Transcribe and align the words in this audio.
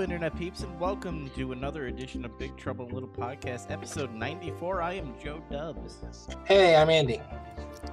Internet 0.00 0.36
peeps, 0.38 0.62
and 0.62 0.80
welcome 0.80 1.30
to 1.36 1.52
another 1.52 1.86
edition 1.88 2.24
of 2.24 2.38
Big 2.38 2.56
Trouble 2.56 2.86
in 2.88 2.94
Little 2.94 3.08
Podcast, 3.08 3.70
episode 3.70 4.12
94. 4.14 4.80
I 4.80 4.94
am 4.94 5.12
Joe 5.22 5.42
Dubs, 5.50 5.98
Hey, 6.46 6.74
I'm 6.76 6.88
Andy. 6.88 7.20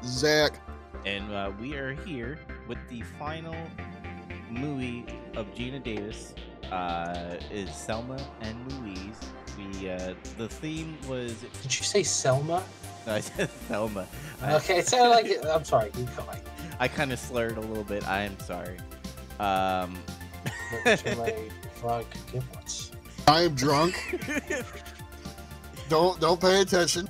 Zach. 0.04 0.62
and 1.06 1.32
uh, 1.34 1.52
we 1.60 1.76
are 1.76 1.94
here 2.06 2.40
with 2.68 2.78
the 2.90 3.02
final 3.20 3.56
movie 4.50 5.06
of 5.36 5.48
Geena 5.54 5.84
Davis. 5.84 6.34
Uh, 6.72 7.38
is 7.52 7.74
Selma 7.74 8.18
and 8.42 8.72
Louise. 8.74 9.20
We 9.58 9.90
uh, 9.90 10.14
the 10.38 10.48
theme 10.50 10.98
was 11.08 11.34
Did 11.62 11.78
you 11.80 11.84
say 11.86 12.04
Selma? 12.04 12.62
no, 13.06 13.14
I 13.16 13.20
said 13.22 13.50
Selma. 13.68 14.06
Okay, 14.44 14.80
it 14.80 14.88
sounded 14.88 15.10
like. 15.10 15.46
I'm 15.54 15.64
sorry. 15.64 15.92
Keep 15.92 16.16
going. 16.18 16.40
I 16.80 16.88
kind 16.90 17.12
of 17.14 17.20
slurred 17.20 17.58
a 17.58 17.62
little 17.62 17.86
bit. 17.86 18.06
I 18.08 18.22
am 18.24 18.38
sorry. 18.40 18.78
Um, 19.40 19.98
Look 20.86 21.06
at 21.06 21.18
my 21.18 21.34
fuck 21.82 22.06
giblets. 22.32 22.92
I 23.28 23.42
am 23.42 23.56
drunk. 23.56 23.96
don't 25.90 26.20
don't 26.20 26.40
pay 26.40 26.62
attention. 26.62 27.10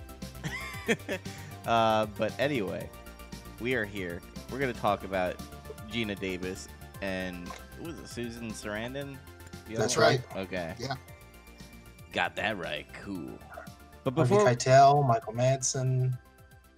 uh, 1.65 2.07
but 2.17 2.33
anyway, 2.39 2.89
we 3.59 3.75
are 3.75 3.85
here. 3.85 4.21
We're 4.51 4.59
gonna 4.59 4.73
talk 4.73 5.03
about 5.03 5.35
Geena 5.91 6.19
Davis 6.19 6.67
and 7.01 7.47
what 7.79 7.87
was 7.91 7.99
it 7.99 8.07
Susan 8.07 8.51
Sarandon? 8.51 9.17
You 9.69 9.77
That's 9.77 9.95
know? 9.95 10.03
right. 10.03 10.21
Okay. 10.35 10.73
Yeah. 10.79 10.95
Got 12.13 12.35
that 12.37 12.57
right. 12.57 12.85
Cool. 13.03 13.37
But 14.03 14.13
Harvey 14.13 14.35
before 14.35 14.47
Keitel, 14.49 15.07
Michael 15.07 15.33
Madsen, 15.33 16.17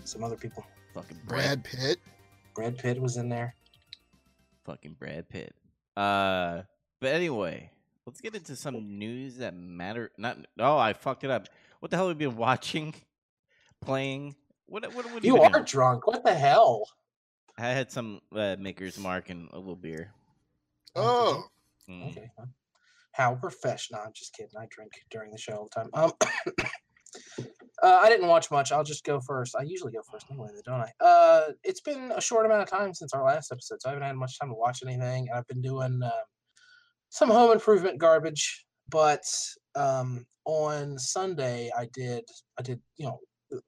some 0.04 0.24
other 0.24 0.36
people. 0.36 0.66
fucking 0.94 1.18
Brad, 1.26 1.62
Brad 1.62 1.64
Pitt. 1.64 2.00
Brad 2.56 2.78
Pitt 2.78 3.00
was 3.00 3.18
in 3.18 3.30
there. 3.30 3.56
fucking 4.66 4.96
Brad 5.00 5.30
Pitt. 5.30 5.54
Uh, 5.96 6.64
but 7.00 7.14
anyway, 7.14 7.70
let's 8.10 8.22
get 8.22 8.36
into 8.36 8.56
some 8.56 8.98
news 8.98 9.38
that 9.38 9.56
matter. 9.56 10.12
Not 10.18 10.38
oh, 10.60 10.78
I 10.78 10.94
fucked 10.94 11.24
it 11.24 11.30
up. 11.30 11.48
What 11.80 11.92
the 11.92 11.98
hell 11.98 12.08
have 12.08 12.18
we 12.18 12.26
been 12.26 12.36
watching? 12.36 12.94
Playing? 13.82 14.36
What? 14.66 14.84
What? 14.94 15.06
what 15.06 15.14
have 15.14 15.26
You 15.26 15.36
been 15.36 15.46
are 15.46 15.52
doing? 15.52 15.64
drunk. 15.66 16.08
What 16.08 16.24
the 16.24 16.34
hell? 16.34 16.84
I 17.58 17.68
had 17.68 17.92
some 17.92 18.22
uh, 18.36 18.56
Maker's 18.60 18.98
Mark 18.98 19.30
and 19.30 19.48
a 19.54 19.58
little 19.60 19.76
beer. 19.76 20.12
Oh, 20.96 21.44
Mm. 21.90 22.10
Okay. 22.12 22.30
How 23.14 23.36
professional. 23.36 24.02
I'm 24.06 24.12
just 24.16 24.34
kidding. 24.36 24.52
I 24.60 24.66
drink 24.70 24.92
during 25.10 25.32
the 25.32 25.38
show 25.38 25.54
all 25.54 25.70
the 25.74 25.82
time. 25.82 25.90
Um, 25.94 26.12
uh, 27.84 28.00
I 28.02 28.10
didn't 28.10 28.28
watch 28.28 28.52
much. 28.52 28.72
I'll 28.72 28.84
just 28.84 29.04
go 29.04 29.20
first. 29.20 29.56
I 29.60 29.64
usually 29.64 29.92
go 29.92 30.02
first 30.12 30.28
anyway, 30.30 30.50
don't 30.66 30.82
I? 30.82 30.92
Uh, 31.04 31.42
it's 31.64 31.82
been 31.82 32.12
a 32.16 32.22
short 32.22 32.46
amount 32.46 32.62
of 32.62 32.70
time 32.70 32.94
since 32.94 33.14
our 33.14 33.24
last 33.26 33.52
episode, 33.52 33.82
so 33.82 33.90
I 33.90 33.94
haven't 33.94 34.08
had 34.08 34.16
much 34.16 34.38
time 34.40 34.50
to 34.50 34.56
watch 34.56 34.82
anything. 34.84 35.28
And 35.30 35.38
I've 35.38 35.48
been 35.48 35.62
doing 35.62 36.00
um, 36.04 36.12
some 37.10 37.30
home 37.30 37.52
improvement 37.52 38.00
garbage, 38.00 38.66
but 38.90 39.24
um, 39.76 40.26
on 40.46 40.98
Sunday 40.98 41.70
I 41.78 41.88
did 41.94 42.24
I 42.58 42.64
did 42.64 42.80
you 42.98 43.06
know 43.06 43.20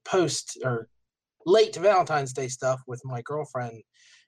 post 0.04 0.58
or 0.64 0.88
late 1.46 1.76
Valentine's 1.76 2.32
Day 2.32 2.48
stuff 2.48 2.80
with 2.86 3.02
my 3.04 3.20
girlfriend 3.22 3.82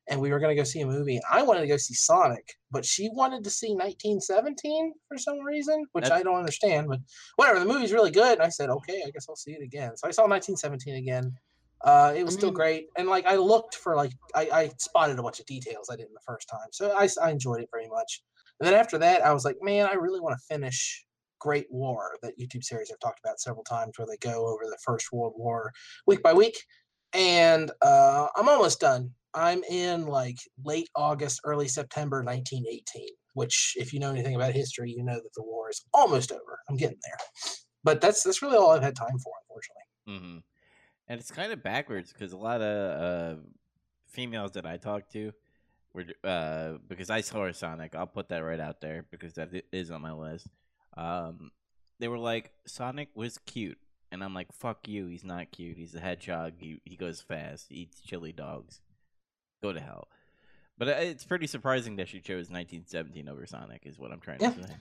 and 0.09 0.21
we 0.21 0.31
were 0.31 0.39
going 0.39 0.55
to 0.55 0.61
go 0.61 0.65
see 0.65 0.81
a 0.81 0.87
movie. 0.87 1.21
I 1.31 1.43
wanted 1.43 1.63
to 1.63 1.67
go 1.67 1.77
see 1.77 1.95
Sonic, 1.95 2.55
but 2.71 2.85
she 2.85 3.09
wanted 3.13 3.43
to 3.45 3.51
see 3.51 3.69
1917 3.69 4.93
for 5.09 5.17
some 5.17 5.41
reason, 5.41 5.85
which 5.93 6.05
That's- 6.05 6.21
I 6.21 6.23
don't 6.23 6.37
understand. 6.37 6.89
But 6.89 7.01
whatever, 7.37 7.59
the 7.59 7.65
movie's 7.65 7.93
really 7.93 8.11
good. 8.11 8.35
And 8.35 8.43
I 8.43 8.49
said, 8.49 8.69
okay, 8.69 9.03
I 9.07 9.11
guess 9.11 9.27
I'll 9.29 9.37
see 9.37 9.53
it 9.53 9.63
again. 9.63 9.97
So 9.97 10.07
I 10.07 10.11
saw 10.11 10.23
1917 10.23 10.97
again. 10.97 11.33
Uh, 11.83 12.13
it 12.17 12.25
was 12.25 12.35
still 12.35 12.49
mean- 12.49 12.55
great, 12.55 12.87
and 12.97 13.09
like 13.09 13.27
I 13.27 13.37
looked 13.37 13.75
for 13.75 13.95
like 13.95 14.13
I, 14.35 14.49
I 14.51 14.71
spotted 14.79 15.19
a 15.19 15.23
bunch 15.23 15.39
of 15.39 15.45
details 15.45 15.91
I 15.93 15.97
didn't 15.97 16.15
the 16.15 16.21
first 16.27 16.49
time, 16.49 16.69
so 16.73 16.97
I, 16.97 17.07
I 17.23 17.31
enjoyed 17.31 17.61
it 17.61 17.69
very 17.71 17.89
much. 17.89 18.23
And 18.61 18.67
then 18.69 18.75
after 18.75 18.99
that, 18.99 19.23
I 19.23 19.33
was 19.33 19.45
like, 19.45 19.57
man, 19.61 19.89
I 19.91 19.95
really 19.95 20.21
want 20.21 20.39
to 20.39 20.55
finish 20.55 21.05
Great 21.41 21.67
War, 21.71 22.17
that 22.23 22.39
YouTube 22.39 22.65
series 22.65 22.91
I've 22.91 22.99
talked 23.01 23.21
about 23.25 23.41
several 23.41 23.65
times, 23.65 23.99
where 23.99 24.07
they 24.07 24.17
go 24.19 24.47
over 24.47 24.65
the 24.65 24.79
First 24.85 25.13
World 25.13 25.35
War 25.37 25.73
week 26.07 26.23
by 26.23 26.33
week 26.33 26.57
and 27.15 27.71
uh, 27.81 28.27
I'm 28.37 28.49
almost 28.49 28.81
done. 28.81 29.13
I'm 29.33 29.63
in 29.65 30.07
like 30.07 30.39
late 30.65 30.89
August, 30.95 31.41
early 31.45 31.69
September 31.69 32.23
1918, 32.23 33.09
which, 33.35 33.75
if 33.77 33.93
you 33.93 34.01
know 34.01 34.11
anything 34.11 34.35
about 34.35 34.53
history, 34.53 34.93
you 34.93 35.03
know 35.03 35.15
that 35.15 35.35
the 35.35 35.43
war 35.43 35.71
is 35.71 35.83
almost 35.95 36.33
over. 36.33 36.59
I'm 36.69 36.77
getting 36.77 36.99
there, 37.03 37.17
but 37.83 38.01
that's 38.01 38.23
that's 38.23 38.43
really 38.43 38.57
all 38.57 38.71
I've 38.71 38.83
had 38.83 38.97
time 38.97 39.19
for, 39.19 39.33
unfortunately. 39.43 40.33
hmm 40.33 40.39
And 41.09 41.21
it's 41.21 41.31
kind 41.31 41.53
of 41.53 41.63
backwards 41.63 42.13
because 42.13 42.33
a 42.33 42.37
lot 42.37 42.61
of 42.61 43.39
uh, 43.39 43.41
females 44.09 44.53
that 44.53 44.67
I 44.67 44.77
talk 44.77 45.09
to 45.11 45.33
were 45.95 46.05
uh, 46.23 46.79
because 46.89 47.09
I 47.11 47.21
saw 47.21 47.51
Sonic. 47.53 47.95
I'll 47.95 48.07
put 48.07 48.29
that 48.29 48.39
right 48.39 48.61
out 48.61 48.81
there 48.81 49.05
because 49.11 49.35
that 49.35 49.51
is 49.73 49.91
on 49.91 50.03
my 50.03 50.13
list. 50.13 50.49
Um, 50.97 51.51
they 52.01 52.09
were 52.09 52.19
like, 52.19 52.51
Sonic 52.67 53.09
was 53.15 53.39
cute, 53.47 53.79
and 54.13 54.23
I'm 54.23 54.35
like, 54.35 54.53
fuck 54.53 54.87
you. 54.89 55.07
He's 55.07 55.25
not 55.25 55.51
cute. 55.53 55.77
He's 55.77 55.95
a 55.95 56.01
hedgehog. 56.01 56.55
He 56.59 56.81
he 56.85 56.97
goes 56.97 57.21
fast. 57.21 57.67
He 57.69 57.77
eats 57.77 58.01
chili 58.01 58.33
dogs. 58.33 58.81
Go 59.63 59.73
to 59.73 59.81
hell. 59.81 60.09
But 60.77 60.89
uh, 60.89 60.93
it's 60.99 61.25
pretty 61.25 61.47
surprising 61.47 61.97
that 61.97 62.09
she 62.09 62.21
chose 62.21 62.51
1917 62.51 63.29
over 63.29 63.47
Sonic. 63.47 63.83
Is 63.85 63.99
what 63.99 64.11
I'm 64.13 64.21
trying 64.21 64.41
Yeah. 64.41 64.51
to 64.51 64.63
say. 64.67 64.75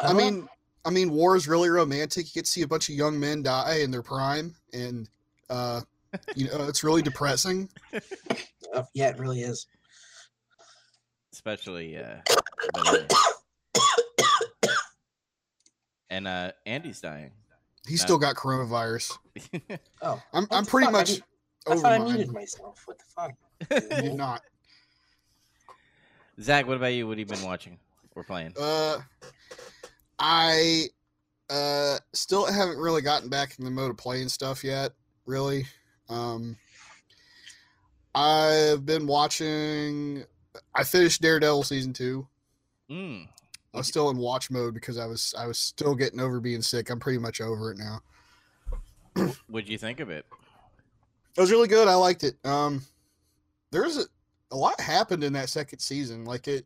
I 0.00 0.12
mean, 0.14 0.48
I 0.84 0.90
mean, 0.90 1.10
war 1.10 1.36
is 1.36 1.46
really 1.46 1.68
romantic. 1.68 2.26
You 2.26 2.32
get 2.40 2.46
to 2.46 2.50
see 2.50 2.62
a 2.62 2.66
bunch 2.66 2.88
of 2.88 2.94
young 2.94 3.20
men 3.20 3.42
die 3.42 3.80
in 3.82 3.90
their 3.90 4.02
prime, 4.02 4.54
and 4.72 5.08
uh, 5.50 5.82
you 6.34 6.46
know, 6.48 6.66
it's 6.66 6.82
really 6.82 7.02
depressing. 7.02 7.68
Yeah, 8.92 9.08
it 9.08 9.18
really 9.18 9.40
is. 9.40 9.66
Especially 11.36 11.98
uh, 11.98 12.16
and 16.08 16.26
uh, 16.26 16.52
Andy's 16.64 17.02
dying. 17.02 17.30
He's 17.86 18.00
No. 18.00 18.06
still 18.06 18.18
got 18.18 18.36
coronavirus. 18.36 19.18
Oh, 20.02 20.22
I'm 20.32 20.46
I'm 20.50 20.64
pretty 20.64 20.86
fuck? 20.86 20.94
I 20.94 20.98
much 20.98 21.06
didn't- 21.08 21.24
I 21.66 21.70
over 21.72 21.80
thought 21.82 21.92
I 21.92 21.98
muted 21.98 22.32
myself. 22.32 22.82
What 22.86 22.98
the 22.98 23.04
fuck? 23.04 23.32
You 23.92 24.02
did 24.02 24.14
not. 24.14 24.40
Zach, 26.40 26.66
what 26.66 26.76
about 26.78 26.94
you? 26.94 27.06
What 27.06 27.18
have 27.18 27.28
you 27.28 27.34
been 27.36 27.44
watching 27.44 27.78
or 28.14 28.24
playing? 28.24 28.54
Uh, 28.58 28.98
I 30.18 30.84
uh 31.50 31.98
still 32.14 32.46
haven't 32.50 32.78
really 32.78 33.02
gotten 33.02 33.28
back 33.28 33.58
in 33.58 33.64
the 33.66 33.70
mode 33.70 33.90
of 33.90 33.98
playing 33.98 34.30
stuff 34.30 34.64
yet. 34.64 34.92
Really, 35.26 35.66
um, 36.08 36.56
I've 38.14 38.86
been 38.86 39.06
watching. 39.06 40.24
I 40.74 40.84
finished 40.84 41.22
Daredevil 41.22 41.64
season 41.64 41.92
two. 41.92 42.26
Mm. 42.90 43.28
I 43.74 43.78
was 43.78 43.86
still 43.86 44.10
in 44.10 44.16
watch 44.16 44.50
mode 44.50 44.74
because 44.74 44.98
I 44.98 45.06
was 45.06 45.34
I 45.38 45.46
was 45.46 45.58
still 45.58 45.94
getting 45.94 46.20
over 46.20 46.40
being 46.40 46.62
sick. 46.62 46.88
I'm 46.90 47.00
pretty 47.00 47.18
much 47.18 47.40
over 47.40 47.72
it 47.72 47.78
now. 47.78 48.00
What'd 49.48 49.68
you 49.68 49.78
think 49.78 50.00
of 50.00 50.10
it? 50.10 50.24
It 51.36 51.40
was 51.40 51.50
really 51.50 51.68
good. 51.68 51.88
I 51.88 51.94
liked 51.94 52.24
it. 52.24 52.36
Um, 52.44 52.82
there's 53.70 53.98
a, 53.98 54.04
a 54.50 54.56
lot 54.56 54.80
happened 54.80 55.24
in 55.24 55.34
that 55.34 55.50
second 55.50 55.80
season. 55.80 56.24
Like 56.24 56.48
it, 56.48 56.64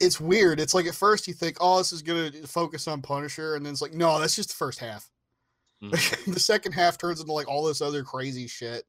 it's 0.00 0.20
weird. 0.20 0.60
It's 0.60 0.74
like 0.74 0.86
at 0.86 0.94
first 0.94 1.26
you 1.26 1.34
think, 1.34 1.56
oh, 1.60 1.78
this 1.78 1.92
is 1.92 2.02
gonna 2.02 2.30
focus 2.46 2.86
on 2.88 3.00
Punisher, 3.00 3.54
and 3.54 3.64
then 3.64 3.72
it's 3.72 3.82
like, 3.82 3.94
no, 3.94 4.20
that's 4.20 4.36
just 4.36 4.50
the 4.50 4.56
first 4.56 4.78
half. 4.78 5.08
Mhm. 5.82 6.24
the 6.34 6.40
second 6.40 6.72
half 6.72 6.98
turns 6.98 7.20
into 7.20 7.32
like 7.32 7.48
all 7.48 7.64
this 7.64 7.80
other 7.80 8.02
crazy 8.02 8.46
shit. 8.46 8.84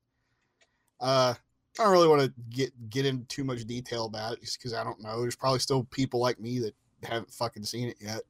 Uh, 0.99 1.35
I 1.79 1.83
don't 1.83 1.91
really 1.91 2.07
want 2.07 2.21
to 2.21 2.33
get 2.49 2.89
get 2.89 3.05
into 3.05 3.25
too 3.25 3.43
much 3.43 3.65
detail 3.65 4.05
about 4.05 4.33
it, 4.33 4.41
just 4.41 4.57
because 4.59 4.73
I 4.73 4.83
don't 4.83 5.01
know. 5.01 5.21
There's 5.21 5.35
probably 5.35 5.59
still 5.59 5.83
people 5.85 6.19
like 6.19 6.39
me 6.39 6.59
that 6.59 6.73
haven't 7.03 7.31
fucking 7.31 7.63
seen 7.63 7.89
it 7.89 7.97
yet. 7.99 8.21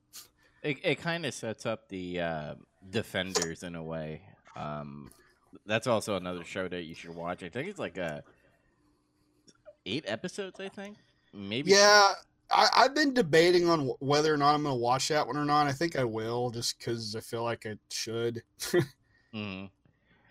It 0.63 0.77
it 0.83 0.95
kind 0.95 1.25
of 1.25 1.33
sets 1.33 1.65
up 1.65 1.87
the 1.89 2.21
uh, 2.21 2.55
Defenders 2.89 3.63
in 3.63 3.75
a 3.75 3.83
way. 3.83 4.21
Um, 4.55 5.11
that's 5.65 5.87
also 5.87 6.15
another 6.15 6.43
show 6.43 6.67
that 6.67 6.83
you 6.83 6.95
should 6.95 7.15
watch. 7.15 7.43
I 7.43 7.49
think 7.49 7.69
it's 7.69 7.79
like 7.79 7.97
a 7.97 8.23
eight 9.85 10.05
episodes. 10.07 10.59
I 10.59 10.69
think 10.69 10.97
maybe. 11.33 11.71
Yeah, 11.71 12.13
I, 12.51 12.67
I've 12.75 12.95
been 12.95 13.13
debating 13.13 13.69
on 13.69 13.87
whether 13.99 14.33
or 14.33 14.37
not 14.37 14.55
I'm 14.55 14.63
going 14.63 14.75
to 14.75 14.79
watch 14.79 15.07
that 15.09 15.25
one 15.25 15.37
or 15.37 15.45
not. 15.45 15.67
I 15.67 15.71
think 15.71 15.97
I 15.97 16.03
will, 16.03 16.49
just 16.49 16.77
because 16.77 17.15
I 17.15 17.19
feel 17.21 17.43
like 17.43 17.65
I 17.65 17.75
should. 17.89 18.43
Mhm. 19.33 19.69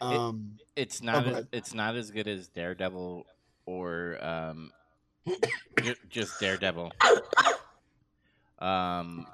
Um, 0.01 0.59
It's 0.75 1.03
not. 1.03 1.25
go 1.25 1.31
as, 1.33 1.47
it's 1.53 1.75
not 1.75 1.97
as 1.97 2.11
good 2.11 2.29
as 2.29 2.49
Daredevil 2.49 3.27
or 3.67 4.25
um, 4.25 4.71
just 6.09 6.39
Daredevil. 6.41 6.93
Um, 8.59 9.27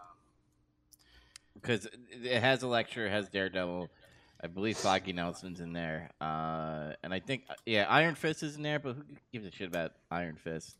because 1.54 1.88
it 2.10 2.40
has 2.40 2.62
Elektra, 2.62 3.06
it 3.06 3.10
has 3.10 3.28
Daredevil. 3.28 3.88
I 4.42 4.48
believe 4.48 4.76
Foggy 4.76 5.12
Nelson's 5.12 5.60
in 5.60 5.72
there, 5.72 6.10
uh, 6.20 6.94
and 7.04 7.14
I 7.14 7.20
think 7.20 7.44
yeah, 7.64 7.86
Iron 7.88 8.16
Fist 8.16 8.42
is 8.42 8.56
in 8.56 8.62
there. 8.62 8.80
But 8.80 8.96
who 8.96 9.04
gives 9.32 9.46
a 9.46 9.52
shit 9.52 9.68
about 9.68 9.92
Iron 10.10 10.34
Fist? 10.34 10.74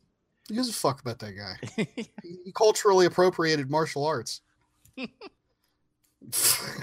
who 0.49 0.55
gives 0.55 0.69
a 0.69 0.73
fuck 0.73 0.99
about 0.99 1.19
that 1.19 1.31
guy? 1.31 1.85
He, 1.95 2.39
he 2.45 2.51
culturally 2.51 3.05
appropriated 3.05 3.69
martial 3.69 4.05
arts. 4.05 4.41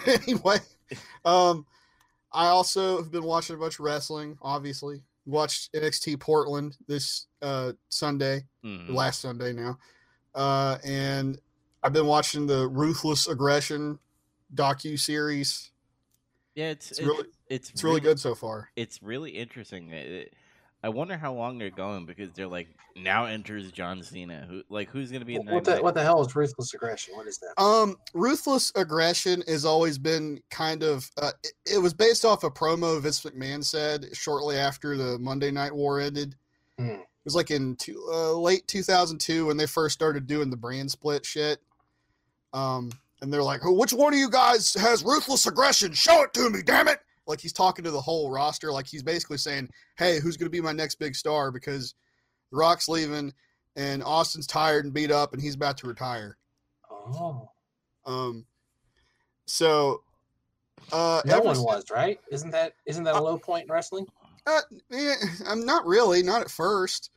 anyway, 0.06 0.58
um, 1.26 1.66
I 2.32 2.46
also 2.46 2.96
have 2.98 3.10
been 3.10 3.24
watching 3.24 3.56
a 3.56 3.58
bunch 3.58 3.74
of 3.74 3.80
wrestling. 3.84 4.38
Obviously, 4.42 5.02
watched 5.26 5.72
NXT 5.74 6.18
Portland 6.20 6.76
this 6.86 7.26
uh, 7.42 7.72
Sunday. 7.88 8.46
Mhm. 8.64 8.90
last 8.94 9.20
Sunday 9.20 9.52
now. 9.52 9.78
Uh, 10.34 10.78
and 10.84 11.40
I've 11.82 11.92
been 11.94 12.06
watching 12.06 12.46
the 12.46 12.68
Ruthless 12.68 13.26
Aggression 13.26 13.98
docu 14.54 14.98
series. 14.98 15.70
Yeah, 16.54 16.70
it's 16.70 16.90
It's 16.90 16.98
it's 17.00 17.08
really- 17.08 17.28
it's, 17.48 17.70
It's 17.70 17.84
really 17.84 18.00
good 18.00 18.20
so 18.20 18.34
far. 18.34 18.70
It's 18.76 19.02
really 19.02 19.30
interesting. 19.32 19.90
It- 19.90 20.34
I 20.82 20.88
wonder 20.88 21.18
how 21.18 21.34
long 21.34 21.58
they're 21.58 21.70
going 21.70 22.06
because 22.06 22.32
they're 22.32 22.46
like 22.46 22.68
now 22.96 23.26
enters 23.26 23.70
John 23.70 24.02
Cena. 24.02 24.46
Who 24.48 24.62
like 24.70 24.88
who's 24.88 25.12
gonna 25.12 25.26
be 25.26 25.34
in 25.34 25.44
What, 25.44 25.54
what 25.54 25.64
that? 25.64 25.76
the 25.76 25.82
what 25.82 25.94
the 25.94 26.02
hell 26.02 26.22
is 26.22 26.34
ruthless 26.34 26.72
aggression? 26.72 27.14
What 27.16 27.26
is 27.26 27.38
that? 27.38 27.60
Um, 27.62 27.96
Ruthless 28.14 28.72
Aggression 28.76 29.42
has 29.46 29.64
always 29.64 29.98
been 29.98 30.40
kind 30.50 30.82
of. 30.82 31.10
Uh, 31.20 31.32
it, 31.44 31.52
it 31.74 31.78
was 31.78 31.92
based 31.92 32.24
off 32.24 32.44
a 32.44 32.50
promo 32.50 33.00
Vince 33.00 33.22
McMahon 33.22 33.62
said 33.62 34.06
shortly 34.14 34.56
after 34.56 34.96
the 34.96 35.18
Monday 35.18 35.50
Night 35.50 35.74
War 35.74 36.00
ended. 36.00 36.34
Hmm. 36.78 36.88
It 36.88 37.26
was 37.26 37.34
like 37.34 37.50
in 37.50 37.76
two, 37.76 38.02
uh, 38.10 38.32
late 38.32 38.66
2002 38.66 39.46
when 39.46 39.58
they 39.58 39.66
first 39.66 39.92
started 39.92 40.26
doing 40.26 40.48
the 40.48 40.56
brand 40.56 40.90
split 40.90 41.26
shit. 41.26 41.60
Um, 42.54 42.90
and 43.20 43.30
they're 43.30 43.42
like, 43.42 43.60
"Oh, 43.66 43.72
"Which 43.72 43.92
one 43.92 44.14
of 44.14 44.18
you 44.18 44.30
guys 44.30 44.72
has 44.74 45.04
ruthless 45.04 45.44
aggression? 45.44 45.92
Show 45.92 46.22
it 46.22 46.32
to 46.32 46.48
me, 46.48 46.62
damn 46.62 46.88
it!" 46.88 47.00
Like 47.30 47.40
he's 47.40 47.52
talking 47.52 47.84
to 47.84 47.90
the 47.92 48.00
whole 48.00 48.30
roster. 48.30 48.72
Like 48.72 48.86
he's 48.86 49.04
basically 49.04 49.38
saying, 49.38 49.70
"Hey, 49.96 50.18
who's 50.18 50.36
going 50.36 50.46
to 50.46 50.50
be 50.50 50.60
my 50.60 50.72
next 50.72 50.96
big 50.96 51.14
star?" 51.14 51.50
Because 51.52 51.94
The 52.50 52.58
Rock's 52.58 52.88
leaving, 52.88 53.32
and 53.76 54.02
Austin's 54.02 54.48
tired 54.48 54.84
and 54.84 54.92
beat 54.92 55.12
up, 55.12 55.32
and 55.32 55.40
he's 55.40 55.54
about 55.54 55.78
to 55.78 55.86
retire. 55.86 56.36
Oh, 56.90 57.48
Um, 58.04 58.44
so, 59.46 60.02
uh, 60.92 61.22
no 61.24 61.40
one 61.40 61.62
was 61.62 61.88
right. 61.90 62.20
Isn't 62.30 62.50
that 62.50 62.74
isn't 62.84 63.04
that 63.04 63.14
a 63.14 63.18
Uh, 63.18 63.22
low 63.22 63.38
point 63.38 63.66
in 63.66 63.72
wrestling? 63.72 64.06
Uh, 64.46 64.62
eh, 64.92 65.14
I'm 65.46 65.64
not 65.64 65.86
really, 65.86 66.22
not 66.24 66.42
at 66.42 66.50
first. 66.50 67.10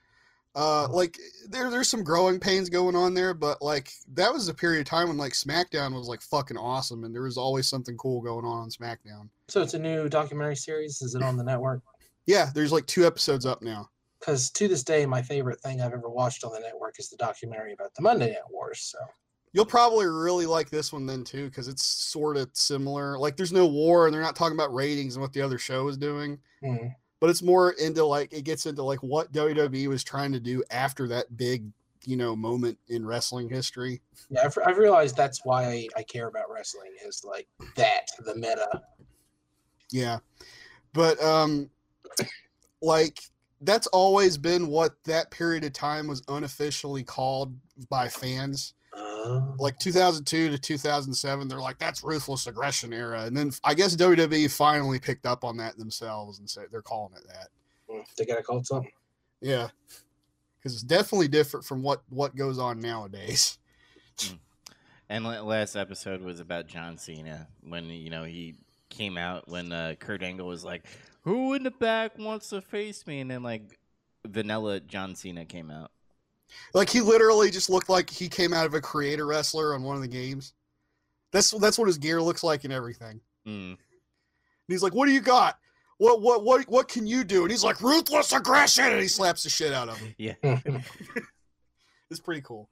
Uh, 0.56 0.88
like 0.90 1.18
there, 1.50 1.72
there's 1.72 1.90
some 1.90 2.04
growing 2.04 2.40
pains 2.40 2.70
going 2.70 2.96
on 2.96 3.14
there, 3.14 3.34
but 3.34 3.62
like 3.62 3.92
that 4.14 4.32
was 4.32 4.48
a 4.48 4.54
period 4.54 4.82
of 4.82 4.86
time 4.86 5.08
when 5.08 5.18
like 5.18 5.34
SmackDown 5.34 5.94
was 5.94 6.08
like 6.08 6.22
fucking 6.22 6.58
awesome, 6.58 7.04
and 7.04 7.14
there 7.14 7.24
was 7.24 7.38
always 7.38 7.68
something 7.68 7.98
cool 7.98 8.22
going 8.22 8.46
on 8.46 8.60
on 8.60 8.70
SmackDown. 8.70 9.30
So 9.48 9.62
it's 9.62 9.74
a 9.74 9.80
new 9.80 10.08
documentary 10.10 10.56
series. 10.56 11.02
Is 11.02 11.16
it 11.16 11.24
on 11.24 11.38
the 11.38 11.44
network? 11.44 11.82
Yeah, 12.28 12.50
there's 12.54 12.72
like 12.72 12.86
two 12.86 13.06
episodes 13.06 13.46
up 13.46 13.62
now. 13.62 13.90
Because 14.20 14.52
to 14.52 14.68
this 14.68 14.84
day, 14.84 15.06
my 15.06 15.22
favorite 15.22 15.60
thing 15.60 15.82
I've 15.82 15.92
ever 15.92 16.10
watched 16.10 16.46
on 16.46 16.54
the 16.54 16.60
network 16.60 16.96
is 16.98 17.10
the 17.10 17.18
documentary 17.18 17.74
about 17.74 17.94
the 17.96 18.04
Monday 18.04 18.28
Night 18.28 18.50
Wars. 18.50 18.80
So 18.80 19.00
You'll 19.54 19.66
probably 19.66 20.08
really 20.08 20.48
like 20.48 20.72
this 20.72 20.92
one 20.92 21.06
then 21.06 21.24
too, 21.24 21.48
because 21.48 21.68
it's 21.68 21.84
sort 21.84 22.38
of 22.38 22.50
similar. 22.54 23.20
Like 23.20 23.38
there's 23.38 23.54
no 23.54 23.68
war, 23.68 24.06
and 24.06 24.14
they're 24.14 24.22
not 24.22 24.36
talking 24.36 24.58
about 24.58 24.74
ratings 24.74 25.16
and 25.16 25.22
what 25.22 25.32
the 25.32 25.42
other 25.42 25.60
show 25.60 25.88
is 25.88 25.98
doing. 25.98 26.40
hmm. 26.62 26.88
But 27.24 27.30
it's 27.30 27.42
more 27.42 27.72
into 27.80 28.04
like 28.04 28.34
it 28.34 28.42
gets 28.42 28.66
into 28.66 28.84
like 28.84 29.02
what 29.02 29.32
WWE 29.32 29.88
was 29.88 30.04
trying 30.04 30.34
to 30.34 30.42
do 30.42 30.62
after 30.70 31.08
that 31.08 31.38
big, 31.38 31.64
you 32.04 32.18
know, 32.18 32.36
moment 32.36 32.78
in 32.90 33.06
wrestling 33.06 33.48
history. 33.48 34.02
yeah, 34.30 34.42
I've, 34.44 34.58
I've 34.66 34.78
realized 34.78 35.16
that's 35.16 35.46
why 35.46 35.64
I, 35.64 35.88
I 35.96 36.04
care 36.04 36.28
about 36.28 36.52
wrestling 36.54 36.92
is 37.08 37.24
like 37.24 37.48
that 37.78 38.08
the 38.26 38.36
meta. 38.36 38.68
Yeah. 39.90 40.20
But 40.92 41.24
um 41.24 41.70
like 42.82 43.22
that's 43.62 43.88
always 43.88 44.38
been 44.38 44.68
what 44.68 45.02
that 45.06 45.32
period 45.32 45.64
of 45.64 45.72
time 45.72 46.08
was 46.08 46.24
unofficially 46.28 47.04
called 47.04 47.56
by 47.90 48.10
fans. 48.10 48.74
Uh, 49.24 49.42
Like 49.58 49.80
2002 49.80 50.50
to 50.50 50.58
2007, 50.58 51.48
they're 51.48 51.60
like 51.60 51.80
that's 51.80 52.04
ruthless 52.04 52.48
aggression 52.48 52.94
era, 52.94 53.24
and 53.24 53.36
then 53.36 53.52
I 53.64 53.74
guess 53.74 53.96
WWE 53.96 54.52
finally 54.52 55.00
picked 55.00 55.26
up 55.26 55.44
on 55.44 55.58
that 55.58 55.78
themselves 55.78 56.40
and 56.40 56.50
said 56.50 56.66
they're 56.72 56.82
calling 56.82 57.14
it 57.16 57.28
that. 57.28 57.48
they 58.18 58.26
gotta 58.26 58.44
call 58.44 58.58
it 58.60 58.68
something. 58.68 58.92
Yeah, 59.42 59.70
because 60.58 60.74
it's 60.74 60.84
definitely 60.84 61.28
different 61.28 61.66
from 61.66 61.82
what 61.84 62.02
what 62.10 62.36
goes 62.36 62.60
on 62.60 62.80
nowadays. 62.80 63.58
And 65.10 65.26
last 65.26 65.76
episode 65.76 66.22
was 66.22 66.40
about 66.40 66.68
John 66.68 66.98
Cena 66.98 67.48
when 67.68 67.86
you 67.86 68.10
know 68.10 68.24
he 68.24 68.56
came 68.90 69.18
out 69.18 69.48
when 69.48 69.72
uh, 69.72 69.96
Kurt 70.00 70.24
Angle 70.24 70.48
was 70.48 70.64
like, 70.64 70.86
"Who 71.22 71.54
in 71.54 71.64
the 71.64 71.72
back 71.72 72.18
wants 72.18 72.50
to 72.50 72.62
face 72.62 73.06
me?" 73.06 73.20
And 73.20 73.30
then 73.30 73.44
like 73.44 73.78
vanilla 74.26 74.80
John 74.80 75.16
Cena 75.16 75.46
came 75.46 75.70
out. 75.70 75.92
Like 76.74 76.90
he 76.90 77.02
literally 77.02 77.52
just 77.52 77.70
looked 77.70 77.90
like 77.90 78.10
he 78.10 78.28
came 78.28 78.54
out 78.54 78.66
of 78.66 78.74
a 78.74 78.82
creator 78.82 79.26
wrestler 79.26 79.74
on 79.74 79.84
one 79.84 79.96
of 79.96 80.02
the 80.02 80.08
games. 80.08 80.54
That's 81.32 81.52
that's 81.52 81.78
what 81.78 81.88
his 81.88 81.98
gear 81.98 82.22
looks 82.22 82.44
like 82.44 82.64
and 82.64 82.74
everything. 82.74 83.20
Mm. 83.48 83.72
And 83.72 83.78
he's 84.68 84.84
like, 84.84 84.94
"What 84.94 85.08
do 85.08 85.12
you 85.12 85.22
got? 85.22 85.58
What 85.98 86.22
what 86.22 86.44
what 86.44 86.68
what 86.70 86.88
can 86.88 87.08
you 87.08 87.24
do?" 87.24 87.44
And 87.44 87.52
he's 87.52 87.64
like, 87.64 87.82
"Ruthless 87.82 88.32
aggression," 88.32 88.86
and 88.86 89.02
he 89.02 89.08
slaps 89.08 89.44
the 89.44 89.50
shit 89.50 89.74
out 89.74 89.90
of 89.90 89.98
him. 89.98 90.16
Yeah. 90.18 90.36
It's 92.14 92.20
pretty 92.20 92.42
cool. 92.42 92.70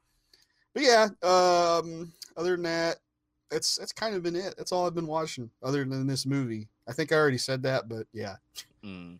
But 0.76 0.84
yeah, 0.84 1.08
um, 1.24 2.14
other 2.38 2.52
than 2.52 2.62
that, 2.62 2.98
that's 3.50 3.78
that's 3.78 3.92
kind 3.92 4.16
of 4.16 4.22
been 4.22 4.36
it. 4.36 4.54
That's 4.56 4.72
all 4.72 4.86
I've 4.86 4.94
been 4.94 5.08
watching, 5.08 5.50
other 5.64 5.84
than 5.84 6.06
this 6.06 6.28
movie. 6.28 6.70
I 6.88 6.94
think 6.94 7.12
I 7.12 7.16
already 7.16 7.40
said 7.40 7.64
that, 7.64 7.90
but 7.90 8.06
yeah. 8.14 8.36
Mm. 8.86 9.18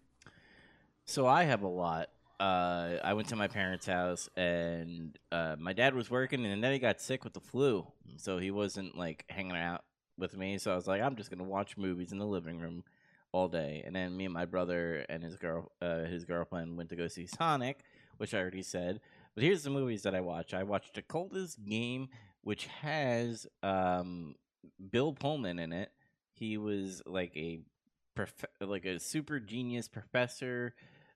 So 1.06 1.26
I 1.26 1.44
have 1.44 1.64
a 1.64 1.68
lot. 1.68 2.10
Uh, 2.42 2.98
I 3.04 3.14
went 3.14 3.28
to 3.28 3.36
my 3.36 3.48
parents' 3.48 3.86
house, 3.86 4.28
and 4.36 5.16
uh, 5.32 5.58
my 5.60 5.74
dad 5.74 5.94
was 5.94 6.10
working, 6.10 6.44
and 6.44 6.64
then 6.64 6.74
he 6.74 6.80
got 6.80 7.00
sick 7.00 7.24
with 7.24 7.34
the 7.34 7.40
flu, 7.40 7.86
so 8.18 8.40
he 8.40 8.50
wasn't 8.50 8.98
like 8.98 9.26
hanging 9.30 9.56
out 9.56 9.84
with 10.18 10.36
me. 10.36 10.58
So 10.58 10.72
I 10.72 10.76
was 10.76 10.88
like, 10.88 11.04
I'm 11.04 11.16
just 11.16 11.30
gonna 11.30 11.44
watch 11.44 11.78
movies 11.78 12.12
in 12.12 12.18
the 12.18 12.26
living 12.26 12.60
room 12.60 12.84
all 13.32 13.48
day. 13.48 13.84
And 13.86 13.96
then 13.96 14.18
me 14.18 14.26
and 14.26 14.34
my 14.34 14.46
brother 14.46 15.06
and 15.08 15.24
his 15.24 15.36
girl, 15.36 15.72
uh, 15.84 16.06
his 16.06 16.26
girlfriend, 16.26 16.78
went 16.78 16.90
to 16.90 16.96
go 16.96 17.08
see 17.08 17.28
Sonic, 17.28 17.82
which 18.18 18.34
I 18.34 18.40
already 18.40 18.64
said. 18.64 19.02
But 19.36 19.44
here's 19.44 19.62
the 19.62 19.70
movies 19.70 20.02
that 20.02 20.16
I 20.16 20.22
watched. 20.22 20.56
I 20.56 20.64
watched 20.64 20.96
The 20.96 21.04
Coldest 21.04 21.64
Game, 21.64 22.10
which 22.42 22.66
has 22.82 23.46
um, 23.62 24.34
Bill 24.92 25.14
Pullman 25.14 25.60
in 25.60 25.72
it. 25.72 25.92
He 26.34 26.58
was 26.58 27.04
like 27.06 27.38
a 27.38 27.60
prof- 28.16 28.46
like 28.60 28.86
a 28.86 29.00
super 29.00 29.40
genius 29.40 29.88
professor 29.88 30.74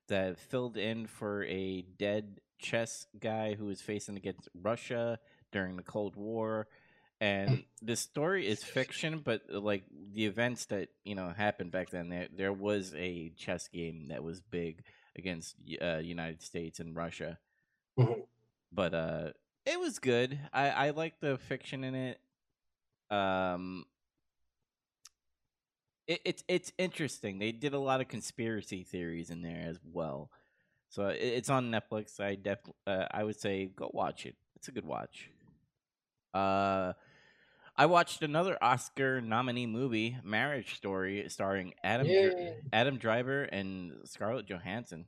that 0.08 0.40
filled 0.40 0.78
in 0.78 1.08
for 1.08 1.44
a 1.46 1.82
dead 1.98 2.40
chess 2.60 3.08
guy 3.20 3.56
who 3.56 3.66
was 3.66 3.82
facing 3.82 4.18
against 4.18 4.50
Russia 4.54 5.20
during 5.52 5.76
the 5.78 5.84
Cold 5.84 6.16
War. 6.16 6.68
And 7.22 7.64
the 7.82 7.96
story 7.96 8.46
is 8.48 8.64
fiction, 8.64 9.20
but 9.24 9.44
like 9.50 9.84
the 10.14 10.26
events 10.26 10.66
that 10.66 10.90
you 11.04 11.16
know 11.16 11.30
happened 11.30 11.72
back 11.72 11.90
then, 11.90 12.10
there 12.10 12.28
there 12.36 12.54
was 12.54 12.94
a 12.96 13.32
chess 13.38 13.68
game 13.70 14.08
that 14.10 14.24
was 14.24 14.42
big 14.42 14.84
against 15.16 15.56
uh, 15.82 15.98
United 15.98 16.42
States 16.42 16.80
and 16.80 16.96
Russia. 16.96 17.38
Mhm. 17.98 18.26
But 18.72 18.94
uh, 18.94 19.30
it 19.66 19.80
was 19.80 20.00
good. 20.00 20.38
I 20.52 20.70
I 20.70 20.90
like 20.90 21.20
the 21.22 21.38
fiction 21.38 21.84
in 21.86 21.96
it. 21.96 22.20
Um, 23.10 23.86
it, 26.08 26.22
it's 26.26 26.44
it's 26.48 26.72
interesting. 26.78 27.40
They 27.40 27.52
did 27.52 27.74
a 27.74 27.80
lot 27.80 28.02
of 28.02 28.08
conspiracy 28.08 28.84
theories 28.84 29.30
in 29.30 29.42
there 29.42 29.64
as 29.68 29.80
well. 29.84 30.30
So 30.90 31.08
it, 31.08 31.20
it's 31.22 31.50
on 31.50 31.72
Netflix. 31.72 32.20
I 32.20 32.36
def 32.36 32.60
uh, 32.86 33.06
I 33.12 33.24
would 33.24 33.40
say 33.40 33.66
go 33.76 33.90
watch 33.94 34.26
it. 34.26 34.36
It's 34.56 34.68
a 34.68 34.72
good 34.72 34.86
watch. 34.86 35.30
Uh, 36.34 36.94
I 37.78 37.88
watched 37.88 38.22
another 38.22 38.58
Oscar 38.62 39.20
nominee 39.20 39.66
movie, 39.66 40.18
Marriage 40.24 40.76
Story, 40.76 41.26
starring 41.28 41.74
Adam 41.84 42.08
Yay. 42.08 42.56
Adam 42.72 42.98
Driver 42.98 43.44
and 43.44 43.94
Scarlett 44.06 44.48
Johansson, 44.48 45.06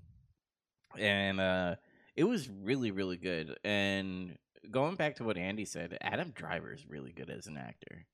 and 0.97 1.39
uh, 1.39 1.75
it 2.15 2.25
was 2.25 2.49
really 2.49 2.91
really 2.91 3.17
good. 3.17 3.57
And 3.63 4.37
going 4.69 4.95
back 4.95 5.17
to 5.17 5.23
what 5.23 5.37
Andy 5.37 5.65
said, 5.65 5.97
Adam 6.01 6.31
Driver 6.31 6.73
is 6.73 6.85
really 6.89 7.11
good 7.11 7.29
as 7.29 7.47
an 7.47 7.57
actor. 7.57 8.05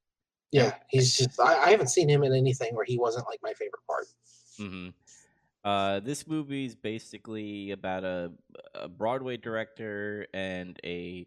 Yeah, 0.54 0.76
he's 0.88 1.18
just. 1.18 1.40
I, 1.40 1.58
I 1.64 1.70
haven't 1.72 1.88
seen 1.88 2.08
him 2.08 2.24
in 2.24 2.32
anything 2.32 2.76
where 2.76 2.86
he 2.86 3.00
wasn't 3.00 3.26
like 3.28 3.40
my 3.42 3.54
favorite 3.54 3.82
part. 3.88 4.06
Mm-hmm. 4.60 4.90
Uh, 5.68 6.00
this 6.02 6.28
movie 6.28 6.66
is 6.66 6.76
basically 6.76 7.72
about 7.72 8.04
a, 8.04 8.32
a 8.76 8.88
Broadway 8.88 9.36
director 9.36 10.28
and 10.32 10.80
a, 10.84 11.26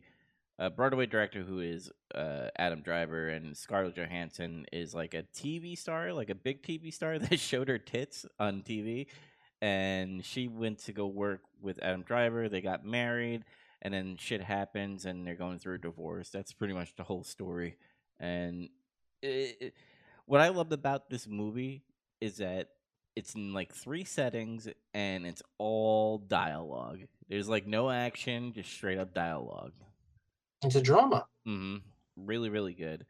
a 0.61 0.71
Broadway 0.71 1.07
director 1.07 1.43
who 1.43 1.59
is 1.59 1.91
uh, 2.15 2.49
Adam 2.57 2.83
Driver, 2.83 3.29
and 3.29 3.57
Scarlett 3.57 3.97
Johansson 3.97 4.65
is 4.73 4.95
like 4.95 5.13
a 5.15 5.25
TV 5.35 5.77
star, 5.77 6.13
like 6.13 6.31
a 6.31 6.35
big 6.37 6.63
TV 6.63 6.95
star 6.95 7.19
that 7.19 7.41
showed 7.41 7.67
her 7.69 7.79
tits 7.79 8.27
on 8.39 8.63
TV. 8.63 9.09
And 9.61 10.25
she 10.25 10.47
went 10.47 10.79
to 10.85 10.93
go 10.93 11.09
work 11.09 11.41
with 11.61 11.83
Adam 11.83 12.03
Driver. 12.03 12.49
They 12.49 12.61
got 12.61 12.85
married, 12.85 13.43
and 13.83 13.93
then 13.93 14.19
shit 14.21 14.43
happens, 14.43 15.05
and 15.05 15.27
they're 15.27 15.35
going 15.35 15.59
through 15.59 15.75
a 15.75 15.79
divorce. 15.79 16.29
That's 16.29 16.53
pretty 16.53 16.75
much 16.75 16.95
the 16.95 17.03
whole 17.03 17.25
story. 17.25 17.77
And 18.21 18.69
it, 19.23 19.57
it- 19.61 19.75
what 20.27 20.41
I 20.41 20.49
loved 20.49 20.73
about 20.73 21.09
this 21.09 21.29
movie 21.29 21.85
is 22.21 22.39
that 22.39 22.71
it's 23.15 23.35
in 23.37 23.53
like 23.55 23.73
three 23.73 24.03
settings 24.03 24.67
and 24.93 25.25
it's 25.25 25.43
all 25.59 26.19
dialogue. 26.19 27.03
There's 27.29 27.49
like 27.49 27.65
no 27.67 27.89
action, 27.91 28.53
just 28.53 28.73
straight 28.73 28.99
up 28.99 29.15
dialogue. 29.15 29.73
It's 30.65 30.75
a 30.75 30.81
drama. 30.83 31.27
hmm 31.45 31.77
Really, 32.17 32.49
really 32.49 32.75
good. 32.75 33.07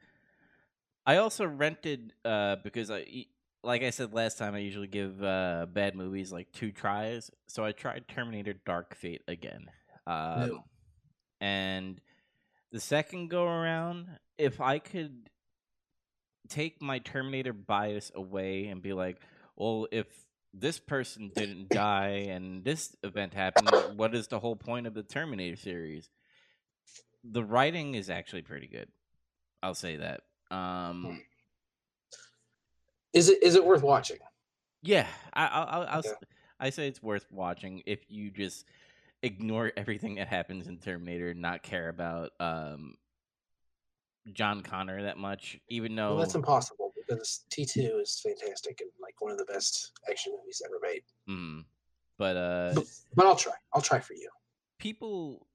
I 1.07 1.17
also 1.19 1.47
rented 1.47 2.13
uh 2.25 2.57
because 2.63 2.91
I 2.91 3.27
like 3.63 3.83
I 3.83 3.91
said 3.91 4.13
last 4.13 4.39
time 4.39 4.55
I 4.55 4.59
usually 4.59 4.89
give 4.89 5.23
uh 5.23 5.67
bad 5.73 5.95
movies 5.95 6.33
like 6.33 6.53
two 6.53 6.73
tries. 6.73 7.31
So 7.47 7.65
I 7.65 7.73
tried 7.73 8.09
Terminator 8.09 8.55
Dark 8.67 8.95
Fate 8.95 9.23
again. 9.29 9.67
Um 10.07 10.43
Ew. 10.43 10.65
and 11.41 12.01
The 12.73 12.81
second 12.81 13.29
go 13.31 13.45
around, 13.47 14.09
if 14.37 14.61
I 14.61 14.79
could 14.81 15.31
take 16.49 16.81
my 16.83 16.99
Terminator 16.99 17.53
bias 17.53 18.11
away 18.15 18.67
and 18.67 18.83
be 18.83 18.93
like, 18.93 19.21
well, 19.57 19.87
if 19.91 20.07
this 20.55 20.79
person 20.79 21.31
didn't 21.35 21.71
die 21.73 22.27
and 22.29 22.65
this 22.65 22.97
event 23.03 23.35
happened, 23.35 23.97
what 23.97 24.15
is 24.15 24.29
the 24.29 24.39
whole 24.39 24.57
point 24.57 24.87
of 24.87 24.95
the 24.95 25.03
Terminator 25.03 25.57
series? 25.57 26.09
The 27.25 27.43
writing 27.45 27.95
is 27.95 28.09
actually 28.11 28.43
pretty 28.43 28.67
good. 28.69 28.89
I'll 29.63 29.75
say 29.75 29.97
that. 29.97 30.23
Um, 30.51 31.21
Is 33.13 33.29
it 33.29 33.43
is 33.43 33.55
it 33.57 33.65
worth 33.65 33.83
watching? 33.83 34.19
yeah, 34.83 35.07
I, 35.33 35.47
I'll, 35.47 35.87
I'll, 35.89 35.99
s- 35.99 36.15
I 36.61 36.71
say 36.71 36.87
it's 36.87 37.03
worth 37.03 37.27
watching 37.33 37.83
if 37.87 38.01
you 38.09 38.31
just 38.31 38.65
ignore 39.23 39.73
everything 39.77 40.17
that 40.17 40.29
happens 40.29 40.69
in 40.69 40.79
Terminator 40.79 41.31
and 41.31 41.41
not 41.41 41.63
care 41.63 41.89
about 41.89 42.33
um, 42.39 42.95
John 44.33 44.63
Connor 44.63 45.03
that 45.03 45.19
much, 45.19 45.59
even 45.69 45.95
though 45.95 46.11
Well, 46.11 46.19
that's 46.19 46.35
impossible 46.35 46.93
because 46.97 47.45
T 47.51 47.65
two 47.65 48.01
is 48.03 48.21
fantastic 48.21 48.81
and 48.81 48.91
like 49.01 49.21
one 49.21 49.33
of 49.33 49.39
the 49.39 49.45
best 49.45 49.93
action 50.11 50.33
movies 50.39 50.63
ever 50.65 50.79
made. 50.83 51.03
Mm. 51.29 51.65
But 52.19 52.37
uh, 52.37 52.73
But, 52.75 52.85
but 53.15 53.27
I'll 53.27 53.37
try. 53.37 53.53
I'll 53.73 53.83
try 53.83 54.01
for 54.01 54.15
you. 54.15 54.29
people 54.79 55.47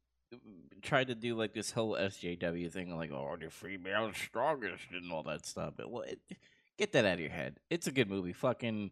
try 0.81 1.03
to 1.03 1.13
do 1.13 1.35
like 1.35 1.53
this 1.53 1.71
whole 1.71 1.95
SJW 1.95 2.71
thing, 2.71 2.95
like 2.95 3.11
oh 3.11 3.35
the 3.39 3.49
female 3.49 4.11
strongest 4.13 4.83
and 4.91 5.11
all 5.11 5.23
that 5.23 5.45
stuff. 5.45 5.73
But 5.77 5.91
well, 5.91 6.03
it, 6.03 6.19
get 6.77 6.93
that 6.93 7.05
out 7.05 7.15
of 7.15 7.19
your 7.19 7.29
head. 7.29 7.59
It's 7.69 7.87
a 7.87 7.91
good 7.91 8.09
movie. 8.09 8.33
Fucking 8.33 8.91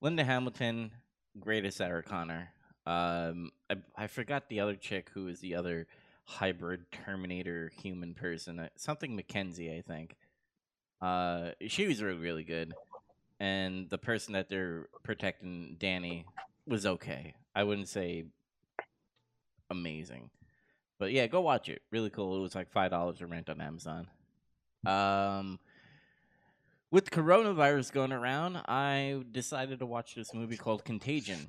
Linda 0.00 0.24
Hamilton, 0.24 0.92
greatest 1.38 1.78
Sarah 1.78 2.02
Connor. 2.02 2.50
Um, 2.86 3.50
I, 3.68 3.76
I 3.96 4.06
forgot 4.06 4.48
the 4.48 4.60
other 4.60 4.74
chick 4.74 5.10
who 5.12 5.28
is 5.28 5.40
the 5.40 5.54
other 5.56 5.86
hybrid 6.28 6.84
Terminator 6.92 7.72
human 7.82 8.12
person. 8.12 8.58
uh, 8.60 8.68
Something 8.76 9.16
Mackenzie, 9.16 9.72
I 9.74 9.80
think. 9.80 10.14
Uh, 11.00 11.50
she 11.68 11.86
was 11.86 12.02
really 12.02 12.18
really 12.18 12.44
good, 12.44 12.74
and 13.40 13.88
the 13.88 13.98
person 13.98 14.34
that 14.34 14.48
they're 14.48 14.88
protecting, 15.02 15.76
Danny, 15.78 16.26
was 16.66 16.84
okay. 16.84 17.34
I 17.54 17.64
wouldn't 17.64 17.88
say 17.88 18.26
amazing. 19.70 20.30
But 20.98 21.12
yeah, 21.12 21.28
go 21.28 21.40
watch 21.40 21.68
it. 21.68 21.82
Really 21.90 22.10
cool. 22.10 22.36
It 22.36 22.40
was 22.40 22.54
like 22.54 22.70
five 22.70 22.90
dollars 22.90 23.18
to 23.18 23.26
rent 23.26 23.48
on 23.48 23.60
Amazon. 23.60 24.08
Um, 24.86 25.58
with 26.90 27.10
coronavirus 27.10 27.92
going 27.92 28.12
around, 28.12 28.56
I 28.68 29.22
decided 29.30 29.78
to 29.78 29.86
watch 29.86 30.14
this 30.14 30.34
movie 30.34 30.56
called 30.56 30.84
Contagion, 30.84 31.46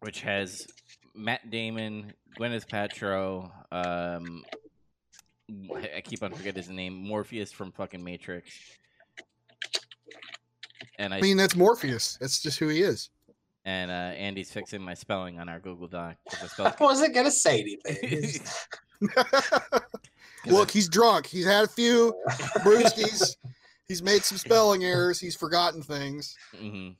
which 0.00 0.22
has 0.22 0.66
Matt 1.14 1.50
Damon, 1.50 2.12
Gwyneth 2.38 2.66
Paltrow. 2.68 3.50
Um, 3.72 4.44
I 5.74 5.90
I 5.96 6.00
keep 6.00 6.22
on 6.22 6.32
forgetting 6.32 6.62
his 6.62 6.70
name, 6.70 6.94
Morpheus 6.94 7.52
from 7.52 7.72
fucking 7.72 8.02
Matrix. 8.02 8.50
And 10.98 11.14
I, 11.14 11.18
I 11.18 11.20
mean, 11.20 11.36
that's 11.36 11.56
Morpheus. 11.56 12.16
That's 12.20 12.40
just 12.42 12.58
who 12.58 12.68
he 12.68 12.82
is. 12.82 13.10
and 13.64 13.90
uh, 13.90 13.94
Andy's 13.94 14.52
fixing 14.52 14.82
my 14.82 14.94
spelling 14.94 15.38
on 15.38 15.48
our 15.48 15.58
Google 15.60 15.88
Doc. 15.88 16.16
I 16.42 16.46
spelled 16.46 16.74
I 16.78 16.84
wasn't 16.84 17.14
gonna 17.14 17.30
say 17.30 17.60
anything. 17.60 17.98
It's- 18.02 18.68
Look, 20.46 20.70
he's 20.70 20.88
drunk. 20.88 21.26
He's 21.26 21.46
had 21.46 21.64
a 21.64 21.68
few 21.68 22.14
brewskis. 22.58 23.36
He's 23.88 24.02
made 24.02 24.22
some 24.22 24.38
spelling 24.38 24.84
errors. 24.84 25.18
He's 25.20 25.34
forgotten 25.36 25.82
things. 25.82 26.34
hmm 26.56 26.90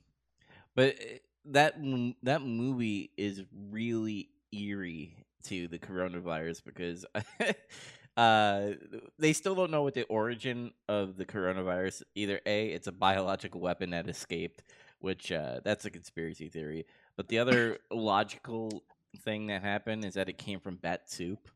But 0.75 0.95
uh, 0.99 1.17
that 1.45 1.75
that 2.23 2.41
movie 2.41 3.11
is 3.17 3.43
really 3.69 4.29
eerie 4.51 5.15
to 5.43 5.67
the 5.67 5.79
coronavirus 5.79 6.63
because 6.63 7.05
uh, 8.17 8.71
they 9.17 9.33
still 9.33 9.55
don't 9.55 9.71
know 9.71 9.83
what 9.83 9.93
the 9.93 10.03
origin 10.03 10.71
of 10.87 11.17
the 11.17 11.25
coronavirus. 11.25 12.03
Either 12.15 12.39
a, 12.45 12.67
it's 12.67 12.87
a 12.87 12.91
biological 12.91 13.61
weapon 13.61 13.89
that 13.91 14.07
escaped, 14.07 14.63
which 14.99 15.31
uh, 15.31 15.59
that's 15.63 15.85
a 15.85 15.89
conspiracy 15.89 16.49
theory. 16.49 16.85
But 17.17 17.27
the 17.27 17.39
other 17.39 17.79
logical 17.91 18.83
thing 19.23 19.47
that 19.47 19.61
happened 19.61 20.05
is 20.05 20.13
that 20.13 20.29
it 20.29 20.37
came 20.37 20.59
from 20.59 20.75
bat 20.75 21.09
soup, 21.09 21.49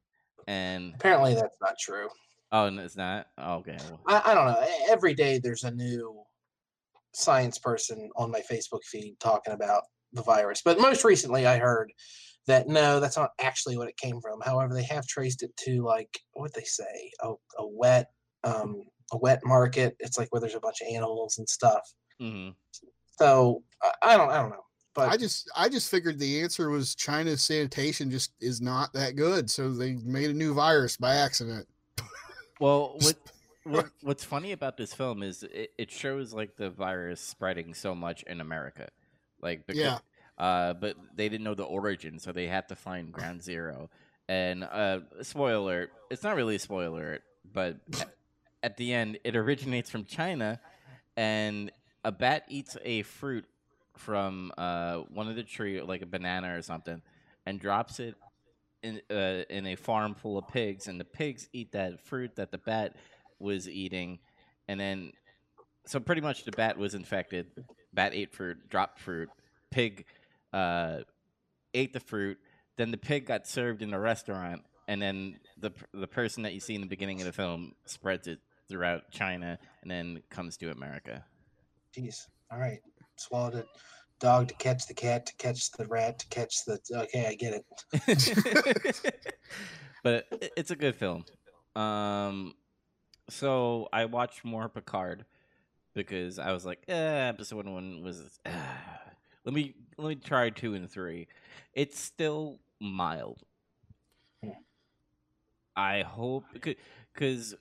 and 0.48 0.94
Apparently, 0.96 1.36
that's 1.36 1.58
not 1.62 1.77
true. 1.80 2.10
oh, 2.51 2.65
and 2.65 2.80
it's 2.80 2.98
not. 2.98 3.27
Oh, 3.38 3.56
okay, 3.58 3.77
I, 4.08 4.22
I 4.25 4.34
don't 4.34 4.46
know. 4.48 4.68
Every 4.89 5.13
day 5.13 5.39
there's 5.39 5.63
a 5.63 5.72
new 5.72 6.25
science 7.15 7.57
person 7.57 8.10
on 8.15 8.31
my 8.31 8.41
Facebook 8.51 8.84
feed 8.84 9.15
talking 9.19 9.53
about 9.53 9.84
the 10.13 10.24
virus. 10.24 10.62
But 10.63 10.79
most 10.79 11.03
recently, 11.03 11.45
I 11.45 11.57
heard 11.57 11.91
that 12.48 12.67
no, 12.67 13.00
that's 13.00 13.17
not 13.17 13.31
actually 13.39 13.77
what 13.77 13.89
it 13.89 13.98
came 13.98 14.19
from. 14.22 14.39
However, 14.41 14.74
they 14.74 14.84
have 14.84 15.07
traced 15.07 15.43
it 15.43 15.55
to 15.65 15.84
like 15.84 16.19
what 16.34 16.53
they 16.53 16.63
say 16.63 17.12
a, 17.22 17.31
a 17.60 17.67
wet 17.67 18.07
um, 18.43 18.84
a 19.12 19.17
wet 19.17 19.41
market. 19.43 19.95
It's 20.00 20.17
like 20.17 20.27
where 20.31 20.41
there's 20.41 20.55
a 20.55 20.60
bunch 20.60 20.81
of 20.81 20.93
animals 20.93 21.38
and 21.38 21.48
stuff. 21.48 21.81
hmm 22.19 22.50
So 23.19 23.63
I, 23.81 24.13
I 24.13 24.17
don't 24.17 24.29
I 24.29 24.41
don't 24.41 24.51
know. 24.51 24.65
But 24.93 25.10
I 25.10 25.17
just 25.17 25.51
I 25.55 25.67
just 25.67 25.91
figured 25.91 26.19
the 26.19 26.41
answer 26.41 26.69
was 26.69 26.95
China's 26.95 27.43
sanitation 27.43 28.10
just 28.10 28.31
is 28.39 28.62
not 28.62 28.93
that 28.93 29.15
good, 29.15 29.50
so 29.50 29.72
they 29.72 29.93
made 30.03 30.29
a 30.29 30.34
new 30.34 30.53
virus 30.53 30.95
by 30.95 31.15
accident. 31.15 31.67
Well, 32.62 32.95
what, 33.01 33.15
what 33.65 33.89
what's 34.01 34.24
funny 34.24 34.51
about 34.51 34.77
this 34.77 34.93
film 34.93 35.24
is 35.24 35.43
it, 35.43 35.72
it 35.77 35.91
shows 35.91 36.34
like 36.34 36.55
the 36.55 36.69
virus 36.69 37.19
spreading 37.19 37.74
so 37.74 37.95
much 37.95 38.24
in 38.24 38.39
America, 38.39 38.89
like 39.41 39.65
because, 39.65 39.81
Yeah. 39.81 39.98
uh, 40.38 40.74
but 40.74 40.95
they 41.15 41.29
didn't 41.29 41.43
know 41.43 41.55
the 41.55 41.63
origin, 41.63 42.19
so 42.19 42.31
they 42.31 42.48
had 42.48 42.67
to 42.69 42.75
find 42.75 43.12
ground 43.12 43.43
zero. 43.43 43.89
And 44.27 44.63
uh, 44.63 45.01
spoiler, 45.22 45.89
it's 46.10 46.24
not 46.24 46.36
really 46.36 46.55
a 46.55 46.60
spoiler, 46.60 47.19
but 47.53 47.77
at, 48.63 48.77
the 48.77 48.93
end, 48.93 49.19
it 49.24 49.36
originates 49.36 49.89
from 49.89 50.05
China, 50.05 50.60
and 51.15 51.72
a 52.03 52.12
bat 52.12 52.45
eats 52.48 52.77
a 52.84 53.03
fruit 53.03 53.45
from 53.98 54.51
uh, 54.57 54.98
one 55.13 55.27
of 55.27 55.36
the 55.36 55.43
tree, 55.43 55.81
like 55.81 56.01
a 56.01 56.07
banana 56.07 56.55
or 56.57 56.62
something, 56.62 57.01
and 57.45 57.60
drops 57.60 58.00
it 58.00 58.15
in 58.84 59.01
uh, 59.10 59.43
in 59.50 59.65
a 59.67 59.75
farm 59.75 60.13
full 60.13 60.38
of 60.38 60.48
pigs, 60.48 60.88
and 60.88 61.00
the 61.00 61.05
pigs 61.05 61.50
eat 61.53 61.72
that 61.72 62.00
fruit 62.00 62.36
that 62.36 62.51
the 62.51 62.57
bat 62.57 62.95
was 63.39 63.68
eating, 63.68 64.20
and 64.68 64.80
then 64.80 65.12
so 65.86 66.00
pretty 66.00 66.22
much 66.22 66.44
the 66.44 66.51
bat 66.51 66.77
was 66.77 66.96
infected. 66.96 67.48
Bat 67.94 68.13
ate 68.13 68.34
fruit, 68.34 68.70
dropped 68.70 69.00
fruit. 69.00 69.30
Pig 69.72 70.06
uh, 70.54 71.00
ate 71.74 71.94
the 71.94 72.00
fruit. 72.00 72.38
Then 72.77 72.92
the 72.92 72.98
pig 72.98 73.25
got 73.25 73.48
served 73.48 73.82
in 73.82 73.94
a 73.94 74.00
restaurant, 74.00 74.62
and 74.88 75.01
then 75.01 75.39
the 75.58 75.72
the 75.94 76.08
person 76.08 76.44
that 76.44 76.54
you 76.54 76.60
see 76.60 76.75
in 76.75 76.82
the 76.82 76.88
beginning 76.88 77.22
of 77.22 77.27
the 77.27 77.34
film 77.34 77.74
spreads 77.86 78.27
it 78.27 78.39
throughout 78.68 79.12
China, 79.12 79.58
and 79.82 79.92
then 79.92 80.22
comes 80.30 80.58
to 80.58 80.72
America. 80.72 81.24
Jeez. 81.96 82.27
All 82.51 82.60
right. 82.60 82.80
Swallowed 83.18 83.56
it. 83.56 83.68
Dog 84.20 84.48
to 84.48 84.54
catch 84.56 84.88
the 84.88 84.94
cat, 84.94 85.25
to 85.25 85.36
catch 85.36 85.72
the 85.72 85.86
rat, 85.88 86.20
to 86.20 86.27
catch 86.27 86.65
the. 86.65 86.80
Okay, 86.94 87.27
I 87.27 87.36
get 87.36 87.62
it. 87.62 89.15
but 90.04 90.25
it's 90.56 90.72
a 90.72 90.75
good 90.75 90.96
film. 90.96 91.25
Um, 91.75 92.54
so 93.29 93.88
I 93.91 94.05
watched 94.05 94.46
more 94.46 94.70
Picard 94.70 95.25
because 95.94 96.39
I 96.39 96.51
was 96.51 96.65
like, 96.65 96.84
eh, 96.88 97.27
episode 97.27 97.65
one 97.65 98.03
was. 98.03 98.39
ah. 98.46 98.51
let 99.46 99.53
me 99.53 99.74
let 99.98 100.08
me 100.10 100.15
try 100.15 100.50
two 100.50 100.74
and 100.74 100.89
three. 100.89 101.27
It's 101.74 102.00
still 102.00 102.60
mild. 102.79 103.44
I 105.75 106.01
hope 106.01 106.46
because 106.53 107.55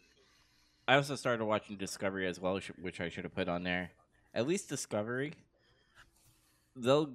I 0.86 0.96
also 0.96 1.16
started 1.16 1.44
watching 1.44 1.76
Discovery 1.76 2.26
as 2.26 2.40
well, 2.40 2.60
which 2.80 3.00
I 3.00 3.08
should 3.08 3.24
have 3.24 3.34
put 3.34 3.48
on 3.48 3.64
there. 3.64 3.90
At 4.32 4.46
least 4.46 4.68
Discovery, 4.68 5.34
they'll 6.76 7.10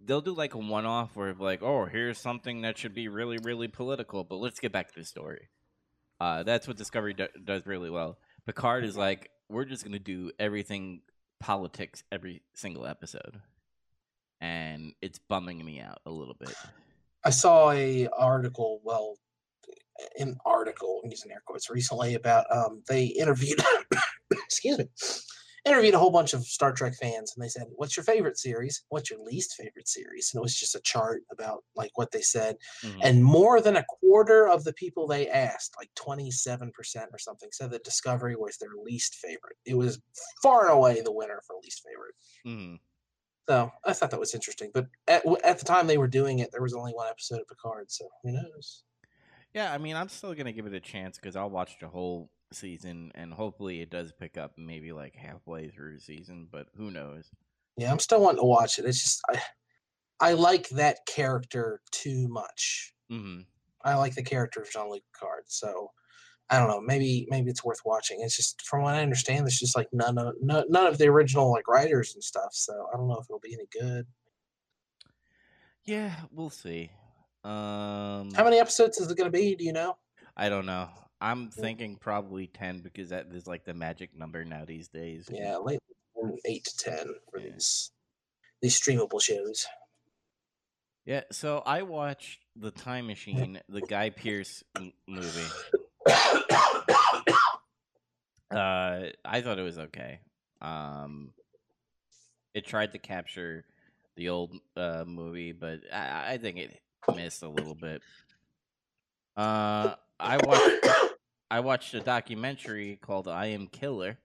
they'll 0.00 0.20
do 0.20 0.32
like 0.32 0.54
a 0.54 0.58
one 0.58 0.86
off 0.86 1.14
where 1.14 1.34
like, 1.34 1.62
oh, 1.62 1.84
here's 1.84 2.18
something 2.18 2.62
that 2.62 2.78
should 2.78 2.94
be 2.94 3.08
really 3.08 3.38
really 3.38 3.68
political, 3.68 4.24
but 4.24 4.36
let's 4.36 4.60
get 4.60 4.72
back 4.72 4.88
to 4.92 4.98
the 5.00 5.04
story. 5.04 5.48
Uh, 6.20 6.42
that's 6.42 6.66
what 6.66 6.76
Discovery 6.76 7.14
do- 7.14 7.28
does 7.44 7.66
really 7.66 7.90
well. 7.90 8.18
Picard 8.46 8.84
is 8.84 8.96
like, 8.96 9.30
we're 9.48 9.64
just 9.64 9.84
gonna 9.84 9.98
do 9.98 10.30
everything 10.38 11.02
politics 11.40 12.02
every 12.10 12.42
single 12.54 12.86
episode, 12.86 13.40
and 14.40 14.92
it's 15.00 15.18
bumming 15.18 15.64
me 15.64 15.80
out 15.80 16.00
a 16.06 16.10
little 16.10 16.34
bit. 16.34 16.54
I 17.24 17.30
saw 17.30 17.70
a 17.70 18.08
article, 18.16 18.80
well, 18.84 19.18
an 20.18 20.36
article, 20.44 21.00
I'm 21.04 21.10
using 21.10 21.30
air 21.30 21.42
quotes, 21.44 21.70
recently 21.70 22.14
about 22.14 22.46
um, 22.54 22.82
they 22.88 23.06
interviewed, 23.06 23.60
excuse 24.32 24.78
me, 24.78 24.88
interviewed 25.64 25.94
a 25.94 25.98
whole 25.98 26.10
bunch 26.10 26.34
of 26.34 26.44
Star 26.44 26.72
Trek 26.72 26.94
fans, 26.94 27.32
and 27.34 27.42
they 27.44 27.48
said, 27.48 27.66
"What's 27.76 27.96
your 27.96 28.04
favorite 28.04 28.38
series? 28.38 28.84
What's 28.88 29.10
your 29.10 29.20
least 29.20 29.54
favorite 29.54 29.88
series?" 29.88 30.30
And 30.32 30.40
it 30.40 30.42
was 30.42 30.54
just 30.56 30.74
a 30.74 30.80
chart 30.80 31.22
about 31.30 31.64
like 31.76 31.96
what 31.96 32.10
they 32.12 32.22
said, 32.22 32.56
Mhm. 32.82 33.02
and 33.02 33.24
more 33.24 33.60
than 33.60 33.76
a 33.76 33.84
quarter 34.00 34.48
of 34.48 34.64
the 34.64 34.72
people 34.72 35.06
they 35.06 35.28
asked, 35.28 35.74
like 35.78 35.90
27% 35.94 37.10
or 37.12 37.18
something, 37.18 37.50
said 37.52 37.70
that 37.72 37.84
Discovery 37.84 38.36
was 38.36 38.56
their 38.58 38.74
least 38.82 39.16
favorite. 39.16 39.56
It 39.64 39.74
was 39.74 40.00
far 40.42 40.62
and 40.64 40.72
away 40.72 41.00
the 41.00 41.12
winner 41.12 41.42
for 41.46 41.56
least 41.62 41.82
favorite. 41.86 42.14
Mhm. 42.44 42.78
So 43.48 43.72
I 43.84 43.94
thought 43.94 44.10
that 44.12 44.20
was 44.20 44.34
interesting. 44.34 44.70
But 44.72 44.88
at, 45.08 45.24
at 45.42 45.58
the 45.58 45.64
time 45.64 45.86
they 45.86 45.98
were 45.98 46.06
doing 46.08 46.38
it, 46.38 46.50
there 46.52 46.62
was 46.62 46.74
only 46.74 46.92
one 46.92 47.08
episode 47.08 47.40
of 47.40 47.48
Picard, 47.48 47.90
so 47.90 48.08
who 48.22 48.32
knows? 48.32 48.84
Yeah, 49.54 49.72
I 49.72 49.78
mean, 49.78 49.96
I'm 49.96 50.08
still 50.08 50.34
gonna 50.34 50.52
give 50.52 50.66
it 50.66 50.74
a 50.74 50.80
chance 50.80 51.16
because 51.16 51.36
I'll 51.36 51.50
watch 51.50 51.78
the 51.80 51.88
whole 51.88 52.30
season, 52.52 53.12
and 53.14 53.32
hopefully 53.32 53.80
it 53.80 53.90
does 53.90 54.12
pick 54.12 54.36
up 54.36 54.52
maybe 54.56 54.92
like 54.92 55.14
halfway 55.14 55.68
through 55.68 55.94
the 55.94 56.00
season. 56.00 56.48
But 56.50 56.68
who 56.76 56.90
knows? 56.90 57.30
Yeah, 57.76 57.90
I'm 57.92 57.98
still 57.98 58.20
wanting 58.20 58.40
to 58.40 58.46
watch 58.46 58.78
it. 58.78 58.84
It's 58.84 59.02
just 59.02 59.22
I, 59.30 59.40
I 60.20 60.32
like 60.32 60.68
that 60.70 60.98
character 61.06 61.80
too 61.90 62.28
much. 62.28 62.94
hmm 63.08 63.40
I 63.84 63.94
like 63.94 64.14
the 64.16 64.24
character 64.24 64.60
of 64.60 64.70
Jean 64.70 64.90
Luc 64.90 65.02
Picard. 65.14 65.44
So 65.46 65.92
I 66.50 66.58
don't 66.58 66.68
know. 66.68 66.80
Maybe 66.80 67.26
maybe 67.30 67.50
it's 67.50 67.64
worth 67.64 67.80
watching. 67.84 68.20
It's 68.22 68.36
just 68.36 68.62
from 68.66 68.82
what 68.82 68.94
I 68.94 69.02
understand, 69.02 69.46
there's 69.46 69.58
just 69.58 69.76
like 69.76 69.88
none 69.92 70.18
of 70.18 70.34
no, 70.40 70.64
none 70.68 70.86
of 70.86 70.98
the 70.98 71.06
original 71.08 71.52
like 71.52 71.68
writers 71.68 72.14
and 72.14 72.24
stuff. 72.24 72.50
So 72.52 72.88
I 72.92 72.96
don't 72.96 73.08
know 73.08 73.18
if 73.18 73.26
it'll 73.28 73.38
be 73.40 73.54
any 73.54 73.68
good. 73.78 74.06
Yeah, 75.84 76.14
we'll 76.30 76.50
see. 76.50 76.90
Um, 77.44 78.30
How 78.34 78.44
many 78.44 78.58
episodes 78.58 78.98
is 78.98 79.10
it 79.10 79.16
going 79.16 79.30
to 79.30 79.36
be? 79.38 79.54
Do 79.54 79.64
you 79.64 79.72
know? 79.72 79.96
I 80.36 80.48
don't 80.48 80.66
know. 80.66 80.88
I'm 81.20 81.50
thinking 81.50 81.96
probably 81.96 82.46
ten 82.46 82.80
because 82.80 83.08
that 83.10 83.26
is 83.32 83.46
like 83.46 83.64
the 83.64 83.74
magic 83.74 84.16
number 84.16 84.44
now 84.44 84.64
these 84.64 84.88
days. 84.88 85.28
Yeah, 85.30 85.56
late 85.56 85.80
eight 86.44 86.64
to 86.64 86.76
ten 86.76 87.14
for 87.30 87.38
Yeah. 87.40 87.50
these 87.52 87.90
these 88.62 88.80
streamable 88.80 89.20
shows. 89.20 89.66
Yeah. 91.04 91.22
So 91.32 91.62
I 91.64 91.82
watched 91.82 92.40
the 92.56 92.70
Time 92.70 93.06
Machine, 93.06 93.60
the 93.68 93.80
Guy 93.80 94.10
Pearce 94.10 94.62
m- 94.76 94.92
movie. 95.06 95.46
Uh, 98.50 99.10
I 99.24 99.40
thought 99.42 99.58
it 99.58 99.62
was 99.62 99.78
okay. 99.78 100.20
Um, 100.62 101.32
it 102.54 102.66
tried 102.66 102.92
to 102.92 102.98
capture 102.98 103.64
the 104.16 104.30
old 104.30 104.56
uh, 104.76 105.04
movie, 105.06 105.52
but 105.52 105.80
I, 105.92 106.32
I 106.32 106.38
think 106.38 106.56
it 106.58 106.80
missed 107.14 107.42
a 107.42 107.48
little 107.48 107.74
bit. 107.74 108.02
Uh, 109.36 109.94
I 110.18 110.38
watched 110.38 110.86
I 111.50 111.60
watched 111.60 111.94
a 111.94 112.00
documentary 112.00 112.98
called 113.00 113.28
"I 113.28 113.46
Am 113.46 113.66
Killer," 113.68 114.18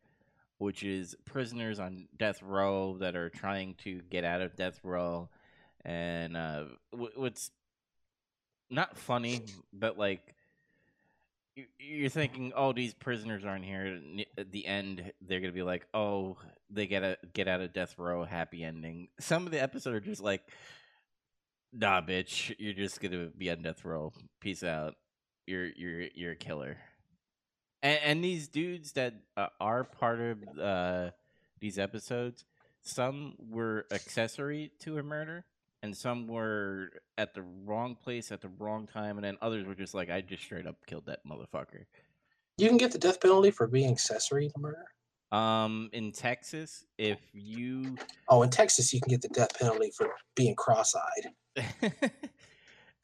which 0.58 0.84
is 0.84 1.16
prisoners 1.26 1.80
on 1.80 2.08
death 2.18 2.42
row 2.42 2.98
that 3.00 3.16
are 3.16 3.30
trying 3.30 3.76
to 3.84 4.02
get 4.10 4.24
out 4.24 4.42
of 4.42 4.56
death 4.56 4.80
row, 4.84 5.30
and 5.86 6.36
uh, 6.36 6.66
wh- 6.92 7.18
what's 7.18 7.52
not 8.70 8.98
funny, 8.98 9.42
but 9.72 9.98
like 9.98 10.34
you- 11.56 11.68
you're 11.80 12.10
thinking, 12.10 12.52
oh, 12.56 12.74
these 12.74 12.94
prisoners 12.94 13.46
aren't 13.46 13.66
here. 13.66 14.02
At 14.38 14.52
the 14.52 14.66
end, 14.66 15.14
they're 15.22 15.40
gonna 15.40 15.52
be 15.54 15.62
like, 15.64 15.86
oh, 15.94 16.38
they 16.70 16.88
get 16.88 17.04
a 17.04 17.18
get 17.34 17.48
out 17.48 17.62
of 17.62 17.72
death 17.74 17.98
row, 18.00 18.24
happy 18.26 18.64
ending. 18.64 19.10
Some 19.20 19.46
of 19.46 19.52
the 19.52 19.62
episodes 19.62 19.96
are 19.96 20.00
just 20.00 20.22
like, 20.22 20.42
nah, 21.72 22.02
bitch, 22.02 22.54
you're 22.60 22.74
just 22.74 23.00
gonna 23.00 23.28
be 23.38 23.50
on 23.52 23.62
death 23.62 23.86
row. 23.86 24.12
Peace 24.42 24.64
out. 24.64 24.96
You're 25.46 25.68
you're 25.68 26.02
you're 26.16 26.32
a 26.32 26.36
killer. 26.36 26.78
And, 27.84 28.00
and 28.04 28.24
these 28.24 28.48
dudes 28.48 28.94
that 28.94 29.14
uh, 29.38 29.48
are 29.60 29.84
part 29.84 30.20
of 30.20 30.60
uh, 30.60 31.12
these 31.60 31.78
episodes, 31.78 32.46
some 32.82 33.36
were 33.38 33.86
accessory 33.92 34.72
to 34.80 34.98
a 34.98 35.04
murder, 35.04 35.46
and 35.84 35.96
some 35.96 36.28
were 36.28 36.92
at 37.18 37.34
the 37.36 37.44
wrong 37.66 37.96
place 38.02 38.32
at 38.32 38.42
the 38.42 38.50
wrong 38.58 38.88
time, 38.88 39.18
and 39.18 39.26
then 39.26 39.38
others 39.42 39.68
were 39.68 39.76
just 39.76 39.94
like, 39.94 40.10
I 40.10 40.22
just 40.22 40.44
straight 40.44 40.66
up 40.66 40.78
killed 40.88 41.06
that 41.06 41.20
motherfucker. 41.28 41.86
You 42.58 42.70
can 42.70 42.78
get 42.78 42.92
the 42.92 42.98
death 42.98 43.20
penalty 43.22 43.52
for 43.52 43.68
being 43.68 43.92
accessory 43.92 44.50
to 44.50 44.60
murder. 44.60 44.86
Um, 45.32 45.90
in 45.94 46.12
Texas, 46.12 46.86
if 46.98 47.20
you 47.34 47.98
Oh, 48.30 48.44
in 48.44 48.50
Texas, 48.52 48.94
you 48.94 49.02
can 49.02 49.10
get 49.10 49.22
the 49.22 49.30
death 49.30 49.58
penalty 49.60 49.92
for 49.98 50.14
being 50.36 50.56
cross-eyed. 50.56 51.72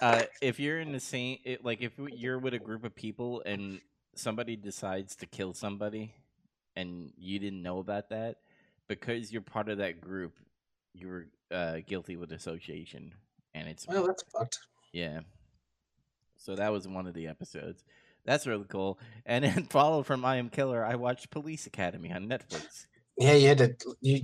uh, 0.02 0.24
if 0.40 0.60
you're 0.60 0.80
in 0.80 0.92
the 0.92 1.00
same, 1.00 1.40
it, 1.44 1.66
like 1.66 1.82
if 1.82 1.94
you're 1.98 2.38
with 2.38 2.54
a 2.54 2.60
group 2.60 2.84
of 2.84 2.96
people 2.96 3.42
and 3.48 3.82
somebody 4.20 4.56
decides 4.56 5.16
to 5.18 5.26
kill 5.26 5.54
somebody, 5.54 6.14
and 6.76 7.12
you 7.18 7.40
didn't 7.40 7.64
know 7.64 7.80
about 7.80 8.10
that, 8.10 8.38
because 8.88 9.32
you're 9.32 9.42
part 9.42 9.70
of 9.70 9.78
that 9.80 10.02
group, 10.02 10.38
you're 10.94 11.28
uh, 11.52 11.78
guilty 11.86 12.16
with 12.16 12.32
association, 12.32 13.14
and 13.54 13.68
it's 13.68 13.88
Well, 13.88 14.06
that's 14.06 14.24
fucked. 14.24 14.60
Yeah. 14.94 15.22
So 16.38 16.56
that 16.56 16.72
was 16.72 16.88
one 16.88 17.08
of 17.08 17.14
the 17.14 17.28
episodes. 17.28 17.84
That's 18.26 18.48
really 18.48 18.66
cool. 18.66 19.00
And 19.26 19.44
then 19.44 19.64
followed 19.70 20.06
from 20.06 20.24
I 20.26 20.38
Am 20.38 20.50
Killer, 20.50 20.84
I 20.86 20.96
watched 20.96 21.30
Police 21.30 21.68
Academy 21.68 22.12
on 22.12 22.28
Netflix. 22.28 22.88
Yeah, 23.18 23.34
you 23.34 23.48
had 23.48 23.58
to. 23.58 23.96
You 24.02 24.22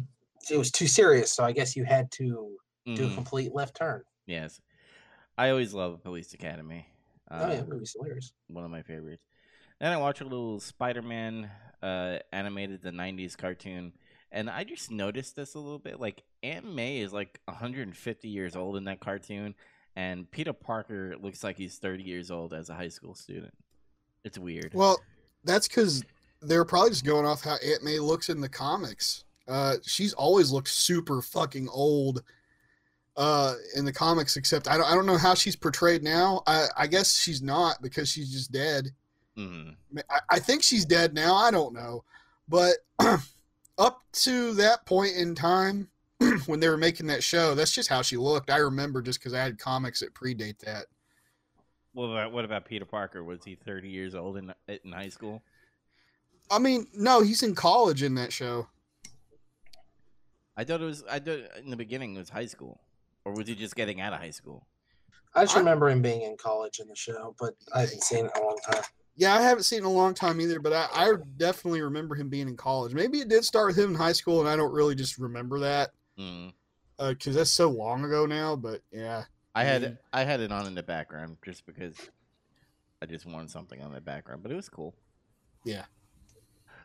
it 0.50 0.58
was 0.58 0.72
too 0.72 0.88
serious, 0.88 1.34
so 1.34 1.44
I 1.44 1.52
guess 1.52 1.76
you 1.76 1.86
had 1.86 2.12
to 2.12 2.58
do 2.86 3.06
a 3.06 3.10
Mhm, 3.10 3.16
complete 3.16 3.54
left 3.54 3.76
turn. 3.76 4.04
Yes. 4.28 4.62
I 5.38 5.50
always 5.50 5.74
love 5.74 6.04
Police 6.04 6.34
Academy. 6.34 6.88
Oh 7.32 7.52
yeah, 7.52 7.64
movie's 7.64 7.94
hilarious. 7.94 8.32
One 8.48 8.64
of 8.64 8.72
my 8.72 8.84
favorites. 8.84 9.26
Then 9.80 9.92
I 9.92 9.98
watched 9.98 10.22
a 10.22 10.26
little 10.26 10.60
Spider 10.60 11.02
Man 11.02 11.50
uh, 11.84 12.18
animated, 12.32 12.82
the 12.82 12.92
90s 12.92 13.38
cartoon. 13.38 13.94
And 14.32 14.50
I 14.50 14.64
just 14.64 14.92
noticed 14.92 15.36
this 15.36 15.56
a 15.56 15.60
little 15.60 15.80
bit. 15.80 16.00
Like, 16.00 16.24
Aunt 16.44 16.66
May 16.74 17.00
is 17.00 17.14
like 17.14 17.40
150 17.46 18.28
years 18.28 18.56
old 18.56 18.76
in 18.78 18.86
that 18.86 19.00
cartoon. 19.00 19.56
And 19.96 20.30
Peter 20.30 20.54
Parker 20.54 21.16
looks 21.22 21.44
like 21.44 21.58
he's 21.58 21.78
30 21.78 22.04
years 22.04 22.32
old 22.32 22.54
as 22.54 22.70
a 22.70 22.76
high 22.76 22.90
school 22.90 23.16
student. 23.16 23.54
It's 24.24 24.38
weird. 24.38 24.72
Well, 24.74 25.00
that's 25.44 25.68
because 25.68 26.04
they're 26.42 26.66
probably 26.66 26.90
just 26.90 27.06
going 27.06 27.26
off 27.26 27.44
how 27.44 27.56
Aunt 27.66 27.84
May 27.84 28.00
looks 28.00 28.30
in 28.30 28.42
the 28.42 28.50
comics. 28.50 29.24
Uh, 29.48 29.76
she's 29.84 30.14
always 30.14 30.52
looked 30.52 30.70
super 30.70 31.22
fucking 31.22 31.70
old 31.70 32.24
uh, 33.16 33.54
in 33.76 33.86
the 33.86 33.94
comics, 33.94 34.36
except 34.36 34.68
I 34.68 34.78
don't, 34.78 34.92
I 34.92 34.96
don't 34.96 35.06
know 35.06 35.18
how 35.18 35.36
she's 35.36 35.56
portrayed 35.56 36.04
now. 36.04 36.42
I, 36.48 36.68
I 36.76 36.88
guess 36.88 37.18
she's 37.18 37.42
not 37.42 37.82
because 37.82 38.10
she's 38.10 38.32
just 38.32 38.52
dead. 38.52 38.92
Hmm 39.36 39.70
I, 40.10 40.20
I 40.32 40.40
think 40.40 40.64
she's 40.64 40.86
dead 40.86 41.14
now. 41.14 41.36
I 41.36 41.52
don't 41.52 41.74
know. 41.74 42.04
But 42.48 42.78
up 43.78 44.02
to 44.14 44.54
that 44.56 44.86
point 44.86 45.16
in 45.16 45.36
time, 45.36 45.90
when 46.46 46.60
they 46.60 46.70
were 46.70 46.78
making 46.78 47.08
that 47.08 47.24
show, 47.24 47.56
that's 47.56 47.72
just 47.72 47.90
how 47.90 48.02
she 48.02 48.18
looked. 48.18 48.50
I 48.50 48.58
remember 48.58 49.02
just 49.02 49.20
because 49.20 49.34
I 49.34 49.44
had 49.44 49.60
comics 49.60 50.00
that 50.00 50.14
predate 50.14 50.60
that. 50.60 50.86
What 51.94 52.06
about 52.08 52.32
what 52.34 52.46
about 52.46 52.66
Peter 52.66 52.86
Parker? 52.86 53.24
Was 53.24 53.44
he 53.46 53.56
thirty 53.56 53.90
years 53.90 54.16
old 54.16 54.38
in 54.38 54.54
in 54.68 54.92
high 54.92 55.10
school? 55.10 55.42
I 56.52 56.60
mean, 56.60 56.88
no, 56.94 57.22
he's 57.22 57.42
in 57.42 57.56
college 57.56 58.04
in 58.04 58.16
that 58.16 58.34
show. 58.34 58.68
I 60.58 60.64
thought 60.64 60.82
it 60.82 60.86
was. 60.86 61.04
I 61.10 61.20
thought 61.20 61.40
in 61.64 61.70
the 61.70 61.76
beginning 61.78 62.16
it 62.16 62.20
was 62.20 62.30
high 62.30 62.46
school, 62.46 62.80
or 63.24 63.34
was 63.34 63.48
he 63.48 63.56
just 63.56 63.76
getting 63.76 64.00
out 64.02 64.14
of 64.14 64.20
high 64.20 64.32
school? 64.32 64.68
I 65.34 65.44
just 65.44 65.56
I- 65.56 65.60
remember 65.60 65.90
him 65.90 66.02
being 66.02 66.22
in 66.22 66.38
college 66.38 66.80
in 66.80 66.88
the 66.88 66.96
show, 66.96 67.36
but 67.40 67.56
I 67.74 67.82
haven't 67.82 68.04
seen 68.04 68.26
it 68.26 68.32
in 68.36 68.42
a 68.42 68.46
long 68.46 68.58
time. 68.66 68.84
Yeah, 69.18 69.34
I 69.34 69.42
haven't 69.42 69.64
seen 69.64 69.78
it 69.78 69.82
in 69.84 69.86
a 69.86 69.92
long 69.92 70.14
time 70.14 70.42
either, 70.42 70.60
but 70.60 70.74
I, 70.74 70.88
I 70.92 71.14
definitely 71.38 71.82
remember 71.82 72.16
him 72.16 72.28
being 72.30 72.50
in 72.50 72.58
college. 72.58 72.94
Maybe 72.94 73.20
it 73.20 73.30
did 73.30 73.46
start 73.46 73.68
with 73.68 73.78
him 73.78 73.92
in 73.92 73.96
high 73.96 74.12
school, 74.12 74.42
and 74.42 74.50
I 74.50 74.56
don't 74.58 74.74
really 74.74 74.96
just 74.96 75.18
remember 75.18 75.60
that 75.60 75.92
Mm. 76.20 76.54
because 76.98 77.36
that's 77.36 77.50
so 77.52 77.70
long 77.70 78.04
ago 78.06 78.26
now. 78.26 78.56
But 78.56 78.82
yeah, 78.92 79.24
I 79.54 79.64
had. 79.64 79.98
I 80.14 80.24
had 80.24 80.40
it 80.42 80.52
on 80.52 80.66
in 80.68 80.76
the 80.76 80.84
background 80.84 81.38
just 81.46 81.66
because 81.66 81.96
I 83.02 83.06
just 83.06 83.26
wanted 83.26 83.52
something 83.52 83.82
on 83.82 83.94
the 83.94 84.02
background, 84.02 84.44
but 84.44 84.52
it 84.52 84.56
was 84.56 84.68
cool. 84.70 84.94
Yeah. 85.64 85.86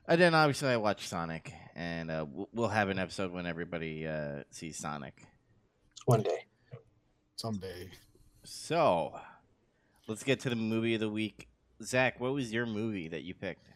And 0.08 0.20
then 0.20 0.34
obviously 0.34 0.68
I 0.70 0.76
watched 0.78 1.08
Sonic, 1.08 1.52
and 1.76 2.10
uh, 2.10 2.26
we'll- 2.28 2.48
we'll 2.52 2.68
have 2.68 2.88
an 2.88 2.98
episode 2.98 3.30
when 3.32 3.46
everybody 3.46 4.06
uh, 4.06 4.42
sees 4.50 4.78
Sonic. 4.78 5.24
One 6.06 6.22
day. 6.22 6.46
someday. 7.36 7.88
So 8.44 9.18
let's 10.08 10.22
get 10.24 10.40
to 10.40 10.50
the 10.50 10.56
movie 10.56 10.94
of 10.94 11.00
the 11.00 11.08
week. 11.10 11.46
Zach, 11.82 12.20
what 12.20 12.32
was 12.32 12.52
your 12.52 12.66
movie 12.66 13.08
that 13.08 13.22
you 13.22 13.34
picked? 13.34 13.66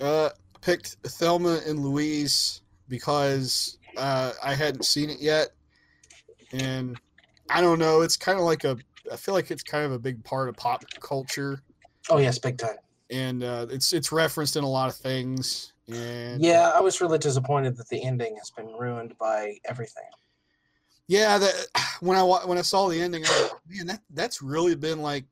Uh, 0.00 0.30
picked 0.60 0.96
Thelma 1.04 1.60
and 1.66 1.80
Louise 1.80 2.62
because 2.88 3.78
uh, 3.96 4.32
I 4.42 4.54
hadn't 4.54 4.84
seen 4.84 5.10
it 5.10 5.20
yet, 5.20 5.48
and 6.52 6.98
I 7.50 7.60
don't 7.60 7.78
know. 7.78 8.02
It's 8.02 8.16
kind 8.16 8.38
of 8.38 8.44
like 8.44 8.64
a. 8.64 8.76
I 9.12 9.16
feel 9.16 9.34
like 9.34 9.50
it's 9.50 9.62
kind 9.62 9.84
of 9.84 9.92
a 9.92 9.98
big 9.98 10.22
part 10.24 10.48
of 10.48 10.56
pop 10.56 10.84
culture, 11.00 11.62
Oh 12.10 12.18
yes, 12.18 12.38
big 12.38 12.58
time. 12.58 12.76
and 13.10 13.42
uh, 13.42 13.66
it's 13.70 13.92
it's 13.92 14.12
referenced 14.12 14.56
in 14.56 14.64
a 14.64 14.68
lot 14.68 14.88
of 14.88 14.96
things. 14.96 15.72
And 15.88 16.42
Yeah, 16.42 16.70
I 16.74 16.80
was 16.80 17.00
really 17.00 17.18
disappointed 17.18 17.76
that 17.76 17.88
the 17.88 18.02
ending 18.02 18.36
has 18.36 18.50
been 18.50 18.66
ruined 18.66 19.16
by 19.18 19.58
everything. 19.64 20.04
Yeah, 21.06 21.38
that 21.38 21.66
when 22.00 22.16
I 22.16 22.22
when 22.22 22.58
I 22.58 22.62
saw 22.62 22.88
the 22.88 23.00
ending, 23.00 23.24
I 23.24 23.28
was 23.28 23.42
like, 23.52 23.60
man, 23.68 23.86
that 23.86 24.00
that's 24.10 24.42
really 24.42 24.74
been 24.74 25.00
like 25.00 25.24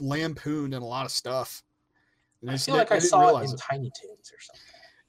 lampooned 0.00 0.74
in 0.74 0.82
a 0.82 0.86
lot 0.86 1.04
of 1.04 1.12
stuff. 1.12 1.62
And 2.42 2.50
I 2.50 2.56
feel 2.56 2.76
like 2.76 2.92
I 2.92 2.96
didn't 2.96 3.08
saw 3.08 3.22
it 3.22 3.26
realize 3.26 3.52
in 3.52 3.58
Tiny 3.58 3.90
Toons 4.00 4.32
or 4.32 4.40
something. 4.40 4.62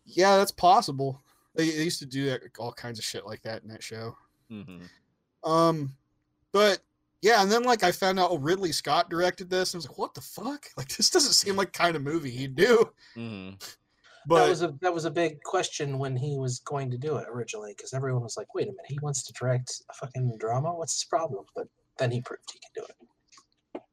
Yeah, 0.06 0.38
that's 0.38 0.52
possible. 0.52 1.22
They, 1.56 1.70
they 1.70 1.84
used 1.84 2.00
to 2.00 2.06
do 2.06 2.26
that, 2.30 2.42
all 2.60 2.72
kinds 2.72 3.00
of 3.00 3.06
shit 3.06 3.26
like 3.26 3.42
that 3.44 3.64
in 3.64 3.70
that 3.70 3.84
show. 3.84 4.16
Mm-hmm. 4.52 5.50
Um, 5.50 5.94
but 6.52 6.80
yeah, 7.22 7.42
and 7.42 7.52
then 7.52 7.64
like 7.64 7.84
I 7.84 7.92
found 7.92 8.20
out 8.20 8.32
oh, 8.32 8.38
Ridley 8.38 8.72
Scott 8.72 9.10
directed 9.10 9.50
this, 9.50 9.74
and 9.74 9.78
I 9.78 9.80
was 9.80 9.88
like, 9.90 9.98
what 9.98 10.14
the 10.14 10.22
fuck? 10.22 10.68
Like 10.78 10.90
this 10.96 11.10
doesn't 11.10 11.34
seem 11.34 11.56
like 11.56 11.74
kind 11.74 11.96
of 11.96 12.02
movie 12.02 12.32
he'd 12.32 12.56
do. 12.56 12.90
Mm-hmm. 13.18 13.56
But 14.28 14.46
that 14.46 14.50
was 14.50 14.62
a 14.64 14.74
that 14.82 14.92
was 14.92 15.06
a 15.06 15.12
big 15.12 15.44
question 15.44 16.00
when 16.00 16.16
he 16.16 16.36
was 16.40 16.58
going 16.62 16.90
to 16.90 16.98
do 16.98 17.18
it 17.18 17.28
originally, 17.30 17.76
because 17.78 17.94
everyone 17.94 18.24
was 18.24 18.38
like, 18.38 18.56
"Wait 18.56 18.64
a 18.64 18.72
minute, 18.72 18.86
he 18.88 18.98
wants 19.04 19.22
to 19.22 19.34
direct 19.34 19.84
a 19.88 19.94
fucking 19.94 20.38
drama. 20.40 20.74
What's 20.74 20.96
his 20.96 21.04
problem?" 21.04 21.46
But 21.56 21.68
then 22.00 22.10
he 22.10 22.22
proved 22.22 22.42
he 22.52 22.58
can 22.58 22.72
do 22.74 22.84
it. 22.90 22.96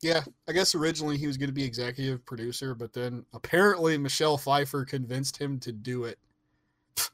Yeah, 0.03 0.23
I 0.49 0.53
guess 0.53 0.75
originally 0.75 1.17
he 1.17 1.29
was 1.29 1.37
going 1.37 1.49
to 1.49 1.55
be 1.55 1.63
executive 1.63 2.27
producer, 2.27 2.75
but 2.75 2.93
then 2.93 3.25
apparently 3.33 3.97
Michelle 3.97 4.37
Pfeiffer 4.37 4.85
convinced 4.85 5.37
him 5.37 5.59
to 5.61 5.73
do 5.73 6.05
it. 6.05 6.19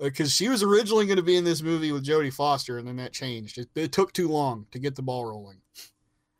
Because 0.00 0.32
she 0.32 0.48
was 0.48 0.62
originally 0.62 1.06
going 1.06 1.16
to 1.16 1.24
be 1.24 1.36
in 1.36 1.42
this 1.42 1.60
movie 1.60 1.90
with 1.90 2.06
Jodie 2.06 2.32
Foster, 2.32 2.78
and 2.78 2.86
then 2.86 2.94
that 2.98 3.12
changed. 3.12 3.58
It, 3.58 3.68
it 3.74 3.90
took 3.90 4.12
too 4.12 4.28
long 4.28 4.66
to 4.70 4.78
get 4.78 4.94
the 4.94 5.02
ball 5.02 5.24
rolling. 5.24 5.60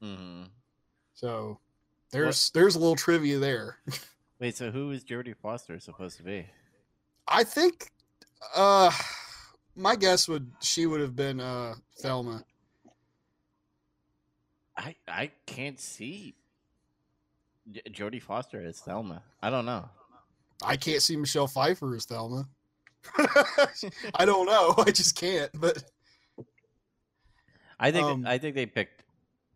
hmm 0.01 0.45
So 1.15 1.59
there's 2.13 2.51
there's 2.51 2.77
a 2.77 2.79
little 2.79 2.95
trivia 2.95 3.41
there. 3.41 3.79
Wait, 4.39 4.57
so 4.57 4.71
who 4.71 4.93
is 4.93 5.05
Jodie 5.05 5.35
Foster 5.37 5.81
supposed 5.81 6.19
to 6.19 6.23
be? 6.23 6.47
I 7.27 7.43
think, 7.43 7.91
uh, 8.55 8.93
my 9.75 9.97
guess 9.97 10.29
would 10.29 10.53
she 10.61 10.87
would 10.87 11.01
have 11.01 11.17
been 11.17 11.41
uh 11.41 11.75
Thelma. 12.01 12.45
I 14.79 14.95
I 15.09 15.31
can't 15.45 15.79
see 15.81 16.35
J- 17.71 17.83
Jodie 17.91 18.23
Foster 18.23 18.65
as 18.65 18.79
Thelma. 18.81 19.23
I 19.43 19.51
don't 19.51 19.67
know. 19.67 19.89
I 20.63 20.77
can't 20.77 21.03
see 21.03 21.17
Michelle 21.17 21.49
Pfeiffer 21.49 21.95
as 21.95 22.05
Thelma. 22.07 22.49
I 24.15 24.25
don't 24.25 24.47
know. 24.47 24.75
I 24.87 24.91
just 24.91 25.17
can't. 25.17 25.51
But 25.55 25.83
I 27.81 27.91
think 27.91 28.07
Um, 28.07 28.25
I 28.27 28.39
think 28.39 28.55
they 28.55 28.67
picked 28.67 29.03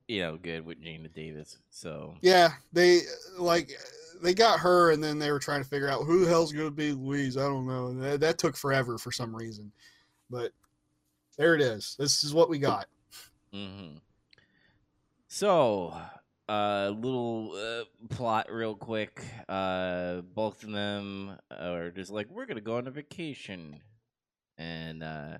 you 0.08 0.20
know 0.20 0.36
good 0.36 0.64
with 0.66 0.82
Geena 0.82 1.12
Davis. 1.14 1.58
So 1.70 2.16
yeah, 2.20 2.50
they 2.72 3.00
like 3.38 3.70
they 4.22 4.34
got 4.34 4.60
her, 4.60 4.90
and 4.92 5.02
then 5.02 5.18
they 5.18 5.30
were 5.30 5.38
trying 5.38 5.62
to 5.62 5.68
figure 5.68 5.88
out 5.88 6.04
who 6.04 6.24
the 6.24 6.28
hell's 6.30 6.52
going 6.52 6.68
to 6.68 6.70
be 6.70 6.92
Louise. 6.92 7.36
I 7.36 7.42
don't 7.42 7.66
know. 7.66 7.92
That, 7.94 8.20
that 8.20 8.38
took 8.38 8.56
forever 8.56 8.98
for 8.98 9.10
some 9.10 9.34
reason, 9.34 9.72
but 10.30 10.52
there 11.36 11.54
it 11.54 11.60
is. 11.60 11.96
This 11.98 12.22
is 12.24 12.34
what 12.34 12.48
we 12.48 12.58
got. 12.58 12.86
hmm 13.52 13.96
So, 15.34 15.98
a 16.46 16.52
uh, 16.52 16.90
little 16.90 17.54
uh, 17.56 17.84
plot, 18.14 18.52
real 18.52 18.74
quick. 18.74 19.24
Uh, 19.48 20.20
both 20.20 20.62
of 20.62 20.72
them 20.72 21.38
are 21.50 21.90
just 21.90 22.10
like, 22.10 22.28
we're 22.28 22.44
gonna 22.44 22.60
go 22.60 22.76
on 22.76 22.86
a 22.86 22.90
vacation, 22.90 23.80
and 24.58 25.02
uh, 25.02 25.38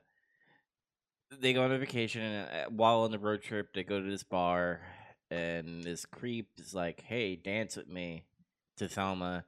they 1.39 1.53
go 1.53 1.65
on 1.65 1.73
a 1.73 1.79
vacation. 1.79 2.23
And 2.23 2.49
uh, 2.49 2.71
while 2.71 3.01
on 3.01 3.11
the 3.11 3.19
road 3.19 3.43
trip, 3.43 3.75
they 3.75 3.85
go 3.85 4.01
to 4.01 4.11
this 4.11 4.23
bar, 4.23 4.81
and 5.31 5.85
this 5.85 6.07
creep 6.07 6.49
is 6.57 6.73
like, 6.73 7.03
"Hey, 7.03 7.37
dance 7.37 7.77
with 7.77 7.89
me," 7.89 8.25
to 8.79 8.89
Thelma, 8.89 9.45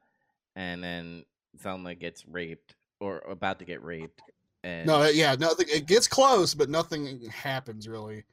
and 0.55 0.83
then 0.83 1.25
Thelma 1.57 1.95
gets 1.95 2.23
raped 2.23 2.75
or 2.99 3.17
about 3.27 3.57
to 3.57 3.65
get 3.65 3.83
raped. 3.83 4.21
And 4.63 4.85
No, 4.85 5.07
yeah, 5.07 5.33
nothing. 5.39 5.65
It 5.73 5.87
gets 5.87 6.07
close, 6.07 6.53
but 6.53 6.69
nothing 6.69 7.21
happens 7.31 7.87
really. 7.87 8.25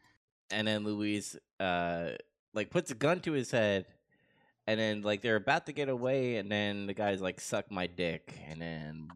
And 0.52 0.68
then 0.68 0.84
Louise 0.84 1.36
uh 1.60 2.10
like 2.54 2.70
puts 2.70 2.90
a 2.90 2.94
gun 2.94 3.20
to 3.20 3.32
his 3.32 3.50
head 3.50 3.86
and 4.66 4.78
then 4.78 5.02
like 5.02 5.22
they're 5.22 5.36
about 5.36 5.66
to 5.66 5.72
get 5.72 5.88
away 5.88 6.36
and 6.36 6.50
then 6.50 6.86
the 6.86 6.94
guy's 6.94 7.20
like 7.20 7.40
suck 7.40 7.70
my 7.70 7.86
dick 7.86 8.34
and 8.48 8.60
then 8.60 9.08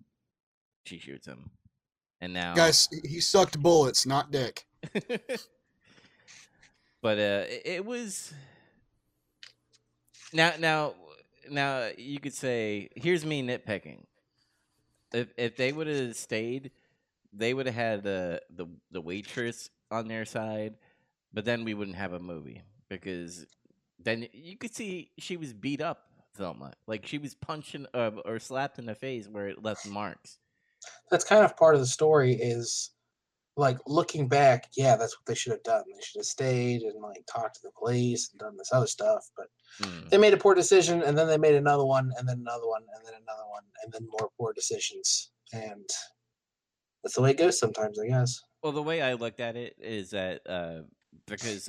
she 0.84 0.98
shoots 0.98 1.26
him. 1.26 1.50
And 2.20 2.32
now 2.32 2.54
Guys, 2.54 2.88
he 3.04 3.20
sucked 3.20 3.60
bullets, 3.60 4.06
not 4.06 4.30
dick. 4.30 4.64
but 7.02 7.18
uh 7.18 7.44
it, 7.48 7.62
it 7.64 7.84
was 7.84 8.32
now 10.32 10.52
now 10.58 10.94
now 11.50 11.90
you 11.96 12.18
could 12.18 12.34
say 12.34 12.88
here's 12.96 13.24
me 13.24 13.42
nitpicking. 13.42 14.04
If 15.12 15.28
if 15.36 15.56
they 15.56 15.72
would 15.72 15.86
have 15.86 16.16
stayed, 16.16 16.70
they 17.32 17.54
would 17.54 17.66
have 17.66 17.74
had 17.74 18.02
the 18.02 18.42
the 18.50 18.66
the 18.90 19.00
waitress 19.00 19.70
on 19.90 20.08
their 20.08 20.24
side, 20.24 20.74
but 21.36 21.44
then 21.44 21.64
we 21.64 21.74
wouldn't 21.74 21.98
have 21.98 22.14
a 22.14 22.18
movie 22.18 22.62
because 22.88 23.46
then 23.98 24.26
you 24.32 24.56
could 24.56 24.74
see 24.74 25.10
she 25.18 25.36
was 25.36 25.52
beat 25.52 25.82
up, 25.82 26.08
Thelma. 26.34 26.72
Like 26.86 27.06
she 27.06 27.18
was 27.18 27.34
punched 27.34 27.76
uh, 27.92 28.10
or 28.24 28.38
slapped 28.38 28.78
in 28.78 28.86
the 28.86 28.94
face 28.94 29.28
where 29.28 29.46
it 29.46 29.62
left 29.62 29.86
marks. 29.86 30.38
That's 31.10 31.26
kind 31.26 31.44
of 31.44 31.54
part 31.54 31.74
of 31.74 31.82
the 31.82 31.86
story. 31.86 32.32
Is 32.32 32.92
like 33.58 33.76
looking 33.86 34.28
back, 34.28 34.70
yeah, 34.78 34.96
that's 34.96 35.14
what 35.18 35.26
they 35.26 35.34
should 35.34 35.52
have 35.52 35.62
done. 35.62 35.84
They 35.86 36.02
should 36.02 36.20
have 36.20 36.26
stayed 36.26 36.80
and 36.80 37.02
like 37.02 37.22
talked 37.30 37.56
to 37.56 37.60
the 37.64 37.70
police 37.78 38.30
and 38.30 38.40
done 38.40 38.56
this 38.56 38.72
other 38.72 38.86
stuff. 38.86 39.28
But 39.36 39.48
Mm. 39.82 40.08
they 40.08 40.16
made 40.16 40.32
a 40.32 40.38
poor 40.38 40.54
decision, 40.54 41.02
and 41.02 41.18
then 41.18 41.26
they 41.26 41.36
made 41.36 41.54
another 41.54 41.84
one, 41.84 42.10
and 42.16 42.26
then 42.26 42.38
another 42.38 42.66
one, 42.66 42.86
and 42.96 43.06
then 43.06 43.12
another 43.12 43.46
one, 43.50 43.64
and 43.84 43.92
then 43.92 44.08
more 44.08 44.30
poor 44.38 44.54
decisions. 44.54 45.32
And 45.52 45.84
that's 47.02 47.14
the 47.14 47.20
way 47.20 47.32
it 47.32 47.36
goes 47.36 47.58
sometimes, 47.58 47.98
I 47.98 48.06
guess. 48.06 48.40
Well, 48.62 48.72
the 48.72 48.82
way 48.82 49.02
I 49.02 49.12
looked 49.12 49.40
at 49.40 49.54
it 49.54 49.76
is 49.78 50.10
that 50.10 50.40
uh, 50.48 50.82
because 51.26 51.68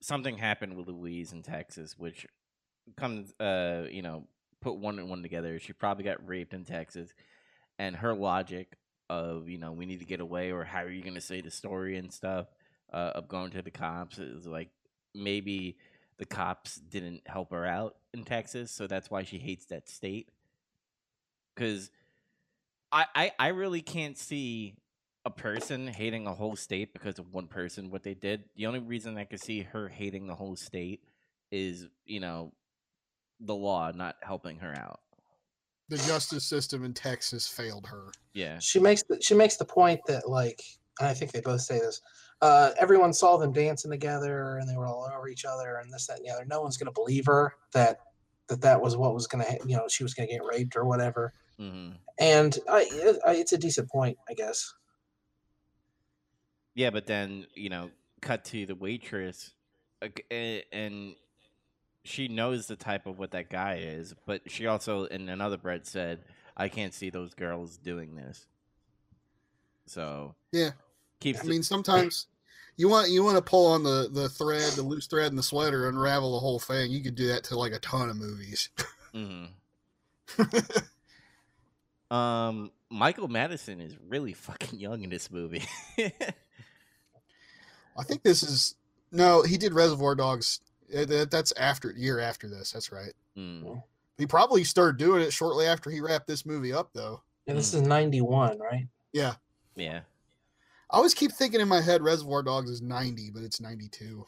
something 0.00 0.36
happened 0.36 0.76
with 0.76 0.88
Louise 0.88 1.32
in 1.32 1.42
Texas, 1.42 1.96
which 1.98 2.26
comes, 2.96 3.32
uh, 3.40 3.84
you 3.90 4.02
know, 4.02 4.24
put 4.60 4.76
one 4.76 4.98
and 4.98 5.08
one 5.08 5.22
together. 5.22 5.58
She 5.58 5.72
probably 5.72 6.04
got 6.04 6.26
raped 6.26 6.54
in 6.54 6.64
Texas, 6.64 7.10
and 7.78 7.96
her 7.96 8.14
logic 8.14 8.76
of 9.10 9.48
you 9.48 9.58
know 9.58 9.72
we 9.72 9.86
need 9.86 10.00
to 10.00 10.06
get 10.06 10.20
away, 10.20 10.52
or 10.52 10.64
how 10.64 10.82
are 10.82 10.90
you 10.90 11.02
going 11.02 11.14
to 11.14 11.20
say 11.20 11.40
the 11.40 11.50
story 11.50 11.96
and 11.96 12.12
stuff 12.12 12.46
uh, 12.92 13.12
of 13.14 13.28
going 13.28 13.50
to 13.52 13.62
the 13.62 13.70
cops 13.70 14.18
is 14.18 14.46
like 14.46 14.70
maybe 15.14 15.76
the 16.18 16.26
cops 16.26 16.76
didn't 16.76 17.22
help 17.26 17.52
her 17.52 17.66
out 17.66 17.96
in 18.12 18.24
Texas, 18.24 18.70
so 18.70 18.86
that's 18.86 19.10
why 19.10 19.22
she 19.22 19.38
hates 19.38 19.66
that 19.66 19.88
state. 19.88 20.30
Because 21.54 21.90
I, 22.92 23.06
I 23.14 23.32
I 23.38 23.48
really 23.48 23.82
can't 23.82 24.16
see 24.16 24.74
a 25.24 25.30
person 25.30 25.86
hating 25.86 26.26
a 26.26 26.34
whole 26.34 26.56
state 26.56 26.92
because 26.92 27.18
of 27.18 27.32
one 27.32 27.46
person 27.46 27.90
what 27.90 28.02
they 28.02 28.14
did. 28.14 28.44
The 28.56 28.66
only 28.66 28.80
reason 28.80 29.18
I 29.18 29.24
could 29.24 29.40
see 29.40 29.62
her 29.62 29.88
hating 29.88 30.26
the 30.26 30.34
whole 30.34 30.56
state 30.56 31.02
is, 31.50 31.88
you 32.04 32.20
know, 32.20 32.52
the 33.40 33.54
law 33.54 33.90
not 33.94 34.16
helping 34.22 34.58
her 34.58 34.74
out. 34.76 35.00
The 35.88 35.96
justice 35.98 36.44
system 36.44 36.84
in 36.84 36.92
Texas 36.92 37.48
failed 37.48 37.86
her. 37.86 38.10
Yeah. 38.34 38.58
She 38.58 38.78
makes 38.78 39.02
the, 39.04 39.18
she 39.20 39.34
makes 39.34 39.56
the 39.56 39.64
point 39.64 40.00
that 40.06 40.28
like, 40.28 40.62
and 41.00 41.08
I 41.08 41.14
think 41.14 41.32
they 41.32 41.40
both 41.40 41.62
say 41.62 41.78
this. 41.78 42.00
Uh, 42.40 42.70
everyone 42.78 43.12
saw 43.12 43.36
them 43.36 43.52
dancing 43.52 43.90
together, 43.90 44.58
and 44.58 44.68
they 44.68 44.76
were 44.76 44.86
all 44.86 45.10
over 45.12 45.28
each 45.28 45.44
other, 45.44 45.80
and 45.82 45.92
this, 45.92 46.06
that, 46.06 46.18
and 46.18 46.26
the 46.26 46.30
other. 46.30 46.44
No 46.44 46.60
one's 46.60 46.76
gonna 46.76 46.92
believe 46.92 47.26
her 47.26 47.54
that 47.72 47.98
that 48.48 48.60
that 48.60 48.80
was 48.80 48.96
what 48.96 49.14
was 49.14 49.26
gonna, 49.26 49.46
you 49.66 49.76
know, 49.76 49.86
she 49.88 50.02
was 50.02 50.14
gonna 50.14 50.28
get 50.28 50.44
raped 50.44 50.76
or 50.76 50.84
whatever. 50.84 51.32
hmm 51.58 51.90
And 52.18 52.58
I, 52.68 53.14
I, 53.26 53.34
it's 53.34 53.52
a 53.52 53.58
decent 53.58 53.90
point, 53.90 54.16
I 54.28 54.34
guess. 54.34 54.72
Yeah, 56.78 56.90
but 56.90 57.06
then, 57.08 57.48
you 57.54 57.70
know, 57.70 57.90
cut 58.20 58.44
to 58.46 58.64
the 58.64 58.76
waitress 58.76 59.50
and 60.30 61.16
she 62.04 62.28
knows 62.28 62.68
the 62.68 62.76
type 62.76 63.06
of 63.06 63.18
what 63.18 63.32
that 63.32 63.50
guy 63.50 63.80
is, 63.82 64.14
but 64.26 64.48
she 64.48 64.68
also 64.68 65.06
in 65.06 65.28
another 65.28 65.56
breath 65.56 65.86
said, 65.86 66.20
I 66.56 66.68
can't 66.68 66.94
see 66.94 67.10
those 67.10 67.34
girls 67.34 67.78
doing 67.78 68.14
this. 68.14 68.46
So 69.86 70.36
Yeah, 70.52 70.70
keeps 71.18 71.40
I 71.40 71.48
mean 71.48 71.64
sometimes 71.64 72.28
you 72.76 72.88
want 72.88 73.10
you 73.10 73.24
want 73.24 73.38
to 73.38 73.42
pull 73.42 73.66
on 73.66 73.82
the 73.82 74.08
the 74.12 74.28
thread, 74.28 74.74
the 74.74 74.82
loose 74.82 75.08
thread 75.08 75.32
in 75.32 75.36
the 75.36 75.42
sweater, 75.42 75.88
unravel 75.88 76.34
the 76.34 76.38
whole 76.38 76.60
thing. 76.60 76.92
You 76.92 77.02
could 77.02 77.16
do 77.16 77.26
that 77.26 77.42
to 77.44 77.58
like 77.58 77.72
a 77.72 77.80
ton 77.80 78.08
of 78.08 78.16
movies. 78.16 78.68
Mhm. 79.12 79.48
Um, 82.10 82.70
Michael 82.88 83.28
Madison 83.28 83.82
is 83.82 83.94
really 84.08 84.32
fucking 84.32 84.78
young 84.78 85.02
in 85.02 85.10
this 85.10 85.30
movie. 85.30 85.64
I 87.98 88.04
think 88.04 88.22
this 88.22 88.42
is 88.42 88.76
no, 89.10 89.42
he 89.42 89.56
did 89.56 89.74
Reservoir 89.74 90.14
Dogs. 90.14 90.60
Uh, 90.96 91.04
That's 91.30 91.52
after 91.52 91.92
year 91.92 92.18
after 92.18 92.48
this. 92.48 92.72
That's 92.72 92.92
right. 92.92 93.12
Mm. 93.36 93.82
He 94.16 94.26
probably 94.26 94.64
started 94.64 94.96
doing 94.96 95.22
it 95.22 95.32
shortly 95.32 95.66
after 95.66 95.90
he 95.90 96.00
wrapped 96.00 96.26
this 96.26 96.46
movie 96.46 96.72
up, 96.72 96.90
though. 96.92 97.22
And 97.46 97.56
this 97.56 97.74
is 97.74 97.82
ninety 97.82 98.20
one, 98.20 98.58
right? 98.58 98.86
Yeah, 99.12 99.34
Yeah. 99.76 100.00
I 100.90 100.96
always 100.96 101.14
keep 101.14 101.32
thinking 101.32 101.60
in 101.60 101.68
my 101.68 101.80
head 101.80 102.02
Reservoir 102.02 102.42
Dogs 102.42 102.70
is 102.70 102.80
ninety, 102.82 103.30
but 103.32 103.42
it's 103.42 103.60
ninety 103.60 103.88
two. 103.88 104.26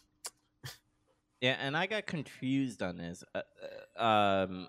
Yeah, 1.41 1.57
and 1.59 1.75
I 1.75 1.87
got 1.87 2.07
confused 2.07 2.83
on 2.83 2.99
this. 2.99 3.25
Uh, 3.35 3.41
uh, 3.99 4.03
um, 4.03 4.69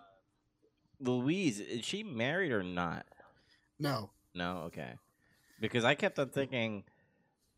Louise, 1.01 1.59
is 1.59 1.83
she 1.83 2.01
married 2.03 2.51
or 2.51 2.63
not? 2.63 3.05
No, 3.77 4.11
No, 4.33 4.63
okay. 4.67 4.93
Because 5.59 5.83
I 5.83 5.95
kept 5.95 6.17
on 6.17 6.29
thinking, 6.29 6.83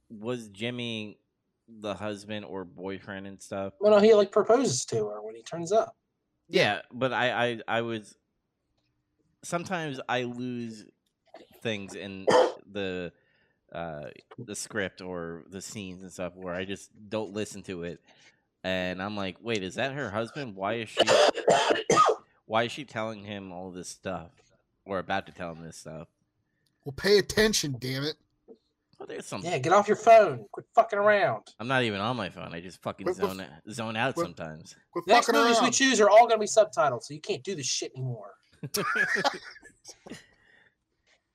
was 0.09 0.47
Jimmy 0.47 1.19
the 1.67 1.93
husband 1.93 2.45
or 2.45 2.65
boyfriend 2.65 3.27
and 3.27 3.41
stuff? 3.41 3.73
Well, 3.79 3.91
no, 3.91 3.99
he 3.99 4.13
like 4.13 4.31
proposes 4.31 4.85
to 4.85 5.07
her 5.07 5.21
when 5.21 5.35
he 5.35 5.41
turns 5.43 5.71
up. 5.71 5.95
Yeah, 6.47 6.81
but 6.91 7.13
I, 7.13 7.31
I, 7.31 7.59
I 7.67 7.81
was. 7.81 8.15
Sometimes 9.43 9.99
I 10.07 10.23
lose 10.23 10.85
things 11.61 11.95
in 11.95 12.27
the, 12.71 13.11
uh, 13.73 14.05
the 14.37 14.55
script 14.55 15.01
or 15.01 15.43
the 15.49 15.61
scenes 15.61 16.01
and 16.01 16.11
stuff 16.11 16.33
where 16.35 16.53
I 16.53 16.63
just 16.63 16.89
don't 17.09 17.33
listen 17.33 17.63
to 17.63 17.83
it, 17.83 17.99
and 18.63 19.01
I'm 19.01 19.17
like, 19.17 19.37
wait, 19.41 19.63
is 19.63 19.75
that 19.75 19.93
her 19.93 20.09
husband? 20.09 20.55
Why 20.55 20.75
is 20.75 20.89
she? 20.89 21.07
Why 22.45 22.63
is 22.63 22.71
she 22.71 22.85
telling 22.85 23.23
him 23.23 23.51
all 23.51 23.71
this 23.71 23.89
stuff, 23.89 24.31
or 24.85 24.99
about 24.99 25.25
to 25.27 25.31
tell 25.31 25.51
him 25.51 25.63
this 25.63 25.77
stuff? 25.77 26.07
well, 26.85 26.93
pay 26.93 27.17
attention, 27.17 27.77
damn 27.79 28.03
it. 28.03 28.15
Oh, 29.03 29.05
there's 29.05 29.25
some. 29.25 29.41
Yeah, 29.43 29.57
get 29.57 29.73
off 29.73 29.87
your 29.89 29.97
phone. 29.97 30.45
Quit 30.53 30.65
fucking 30.73 30.97
around. 30.97 31.43
I'm 31.59 31.67
not 31.67 31.83
even 31.83 31.99
on 31.99 32.15
my 32.15 32.29
phone. 32.29 32.53
I 32.53 32.61
just 32.61 32.81
fucking 32.81 33.05
What- 33.05 33.19
what- 33.19 33.35
zone 33.37 33.45
zone 33.69 33.95
out 33.97 34.15
what- 34.15 34.23
sometimes. 34.23 34.77
Quit 34.91 35.05
Next 35.07 35.25
fucking 35.27 35.41
movies 35.41 35.61
we 35.61 35.71
choose 35.71 35.99
are 35.99 36.09
all 36.09 36.25
gonna 36.25 36.39
be 36.39 36.45
subtitled, 36.45 37.03
so 37.03 37.13
you 37.13 37.19
can't 37.19 37.43
do 37.43 37.53
this 37.55 37.65
shit 37.67 37.91
anymore. 37.95 38.33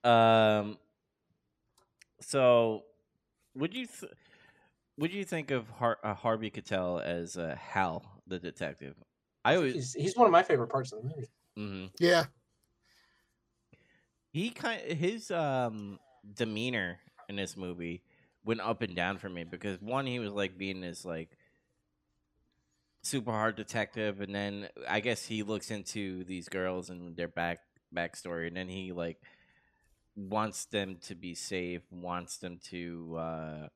um. 0.04 0.78
So, 2.20 2.84
would 3.54 3.74
you 3.74 3.86
th- 3.86 4.12
would 4.98 5.12
you 5.12 5.24
think 5.24 5.50
of 5.50 5.68
Har- 5.70 5.98
uh, 6.02 6.14
Harvey 6.14 6.50
Keitel 6.50 7.02
as 7.02 7.36
uh, 7.36 7.56
Hal 7.58 8.04
the 8.26 8.38
detective? 8.38 8.96
I 9.44 9.56
always 9.56 9.74
He's, 9.74 9.94
he's 9.94 10.16
one 10.16 10.26
of 10.26 10.32
my 10.32 10.42
favorite 10.42 10.68
parts 10.68 10.92
of 10.92 11.02
the 11.02 11.08
movie. 11.08 11.28
hmm 11.56 11.86
Yeah, 12.00 12.24
he 14.32 14.50
kind 14.50 14.80
his 14.80 15.30
um 15.30 15.98
demeanor 16.34 16.98
in 17.28 17.36
this 17.36 17.56
movie 17.56 18.02
went 18.44 18.60
up 18.60 18.82
and 18.82 18.94
down 18.96 19.18
for 19.18 19.28
me 19.28 19.44
because 19.44 19.80
one 19.80 20.06
he 20.06 20.18
was 20.18 20.32
like 20.32 20.56
being 20.56 20.80
this 20.80 21.04
like 21.04 21.28
super 23.02 23.30
hard 23.30 23.56
detective 23.56 24.20
and 24.20 24.34
then 24.34 24.68
I 24.88 25.00
guess 25.00 25.24
he 25.24 25.42
looks 25.42 25.70
into 25.70 26.24
these 26.24 26.48
girls 26.48 26.90
and 26.90 27.16
their 27.16 27.28
back 27.28 27.60
backstory 27.94 28.48
and 28.48 28.56
then 28.56 28.68
he 28.68 28.92
like 28.92 29.20
wants 30.16 30.64
them 30.66 30.96
to 31.02 31.14
be 31.14 31.34
safe, 31.34 31.82
wants 31.90 32.38
them 32.38 32.58
to 32.70 33.16
uh 33.18 33.68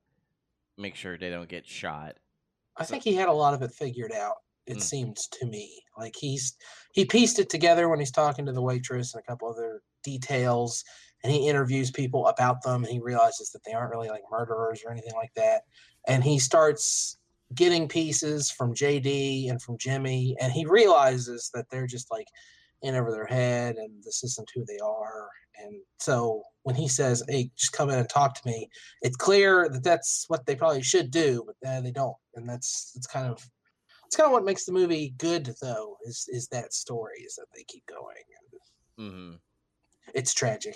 make 0.77 0.95
sure 0.95 1.17
they 1.17 1.29
don't 1.29 1.49
get 1.49 1.67
shot. 1.67 2.17
I 2.75 2.83
So- 2.83 2.91
think 2.91 3.03
he 3.03 3.13
had 3.13 3.29
a 3.29 3.33
lot 3.33 3.53
of 3.53 3.61
it 3.61 3.71
figured 3.71 4.11
out. 4.11 4.37
It 4.65 4.77
Mm. 4.77 4.81
seems 4.81 5.27
to 5.27 5.45
me 5.45 5.83
like 5.97 6.15
he's 6.15 6.57
he 6.93 7.05
pieced 7.05 7.37
it 7.39 7.49
together 7.49 7.89
when 7.89 7.99
he's 7.99 8.11
talking 8.11 8.45
to 8.45 8.51
the 8.53 8.61
waitress 8.61 9.13
and 9.13 9.21
a 9.21 9.25
couple 9.25 9.49
other 9.49 9.81
details, 10.03 10.83
and 11.23 11.31
he 11.31 11.47
interviews 11.47 11.89
people 11.91 12.27
about 12.27 12.61
them. 12.61 12.83
And 12.83 12.91
he 12.91 12.99
realizes 12.99 13.51
that 13.51 13.63
they 13.65 13.73
aren't 13.73 13.91
really 13.91 14.09
like 14.09 14.23
murderers 14.29 14.83
or 14.85 14.91
anything 14.91 15.15
like 15.15 15.33
that, 15.35 15.63
and 16.07 16.23
he 16.23 16.39
starts 16.39 17.17
getting 17.55 17.87
pieces 17.87 18.49
from 18.49 18.73
JD 18.73 19.49
and 19.49 19.61
from 19.61 19.77
Jimmy, 19.77 20.35
and 20.41 20.51
he 20.51 20.65
realizes 20.65 21.51
that 21.53 21.69
they're 21.69 21.87
just 21.87 22.09
like 22.11 22.27
in 22.81 22.95
over 22.95 23.11
their 23.11 23.25
head, 23.27 23.77
and 23.77 24.03
this 24.03 24.23
isn't 24.23 24.49
who 24.53 24.65
they 24.65 24.79
are. 24.79 25.29
And 25.57 25.81
so 25.99 26.43
when 26.63 26.75
he 26.75 26.87
says, 26.87 27.23
"Hey, 27.29 27.51
just 27.55 27.71
come 27.73 27.89
in 27.89 27.99
and 27.99 28.09
talk 28.09 28.35
to 28.35 28.47
me," 28.47 28.69
it's 29.01 29.15
clear 29.15 29.69
that 29.69 29.83
that's 29.83 30.25
what 30.27 30.45
they 30.45 30.55
probably 30.55 30.81
should 30.81 31.11
do, 31.11 31.45
but 31.45 31.69
uh, 31.69 31.81
they 31.81 31.91
don't, 31.91 32.15
and 32.35 32.49
that's 32.49 32.93
it's 32.95 33.07
kind 33.07 33.27
of 33.27 33.47
it's 34.05 34.15
kind 34.15 34.27
of 34.27 34.31
what 34.33 34.45
makes 34.45 34.65
the 34.65 34.71
movie 34.71 35.13
good, 35.17 35.53
though, 35.61 35.97
is 36.05 36.27
is 36.29 36.47
that 36.49 36.73
story 36.73 37.21
is 37.21 37.35
that 37.35 37.47
they 37.55 37.63
keep 37.63 37.85
going. 37.85 38.23
And 38.97 39.11
Mhm. 39.11 39.39
it's 40.13 40.33
tragic. 40.33 40.75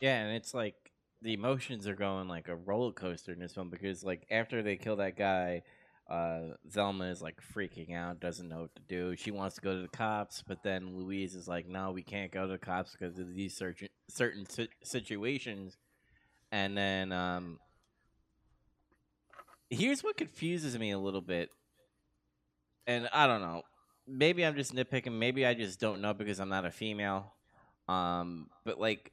Yeah, 0.00 0.18
and 0.24 0.36
it's 0.36 0.54
like 0.54 0.74
the 1.20 1.32
emotions 1.34 1.86
are 1.86 1.94
going 1.94 2.28
like 2.28 2.48
a 2.48 2.56
roller 2.56 2.92
coaster 2.92 3.32
in 3.32 3.38
this 3.38 3.56
one 3.56 3.68
because 3.68 4.02
like 4.02 4.26
after 4.30 4.62
they 4.62 4.76
kill 4.76 4.96
that 4.96 5.16
guy, 5.16 5.62
uh 6.10 6.54
Velma 6.64 7.04
is 7.06 7.22
like 7.22 7.38
freaking 7.54 7.94
out, 7.94 8.20
doesn't 8.20 8.48
know 8.48 8.62
what 8.62 8.74
to 8.74 8.82
do. 8.88 9.16
She 9.16 9.30
wants 9.30 9.56
to 9.56 9.60
go 9.62 9.74
to 9.76 9.82
the 9.82 9.88
cops, 9.88 10.42
but 10.46 10.62
then 10.62 10.96
Louise 10.96 11.34
is 11.34 11.46
like, 11.48 11.68
"No, 11.68 11.92
we 11.92 12.02
can't 12.02 12.32
go 12.32 12.46
to 12.46 12.52
the 12.52 12.58
cops 12.58 12.92
because 12.92 13.18
of 13.18 13.34
these 13.34 13.56
certain 13.56 13.88
certain 14.08 14.46
situations." 14.82 15.76
And 16.52 16.76
then 16.76 17.12
um 17.12 17.58
here's 19.70 20.02
what 20.02 20.16
confuses 20.16 20.78
me 20.78 20.90
a 20.90 20.98
little 20.98 21.20
bit. 21.20 21.50
And 22.86 23.08
I 23.12 23.26
don't 23.26 23.40
know. 23.40 23.62
Maybe 24.06 24.44
I'm 24.44 24.56
just 24.56 24.74
nitpicking, 24.74 25.12
maybe 25.12 25.46
I 25.46 25.54
just 25.54 25.78
don't 25.80 26.00
know 26.00 26.12
because 26.12 26.40
I'm 26.40 26.48
not 26.48 26.64
a 26.64 26.70
female. 26.70 27.34
Um 27.88 28.48
but 28.64 28.78
like 28.78 29.12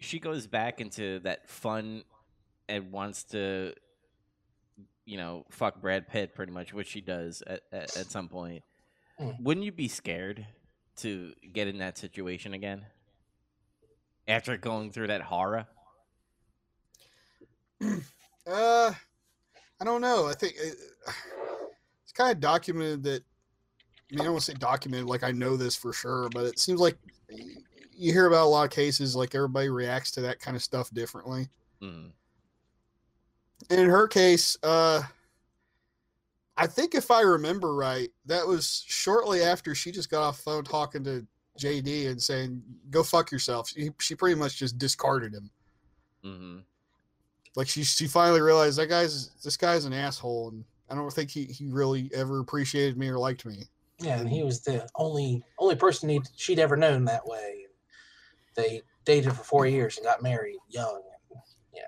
she 0.00 0.18
goes 0.18 0.46
back 0.46 0.80
into 0.80 1.20
that 1.20 1.48
fun 1.48 2.02
and 2.68 2.90
wants 2.92 3.24
to 3.24 3.72
you 5.04 5.16
know 5.16 5.44
fuck 5.50 5.80
brad 5.80 6.08
pitt 6.08 6.34
pretty 6.34 6.52
much 6.52 6.72
which 6.72 6.88
she 6.88 7.00
does 7.00 7.42
at, 7.46 7.60
at, 7.72 7.96
at 7.96 8.10
some 8.10 8.28
point 8.28 8.62
Hmm. 9.18 9.32
wouldn't 9.40 9.66
you 9.66 9.72
be 9.72 9.88
scared 9.88 10.46
to 10.96 11.34
get 11.52 11.68
in 11.68 11.78
that 11.78 11.98
situation 11.98 12.54
again 12.54 12.86
after 14.26 14.56
going 14.56 14.92
through 14.92 15.08
that 15.08 15.20
horror 15.20 15.66
Uh, 18.46 18.92
I 19.80 19.84
don't 19.84 20.00
know. 20.00 20.26
I 20.26 20.32
think 20.32 20.54
it, 20.56 20.74
it's 22.02 22.12
kind 22.12 22.32
of 22.32 22.40
documented 22.40 23.02
that. 23.04 23.22
I 23.22 24.14
mean, 24.14 24.20
I 24.22 24.24
don't 24.24 24.32
want 24.32 24.44
to 24.44 24.52
say 24.52 24.58
documented 24.58 25.06
like 25.06 25.22
I 25.22 25.30
know 25.30 25.56
this 25.56 25.76
for 25.76 25.92
sure, 25.92 26.28
but 26.32 26.46
it 26.46 26.58
seems 26.58 26.80
like 26.80 26.96
you 28.00 28.12
hear 28.12 28.26
about 28.26 28.46
a 28.46 28.48
lot 28.48 28.64
of 28.64 28.70
cases 28.70 29.14
like 29.14 29.34
everybody 29.34 29.68
reacts 29.68 30.10
to 30.12 30.20
that 30.22 30.40
kind 30.40 30.56
of 30.56 30.62
stuff 30.62 30.92
differently. 30.92 31.48
mm. 31.82 32.10
And 33.68 33.80
in 33.80 33.90
her 33.90 34.08
case, 34.08 34.56
uh, 34.62 35.02
I 36.56 36.66
think 36.66 36.94
if 36.94 37.10
I 37.10 37.20
remember 37.20 37.74
right, 37.74 38.08
that 38.26 38.46
was 38.46 38.84
shortly 38.86 39.42
after 39.42 39.74
she 39.74 39.92
just 39.92 40.10
got 40.10 40.22
off 40.22 40.38
the 40.38 40.42
phone 40.42 40.64
talking 40.64 41.04
to 41.04 41.26
JD 41.58 42.08
and 42.08 42.20
saying, 42.20 42.62
"Go 42.90 43.02
fuck 43.02 43.30
yourself." 43.30 43.68
She, 43.68 43.90
she 44.00 44.14
pretty 44.14 44.34
much 44.34 44.56
just 44.56 44.78
discarded 44.78 45.34
him. 45.34 45.50
hmm 46.24 46.58
like 47.56 47.68
she 47.68 47.82
she 47.82 48.06
finally 48.06 48.40
realized 48.40 48.78
that 48.78 48.86
guy's 48.86 49.30
this 49.42 49.56
guy's 49.56 49.84
an 49.84 49.92
asshole 49.92 50.50
and 50.50 50.64
I 50.88 50.94
don't 50.94 51.12
think 51.12 51.30
he, 51.30 51.44
he 51.44 51.66
really 51.66 52.10
ever 52.14 52.40
appreciated 52.40 52.96
me 52.96 53.08
or 53.08 53.18
liked 53.18 53.46
me. 53.46 53.64
Yeah, 54.00 54.18
and 54.18 54.28
he 54.28 54.42
was 54.42 54.60
the 54.60 54.88
only 54.96 55.42
only 55.58 55.76
person 55.76 56.08
he'd 56.08 56.28
she'd 56.36 56.58
ever 56.58 56.76
known 56.76 57.04
that 57.04 57.26
way. 57.26 57.59
They 58.54 58.82
dated 59.04 59.32
for 59.32 59.42
four 59.44 59.66
years 59.66 59.96
and 59.96 60.04
got 60.06 60.22
married 60.22 60.58
young. 60.68 61.02
Yeah. 61.74 61.82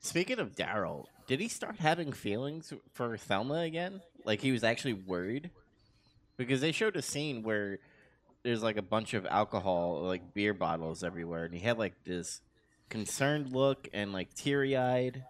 Speaking 0.00 0.38
of 0.38 0.54
daryl 0.54 1.04
did 1.26 1.40
he 1.40 1.48
start 1.48 1.76
having 1.78 2.12
feelings 2.12 2.72
for 2.94 3.16
thelma 3.16 3.60
again 3.60 4.00
like 4.24 4.40
he 4.40 4.50
was 4.52 4.64
actually 4.64 4.94
worried 4.94 5.50
because 6.36 6.60
they 6.60 6.72
showed 6.72 6.96
a 6.96 7.02
scene 7.02 7.42
where 7.42 7.78
there's 8.42 8.62
like 8.62 8.76
a 8.76 8.82
bunch 8.82 9.12
of 9.14 9.26
alcohol 9.26 10.02
like 10.02 10.32
beer 10.34 10.54
bottles 10.54 11.04
everywhere 11.04 11.44
and 11.44 11.54
he 11.54 11.60
had 11.60 11.78
like 11.78 11.94
this 12.04 12.40
concerned 12.88 13.52
look 13.52 13.88
and 13.92 14.12
like 14.12 14.32
teary-eyed 14.34 15.24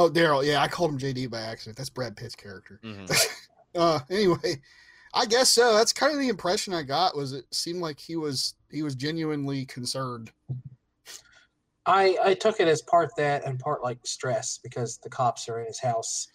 Oh, 0.00 0.08
Darryl, 0.08 0.46
yeah, 0.46 0.62
I 0.62 0.68
called 0.68 0.92
him 0.92 0.98
JD 0.98 1.28
by 1.28 1.40
accident. 1.40 1.76
That's 1.76 1.90
Brad 1.90 2.16
Pitt's 2.16 2.36
character. 2.36 2.78
Mhm. 2.84 3.10
Uh, 3.74 3.98
anyway, 4.10 4.56
I 5.14 5.26
guess 5.26 5.48
so. 5.48 5.74
That's 5.74 5.92
kind 5.92 6.12
of 6.12 6.18
the 6.18 6.28
impression 6.28 6.74
I 6.74 6.82
got. 6.82 7.16
Was 7.16 7.32
it 7.32 7.46
seemed 7.52 7.80
like 7.80 7.98
he 7.98 8.16
was 8.16 8.54
he 8.70 8.82
was 8.82 8.94
genuinely 8.94 9.64
concerned. 9.64 10.30
I 11.86 12.16
I 12.22 12.34
took 12.34 12.60
it 12.60 12.68
as 12.68 12.82
part 12.82 13.10
that 13.16 13.44
and 13.44 13.58
part 13.58 13.82
like 13.82 13.98
stress 14.04 14.58
because 14.62 14.98
the 14.98 15.10
cops 15.10 15.48
are 15.48 15.60
in 15.60 15.66
his 15.66 15.80
house 15.80 16.28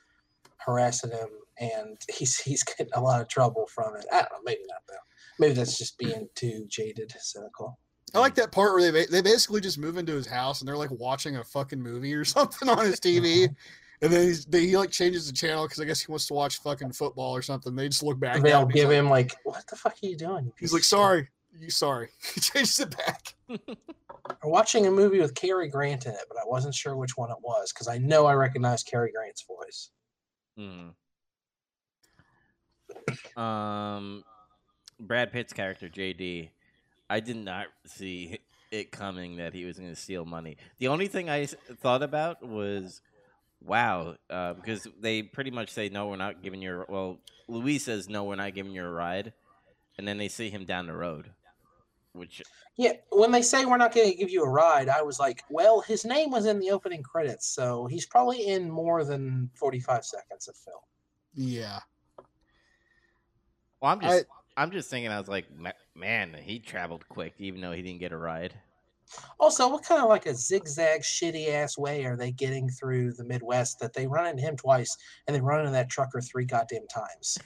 harassing 0.57 1.11
him 1.11 1.29
and 1.59 1.97
he's 2.13 2.39
he's 2.39 2.63
getting 2.63 2.93
a 2.93 3.01
lot 3.01 3.21
of 3.21 3.27
trouble 3.27 3.67
from 3.73 3.95
it. 3.95 4.05
I 4.11 4.17
don't 4.17 4.31
know, 4.31 4.39
maybe 4.43 4.63
not 4.67 4.81
though. 4.87 4.95
Maybe 5.39 5.53
that's 5.53 5.77
just 5.77 5.97
being 5.97 6.27
too 6.35 6.65
jaded, 6.67 7.13
cynical. 7.19 7.79
I 8.13 8.19
like 8.19 8.35
that 8.35 8.51
part 8.51 8.73
where 8.73 8.91
they 8.91 9.05
they 9.05 9.21
basically 9.21 9.61
just 9.61 9.77
move 9.77 9.97
into 9.97 10.13
his 10.13 10.27
house 10.27 10.61
and 10.61 10.67
they're 10.67 10.77
like 10.77 10.91
watching 10.91 11.37
a 11.37 11.43
fucking 11.43 11.81
movie 11.81 12.13
or 12.13 12.25
something 12.25 12.69
on 12.69 12.85
his 12.85 12.99
TV. 12.99 13.53
And 14.01 14.11
then 14.11 14.23
he's, 14.27 14.45
they, 14.45 14.61
he 14.67 14.75
like 14.77 14.91
changes 14.91 15.27
the 15.27 15.33
channel 15.33 15.63
because 15.65 15.79
I 15.79 15.85
guess 15.85 16.01
he 16.01 16.11
wants 16.11 16.27
to 16.27 16.33
watch 16.33 16.57
fucking 16.61 16.91
football 16.91 17.33
or 17.35 17.41
something. 17.41 17.75
They 17.75 17.87
just 17.87 18.03
look 18.03 18.19
back. 18.19 18.35
And 18.37 18.45
they'll 18.45 18.65
give 18.65 18.89
like- 18.89 18.97
him 18.97 19.09
like, 19.09 19.35
"What 19.45 19.65
the 19.67 19.75
fuck 19.75 19.93
are 20.03 20.05
you 20.05 20.17
doing?" 20.17 20.45
you 20.45 20.53
He's 20.59 20.73
like, 20.73 20.83
sorry, 20.83 21.29
you 21.57 21.69
sorry. 21.69 22.09
He 22.33 22.41
changes 22.41 22.79
it 22.79 22.95
back. 22.97 23.35
We're 23.47 23.59
watching 24.43 24.87
a 24.87 24.91
movie 24.91 25.19
with 25.19 25.35
Cary 25.35 25.69
Grant 25.69 26.05
in 26.05 26.11
it, 26.13 26.25
but 26.27 26.37
I 26.37 26.43
wasn't 26.45 26.75
sure 26.75 26.95
which 26.97 27.15
one 27.17 27.29
it 27.31 27.37
was 27.41 27.71
because 27.71 27.87
I 27.87 27.97
know 27.97 28.25
I 28.25 28.33
recognize 28.33 28.83
Cary 28.83 29.11
Grant's 29.15 29.45
voice. 29.47 29.89
Mhm. 30.59 30.93
Um, 33.39 34.23
Brad 34.99 35.31
Pitt's 35.31 35.53
character 35.53 35.89
JD, 35.89 36.49
I 37.09 37.19
did 37.19 37.37
not 37.37 37.67
see 37.85 38.39
it 38.71 38.91
coming 38.91 39.37
that 39.37 39.53
he 39.53 39.65
was 39.65 39.77
going 39.77 39.91
to 39.91 39.95
steal 39.95 40.25
money. 40.25 40.57
The 40.79 40.87
only 40.87 41.07
thing 41.07 41.29
I 41.29 41.45
thought 41.45 42.01
about 42.03 42.41
was, 42.45 43.01
wow, 43.65 44.15
uh, 44.29 44.53
because 44.53 44.87
they 44.99 45.23
pretty 45.23 45.51
much 45.51 45.69
say 45.69 45.89
no, 45.89 46.07
we're 46.07 46.15
not 46.15 46.41
giving 46.41 46.61
you. 46.61 46.81
a- 46.81 46.91
Well, 46.91 47.19
Louise 47.47 47.83
says 47.85 48.09
no, 48.09 48.23
we're 48.23 48.35
not 48.35 48.53
giving 48.53 48.71
you 48.73 48.83
a 48.85 48.89
ride, 48.89 49.33
and 49.97 50.07
then 50.07 50.17
they 50.17 50.27
see 50.27 50.49
him 50.49 50.65
down 50.65 50.87
the 50.87 50.93
road, 50.93 51.31
which 52.13 52.41
Yeah, 52.77 52.93
when 53.11 53.31
they 53.31 53.41
say 53.41 53.65
we're 53.65 53.77
not 53.77 53.93
going 53.93 54.11
to 54.11 54.17
give 54.17 54.29
you 54.29 54.43
a 54.43 54.49
ride, 54.49 54.89
I 54.89 55.01
was 55.01 55.19
like, 55.19 55.43
well, 55.49 55.81
his 55.81 56.05
name 56.05 56.31
was 56.31 56.45
in 56.45 56.59
the 56.59 56.71
opening 56.71 57.03
credits, 57.03 57.47
so 57.47 57.85
he's 57.87 58.05
probably 58.05 58.47
in 58.47 58.69
more 58.69 59.03
than 59.03 59.49
45 59.55 60.05
seconds 60.05 60.47
of 60.47 60.55
film. 60.55 60.79
Yeah. 61.35 61.79
well, 63.81 63.91
I'm 63.91 63.99
just. 64.01 64.25
I, 64.55 64.63
am 64.63 64.71
just 64.71 64.89
thinking. 64.89 65.11
I 65.11 65.19
was 65.19 65.27
like, 65.27 65.45
man, 65.95 66.33
he 66.41 66.59
traveled 66.59 67.07
quick, 67.09 67.33
even 67.39 67.61
though 67.61 67.71
he 67.71 67.81
didn't 67.81 67.99
get 67.99 68.11
a 68.11 68.17
ride. 68.17 68.53
Also, 69.39 69.69
what 69.69 69.83
kind 69.83 70.01
of 70.01 70.09
like 70.09 70.25
a 70.25 70.35
zigzag, 70.35 71.01
shitty 71.01 71.49
ass 71.49 71.77
way 71.77 72.05
are 72.05 72.15
they 72.15 72.31
getting 72.31 72.69
through 72.69 73.13
the 73.13 73.23
Midwest 73.25 73.79
that 73.79 73.93
they 73.93 74.07
run 74.07 74.27
into 74.27 74.41
him 74.41 74.55
twice 74.55 74.95
and 75.27 75.35
they 75.35 75.41
run 75.41 75.59
into 75.59 75.71
that 75.71 75.89
trucker 75.89 76.21
three 76.21 76.45
goddamn 76.45 76.87
times? 76.87 77.37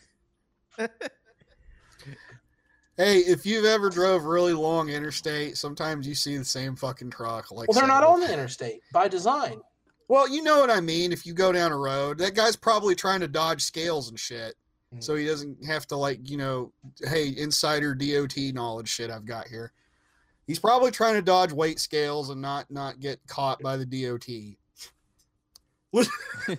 Hey, 2.98 3.20
if 3.20 3.46
you've 3.46 3.66
ever 3.66 3.90
drove 3.92 4.26
really 4.26 4.54
long 4.54 4.90
interstate, 4.90 5.56
sometimes 5.56 6.08
you 6.08 6.16
see 6.16 6.36
the 6.36 6.44
same 6.46 6.76
fucking 6.76 7.12
truck. 7.12 7.52
Like, 7.52 7.70
Well, 7.70 7.78
they're 7.78 7.88
not 7.88 8.04
on 8.04 8.20
the 8.20 8.32
interstate 8.34 8.82
by 8.92 9.08
design. 9.08 9.62
Well, 10.08 10.28
you 10.28 10.42
know 10.42 10.60
what 10.60 10.72
I 10.72 10.80
mean. 10.80 11.12
If 11.12 11.26
you 11.26 11.34
go 11.34 11.52
down 11.52 11.72
a 11.72 11.78
road, 11.78 12.18
that 12.20 12.34
guy's 12.34 12.56
probably 12.56 12.96
trying 12.96 13.20
to 13.20 13.28
dodge 13.28 13.62
scales 13.62 14.10
and 14.10 14.20
shit, 14.20 14.56
Mm. 14.96 15.04
so 15.04 15.16
he 15.16 15.26
doesn't 15.26 15.66
have 15.66 15.86
to 15.88 15.98
like, 15.98 16.30
you 16.30 16.38
know, 16.38 16.72
hey, 17.04 17.36
insider 17.38 17.94
DOT 17.94 18.38
knowledge 18.54 18.88
shit 18.88 19.12
I've 19.12 19.26
got 19.26 19.48
here. 19.48 19.74
He's 20.48 20.60
probably 20.60 20.92
trying 20.92 21.16
to 21.16 21.22
dodge 21.22 21.52
weight 21.52 21.80
scales 21.80 22.30
and 22.30 22.42
not 22.42 22.72
not 22.72 23.00
get 23.00 23.20
caught 23.28 23.60
by 23.62 23.78
the 23.78 23.86
DOT. 23.86 24.28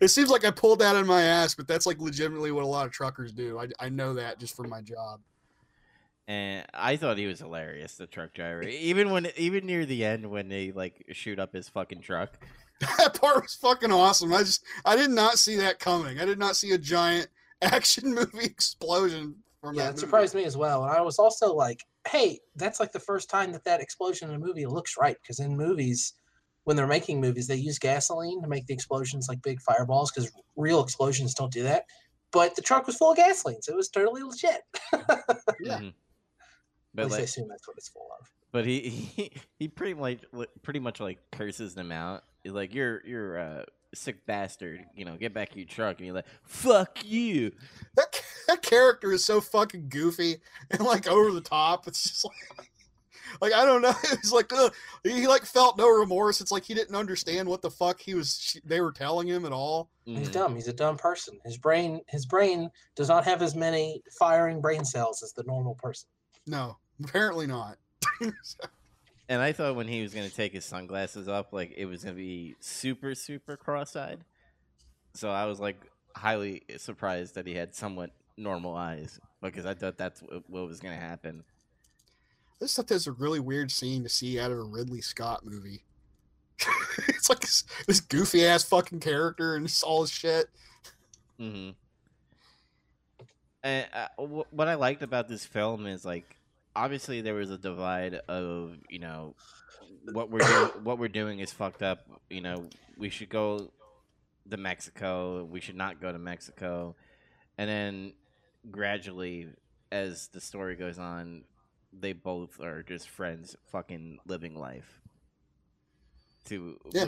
It 0.00 0.08
seems 0.08 0.30
like 0.30 0.44
I 0.44 0.52
pulled 0.52 0.78
that 0.78 0.94
in 0.94 1.08
my 1.08 1.22
ass, 1.22 1.56
but 1.56 1.66
that's 1.66 1.84
like 1.84 1.98
legitimately 1.98 2.52
what 2.52 2.62
a 2.62 2.66
lot 2.68 2.86
of 2.86 2.92
truckers 2.92 3.32
do. 3.32 3.58
I, 3.58 3.66
I 3.84 3.88
know 3.88 4.14
that 4.14 4.38
just 4.38 4.54
from 4.54 4.68
my 4.68 4.80
job. 4.80 5.18
and 6.28 6.64
I 6.72 6.94
thought 6.96 7.18
he 7.18 7.26
was 7.26 7.40
hilarious, 7.40 7.96
the 7.96 8.06
truck 8.06 8.32
driver. 8.32 8.62
Even 8.62 9.10
when, 9.10 9.26
even 9.36 9.66
near 9.66 9.84
the 9.84 10.04
end, 10.04 10.30
when 10.30 10.48
they 10.48 10.70
like 10.70 11.04
shoot 11.10 11.40
up 11.40 11.52
his 11.52 11.68
fucking 11.68 12.02
truck. 12.02 12.38
That 12.96 13.20
part 13.20 13.42
was 13.42 13.54
fucking 13.56 13.90
awesome. 13.90 14.32
I 14.32 14.38
just 14.44 14.62
I 14.84 14.94
did 14.94 15.10
not 15.10 15.36
see 15.40 15.56
that 15.56 15.80
coming. 15.80 16.20
I 16.20 16.24
did 16.24 16.38
not 16.38 16.54
see 16.54 16.70
a 16.70 16.78
giant 16.78 17.26
action 17.62 18.14
movie 18.14 18.44
explosion 18.44 19.34
from 19.60 19.74
Yeah, 19.74 19.82
that 19.82 19.88
it 19.88 19.92
movie. 19.94 20.00
surprised 20.02 20.36
me 20.36 20.44
as 20.44 20.56
well. 20.56 20.84
And 20.84 20.92
I 20.92 21.00
was 21.00 21.18
also 21.18 21.52
like, 21.52 21.84
hey, 22.08 22.40
that's 22.56 22.80
like 22.80 22.92
the 22.92 23.00
first 23.00 23.28
time 23.30 23.52
that 23.52 23.64
that 23.64 23.80
explosion 23.80 24.30
in 24.30 24.36
a 24.36 24.38
movie 24.38 24.66
looks 24.66 24.96
right. 24.98 25.16
Because 25.22 25.38
in 25.40 25.56
movies, 25.56 26.14
when 26.64 26.76
they're 26.76 26.86
making 26.86 27.20
movies, 27.20 27.46
they 27.46 27.56
use 27.56 27.78
gasoline 27.78 28.42
to 28.42 28.48
make 28.48 28.66
the 28.66 28.74
explosions 28.74 29.26
like 29.28 29.42
big 29.42 29.60
fireballs 29.60 30.10
because 30.10 30.32
real 30.56 30.82
explosions 30.82 31.34
don't 31.34 31.52
do 31.52 31.62
that. 31.62 31.84
But 32.30 32.56
the 32.56 32.62
truck 32.62 32.86
was 32.86 32.96
full 32.96 33.12
of 33.12 33.16
gasoline, 33.16 33.62
so 33.62 33.72
it 33.72 33.76
was 33.76 33.88
totally 33.88 34.22
legit. 34.22 34.60
Yeah. 35.60 35.78
Mhm. 35.80 35.88
At 35.88 35.94
But 36.94 37.04
least 37.04 37.18
I 37.18 37.22
assume 37.22 37.48
that's 37.48 37.66
what 37.68 37.76
it's 37.76 37.88
full 37.88 38.08
of. 38.20 38.26
but 38.52 38.66
he, 38.66 38.80
he 38.88 39.32
he 39.58 39.68
pretty 39.68 39.94
much 39.94 40.20
pretty 40.62 40.80
much 40.80 41.00
like 41.00 41.18
curses 41.30 41.74
them 41.74 41.92
out. 41.92 42.24
He's 42.42 42.52
like, 42.52 42.74
"You're 42.74 43.02
you're 43.06 43.36
a 43.36 43.66
sick 43.94 44.26
bastard. 44.26 44.84
You 44.94 45.04
know, 45.04 45.16
get 45.16 45.32
back 45.34 45.52
in 45.52 45.58
your 45.58 45.68
truck." 45.68 45.96
And 45.98 46.06
he's 46.06 46.14
like, 46.14 46.26
"Fuck 46.42 47.04
you." 47.04 47.52
That, 48.48 48.62
that 48.62 48.62
character 48.62 49.12
is 49.12 49.24
so 49.24 49.40
fucking 49.40 49.88
goofy 49.90 50.38
and 50.70 50.80
like 50.80 51.06
over 51.06 51.30
the 51.30 51.40
top. 51.40 51.86
It's 51.86 52.02
just 52.02 52.24
like, 52.24 52.68
like 53.40 53.52
I 53.52 53.64
don't 53.64 53.82
know. 53.82 53.94
It's 54.12 54.32
like 54.32 54.52
ugh. 54.52 54.72
he 55.04 55.26
like 55.28 55.44
felt 55.44 55.78
no 55.78 55.88
remorse. 55.88 56.40
It's 56.40 56.50
like 56.50 56.64
he 56.64 56.74
didn't 56.74 56.96
understand 56.96 57.48
what 57.48 57.62
the 57.62 57.70
fuck 57.70 58.00
he 58.00 58.14
was. 58.14 58.58
They 58.64 58.80
were 58.80 58.92
telling 58.92 59.28
him 59.28 59.44
at 59.44 59.52
all. 59.52 59.90
He's 60.04 60.28
Mhm. 60.28 60.32
dumb. 60.32 60.54
He's 60.56 60.68
a 60.68 60.72
dumb 60.72 60.96
person. 60.96 61.38
His 61.44 61.56
brain, 61.58 62.00
his 62.08 62.24
brain 62.26 62.70
does 62.96 63.08
not 63.08 63.24
have 63.24 63.42
as 63.42 63.54
many 63.54 64.02
firing 64.18 64.60
brain 64.60 64.84
cells 64.84 65.22
as 65.22 65.32
the 65.34 65.42
normal 65.44 65.74
person. 65.74 66.08
No, 66.46 66.78
apparently 67.04 67.46
not. 67.46 67.76
And 69.30 69.42
I 69.42 69.52
thought 69.52 69.76
when 69.76 69.88
he 69.88 70.00
was 70.00 70.14
gonna 70.14 70.30
take 70.30 70.54
his 70.54 70.64
sunglasses 70.64 71.28
off, 71.28 71.52
like 71.52 71.74
it 71.76 71.84
was 71.84 72.02
gonna 72.02 72.16
be 72.16 72.56
super 72.60 73.14
super 73.14 73.58
cross-eyed. 73.58 74.24
So 75.12 75.28
I 75.30 75.44
was 75.44 75.60
like 75.60 75.76
highly 76.16 76.62
surprised 76.78 77.34
that 77.34 77.46
he 77.46 77.54
had 77.54 77.74
somewhat 77.74 78.10
normal 78.38 78.74
eyes 78.74 79.20
because 79.42 79.66
I 79.66 79.74
thought 79.74 79.98
that's 79.98 80.22
what, 80.22 80.48
what 80.48 80.66
was 80.66 80.80
gonna 80.80 80.96
happen. 80.96 81.44
This 82.60 82.72
stuff 82.72 82.90
is 82.90 83.06
a 83.06 83.12
really 83.12 83.40
weird 83.40 83.70
scene 83.70 84.02
to 84.02 84.08
see 84.08 84.40
out 84.40 84.50
of 84.50 84.58
a 84.58 84.64
Ridley 84.64 85.00
Scott 85.00 85.44
movie. 85.44 85.84
it's 87.08 87.28
like 87.28 87.40
this, 87.40 87.64
this 87.86 88.00
goofy 88.00 88.44
ass 88.44 88.64
fucking 88.64 89.00
character 89.00 89.54
and 89.54 89.66
just 89.66 89.84
all 89.84 90.00
his 90.00 90.10
shit. 90.10 90.46
hmm 91.38 91.70
And 93.62 93.86
uh, 93.92 94.08
what 94.50 94.66
I 94.66 94.74
liked 94.74 95.02
about 95.02 95.28
this 95.28 95.44
film 95.44 95.86
is 95.86 96.04
like, 96.04 96.36
obviously 96.74 97.20
there 97.20 97.34
was 97.34 97.50
a 97.50 97.58
divide 97.58 98.14
of 98.28 98.76
you 98.88 98.98
know 98.98 99.34
what 100.12 100.30
we're 100.30 100.38
do- 100.40 100.72
what 100.82 100.98
we're 100.98 101.08
doing 101.08 101.40
is 101.40 101.52
fucked 101.52 101.82
up. 101.82 102.00
You 102.30 102.40
know, 102.40 102.68
we 102.96 103.08
should 103.08 103.28
go 103.28 103.70
to 104.50 104.56
Mexico. 104.56 105.44
We 105.44 105.60
should 105.60 105.76
not 105.76 106.00
go 106.00 106.10
to 106.12 106.18
Mexico. 106.18 106.96
And 107.56 107.68
then 107.68 108.12
gradually, 108.70 109.48
as 109.92 110.28
the 110.28 110.40
story 110.40 110.76
goes 110.76 110.98
on, 110.98 111.44
they 111.92 112.12
both 112.12 112.60
are 112.60 112.82
just 112.82 113.08
friends, 113.08 113.56
fucking 113.66 114.18
living 114.26 114.54
life. 114.54 115.00
To 116.46 116.78
Yeah. 116.92 117.06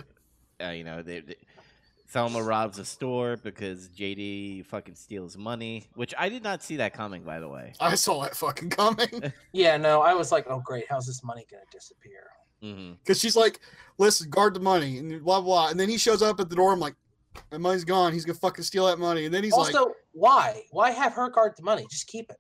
uh, 0.63 0.71
you 0.71 0.85
know, 0.85 1.03
they, 1.03 1.21
they 1.21 1.37
Thelma 2.09 2.43
robs 2.43 2.79
a 2.81 2.85
store 2.85 3.37
because 3.37 3.89
JD 3.89 4.67
fucking 4.67 4.97
steals 4.97 5.37
money, 5.37 5.87
which 5.95 6.13
I 6.19 6.29
did 6.29 6.43
not 6.43 6.63
see 6.63 6.77
that 6.77 6.93
coming, 6.93 7.23
by 7.23 7.39
the 7.39 7.49
way. 7.49 7.73
I 7.81 7.95
saw 7.95 8.23
that 8.25 8.37
fucking 8.37 8.71
coming. 8.71 9.33
Yeah, 9.53 9.77
no, 9.77 10.01
I 10.03 10.15
was 10.15 10.33
like, 10.33 10.47
oh 10.51 10.61
great, 10.61 10.87
how's 10.91 11.07
this 11.07 11.23
money 11.23 11.47
gonna 11.51 11.63
disappear? 11.71 12.25
hmm 12.61 12.93
Because 12.95 13.21
she's 13.21 13.37
like, 13.37 13.61
listen, 13.99 14.29
guard 14.29 14.55
the 14.55 14.61
money, 14.61 14.99
and 14.99 15.23
blah, 15.25 15.41
blah. 15.41 15.69
And 15.69 15.79
then 15.79 15.89
he 15.89 15.99
shows 15.99 16.21
up 16.21 16.41
at 16.41 16.49
the 16.51 16.57
door. 16.57 16.73
I'm 16.73 16.81
like, 16.81 16.95
my 17.53 17.59
money's 17.59 17.85
gone. 17.85 18.13
He's 18.13 18.25
going 18.25 18.35
to 18.35 18.41
fucking 18.41 18.65
steal 18.65 18.87
that 18.87 18.99
money. 18.99 19.25
And 19.25 19.35
then 19.35 19.45
he's 19.45 19.53
also, 19.53 19.87
like, 19.87 19.95
why? 20.13 20.63
Why 20.71 20.91
have 20.91 21.13
her 21.15 21.29
guard 21.31 21.55
the 21.57 21.63
money? 21.63 21.87
Just 21.91 22.07
keep 22.07 22.31
it. 22.31 22.37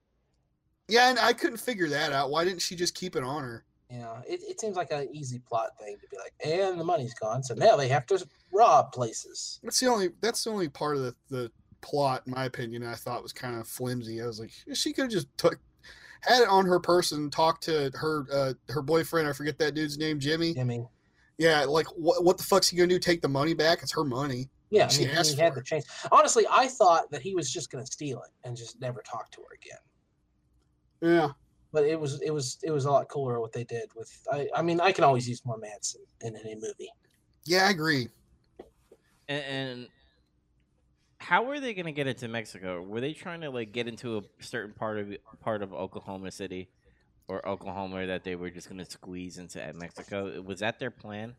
yeah, 0.88 1.10
and 1.10 1.18
I 1.18 1.32
couldn't 1.32 1.58
figure 1.58 1.88
that 1.88 2.12
out. 2.12 2.30
Why 2.30 2.44
didn't 2.44 2.60
she 2.60 2.74
just 2.76 2.94
keep 2.94 3.16
it 3.16 3.22
on 3.22 3.42
her? 3.42 3.64
You 3.90 3.98
know, 3.98 4.18
it, 4.26 4.40
it 4.48 4.60
seems 4.60 4.76
like 4.76 4.92
an 4.92 5.08
easy 5.12 5.40
plot 5.40 5.70
thing 5.80 5.96
to 6.00 6.06
be 6.08 6.16
like, 6.16 6.32
and 6.44 6.78
the 6.78 6.84
money's 6.84 7.14
gone, 7.14 7.42
so 7.42 7.54
now 7.54 7.76
they 7.76 7.88
have 7.88 8.06
to 8.06 8.24
rob 8.52 8.92
places. 8.92 9.58
That's 9.64 9.80
the 9.80 9.88
only, 9.88 10.10
that's 10.20 10.44
the 10.44 10.50
only 10.50 10.68
part 10.68 10.96
of 10.96 11.02
the, 11.02 11.14
the 11.28 11.52
plot, 11.80 12.22
in 12.26 12.32
my 12.34 12.44
opinion, 12.44 12.84
I 12.84 12.94
thought 12.94 13.20
was 13.22 13.32
kind 13.32 13.58
of 13.58 13.66
flimsy. 13.66 14.22
I 14.22 14.26
was 14.26 14.38
like, 14.38 14.52
she 14.74 14.92
could 14.92 15.02
have 15.02 15.10
just 15.10 15.26
took, 15.36 15.58
had 16.20 16.42
it 16.42 16.48
on 16.48 16.66
her 16.66 16.78
person, 16.78 17.30
talked 17.30 17.64
to 17.64 17.90
her, 17.94 18.26
uh, 18.32 18.52
her 18.68 18.82
boyfriend. 18.82 19.26
I 19.26 19.32
forget 19.32 19.58
that 19.58 19.74
dude's 19.74 19.98
name, 19.98 20.20
Jimmy. 20.20 20.54
Mean, 20.54 20.86
Yeah, 21.38 21.64
like 21.64 21.86
what, 21.88 22.22
what 22.22 22.38
the 22.38 22.44
fuck's 22.44 22.68
he 22.68 22.76
gonna 22.76 22.86
do? 22.86 22.98
Take 23.00 23.22
the 23.22 23.28
money 23.28 23.54
back? 23.54 23.82
It's 23.82 23.92
her 23.92 24.04
money. 24.04 24.50
Yeah, 24.70 24.84
I 24.84 24.88
She 24.88 25.04
mean, 25.04 25.16
asked 25.16 25.34
he 25.34 25.40
had 25.40 25.52
for 25.52 25.60
the 25.60 25.64
chance. 25.64 25.86
Honestly, 26.12 26.46
I 26.50 26.68
thought 26.68 27.10
that 27.10 27.22
he 27.22 27.34
was 27.34 27.50
just 27.50 27.70
gonna 27.70 27.86
steal 27.86 28.22
it 28.22 28.30
and 28.44 28.56
just 28.56 28.80
never 28.80 29.02
talk 29.02 29.30
to 29.32 29.40
her 29.42 29.54
again. 29.54 29.78
Yeah. 31.18 31.32
But 31.72 31.84
it 31.84 31.98
was 31.98 32.20
it 32.22 32.30
was 32.30 32.58
it 32.62 32.70
was 32.70 32.84
a 32.84 32.90
lot 32.90 33.08
cooler 33.08 33.40
what 33.40 33.52
they 33.52 33.64
did 33.64 33.90
with. 33.94 34.10
I 34.32 34.48
I 34.54 34.62
mean, 34.62 34.80
I 34.80 34.92
can 34.92 35.04
always 35.04 35.28
use 35.28 35.44
more 35.44 35.58
Madsen 35.58 35.96
in 36.22 36.36
any 36.36 36.54
movie. 36.54 36.90
Yeah, 37.44 37.66
I 37.66 37.70
agree. 37.70 38.08
And, 39.28 39.44
and 39.44 39.88
how 41.18 41.44
were 41.44 41.60
they 41.60 41.74
gonna 41.74 41.92
get 41.92 42.06
into 42.06 42.28
Mexico? 42.28 42.82
Were 42.82 43.00
they 43.00 43.12
trying 43.12 43.40
to 43.42 43.50
like 43.50 43.72
get 43.72 43.88
into 43.88 44.18
a 44.18 44.22
certain 44.40 44.72
part 44.72 44.98
of 44.98 45.14
part 45.40 45.62
of 45.62 45.72
Oklahoma 45.72 46.30
City 46.30 46.68
or 47.28 47.46
Oklahoma 47.46 48.06
that 48.06 48.24
they 48.24 48.36
were 48.36 48.50
just 48.50 48.68
gonna 48.68 48.84
squeeze 48.84 49.38
into 49.38 49.62
at 49.62 49.74
Mexico? 49.76 50.40
Was 50.42 50.60
that 50.60 50.78
their 50.78 50.90
plan? 50.90 51.34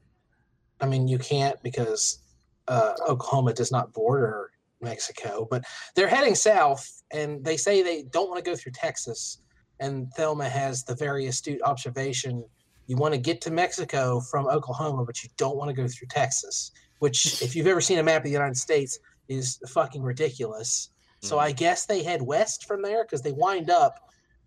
I 0.80 0.86
mean, 0.86 1.08
you 1.08 1.18
can't 1.18 1.62
because 1.62 2.20
uh, 2.68 2.94
Oklahoma 3.08 3.54
does 3.54 3.72
not 3.72 3.94
border 3.94 4.52
Mexico, 4.82 5.48
but 5.50 5.64
they're 5.96 6.08
heading 6.08 6.36
south, 6.36 6.88
and 7.12 7.44
they 7.44 7.58
say 7.58 7.82
they 7.82 8.04
don't 8.12 8.30
want 8.30 8.44
to 8.44 8.50
go 8.50 8.56
through 8.56 8.72
Texas. 8.74 9.42
And 9.80 10.08
Thelma 10.16 10.48
has 10.50 10.84
the 10.84 10.96
very 10.96 11.28
astute 11.28 11.62
observation: 11.64 12.44
you 12.88 12.98
want 12.98 13.14
to 13.14 13.20
get 13.20 13.42
to 13.42 13.52
Mexico 13.52 14.22
from 14.22 14.48
Oklahoma, 14.48 15.06
but 15.06 15.24
you 15.24 15.30
don't 15.38 15.58
want 15.58 15.70
to 15.70 15.76
go 15.76 15.88
through 15.88 16.08
Texas. 16.10 16.72
Which, 17.00 17.26
if 17.42 17.56
you've 17.56 17.68
ever 17.68 17.82
seen 17.82 18.00
a 18.00 18.04
map 18.04 18.18
of 18.22 18.26
the 18.26 18.32
United 18.32 18.58
States, 18.58 18.98
is 19.28 19.60
fucking 19.70 20.02
ridiculous. 20.04 20.92
So 21.22 21.38
Mhm. 21.38 21.42
I 21.42 21.52
guess 21.52 21.86
they 21.86 22.02
head 22.04 22.22
west 22.22 22.66
from 22.66 22.82
there 22.82 23.04
because 23.04 23.22
they 23.22 23.32
wind 23.32 23.70
up 23.70 23.96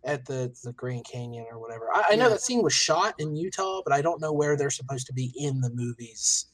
at 0.04 0.24
the 0.26 0.52
the 0.64 0.72
Grand 0.72 1.04
Canyon 1.04 1.46
or 1.50 1.58
whatever. 1.58 1.88
I, 1.94 2.04
I 2.10 2.14
know 2.16 2.24
Yeah. 2.24 2.30
that 2.30 2.42
scene 2.42 2.62
was 2.62 2.72
shot 2.74 3.14
in 3.18 3.36
Utah, 3.36 3.80
but 3.84 3.92
I 3.94 4.02
don't 4.02 4.20
know 4.20 4.32
where 4.32 4.56
they're 4.56 4.70
supposed 4.70 5.06
to 5.06 5.12
be 5.12 5.32
in 5.36 5.60
the 5.60 5.70
movies 5.70 6.46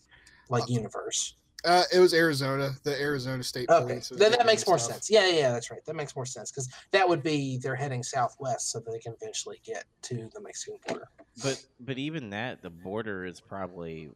like 0.49 0.69
universe. 0.69 1.37
Uh, 1.65 1.83
it 1.93 1.99
was 1.99 2.15
Arizona, 2.15 2.71
the 2.85 2.99
Arizona 3.01 3.43
State 3.43 3.69
Okay, 3.69 3.87
Police. 3.87 4.09
then 4.09 4.19
getting 4.19 4.39
that 4.39 4.47
makes 4.47 4.67
more 4.67 4.79
stuff. 4.79 4.93
sense. 4.95 5.11
Yeah, 5.11 5.27
yeah, 5.29 5.39
yeah, 5.39 5.53
that's 5.53 5.71
right. 5.71 5.85
That 5.85 5.95
makes 5.95 6.17
more 6.17 6.25
sense 6.25 6.51
because 6.51 6.69
that 6.93 7.07
would 7.07 7.23
be 7.23 7.59
they're 7.59 7.77
heading 7.77 8.03
southwest 8.03 8.71
so 8.71 8.81
that 8.81 8.91
they 8.91 8.99
can 8.99 9.15
eventually 9.21 9.61
get 9.65 9.85
to 10.03 10.31
the 10.33 10.41
Mexican 10.41 10.79
border. 10.89 11.09
But 11.43 11.63
but 11.81 11.99
even 11.99 12.31
that, 12.31 12.63
the 12.63 12.71
border 12.71 13.25
is 13.27 13.41
probably 13.41 14.11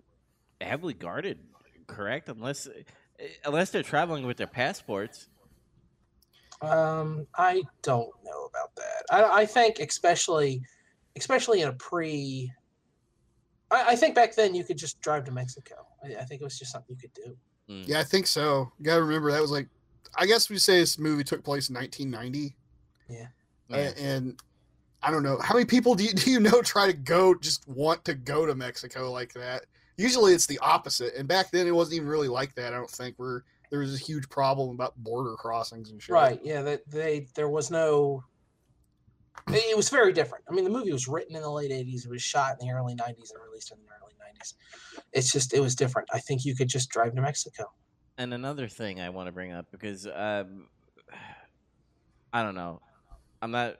heavily 0.61 0.95
guarded, 0.95 1.39
correct? 1.87 2.29
Unless 2.31 2.69
unless 3.45 3.71
they're 3.71 3.83
traveling 3.83 4.27
with 4.27 4.39
their 4.39 4.47
passports. 4.47 5.29
Um, 6.63 7.27
I 7.37 7.63
don't 7.83 8.11
know 8.25 8.45
about 8.47 8.75
that. 8.77 9.05
I, 9.11 9.43
I 9.43 9.47
think 9.47 9.81
especially, 9.81 10.63
especially 11.17 11.61
in 11.61 11.69
a 11.69 11.73
pre. 11.75 12.51
I, 13.75 13.91
I 13.91 13.97
think 13.97 14.15
back 14.15 14.35
then 14.35 14.55
you 14.55 14.65
could 14.65 14.79
just 14.79 15.01
drive 15.01 15.25
to 15.25 15.33
Mexico. 15.33 15.87
I, 16.03 16.17
I 16.21 16.25
think 16.25 16.41
it 16.41 16.45
was 16.45 16.59
just 16.59 16.73
something 16.73 16.97
you 16.97 17.01
could 17.01 17.15
do. 17.15 17.37
Mm. 17.73 17.89
Yeah, 17.89 18.01
I 18.01 18.05
think 18.05 18.27
so. 18.27 18.71
You 18.79 18.85
gotta 18.85 19.03
remember 19.03 19.33
that 19.33 19.41
was 19.41 19.51
like, 19.51 19.69
I 20.17 20.27
guess 20.27 20.49
we 20.51 20.59
say 20.59 20.81
this 20.81 20.99
movie 20.99 21.25
took 21.25 21.43
place 21.43 21.69
in 21.69 21.75
1990, 21.75 22.57
Yeah. 23.09 23.27
uh, 23.71 23.93
and 23.99 24.41
I 25.03 25.11
don't 25.11 25.23
know 25.23 25.39
how 25.39 25.55
many 25.55 25.67
people 25.67 25.95
do 25.95 26.05
you, 26.05 26.13
do 26.15 26.31
you 26.31 26.41
know 26.41 26.63
try 26.63 26.87
to 26.87 26.93
go 26.93 27.35
just 27.35 27.67
want 27.69 28.05
to 28.05 28.15
go 28.15 28.47
to 28.47 28.55
Mexico 28.55 29.11
like 29.11 29.33
that. 29.35 29.65
Usually 29.97 30.33
it's 30.33 30.47
the 30.47 30.59
opposite, 30.59 31.15
and 31.15 31.29
back 31.29 31.51
then 31.51 31.67
it 31.67 31.75
wasn't 31.75 31.97
even 31.97 32.09
really 32.09 32.29
like 32.29 32.55
that. 32.57 32.73
I 32.73 32.77
don't 32.77 32.91
think 32.91 33.15
where 33.17 33.45
there 33.71 33.79
was 33.81 33.95
a 33.95 33.99
huge 33.99 34.29
problem 34.29 34.71
about 34.71 34.97
border 34.97 35.35
crossings 35.37 35.91
and 35.91 36.03
shit. 36.03 36.13
Right? 36.13 36.41
Yeah. 36.43 36.63
That 36.63 36.89
they 36.91 37.29
there 37.35 37.49
was 37.49 37.71
no. 37.71 38.25
It 39.49 39.77
was 39.77 39.91
very 39.91 40.13
different. 40.13 40.45
I 40.49 40.55
mean, 40.55 40.65
the 40.65 40.71
movie 40.71 40.93
was 40.93 41.07
written 41.07 41.37
in 41.37 41.43
the 41.43 41.51
late 41.51 41.71
'80s. 41.71 42.05
It 42.07 42.11
was 42.11 42.23
shot 42.23 42.57
in 42.61 42.67
the 42.67 42.73
early 42.73 42.95
'90s 42.95 43.31
and 43.31 43.43
released 43.47 43.73
in 43.73 43.79
the 43.79 43.89
early 44.01 44.15
'90s. 44.15 44.55
It's 45.13 45.31
just 45.33 45.53
it 45.53 45.61
was 45.61 45.75
different. 45.75 46.09
I 46.13 46.19
think 46.19 46.45
you 46.45 46.55
could 46.55 46.69
just 46.69 46.89
drive 46.89 47.15
to 47.15 47.21
Mexico. 47.21 47.71
And 48.17 48.33
another 48.33 48.69
thing 48.69 49.01
I 49.01 49.11
want 49.11 49.27
to 49.27 49.33
bring 49.33 49.53
up 49.53 49.67
because 49.71 50.07
um, 50.07 50.69
I 52.33 52.43
don't 52.43 52.55
know, 52.55 52.81
I'm 53.43 53.51
not, 53.51 53.77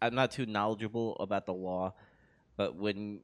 I'm 0.00 0.14
not 0.14 0.30
too 0.30 0.46
knowledgeable 0.46 1.16
about 1.20 1.46
the 1.46 1.52
law, 1.52 1.94
but 2.56 2.76
when 2.76 3.20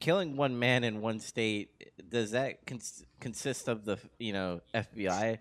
killing 0.00 0.36
one 0.36 0.58
man 0.58 0.84
in 0.84 1.00
one 1.00 1.20
state, 1.20 1.70
does 2.08 2.30
that 2.30 2.66
cons- 2.66 3.04
consist 3.20 3.68
of 3.68 3.84
the 3.84 3.98
you 4.18 4.32
know 4.32 4.60
FBI 4.74 5.38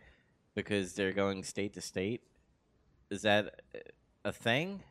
because 0.56 0.94
they're 0.94 1.14
going 1.14 1.44
state 1.44 1.74
to 1.76 1.82
state? 1.82 2.22
Is 3.10 3.22
that 3.22 3.62
a 4.28 4.32
thing? 4.32 4.82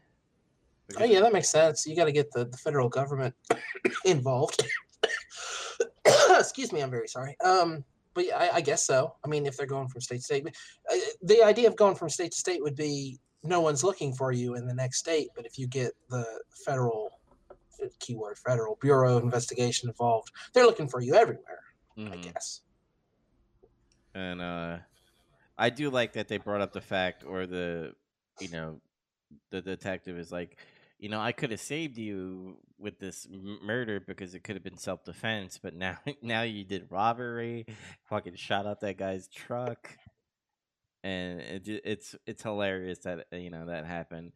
Oh 0.98 1.04
yeah, 1.04 1.20
that 1.20 1.32
makes 1.32 1.50
sense. 1.50 1.86
You 1.86 1.94
got 1.94 2.04
to 2.06 2.12
get 2.12 2.30
the, 2.32 2.46
the 2.46 2.56
federal 2.56 2.88
government 2.88 3.34
involved. 4.04 4.64
Excuse 6.30 6.72
me, 6.72 6.80
I'm 6.80 6.90
very 6.90 7.08
sorry. 7.08 7.36
Um, 7.44 7.84
but 8.14 8.26
yeah, 8.26 8.38
I, 8.38 8.56
I 8.56 8.60
guess 8.60 8.86
so. 8.86 9.14
I 9.24 9.28
mean, 9.28 9.46
if 9.46 9.56
they're 9.56 9.66
going 9.66 9.88
from 9.88 10.00
state 10.00 10.18
to 10.18 10.22
state, 10.22 10.56
the 11.22 11.42
idea 11.42 11.68
of 11.68 11.76
going 11.76 11.96
from 11.96 12.08
state 12.08 12.32
to 12.32 12.38
state 12.38 12.62
would 12.62 12.76
be 12.76 13.18
no 13.42 13.60
one's 13.60 13.84
looking 13.84 14.14
for 14.14 14.32
you 14.32 14.54
in 14.54 14.66
the 14.66 14.74
next 14.74 14.98
state. 14.98 15.28
But 15.36 15.44
if 15.44 15.58
you 15.58 15.66
get 15.66 15.92
the 16.08 16.24
federal 16.64 17.10
uh, 17.50 17.86
keyword 18.00 18.38
federal 18.38 18.78
bureau 18.80 19.18
of 19.18 19.22
investigation 19.24 19.88
involved, 19.88 20.30
they're 20.54 20.66
looking 20.66 20.88
for 20.88 21.00
you 21.00 21.14
everywhere. 21.14 21.60
I 21.98 22.00
Mhm. 22.00 22.22
guess. 22.22 22.62
And 24.14 24.40
uh 24.40 24.78
I 25.58 25.70
do 25.70 25.90
like 25.90 26.12
that 26.12 26.28
they 26.28 26.36
brought 26.38 26.60
up 26.60 26.72
the 26.72 26.80
fact 26.80 27.24
or 27.24 27.46
the 27.46 27.94
you 28.40 28.48
know 28.48 28.80
the 29.50 29.60
detective 29.60 30.18
is 30.18 30.32
like, 30.32 30.56
you 30.98 31.08
know, 31.08 31.20
I 31.20 31.32
could 31.32 31.50
have 31.50 31.60
saved 31.60 31.98
you 31.98 32.56
with 32.78 32.98
this 32.98 33.26
murder 33.30 34.00
because 34.00 34.34
it 34.34 34.40
could 34.40 34.56
have 34.56 34.64
been 34.64 34.78
self 34.78 35.04
defense, 35.04 35.58
but 35.62 35.74
now 35.74 35.98
now 36.22 36.42
you 36.42 36.64
did 36.64 36.90
robbery, 36.90 37.66
fucking 38.08 38.36
shot 38.36 38.66
out 38.66 38.80
that 38.80 38.96
guy's 38.96 39.28
truck, 39.28 39.96
and 41.04 41.40
it, 41.40 41.68
it's 41.84 42.14
it's 42.26 42.42
hilarious 42.42 43.00
that 43.00 43.26
uh, 43.32 43.36
you 43.36 43.50
know 43.50 43.66
that 43.66 43.84
happened. 43.84 44.32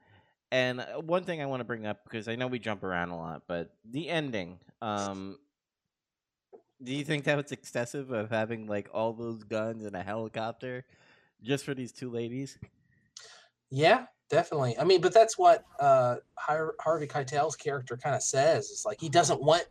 And 0.53 0.81
uh, 0.81 1.01
one 1.01 1.25
thing 1.25 1.41
I 1.41 1.47
want 1.47 1.61
to 1.61 1.65
bring 1.65 1.87
up 1.87 2.05
because 2.05 2.29
I 2.29 2.37
know 2.37 2.49
we 2.49 2.59
jump 2.59 2.83
around 2.83 3.11
a 3.11 3.17
lot, 3.17 3.43
but 3.47 3.73
the 3.85 4.09
ending. 4.09 4.59
Um, 4.83 5.39
do 6.83 6.95
you 6.95 7.05
think 7.05 7.25
that 7.25 7.37
was 7.37 7.53
excessive 7.53 8.11
of 8.11 8.31
having 8.31 8.67
like 8.67 8.89
all 8.93 9.13
those 9.13 9.45
guns 9.45 9.85
and 9.85 9.95
a 9.95 10.03
helicopter 10.03 10.85
just 11.43 11.65
for 11.65 11.75
these 11.75 11.93
two 11.93 12.11
ladies? 12.11 12.59
Yeah, 13.71 14.07
definitely. 14.31 14.79
I 14.79 14.85
mean, 14.85 15.01
but 15.01 15.13
that's 15.13 15.37
what 15.37 15.65
uh, 15.79 16.17
Harvey 16.39 17.07
Keitel's 17.07 17.57
character 17.57 17.97
kind 17.97 18.15
of 18.17 18.23
says. 18.23 18.71
It's 18.71 18.85
like 18.87 19.01
he 19.01 19.09
doesn't 19.09 19.43
want 19.43 19.65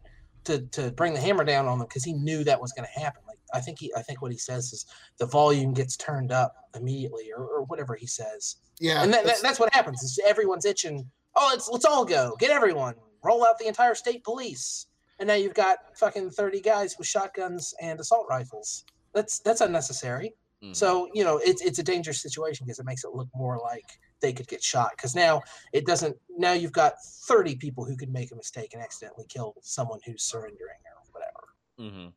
to 0.45 0.59
to 0.67 0.91
bring 0.91 1.13
the 1.13 1.19
hammer 1.19 1.43
down 1.43 1.67
on 1.67 1.79
them 1.79 1.87
because 1.87 2.03
he 2.03 2.13
knew 2.13 2.43
that 2.43 2.61
was 2.61 2.71
going 2.73 2.87
to 2.93 2.99
happen. 2.99 3.21
Like 3.27 3.39
I 3.53 3.59
think 3.59 3.79
he, 3.79 3.91
I 3.97 4.01
think 4.01 4.21
what 4.21 4.31
he 4.31 4.37
says 4.37 4.71
is 4.71 4.85
the 5.17 5.25
volume 5.25 5.73
gets 5.73 5.97
turned 5.97 6.31
up 6.31 6.53
immediately, 6.75 7.31
or, 7.35 7.43
or 7.43 7.63
whatever 7.63 7.95
he 7.95 8.05
says, 8.07 8.57
Yeah, 8.79 9.01
and 9.03 9.11
that, 9.11 9.17
that, 9.17 9.25
that's- 9.25 9.41
that's 9.41 9.59
what 9.59 9.73
happens. 9.73 10.03
Is 10.03 10.19
everyone's 10.25 10.65
itching. 10.65 11.09
Oh, 11.35 11.49
let's 11.51 11.69
let's 11.69 11.85
all 11.85 12.05
go, 12.05 12.35
get 12.39 12.51
everyone, 12.51 12.95
roll 13.23 13.45
out 13.45 13.57
the 13.59 13.67
entire 13.67 13.95
state 13.95 14.23
police, 14.23 14.87
and 15.19 15.27
now 15.27 15.35
you've 15.35 15.53
got 15.53 15.77
fucking 15.95 16.31
thirty 16.31 16.59
guys 16.61 16.95
with 16.97 17.07
shotguns 17.07 17.73
and 17.81 17.99
assault 17.99 18.25
rifles. 18.29 18.83
That's 19.13 19.39
that's 19.39 19.61
unnecessary. 19.61 20.33
Mhm. 20.63 20.75
So 20.75 21.07
you 21.13 21.23
know 21.23 21.37
it's 21.37 21.61
it's 21.61 21.79
a 21.79 21.83
dangerous 21.83 22.21
situation 22.21 22.65
because 22.65 22.79
it 22.79 22.85
makes 22.85 23.03
it 23.03 23.11
look 23.13 23.27
more 23.35 23.57
like 23.59 23.85
they 24.21 24.33
could 24.33 24.47
get 24.47 24.63
shot. 24.63 24.91
Because 24.95 25.15
now 25.15 25.41
it 25.73 25.85
doesn't. 25.85 26.17
Now 26.37 26.53
you've 26.53 26.71
got 26.71 26.93
thirty 27.27 27.55
people 27.55 27.85
who 27.85 27.95
could 27.97 28.11
make 28.11 28.31
a 28.31 28.35
mistake 28.35 28.73
and 28.73 28.81
accidentally 28.81 29.25
kill 29.29 29.55
someone 29.61 29.99
who's 30.05 30.23
surrendering 30.23 30.79
or 30.85 31.11
whatever. 31.11 31.43
Mm-hmm. 31.79 32.09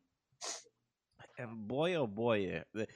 And 1.39 1.67
boy, 1.67 1.95
oh 1.95 2.05
boy, 2.05 2.57
uh, 2.57 2.63
the, 2.75 2.87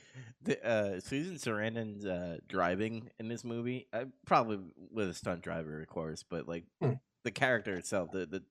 the 0.43 0.67
uh, 0.67 0.99
Susan 0.99 1.35
Sarandon's 1.37 2.05
uh, 2.05 2.37
driving 2.47 3.09
in 3.19 3.27
this 3.29 3.43
movie, 3.43 3.87
uh, 3.93 4.05
probably 4.27 4.59
with 4.91 5.09
a 5.09 5.13
stunt 5.13 5.41
driver, 5.41 5.81
of 5.81 5.87
course, 5.87 6.23
but 6.23 6.47
like 6.47 6.65
Hmm. 6.79 6.93
the 7.23 7.31
character 7.31 7.75
itself, 7.75 8.11
the 8.11 8.27
the 8.27 8.43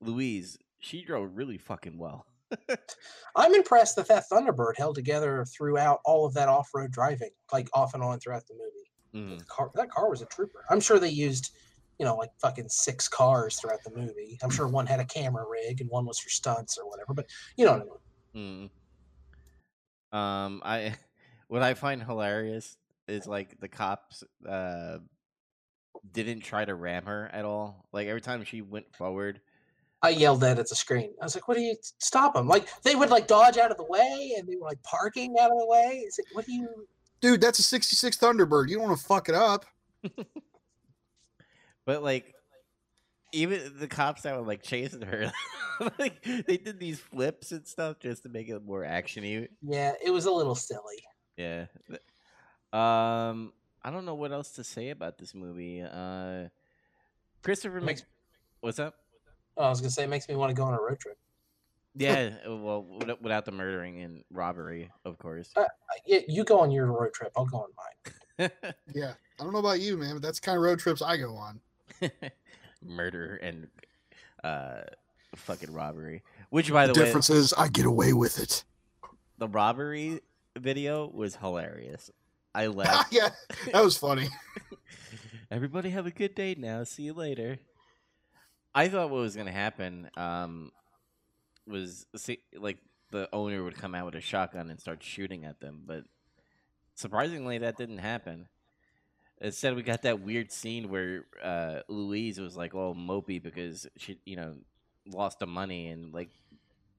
Louise, 0.00 0.56
she 0.80 1.04
drove 1.04 1.36
really 1.36 1.58
fucking 1.58 1.98
well. 1.98 2.24
I'm 3.36 3.54
impressed 3.54 3.96
that 3.96 4.08
that 4.08 4.24
Thunderbird 4.32 4.78
held 4.78 4.94
together 4.94 5.44
throughout 5.44 6.00
all 6.06 6.24
of 6.24 6.32
that 6.34 6.48
off-road 6.48 6.90
driving, 6.90 7.30
like 7.52 7.68
off 7.74 7.92
and 7.92 8.02
on 8.02 8.20
throughout 8.20 8.46
the 8.46 8.54
movie. 8.54 8.87
The 9.12 9.44
car, 9.44 9.70
that 9.74 9.90
car 9.90 10.10
was 10.10 10.22
a 10.22 10.26
trooper. 10.26 10.64
I'm 10.70 10.80
sure 10.80 10.98
they 10.98 11.08
used, 11.08 11.52
you 11.98 12.06
know, 12.06 12.16
like 12.16 12.30
fucking 12.40 12.68
six 12.68 13.08
cars 13.08 13.58
throughout 13.58 13.82
the 13.84 13.90
movie. 13.96 14.38
I'm 14.42 14.50
sure 14.50 14.68
one 14.68 14.86
had 14.86 15.00
a 15.00 15.04
camera 15.04 15.44
rig 15.48 15.80
and 15.80 15.90
one 15.90 16.06
was 16.06 16.18
for 16.18 16.30
stunts 16.30 16.78
or 16.78 16.88
whatever. 16.88 17.14
But 17.14 17.26
you 17.56 17.64
know 17.64 17.72
what 17.72 17.82
I 17.82 18.38
mean. 18.38 18.70
Mm. 20.12 20.16
Um, 20.18 20.62
I 20.64 20.94
what 21.48 21.62
I 21.62 21.74
find 21.74 22.02
hilarious 22.02 22.76
is 23.06 23.26
like 23.26 23.58
the 23.60 23.68
cops 23.68 24.22
uh 24.48 24.98
didn't 26.12 26.40
try 26.40 26.64
to 26.64 26.74
ram 26.74 27.06
her 27.06 27.28
at 27.32 27.44
all. 27.44 27.86
Like 27.92 28.06
every 28.08 28.20
time 28.20 28.44
she 28.44 28.62
went 28.62 28.94
forward, 28.94 29.40
I 30.02 30.10
yelled 30.10 30.40
that 30.42 30.58
at 30.58 30.68
the 30.68 30.76
screen. 30.76 31.14
I 31.20 31.24
was 31.24 31.34
like, 31.34 31.48
"What 31.48 31.56
do 31.56 31.62
you 31.62 31.74
stop 31.98 32.34
them?" 32.34 32.46
Like 32.46 32.68
they 32.82 32.94
would 32.94 33.10
like 33.10 33.26
dodge 33.26 33.58
out 33.58 33.70
of 33.70 33.76
the 33.76 33.84
way, 33.84 34.34
and 34.38 34.48
they 34.48 34.56
were 34.56 34.66
like 34.66 34.82
parking 34.82 35.34
out 35.40 35.50
of 35.50 35.58
the 35.58 35.66
way. 35.66 36.02
It's 36.04 36.18
like, 36.18 36.34
what 36.34 36.46
do 36.46 36.52
you? 36.52 36.86
Dude, 37.20 37.40
that's 37.40 37.58
a 37.58 37.62
'66 37.62 38.16
Thunderbird. 38.16 38.68
You 38.68 38.76
don't 38.78 38.88
want 38.88 38.98
to 38.98 39.04
fuck 39.04 39.28
it 39.28 39.34
up. 39.34 39.64
but 41.86 42.02
like 42.02 42.34
even 43.32 43.74
the 43.78 43.88
cops 43.88 44.22
that 44.22 44.36
were 44.36 44.46
like 44.46 44.62
chasing 44.62 45.02
her, 45.02 45.32
like 45.98 46.22
they 46.22 46.56
did 46.56 46.78
these 46.80 47.00
flips 47.00 47.52
and 47.52 47.66
stuff 47.66 47.98
just 48.00 48.22
to 48.22 48.28
make 48.28 48.48
it 48.48 48.64
more 48.64 48.82
actiony. 48.82 49.48
Yeah, 49.62 49.92
it 50.04 50.10
was 50.10 50.26
a 50.26 50.30
little 50.30 50.54
silly. 50.54 51.02
Yeah. 51.36 51.66
Um, 52.72 53.52
I 53.82 53.90
don't 53.90 54.04
know 54.04 54.14
what 54.14 54.32
else 54.32 54.50
to 54.52 54.64
say 54.64 54.90
about 54.90 55.18
this 55.18 55.34
movie. 55.34 55.82
Uh, 55.82 56.48
Christopher 57.42 57.80
Makes- 57.80 58.02
Mc. 58.02 58.08
What's 58.60 58.78
up? 58.78 58.94
Oh, 59.56 59.64
I 59.64 59.70
was 59.70 59.80
gonna 59.80 59.90
say, 59.90 60.04
it 60.04 60.08
makes 60.08 60.28
me 60.28 60.34
want 60.34 60.50
to 60.50 60.54
go 60.54 60.64
on 60.64 60.74
a 60.74 60.80
road 60.80 60.98
trip. 60.98 61.16
Yeah, 61.98 62.30
uh, 62.48 62.56
well, 62.56 62.82
without 62.84 63.22
without 63.22 63.44
the 63.44 63.52
murdering 63.52 64.00
and 64.02 64.24
robbery, 64.32 64.90
of 65.04 65.18
course. 65.18 65.50
Uh, 65.56 65.64
Yeah, 66.06 66.20
you 66.28 66.44
go 66.44 66.60
on 66.60 66.70
your 66.70 66.86
road 66.86 67.12
trip. 67.12 67.32
I'll 67.36 67.44
go 67.46 67.58
on 67.58 67.68
mine. 67.76 68.50
Yeah, 68.94 69.14
I 69.40 69.42
don't 69.44 69.52
know 69.52 69.58
about 69.58 69.80
you, 69.80 69.96
man, 69.96 70.14
but 70.14 70.22
that's 70.22 70.38
the 70.40 70.44
kind 70.46 70.56
of 70.56 70.62
road 70.62 70.78
trips 70.78 71.02
I 71.02 71.16
go 71.16 71.34
on. 71.34 71.60
Murder 72.84 73.36
and 73.42 73.66
uh, 74.44 74.82
fucking 75.34 75.72
robbery. 75.72 76.22
Which, 76.50 76.70
by 76.72 76.86
The, 76.86 76.92
the, 76.92 77.00
way, 77.00 77.06
difference 77.06 77.30
is 77.30 77.52
I 77.52 77.66
get 77.68 77.84
away 77.84 78.12
with 78.12 78.38
it. 78.38 78.62
the 79.38 79.48
robbery 79.48 80.20
video 80.56 81.08
was 81.08 81.34
hilarious. 81.36 82.10
I 82.54 82.68
laughed. 82.68 83.12
yeah, 83.12 83.30
that 83.72 83.84
was 83.84 83.96
funny. 83.98 84.28
Everybody 85.50 85.90
have 85.90 86.06
a 86.06 86.10
good 86.12 86.34
day 86.36 86.54
now. 86.56 86.84
See 86.84 87.04
you 87.04 87.14
later. 87.14 87.58
I 88.74 88.88
thought 88.88 89.10
what 89.10 89.20
was 89.20 89.34
gonna 89.34 89.50
happen 89.50 90.08
um, 90.16 90.70
was 91.68 92.06
see, 92.16 92.40
like 92.56 92.78
the 93.10 93.28
owner 93.32 93.62
would 93.62 93.76
come 93.76 93.94
out 93.94 94.06
with 94.06 94.14
a 94.14 94.20
shotgun 94.20 94.70
and 94.70 94.80
start 94.80 95.02
shooting 95.02 95.44
at 95.44 95.60
them, 95.60 95.82
but 95.86 96.04
surprisingly, 96.94 97.58
that 97.58 97.76
didn't 97.76 97.98
happen. 97.98 98.48
Instead, 99.40 99.76
we 99.76 99.82
got 99.82 100.02
that 100.02 100.20
weird 100.20 100.50
scene 100.50 100.88
where 100.88 101.24
uh, 101.42 101.80
Louise 101.88 102.40
was 102.40 102.56
like 102.56 102.74
all 102.74 102.94
mopey 102.94 103.40
because 103.40 103.86
she, 103.96 104.18
you 104.24 104.36
know, 104.36 104.54
lost 105.06 105.38
the 105.38 105.46
money, 105.46 105.88
and 105.88 106.12
like 106.12 106.30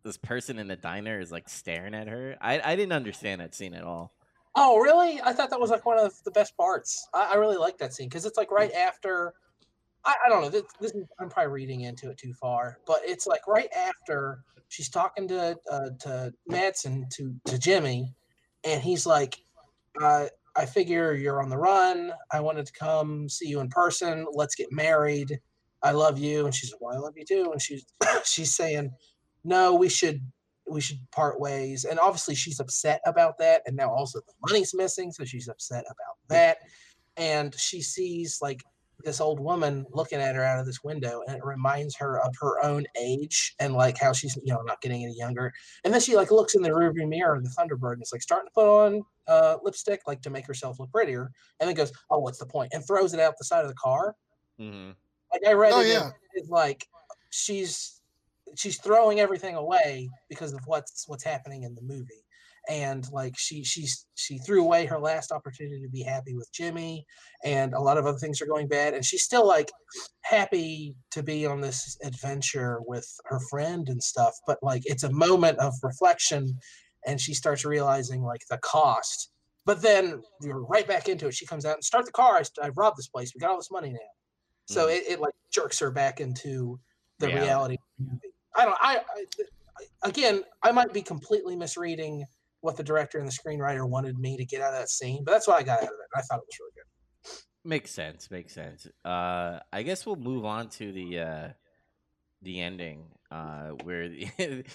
this 0.04 0.18
person 0.18 0.58
in 0.58 0.68
the 0.68 0.78
diner 0.78 1.20
is 1.20 1.32
like 1.32 1.50
staring 1.50 1.94
at 1.94 2.08
her. 2.08 2.38
I 2.42 2.62
I 2.62 2.76
didn't 2.76 2.94
understand 2.94 3.42
that 3.42 3.54
scene 3.54 3.74
at 3.74 3.84
all. 3.84 4.14
Oh, 4.56 4.80
really? 4.80 5.22
I 5.22 5.34
thought 5.34 5.52
that 5.52 5.60
was 5.60 5.70
like 5.70 5.86
one 5.86 6.00
of 6.00 6.14
the 6.24 6.32
best 6.32 6.58
parts. 6.58 7.08
I, 7.14 7.34
I 7.34 7.36
really 7.36 7.58
like 7.58 7.78
that 7.80 7.94
scene 7.94 8.10
because 8.10 8.26
it's 8.26 8.38
like 8.38 8.52
right 8.52 8.72
after. 8.72 9.34
I, 10.06 10.16
I 10.26 10.30
don't 10.30 10.42
know. 10.42 10.50
This, 10.50 10.64
this 10.80 10.92
is, 10.92 11.06
I'm 11.20 11.30
probably 11.30 11.52
reading 11.52 11.82
into 11.82 12.10
it 12.10 12.18
too 12.18 12.34
far, 12.34 12.80
but 12.88 13.00
it's 13.04 13.28
like 13.28 13.48
right 13.48 13.70
after 13.76 14.44
she's 14.70 14.90
talking 14.90 15.28
to 15.28 15.58
uh, 15.72 15.90
to 16.02 16.34
Madsen 16.50 17.10
to 17.12 17.36
to 17.46 17.58
Jimmy, 17.58 18.14
and 18.64 18.82
he's 18.82 19.06
like, 19.06 19.38
uh, 20.02 20.26
"I 20.56 20.66
figure 20.66 21.14
you're 21.14 21.42
on 21.42 21.50
the 21.50 21.58
run. 21.58 22.14
I 22.32 22.40
wanted 22.40 22.66
to 22.68 22.74
come 22.74 23.30
see 23.30 23.48
you 23.48 23.60
in 23.60 23.70
person. 23.70 24.26
Let's 24.32 24.56
get 24.56 24.72
married. 24.72 25.40
I 25.84 25.92
love 25.92 26.18
you." 26.18 26.46
And 26.46 26.56
she's 26.56 26.72
like, 26.72 26.82
"Well, 26.82 26.96
I 26.96 27.00
love 27.00 27.14
you 27.16 27.26
too." 27.26 27.52
And 27.52 27.62
she's 27.62 27.86
she's 28.24 28.56
saying, 28.56 28.92
"No, 29.44 29.76
we 29.76 29.90
should 29.90 30.22
we 30.70 30.82
should 30.82 31.00
part 31.12 31.40
ways. 31.40 31.86
And 31.86 32.00
obviously 32.00 32.36
she's 32.36 32.60
upset 32.60 33.02
about 33.06 33.38
that. 33.40 33.62
And 33.66 33.76
now 33.76 33.90
also 33.90 34.20
the 34.20 34.34
money's 34.48 34.74
missing, 34.74 35.12
so 35.12 35.26
she's 35.26 35.48
upset 35.48 35.84
about 35.86 36.18
that. 36.30 36.58
And 37.18 37.54
she 37.56 37.82
sees 37.82 38.40
like 38.42 38.64
this 39.04 39.22
old 39.22 39.40
woman 39.40 39.86
looking 39.92 40.20
at 40.20 40.36
her 40.36 40.44
out 40.44 40.60
of 40.60 40.66
this 40.66 40.84
window, 40.84 41.22
and 41.28 41.38
it 41.38 41.44
reminds 41.46 41.96
her 41.98 42.20
of 42.22 42.34
her 42.42 42.64
own 42.64 42.86
age 43.00 43.56
and 43.60 43.74
like 43.74 43.98
how 43.98 44.12
she's 44.14 44.36
you 44.44 44.54
know 44.54 44.62
not 44.64 44.82
getting 44.82 45.04
any 45.04 45.16
younger. 45.16 45.52
And 45.84 45.94
then 45.94 46.02
she 46.02 46.16
like 46.16 46.32
looks 46.32 46.56
in 46.56 46.62
the 46.62 46.70
rearview 46.70 47.08
mirror 47.08 47.36
of 47.36 47.44
the 47.44 47.50
Thunderbird 47.50 47.94
and 47.94 48.02
it's 48.02 48.12
like 48.12 48.22
starting 48.22 48.48
to 48.48 48.54
put 48.54 48.68
on 48.68 49.04
uh, 49.28 49.58
lipstick 49.64 50.02
like 50.08 50.22
to 50.24 50.30
make 50.30 50.46
herself 50.46 50.80
look 50.80 50.92
prettier. 50.92 51.32
And 51.60 51.68
then 51.68 51.76
goes, 51.76 51.92
"Oh, 52.10 52.20
what's 52.20 52.40
the 52.40 52.46
point?" 52.46 52.74
And 52.74 52.86
throws 52.86 53.14
it 53.14 53.20
out 53.20 53.36
the 53.38 53.46
side 53.46 53.64
of 53.64 53.70
the 53.70 53.76
car. 53.76 54.16
hmm 54.58 54.92
Like 55.32 55.42
I 55.48 55.54
read 55.54 55.74
Oh, 55.74 55.80
it, 55.82 55.88
it- 55.88 55.94
yeah. 55.94 56.12
it's 56.34 56.50
like 56.50 56.86
she's 57.30 58.02
she's 58.56 58.80
throwing 58.82 59.20
everything 59.20 59.56
away 59.56 60.10
because 60.28 60.54
of 60.54 60.60
what's 60.66 61.08
what's 61.08 61.24
happening 61.24 61.64
in 61.64 61.76
the 61.76 61.82
movie. 61.84 62.24
And 62.70 63.06
like 63.12 63.36
she 63.36 63.64
she's 63.64 64.06
she 64.16 64.38
threw 64.38 64.64
away 64.64 64.86
her 64.86 65.00
last 65.00 65.32
opportunity 65.32 65.82
to 65.82 65.90
be 65.90 66.04
happy 66.04 66.36
with 66.36 66.50
Jimmy 66.54 67.04
and 67.44 67.74
a 67.74 67.80
lot 67.82 67.98
of 67.98 68.06
other 68.06 68.20
things 68.20 68.40
are 68.42 68.46
going 68.46 68.68
bad 68.68 68.94
and 68.94 69.04
she's 69.04 69.24
still 69.24 69.46
like 69.48 69.72
happy 70.22 70.94
to 71.12 71.24
be 71.24 71.48
on 71.48 71.62
this 71.62 71.98
adventure 72.04 72.80
with 72.86 73.08
her 73.26 73.40
friend 73.50 73.90
and 73.90 74.02
stuff 74.04 74.36
but 74.46 74.60
like 74.62 74.84
it's 74.86 75.02
a 75.04 75.12
moment 75.12 75.58
of 75.58 75.74
reflection 75.82 76.56
and 77.08 77.20
she 77.20 77.34
starts 77.34 77.66
realizing 77.66 78.22
like 78.22 78.42
the 78.52 78.58
cost 78.60 79.32
but 79.66 79.82
then 79.82 80.22
you're 80.42 80.64
right 80.66 80.88
back 80.88 81.10
into 81.10 81.28
it 81.28 81.34
she 81.34 81.46
comes 81.48 81.66
out 81.66 81.74
and 81.76 81.84
start 81.84 82.06
the 82.06 82.12
car 82.12 82.38
I, 82.38 82.66
I 82.68 82.70
robbed 82.70 82.98
this 82.98 83.08
place 83.08 83.32
we 83.34 83.40
got 83.40 83.50
all 83.50 83.58
this 83.58 83.72
money 83.72 83.92
now 83.92 84.12
so 84.68 84.86
Mhm. 84.86 84.96
it, 84.98 85.04
it 85.14 85.20
like 85.20 85.34
jerks 85.52 85.80
her 85.80 85.90
back 85.90 86.20
into 86.20 86.80
the 87.18 87.28
Reality. 87.28 87.46
reality. 87.48 87.74
of 87.76 87.80
the 88.06 88.12
movie. 88.12 88.34
I 88.56 88.66
don't. 88.66 88.78
I 88.80 88.98
I- 88.98 89.26
again, 90.04 90.44
I 90.62 90.72
might 90.74 90.92
be 90.94 91.02
completely 91.02 91.56
misreading 91.56 92.26
what 92.62 92.78
the 92.78 92.84
director 92.84 93.20
and 93.20 93.28
the 93.28 93.32
screenwriter 93.32 93.88
wanted 93.88 94.18
me 94.18 94.38
to 94.38 94.46
get 94.46 94.62
out 94.62 94.74
of 94.74 94.80
that 94.80 94.90
scene, 94.90 95.24
but 95.24 95.32
that's 95.32 95.48
what 95.48 95.60
I 95.60 95.64
got 95.64 95.80
out 95.80 95.84
of 95.84 95.90
it. 95.90 96.18
I 96.18 96.22
thought 96.22 96.40
it 96.40 96.46
was 96.48 96.60
really 96.60 96.72
good. 96.76 96.84
Makes 97.64 97.92
sense. 97.92 98.32
Makes 98.32 98.54
sense. 98.54 98.88
Uh, 99.04 99.60
I 99.72 99.84
guess 99.84 100.06
we'll 100.06 100.16
move 100.16 100.46
on 100.46 100.70
to 100.70 100.92
the 100.92 101.20
uh, 101.20 101.48
the 102.42 102.62
ending, 102.62 103.06
uh, 103.32 103.70
where 103.84 104.10
the, 104.10 104.28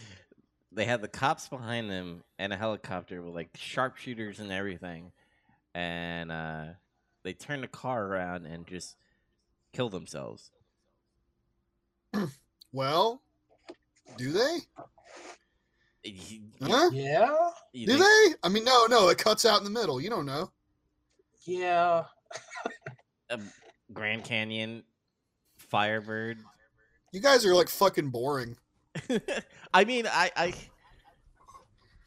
they 0.73 0.85
had 0.85 1.01
the 1.01 1.09
cops 1.09 1.49
behind 1.49 1.91
them 1.91 2.23
and 2.39 2.53
a 2.53 2.57
helicopter 2.57 3.23
with 3.23 3.35
like 3.35 3.51
sharpshooters 3.57 4.39
and 4.39 4.53
everything, 4.53 5.13
and 5.75 6.31
uh, 6.31 6.65
they 7.23 7.33
turn 7.33 7.63
the 7.63 7.69
car 7.69 8.05
around 8.05 8.47
and 8.47 8.67
just 8.67 8.97
kill 9.73 9.89
themselves. 9.89 10.51
Well, 12.73 13.23
do 14.19 14.33
they? 14.33 14.59
You- 16.05 16.41
Huh? 16.63 16.91
Yeah, 16.93 17.35
you 17.73 17.87
Do 17.87 17.99
think- 17.99 18.05
they? 18.05 18.35
I 18.43 18.49
mean, 18.49 18.65
no, 18.65 18.87
no. 18.87 19.09
It 19.09 19.19
cuts 19.19 19.45
out 19.45 19.59
in 19.59 19.65
the 19.65 19.71
middle. 19.71 20.01
You 20.01 20.09
don't 20.11 20.25
know. 20.27 20.51
yeah. 21.47 22.05
Grand 23.93 24.25
Canyon, 24.25 24.85
Firebird. 25.59 26.39
You 27.13 27.21
guys 27.21 27.45
are 27.45 27.55
like 27.55 27.69
fucking 27.69 28.11
boring. 28.11 28.57
I 29.75 29.85
mean, 29.85 30.07
I, 30.07 30.31
I, 30.37 30.55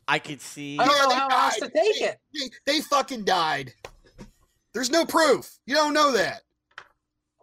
I 0.08 0.20
could 0.20 0.42
see. 0.42 0.78
I 0.80 0.86
don't 0.86 0.96
Yeah, 0.96 1.04
know 1.04 1.10
they 1.10 1.16
how 1.16 1.46
else 1.46 1.56
to 1.56 1.62
died. 1.62 1.72
take 1.76 2.02
it. 2.02 2.18
They, 2.34 2.74
they 2.74 2.82
fucking 2.82 3.26
died. 3.26 3.74
There's 4.74 4.90
no 4.92 5.06
proof. 5.06 5.60
You 5.66 5.76
don't 5.76 5.94
know 5.94 6.12
that. 6.14 6.42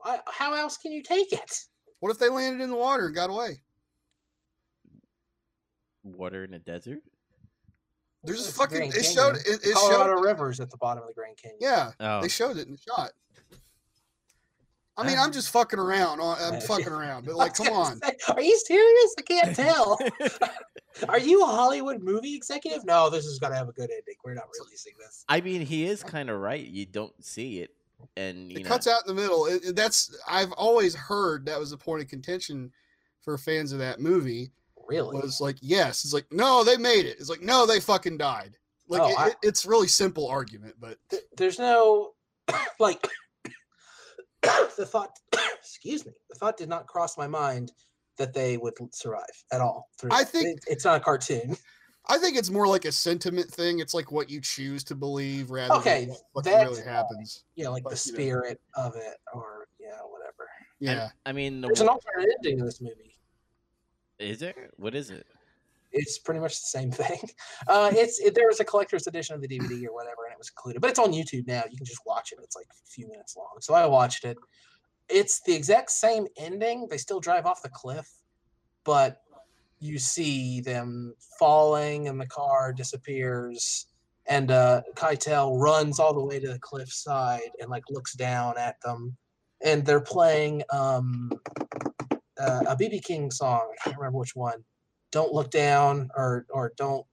I, 0.05 0.21
how 0.27 0.55
else 0.55 0.77
can 0.79 0.93
you 0.93 1.03
take 1.03 1.33
it? 1.33 1.59
What 2.01 2.11
if 2.11 2.19
they 2.19 2.29
landed 2.29 2.63
in 2.63 2.71
the 2.71 2.77
water 2.77 3.07
and 3.07 3.15
got 3.15 3.31
away? 3.31 3.61
Water 6.05 6.45
in 6.45 6.55
a 6.55 6.59
desert. 6.59 7.01
There's 8.23 8.49
a 8.49 8.53
fucking. 8.53 8.77
Grand 8.79 8.95
It 8.95 9.03
showed. 9.05 9.37
It, 9.37 9.61
it 9.65 9.75
Colorado 9.75 10.17
showed. 10.17 10.25
River's 10.25 10.61
at 10.61 10.71
the 10.71 10.77
bottom 10.79 11.03
of 11.03 11.09
the 11.09 11.15
Grand 11.15 11.37
Canyon. 11.37 11.59
Yeah, 11.61 11.91
Oh, 12.01 12.23
they 12.23 12.29
showed 12.29 12.57
it 12.57 12.67
in 12.67 12.73
the 12.73 12.79
shot. 12.79 13.11
I 14.97 15.05
mean, 15.05 15.19
I'm 15.19 15.33
just 15.33 15.51
fucking 15.51 15.79
around. 15.79 16.21
I'm 16.21 16.61
fucking 16.61 16.87
around, 16.89 17.27
but 17.27 17.35
like, 17.35 17.55
come 17.55 17.69
on. 17.69 17.99
say, 18.01 18.13
are 18.29 18.41
you 18.41 18.57
serious? 18.65 19.15
I 19.19 19.23
can't 19.23 19.57
tell. 19.57 19.99
Are 21.09 21.19
you 21.19 21.43
a 21.43 21.47
Hollywood 21.47 22.01
movie 22.05 22.37
executive? 22.37 22.85
No, 22.85 23.11
this 23.11 23.27
is 23.27 23.41
gonna 23.41 23.57
have 23.57 23.69
a 23.69 23.73
good 23.73 23.91
ending. 23.91 24.15
We're 24.25 24.35
not 24.35 24.45
releasing 24.61 24.93
this. 25.05 25.25
I 25.29 25.41
mean, 25.41 25.61
he 25.63 25.87
is 25.87 26.05
kind 26.05 26.31
of 26.31 26.39
right. 26.39 26.65
You 26.65 26.87
don't 26.87 27.13
see 27.23 27.59
it, 27.59 27.71
and 28.17 28.53
you 28.53 28.59
It 28.59 28.63
know, 28.63 28.69
cuts 28.69 28.87
out 28.87 29.03
in 29.05 29.13
the 29.17 29.21
middle. 29.21 29.47
It, 29.47 29.65
it- 29.65 29.75
that's 29.77 30.17
I've 30.29 30.53
always 30.53 30.95
heard 30.95 31.47
that 31.47 31.59
was 31.59 31.73
a 31.73 31.77
point 31.77 32.03
of 32.05 32.09
contention 32.09 32.71
for 33.23 33.37
fans 33.37 33.73
of 33.73 33.81
that 33.81 33.99
movie. 33.99 34.53
Really? 34.89 35.17
Was 35.21 35.41
like, 35.41 35.57
yes, 35.61 36.05
it's 36.05 36.13
like, 36.15 36.27
no, 36.31 36.65
they 36.65 36.77
made 36.77 37.07
it. 37.07 37.17
It's 37.21 37.29
like, 37.31 37.43
no, 37.43 37.67
they 37.67 37.81
fucking 37.81 38.19
died. 38.19 38.57
Like, 38.89 39.03
Oh, 39.03 39.09
it, 39.09 39.19
I- 39.19 39.35
it's 39.43 39.65
really 39.67 39.89
simple 39.89 40.27
argument, 40.29 40.75
but 40.81 40.99
Th- 41.11 41.23
There's 41.37 41.59
no 41.59 42.13
like 42.81 43.07
the 44.43 44.87
thought. 44.87 45.19
excuse 45.59 46.05
me. 46.05 46.13
The 46.31 46.37
thought 46.37 46.57
did 46.57 46.69
not 46.69 46.87
cross 46.87 47.17
my 47.17 47.27
mind 47.27 47.73
that 48.19 48.33
they 48.35 48.57
would 48.57 48.75
survive 48.93 49.25
at 49.53 49.61
all. 49.61 49.89
through 49.99 50.11
I 50.13 50.25
think- 50.25 50.59
It- 50.59 50.65
it's 50.69 50.85
not 50.85 50.97
a 50.97 51.01
cartoon. 51.01 51.57
I 52.07 52.19
think 52.19 52.37
it's 52.37 52.51
more 52.51 52.67
like 52.69 52.85
a 52.85 52.93
sentiment 52.93 53.51
thing. 53.51 53.79
It's 53.81 53.95
like 53.95 54.13
what 54.13 54.29
you 54.29 54.39
choose 54.39 54.85
to 54.85 54.95
believe 54.95 55.51
rather 55.51 55.73
Okay, 55.77 56.05
than 56.05 56.17
what 56.35 56.45
really 56.45 56.83
happens. 56.83 57.45
You 57.55 57.65
know, 57.65 57.73
like 57.73 57.83
the 57.85 57.89
But, 57.91 58.05
you 58.07 58.13
know. 58.13 58.17
spirit 58.19 58.61
of 58.77 58.95
it, 58.97 59.17
or 59.33 59.69
yeah, 59.81 60.01
whatever. 60.11 60.51
Yeah. 60.81 61.09
I 61.25 61.33
mean, 61.33 61.63
the, 61.63 61.69
There's 61.69 61.81
an 61.81 61.89
alternate 61.89 62.29
ending 62.45 62.59
to 62.59 62.65
this 62.67 62.83
movie. 62.83 63.14
Is 64.19 64.39
there? 64.39 64.71
What 64.77 64.95
is 64.95 65.11
it? 65.11 65.27
it's 65.95 66.19
pretty 66.19 66.41
much 66.41 66.61
the 66.61 66.67
same 66.67 66.91
thing. 67.03 67.21
Uh, 67.67 67.91
it's 67.95 68.19
it, 68.21 68.35
there 68.35 68.49
was 68.49 68.61
a 68.61 68.65
collector's 68.65 69.07
edition 69.07 69.35
of 69.35 69.41
the 69.41 69.49
DVD 69.49 69.87
or 69.87 69.95
whatever, 69.95 70.25
and 70.25 70.33
it 70.33 70.39
was 70.39 70.51
included. 70.51 70.83
But 70.83 70.91
it's 70.91 70.99
on 70.99 71.13
YouTube 71.13 71.47
now. 71.47 71.63
You 71.71 71.77
can 71.77 71.87
just 71.87 72.03
watch 72.05 72.33
it. 72.33 72.39
It's 72.43 72.57
like 72.57 72.67
a 72.67 72.87
few 72.87 73.09
minutes 73.09 73.37
long. 73.37 73.57
So 73.61 73.73
I 73.73 73.87
watched 73.87 74.25
it. 74.25 74.37
It's 75.09 75.41
the 75.43 75.55
exact 75.55 75.91
same 75.91 76.27
ending. 76.37 76.89
They 76.91 76.99
still 76.99 77.21
drive 77.21 77.47
off 77.47 77.63
the 77.63 77.69
cliff, 77.71 78.09
but 78.85 79.21
you 79.79 79.99
see 79.99 80.61
them 80.61 81.15
falling, 81.39 82.09
and 82.09 82.21
the 82.21 82.27
car 82.27 82.73
disappears. 82.73 83.87
And 84.27 84.51
uh, 84.51 84.81
Keitel 84.95 85.61
runs 85.61 86.01
all 86.01 86.15
the 86.15 86.25
way 86.25 86.41
to 86.41 86.49
the 86.49 86.59
cliff 86.59 86.91
side 86.91 87.51
and 87.61 87.69
like 87.69 87.83
looks 87.91 88.15
down 88.15 88.57
at 88.57 88.81
them. 88.81 89.15
And 89.63 89.85
they're 89.85 90.01
playing 90.01 90.63
um, 90.73 91.31
uh, 92.39 92.63
a 92.69 92.77
BB 92.77 93.03
King 93.05 93.31
song. 93.31 93.69
I 93.73 93.85
can't 93.85 93.97
remember 93.97 94.19
which 94.19 94.37
one 94.37 94.65
don't 95.11 95.33
look 95.33 95.51
down 95.51 96.11
or 96.17 96.47
or 96.51 96.73
don't 96.77 97.07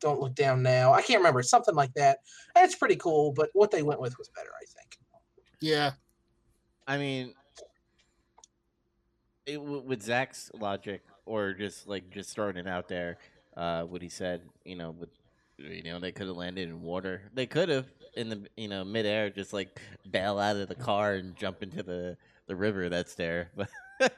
don't 0.00 0.20
look 0.20 0.34
down 0.34 0.62
now. 0.62 0.92
I 0.92 1.02
can't 1.02 1.18
remember. 1.20 1.42
Something 1.42 1.74
like 1.74 1.94
that. 1.94 2.18
And 2.54 2.64
it's 2.64 2.74
pretty 2.74 2.96
cool, 2.96 3.32
but 3.32 3.50
what 3.52 3.70
they 3.70 3.82
went 3.82 4.00
with 4.00 4.18
was 4.18 4.28
better, 4.28 4.50
I 4.50 4.64
think. 4.66 4.98
Yeah. 5.60 5.92
I 6.88 6.98
mean, 6.98 7.34
it, 9.46 9.62
with 9.62 10.02
Zach's 10.02 10.50
logic, 10.54 11.02
or 11.24 11.54
just 11.54 11.86
like 11.86 12.10
just 12.10 12.34
throwing 12.34 12.56
it 12.56 12.66
out 12.66 12.88
there, 12.88 13.18
uh, 13.56 13.84
what 13.84 14.02
he 14.02 14.08
said, 14.08 14.42
you 14.64 14.76
know, 14.76 14.90
with 14.90 15.10
you 15.56 15.84
know 15.84 16.00
they 16.00 16.12
could 16.12 16.26
have 16.26 16.36
landed 16.36 16.68
in 16.68 16.82
water. 16.82 17.22
They 17.32 17.46
could 17.46 17.68
have 17.68 17.86
in 18.14 18.28
the 18.28 18.46
you 18.56 18.68
know 18.68 18.84
midair, 18.84 19.30
just 19.30 19.52
like 19.52 19.80
bail 20.10 20.38
out 20.38 20.56
of 20.56 20.68
the 20.68 20.74
car 20.74 21.14
and 21.14 21.36
jump 21.36 21.62
into 21.62 21.82
the 21.82 22.16
the 22.46 22.56
river 22.56 22.88
that's 22.88 23.14
there. 23.14 23.50
But 23.56 23.68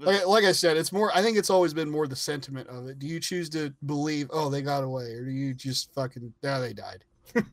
Like, 0.00 0.26
like 0.26 0.44
I 0.44 0.52
said, 0.52 0.76
it's 0.76 0.92
more. 0.92 1.10
I 1.14 1.22
think 1.22 1.38
it's 1.38 1.50
always 1.50 1.72
been 1.72 1.90
more 1.90 2.06
the 2.06 2.16
sentiment 2.16 2.68
of 2.68 2.86
it. 2.88 2.98
Do 2.98 3.06
you 3.06 3.20
choose 3.20 3.48
to 3.50 3.72
believe, 3.86 4.28
oh, 4.32 4.48
they 4.48 4.62
got 4.62 4.82
away, 4.82 5.12
or 5.12 5.24
do 5.24 5.30
you 5.30 5.54
just 5.54 5.92
fucking, 5.94 6.32
yeah, 6.42 6.58
they 6.58 6.72
died? 6.72 7.04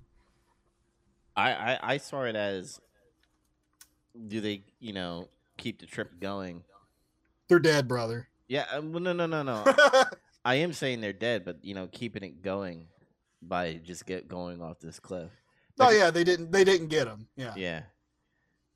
I, 1.36 1.52
I 1.54 1.80
I 1.82 1.98
saw 1.98 2.24
it 2.24 2.36
as, 2.36 2.80
do 4.28 4.42
they 4.42 4.64
you 4.80 4.94
know 4.94 5.28
keep 5.58 5.80
the 5.80 5.86
trip 5.86 6.20
going? 6.20 6.64
They're 7.48 7.60
dead, 7.60 7.88
brother. 7.88 8.28
Yeah, 8.48 8.66
um, 8.72 8.92
well, 8.92 9.02
no, 9.02 9.14
no, 9.14 9.26
no, 9.26 9.44
no. 9.44 9.64
I 10.46 10.56
am 10.56 10.74
saying 10.74 11.02
they're 11.02 11.14
dead, 11.14 11.46
but 11.46 11.64
you 11.64 11.76
know, 11.76 11.88
keeping 11.92 12.24
it 12.24 12.42
going 12.42 12.88
by 13.42 13.80
just 13.84 14.06
get 14.06 14.28
going 14.28 14.62
off 14.62 14.80
this 14.80 15.00
cliff. 15.00 15.32
oh 15.80 15.90
yeah, 15.90 16.12
they 16.12 16.24
didn't. 16.24 16.52
They 16.52 16.64
didn't 16.64 16.88
get 16.88 17.06
them. 17.06 17.28
Yeah. 17.36 17.54
Yeah, 17.56 17.82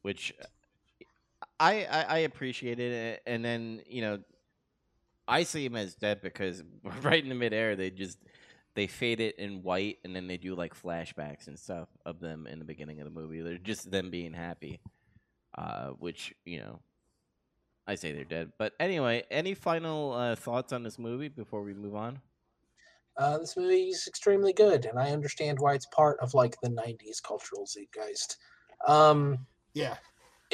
which 0.03 0.33
I, 1.59 1.85
I 1.85 2.01
I 2.03 2.17
appreciated 2.19 2.91
it, 2.91 3.23
and 3.25 3.43
then 3.43 3.81
you 3.87 4.01
know, 4.01 4.19
I 5.27 5.43
see 5.43 5.65
him 5.65 5.75
as 5.75 5.95
dead 5.95 6.21
because 6.21 6.63
right 7.01 7.21
in 7.21 7.29
the 7.29 7.35
midair 7.35 7.75
they 7.75 7.89
just 7.89 8.17
they 8.75 8.87
fade 8.87 9.19
it 9.21 9.37
in 9.39 9.63
white, 9.63 9.99
and 10.03 10.15
then 10.15 10.27
they 10.27 10.37
do 10.37 10.55
like 10.55 10.73
flashbacks 10.79 11.47
and 11.47 11.57
stuff 11.57 11.89
of 12.05 12.19
them 12.19 12.47
in 12.47 12.59
the 12.59 12.65
beginning 12.65 12.99
of 12.99 13.05
the 13.05 13.11
movie. 13.19 13.41
They're 13.41 13.57
just 13.57 13.89
them 13.91 14.09
being 14.09 14.33
happy, 14.33 14.79
uh, 15.57 15.89
which 15.91 16.33
you 16.45 16.59
know. 16.59 16.79
I 17.87 17.95
say 17.95 18.11
they're 18.11 18.25
dead, 18.25 18.53
but 18.57 18.73
anyway. 18.79 19.23
Any 19.29 19.53
final 19.53 20.11
uh, 20.13 20.35
thoughts 20.35 20.73
on 20.73 20.83
this 20.83 20.97
movie 20.97 21.27
before 21.29 21.61
we 21.61 21.73
move 21.73 21.95
on? 21.95 22.19
Uh, 23.17 23.37
this 23.37 23.55
movie 23.55 23.89
is 23.89 24.07
extremely 24.07 24.51
good, 24.53 24.85
and 24.85 24.99
I 24.99 25.11
understand 25.11 25.59
why 25.59 25.73
it's 25.75 25.85
part 25.87 26.19
of 26.19 26.33
like 26.33 26.59
the 26.61 26.69
'90s 26.69 27.21
cultural 27.21 27.65
zeitgeist. 27.65 28.37
Um, 28.87 29.47
Yeah. 29.73 29.97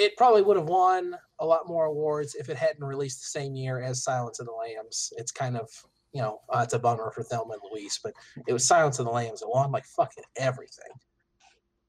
It 0.02 0.18
probably 0.18 0.42
would 0.42 0.58
have 0.58 0.68
won 0.68 1.16
a 1.40 1.46
lot 1.46 1.68
more 1.68 1.86
awards 1.86 2.34
if 2.34 2.50
it 2.50 2.58
hadn't 2.58 2.84
released 2.84 3.20
the 3.20 3.40
same 3.40 3.56
year 3.56 3.82
as 3.82 4.04
Silence 4.04 4.40
of 4.40 4.48
the 4.48 4.52
Lambs. 4.52 5.14
It's 5.18 5.32
kind 5.32 5.56
of 5.56 5.70
you 6.12 6.22
know 6.22 6.42
uh, 6.50 6.62
it's 6.64 6.74
a 6.74 6.80
bummer 6.80 7.12
for 7.12 7.24
Thelma 7.24 7.54
and 7.54 7.62
Louise, 7.72 8.00
but 8.04 8.14
it 8.48 8.54
was 8.54 8.66
Silence 8.66 8.98
of 8.98 9.06
the 9.06 9.12
Lambs. 9.12 9.44
It 9.44 9.48
won 9.48 9.72
like 9.72 9.86
fucking 9.86 10.24
everything, 10.38 10.92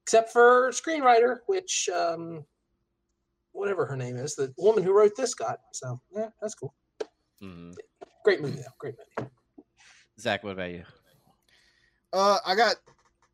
except 0.04 0.30
for 0.30 0.70
screenwriter, 0.72 1.38
which 1.46 1.88
um, 1.88 2.44
whatever 3.52 3.86
her 3.86 3.96
name 3.96 4.16
is, 4.16 4.34
the 4.34 4.52
woman 4.58 4.84
who 4.84 4.92
wrote 4.92 5.16
this 5.16 5.34
got. 5.34 5.60
So 5.72 5.98
yeah, 6.14 6.28
that's 6.40 6.54
cool. 6.54 6.74
hmm 7.40 7.72
Great 8.24 8.42
movie 8.42 8.58
though. 8.58 8.76
Great 8.78 8.94
movie. 9.18 9.30
Zach, 10.20 10.44
what 10.44 10.52
about 10.52 10.70
you? 10.70 10.84
Uh, 12.12 12.38
I 12.46 12.54
got. 12.54 12.76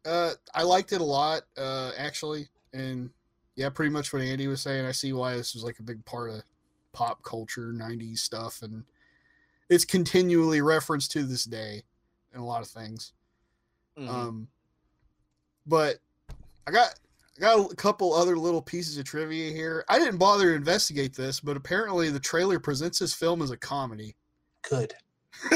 Uh, 0.07 0.31
I 0.55 0.63
liked 0.63 0.93
it 0.93 1.01
a 1.01 1.05
lot. 1.05 1.43
Uh, 1.57 1.91
actually, 1.99 2.47
and 2.73 3.11
yeah, 3.59 3.69
pretty 3.71 3.91
much 3.91 4.13
what 4.13 4.23
Andy 4.23 4.47
was 4.47 4.63
saying. 4.63 4.87
I 4.87 4.93
see 4.93 5.13
why 5.13 5.37
this 5.37 5.53
was 5.53 5.65
like 5.65 5.81
a 5.81 5.83
big 5.83 6.05
part 6.05 6.31
of 6.31 6.43
pop 6.93 7.23
culture, 7.25 7.73
'90s 7.75 8.19
stuff, 8.19 8.63
and 8.63 8.85
it's 9.69 9.85
continually 9.85 10.61
referenced 10.63 11.11
to 11.13 11.25
this 11.25 11.45
day 11.45 11.83
in 12.33 12.39
a 12.41 12.47
lot 12.47 12.63
of 12.63 12.69
things. 12.69 13.13
Mhm. 13.99 14.09
Um, 14.09 14.49
but 15.67 15.97
I 16.67 16.71
got 16.71 16.95
I 17.37 17.41
got 17.41 17.73
a 17.73 17.75
couple 17.75 18.15
other 18.15 18.37
little 18.39 18.63
pieces 18.63 18.97
of 18.97 19.05
trivia 19.07 19.51
here. 19.53 19.85
I 19.89 19.99
didn't 19.99 20.19
bother 20.19 20.51
to 20.51 20.55
investigate 20.57 21.15
this, 21.17 21.41
but 21.41 21.57
apparently 21.57 22.11
the 22.11 22.21
trailer 22.21 22.61
presents 22.61 23.01
this 23.01 23.13
film 23.15 23.43
as 23.43 23.51
a 23.51 23.57
comedy. 23.57 24.15
Good. 24.69 24.95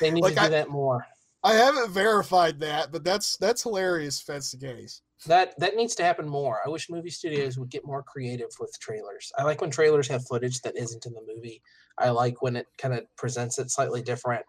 They 0.00 0.10
need 0.10 0.22
Like, 0.22 0.32
to 0.36 0.40
do 0.40 0.46
I- 0.46 0.48
that 0.48 0.70
more. 0.70 1.06
I 1.44 1.52
haven't 1.52 1.90
verified 1.90 2.58
that, 2.60 2.90
but 2.90 3.04
that's 3.04 3.36
that's 3.36 3.62
hilarious 3.62 4.20
if 4.20 4.26
that's 4.26 4.50
the 4.52 4.56
case. 4.58 5.02
That 5.26 5.58
that 5.58 5.76
needs 5.76 5.94
to 5.96 6.02
happen 6.04 6.26
more. 6.28 6.60
I 6.64 6.70
wish 6.70 6.88
movie 6.88 7.10
studios 7.10 7.58
would 7.58 7.68
get 7.68 7.84
more 7.84 8.02
creative 8.02 8.48
with 8.58 8.74
trailers. 8.80 9.30
I 9.36 9.42
like 9.42 9.60
when 9.60 9.70
trailers 9.70 10.08
have 10.08 10.26
footage 10.26 10.60
that 10.62 10.76
isn't 10.76 11.04
in 11.04 11.12
the 11.12 11.22
movie. 11.26 11.62
I 11.98 12.08
like 12.10 12.40
when 12.40 12.56
it 12.56 12.66
kind 12.78 12.94
of 12.94 13.04
presents 13.16 13.58
it 13.58 13.70
slightly 13.70 14.00
different. 14.00 14.44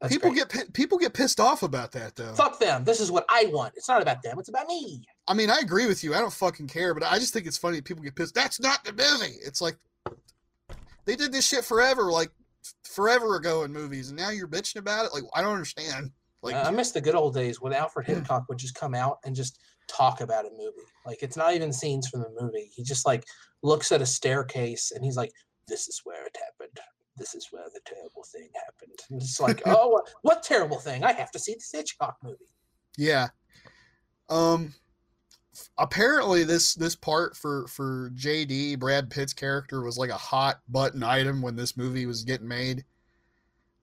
That's 0.00 0.12
people 0.12 0.30
great. 0.32 0.48
get 0.48 0.72
people 0.72 0.98
get 0.98 1.14
pissed 1.14 1.38
off 1.38 1.62
about 1.62 1.92
that 1.92 2.16
though. 2.16 2.32
fuck 2.34 2.58
them. 2.58 2.84
This 2.84 3.00
is 3.00 3.10
what 3.10 3.24
I 3.28 3.46
want. 3.46 3.74
It's 3.76 3.88
not 3.88 4.02
about 4.02 4.22
them. 4.22 4.38
It's 4.38 4.48
about 4.48 4.66
me. 4.66 5.04
I 5.28 5.34
mean, 5.34 5.50
I 5.50 5.58
agree 5.58 5.86
with 5.86 6.02
you. 6.02 6.14
I 6.14 6.18
don't 6.18 6.32
fucking 6.32 6.68
care, 6.68 6.94
but 6.94 7.04
I 7.04 7.18
just 7.18 7.32
think 7.32 7.46
it's 7.46 7.58
funny. 7.58 7.80
People 7.80 8.02
get 8.02 8.16
pissed. 8.16 8.34
That's 8.34 8.60
not 8.60 8.84
the 8.84 8.92
movie. 8.92 9.36
It's 9.44 9.60
like 9.60 9.76
they 11.04 11.16
did 11.16 11.32
this 11.32 11.46
shit 11.46 11.64
forever, 11.64 12.10
like 12.10 12.30
forever 12.84 13.36
ago 13.36 13.64
in 13.64 13.72
movies, 13.72 14.10
and 14.10 14.18
now 14.18 14.30
you're 14.30 14.48
bitching 14.48 14.76
about 14.76 15.06
it. 15.06 15.12
Like 15.12 15.24
I 15.34 15.42
don't 15.42 15.52
understand. 15.52 16.10
Like 16.42 16.54
Uh, 16.54 16.62
I 16.62 16.70
miss 16.70 16.92
the 16.92 17.00
good 17.00 17.16
old 17.16 17.34
days 17.34 17.60
when 17.60 17.72
Alfred 17.72 18.06
Hitchcock 18.06 18.44
would 18.48 18.58
just 18.58 18.74
come 18.74 18.94
out 18.94 19.18
and 19.24 19.34
just 19.34 19.58
talk 19.88 20.20
about 20.20 20.46
a 20.46 20.50
movie. 20.50 20.86
Like 21.06 21.22
it's 21.22 21.36
not 21.36 21.54
even 21.54 21.72
scenes 21.72 22.08
from 22.08 22.20
the 22.20 22.34
movie. 22.40 22.70
He 22.74 22.82
just 22.82 23.06
like 23.06 23.24
looks 23.62 23.92
at 23.92 24.02
a 24.02 24.06
staircase 24.06 24.92
and 24.94 25.04
he's 25.04 25.16
like, 25.16 25.32
"This 25.66 25.88
is 25.88 26.00
where 26.04 26.26
it 26.26 26.36
happened. 26.36 26.78
This 27.16 27.34
is 27.34 27.48
where 27.50 27.64
the 27.72 27.80
terrible 27.84 28.24
thing 28.32 28.48
happened." 28.54 28.98
And 29.10 29.20
it's 29.20 29.40
like, 29.40 29.62
"Oh, 29.66 29.88
what, 29.88 30.08
what 30.22 30.42
terrible 30.42 30.78
thing? 30.78 31.04
I 31.04 31.12
have 31.12 31.30
to 31.32 31.38
see 31.38 31.54
this 31.54 31.70
Hitchcock 31.72 32.16
movie." 32.22 32.48
Yeah. 32.96 33.28
Um 34.28 34.74
apparently 35.76 36.44
this 36.44 36.74
this 36.74 36.94
part 36.94 37.36
for 37.36 37.66
for 37.68 38.10
JD 38.14 38.78
Brad 38.78 39.10
Pitt's 39.10 39.32
character 39.32 39.82
was 39.82 39.98
like 39.98 40.10
a 40.10 40.14
hot 40.14 40.60
button 40.68 41.02
item 41.02 41.42
when 41.42 41.56
this 41.56 41.76
movie 41.76 42.06
was 42.06 42.24
getting 42.24 42.48
made. 42.48 42.84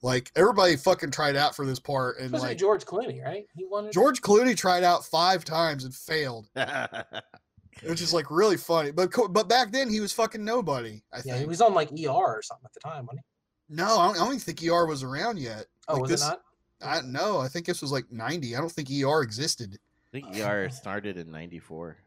Like 0.02 0.32
everybody 0.36 0.76
fucking 0.76 1.12
tried 1.12 1.36
out 1.36 1.56
for 1.56 1.66
this 1.66 1.80
part 1.80 2.20
and 2.20 2.28
Supposed 2.28 2.44
like 2.44 2.58
George 2.58 2.86
Clooney, 2.86 3.24
right? 3.24 3.46
He 3.56 3.66
wanted. 3.66 3.92
George 3.92 4.22
Clooney 4.22 4.56
tried 4.56 4.84
out 4.84 5.06
5 5.06 5.44
times 5.46 5.84
and 5.84 5.94
failed, 5.94 6.48
which 7.84 8.02
is 8.02 8.14
like 8.14 8.30
really 8.30 8.58
funny. 8.58 8.92
But 8.92 9.12
but 9.32 9.50
back 9.50 9.72
then 9.72 9.90
he 9.90 10.00
was 10.00 10.12
fucking 10.12 10.44
nobody, 10.44 11.02
I 11.12 11.22
Yeah, 11.26 11.38
he 11.38 11.46
was 11.46 11.62
on 11.62 11.74
like 11.74 11.90
ER 11.92 12.10
or 12.10 12.42
something 12.44 12.66
at 12.66 12.74
the 12.74 12.80
time, 12.82 13.06
wasn't 13.06 13.22
he? 13.70 13.76
No, 13.76 13.98
I 13.98 14.08
don't, 14.08 14.16
I 14.16 14.20
don't 14.20 14.28
even 14.28 14.40
think 14.40 14.64
ER 14.64 14.86
was 14.86 15.02
around 15.02 15.40
yet. 15.40 15.66
Oh, 15.88 15.94
Like 15.94 16.02
was 16.04 16.12
this, 16.12 16.24
it 16.24 16.26
not? 16.28 16.42
I 16.84 17.02
no, 17.02 17.40
I 17.40 17.48
think 17.48 17.66
this 17.66 17.82
was 17.82 17.92
like 17.92 18.12
90. 18.12 18.56
I 18.56 18.60
don't 18.60 18.72
think 18.72 18.90
ER 18.92 19.22
existed. 19.22 19.80
I 20.14 20.22
think 20.22 20.38
ER 20.38 20.70
started 20.70 21.18
in 21.18 21.32
'94. 21.32 21.98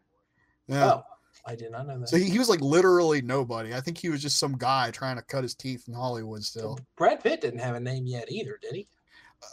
Yeah. 0.68 0.92
Oh, 0.92 1.02
I 1.46 1.54
did 1.54 1.70
not 1.72 1.86
know 1.86 1.98
that. 2.00 2.08
So 2.08 2.16
he, 2.16 2.24
he 2.30 2.38
was 2.38 2.48
like 2.48 2.60
literally 2.60 3.22
nobody. 3.22 3.74
I 3.74 3.80
think 3.80 3.96
he 3.98 4.08
was 4.10 4.20
just 4.20 4.38
some 4.38 4.56
guy 4.58 4.90
trying 4.90 5.16
to 5.16 5.22
cut 5.22 5.42
his 5.42 5.54
teeth 5.54 5.84
in 5.88 5.94
Hollywood 5.94 6.44
still. 6.44 6.78
Brad 6.96 7.22
Pitt 7.22 7.40
didn't 7.40 7.60
have 7.60 7.74
a 7.76 7.80
name 7.80 8.06
yet 8.06 8.30
either, 8.30 8.58
did 8.60 8.74
he? 8.74 8.88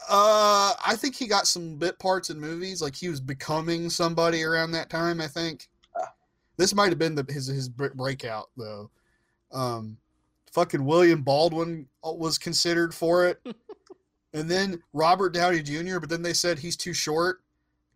Uh, 0.09 0.73
I 0.85 0.95
think 0.97 1.15
he 1.15 1.27
got 1.27 1.47
some 1.47 1.77
bit 1.77 1.97
parts 1.99 2.29
in 2.31 2.39
movies. 2.39 2.81
Like 2.81 2.95
he 2.95 3.07
was 3.07 3.21
becoming 3.21 3.89
somebody 3.89 4.43
around 4.43 4.71
that 4.71 4.89
time. 4.89 5.21
I 5.21 5.27
think 5.27 5.67
Ah. 5.95 6.11
this 6.57 6.73
might 6.73 6.89
have 6.89 6.97
been 6.99 7.15
the, 7.15 7.25
his 7.29 7.47
his 7.47 7.69
bre- 7.69 7.93
breakout 7.93 8.49
though. 8.57 8.89
Um, 9.51 9.97
fucking 10.51 10.83
William 10.83 11.21
Baldwin 11.21 11.87
uh, 12.03 12.11
was 12.11 12.37
considered 12.39 12.93
for 12.95 13.27
it, 13.27 13.39
and 14.33 14.49
then 14.49 14.81
Robert 14.91 15.33
Downey 15.33 15.61
Jr. 15.61 15.99
But 15.99 16.09
then 16.09 16.23
they 16.23 16.33
said 16.33 16.57
he's 16.59 16.75
too 16.75 16.93
short 16.93 17.41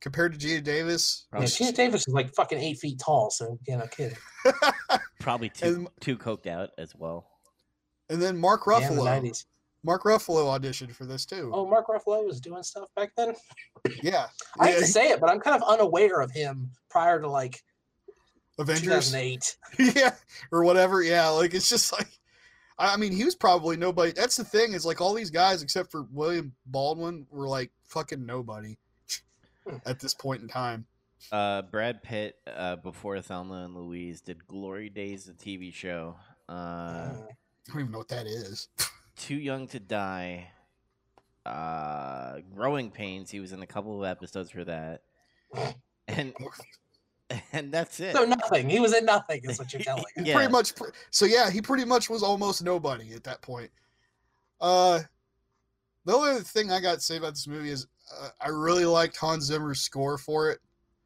compared 0.02 0.38
to 0.38 0.48
Geena 0.48 0.64
Davis. 0.64 1.26
Yeah, 1.34 1.40
Geena 1.42 1.74
Davis 1.76 2.08
is 2.08 2.14
like 2.14 2.34
fucking 2.34 2.58
eight 2.60 2.78
feet 2.80 3.00
tall, 3.00 3.30
so 3.30 3.58
you 3.68 3.78
know, 3.78 3.88
kidding. 3.88 4.18
Probably 5.20 5.50
too 5.50 5.66
And- 5.68 5.88
too 6.00 6.18
coked 6.18 6.48
out 6.48 6.70
as 6.78 6.96
well. 6.96 7.28
And 8.10 8.22
then 8.22 8.38
Mark 8.38 8.62
Yeah, 8.68 8.90
the 8.90 8.96
Ruffalo. 8.96 9.22
90s. 9.22 9.46
Mark 9.84 10.04
Ruffalo 10.04 10.60
auditioned 10.60 10.94
for 10.94 11.06
this 11.06 11.26
too. 11.26 11.52
Oh, 11.54 11.66
Mark 11.66 11.88
Ruffalo 11.88 12.26
was 12.26 12.42
doing 12.42 12.64
stuff 12.64 12.90
back 12.96 13.12
then. 13.16 13.34
Yeah, 14.04 14.28
I 14.60 14.68
hate 14.68 14.74
Yeah, 14.74 14.80
to 14.80 14.86
say 14.88 15.10
it, 15.10 15.22
but 15.22 15.30
I'm 15.30 15.40
kind 15.40 15.56
of 15.62 15.68
unaware 15.70 16.20
of 16.22 16.32
him 16.32 16.70
prior 16.90 17.22
to 17.22 17.30
like 17.30 17.64
Avengers. 18.58 19.12
2008. 19.12 19.58
yeah, 19.96 20.16
or 20.52 20.64
whatever. 20.66 21.02
Yeah, 21.02 21.30
like 21.30 21.54
it's 21.54 21.70
just 21.70 21.94
like, 21.94 22.10
I 22.78 22.94
I 22.94 22.98
mean, 22.98 23.14
he 23.14 23.24
was 23.24 23.36
probably 23.36 23.78
nobody. 23.78 24.12
That's 24.12 24.36
the 24.36 24.44
thing 24.44 24.74
is 24.74 24.86
like 24.86 25.00
all 25.00 25.14
these 25.14 25.30
guys 25.30 25.62
except 25.64 25.92
for 25.92 26.04
William 26.12 26.54
Baldwin 26.66 27.26
were 27.32 27.48
like 27.48 27.72
fucking 27.86 28.26
nobody. 28.26 28.78
At 29.86 30.00
this 30.00 30.14
point 30.14 30.42
in 30.42 30.48
time. 30.48 30.86
Uh, 31.32 31.62
Brad 31.64 32.02
Pitt, 32.02 32.36
uh, 32.48 32.78
before 32.78 33.20
Thelma 33.22 33.66
and 33.66 33.76
Louise, 33.76 34.22
did 34.22 34.48
Glory 34.48 34.90
Days, 34.90 35.26
the 35.26 35.34
TV 35.34 35.74
show. 35.74 36.16
Uh, 36.48 36.52
Uh, 36.52 37.12
I 37.68 37.72
don't 37.72 37.80
even 37.82 37.92
know 37.92 37.98
what 38.00 38.08
that 38.08 38.26
is. 38.26 38.70
Too 39.16 39.36
Young 39.36 39.68
to 39.68 39.80
Die. 39.80 40.50
Uh, 41.46 42.40
Growing 42.56 42.90
Pains. 42.92 43.30
He 43.30 43.40
was 43.40 43.52
in 43.52 43.62
a 43.62 43.68
couple 43.68 44.02
of 44.04 44.10
episodes 44.10 44.52
for 44.52 44.64
that, 44.66 45.02
and 46.08 46.34
and 47.54 47.72
that's 47.72 48.00
it. 48.00 48.16
so 48.16 48.24
nothing. 48.26 48.70
He 48.70 48.80
was 48.80 48.94
in 48.96 49.06
nothing. 49.06 49.42
Is 49.44 49.60
what 49.60 49.72
you're 49.74 49.82
telling 49.82 50.04
us. 50.18 50.26
Yeah. 50.26 50.36
Pretty 50.36 50.52
much. 50.52 50.74
So 51.12 51.26
yeah, 51.26 51.50
he 51.50 51.62
pretty 51.62 51.86
much 51.86 52.10
was 52.10 52.24
almost 52.24 52.64
nobody 52.64 53.14
at 53.14 53.24
that 53.26 53.42
point. 53.42 53.72
Uh, 54.62 55.00
the 56.06 56.14
only 56.14 56.42
thing 56.42 56.72
I 56.72 56.80
got 56.82 56.96
to 56.96 57.02
say 57.02 57.18
about 57.18 57.32
this 57.34 57.48
movie 57.48 57.70
is 57.72 57.88
uh, 58.22 58.30
I 58.42 58.50
really 58.50 58.86
liked 58.86 59.18
Hans 59.18 59.46
Zimmer's 59.46 59.82
score 59.82 60.18
for 60.18 60.50
it. 60.52 60.60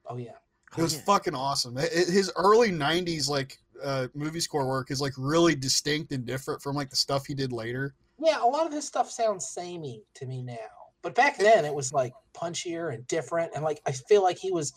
Oh 0.07 0.17
yeah. 0.17 0.31
It 0.77 0.81
was 0.81 0.99
fucking 1.01 1.35
awesome. 1.35 1.77
It- 1.77 1.91
it- 1.93 2.07
his 2.09 2.31
early 2.35 2.71
'90s 2.71 3.29
like 3.29 3.59
uh, 3.83 4.07
movie 4.15 4.39
score 4.39 4.67
work 4.67 4.91
is 4.91 5.01
like 5.01 5.13
really 5.17 5.55
distinct 5.55 6.11
and 6.11 6.25
different 6.25 6.61
from 6.61 6.75
like 6.75 6.89
the 6.89 6.95
stuff 6.95 7.25
he 7.25 7.33
did 7.35 7.51
later. 7.51 7.93
Yeah, 8.19 8.41
a 8.43 8.45
lot 8.47 8.65
of 8.65 8.71
his 8.73 8.85
stuff 8.87 9.09
sounds 9.11 9.47
samey 9.49 10.03
to 10.15 10.25
me 10.25 10.41
now. 10.41 10.55
But 11.01 11.15
back 11.15 11.37
then 11.37 11.65
it 11.65 11.73
was 11.73 11.91
like 11.93 12.13
punchier 12.33 12.93
and 12.93 13.05
different 13.07 13.51
and 13.55 13.63
like 13.63 13.81
I 13.85 13.91
feel 13.91 14.23
like 14.23 14.37
he 14.37 14.51
was 14.51 14.71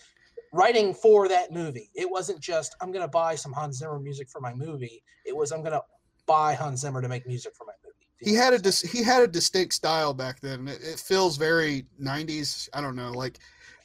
writing 0.52 0.92
for 0.92 1.28
that 1.28 1.52
movie. 1.52 1.90
It 1.94 2.10
wasn't 2.10 2.40
just 2.40 2.74
I'm 2.80 2.90
gonna 2.92 3.06
buy 3.08 3.34
some 3.36 3.52
Hans 3.52 3.78
Zimmer 3.78 3.98
music 4.00 4.28
for 4.28 4.40
my 4.40 4.52
movie. 4.52 5.02
It 5.24 5.36
was 5.36 5.52
I'm 5.52 5.62
gonna 5.62 5.82
buy 6.26 6.54
Hans 6.54 6.80
Zimmer 6.80 7.00
to 7.00 7.08
make 7.08 7.26
music 7.26 7.54
for 7.54 7.64
my 7.64 7.72
movie. 7.72 7.75
He 8.18 8.34
had 8.34 8.54
a 8.54 8.58
dis- 8.58 8.80
he 8.80 9.02
had 9.02 9.22
a 9.22 9.26
distinct 9.26 9.74
style 9.74 10.14
back 10.14 10.40
then. 10.40 10.68
It, 10.68 10.80
it 10.82 10.98
feels 10.98 11.36
very 11.36 11.86
'90s. 12.00 12.68
I 12.72 12.80
don't 12.80 12.96
know, 12.96 13.12
like 13.12 13.38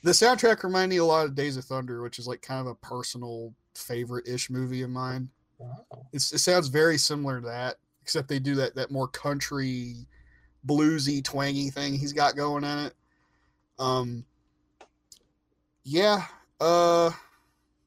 the 0.03 0.11
soundtrack 0.11 0.63
reminded 0.63 0.95
me 0.95 0.97
a 0.97 1.05
lot 1.05 1.25
of 1.25 1.35
Days 1.35 1.57
of 1.57 1.65
Thunder, 1.65 2.01
which 2.01 2.17
is 2.17 2.27
like 2.27 2.41
kind 2.41 2.61
of 2.61 2.67
a 2.67 2.75
personal 2.75 3.53
favorite 3.75 4.27
ish 4.27 4.49
movie 4.49 4.81
of 4.81 4.89
mine. 4.89 5.29
It's, 6.11 6.33
it 6.33 6.39
sounds 6.39 6.69
very 6.69 6.97
similar 6.97 7.39
to 7.39 7.47
that, 7.47 7.75
except 8.01 8.27
they 8.27 8.39
do 8.39 8.55
that 8.55 8.75
that 8.75 8.89
more 8.89 9.07
country, 9.07 10.07
bluesy, 10.65 11.23
twangy 11.23 11.69
thing 11.69 11.93
he's 11.93 12.13
got 12.13 12.35
going 12.35 12.63
in 12.63 12.79
it. 12.79 12.93
Um, 13.77 14.25
yeah, 15.83 16.25
uh, 16.59 17.11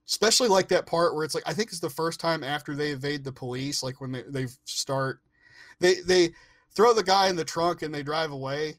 especially 0.06 0.48
like 0.48 0.68
that 0.68 0.86
part 0.86 1.14
where 1.14 1.24
it's 1.24 1.34
like 1.34 1.44
I 1.46 1.54
think 1.54 1.70
it's 1.70 1.80
the 1.80 1.90
first 1.90 2.20
time 2.20 2.44
after 2.44 2.74
they 2.74 2.90
evade 2.90 3.24
the 3.24 3.32
police, 3.32 3.82
like 3.82 4.00
when 4.00 4.12
they 4.12 4.22
they 4.22 4.46
start, 4.64 5.20
they 5.80 5.94
they 6.06 6.30
throw 6.74 6.92
the 6.94 7.02
guy 7.02 7.28
in 7.28 7.36
the 7.36 7.44
trunk 7.44 7.82
and 7.82 7.94
they 7.94 8.02
drive 8.02 8.32
away. 8.32 8.74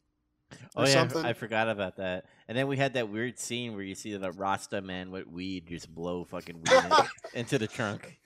Oh 0.76 0.86
yeah, 0.86 0.94
something. 0.94 1.26
I 1.26 1.34
forgot 1.34 1.70
about 1.70 1.98
that. 1.98 2.26
And 2.48 2.58
then 2.58 2.68
we 2.68 2.78
had 2.78 2.94
that 2.94 3.10
weird 3.10 3.40
scene 3.40 3.74
where 3.74 3.84
you 3.84 3.96
see 3.96 4.16
the 4.16 4.32
Rasta 4.32 4.82
man 4.82 5.10
with 5.10 5.28
weed 5.28 5.68
just 5.68 5.94
blow 5.94 6.24
fucking 6.26 6.62
weed 6.62 7.08
into 7.34 7.58
the 7.58 7.68
trunk. 7.68 8.20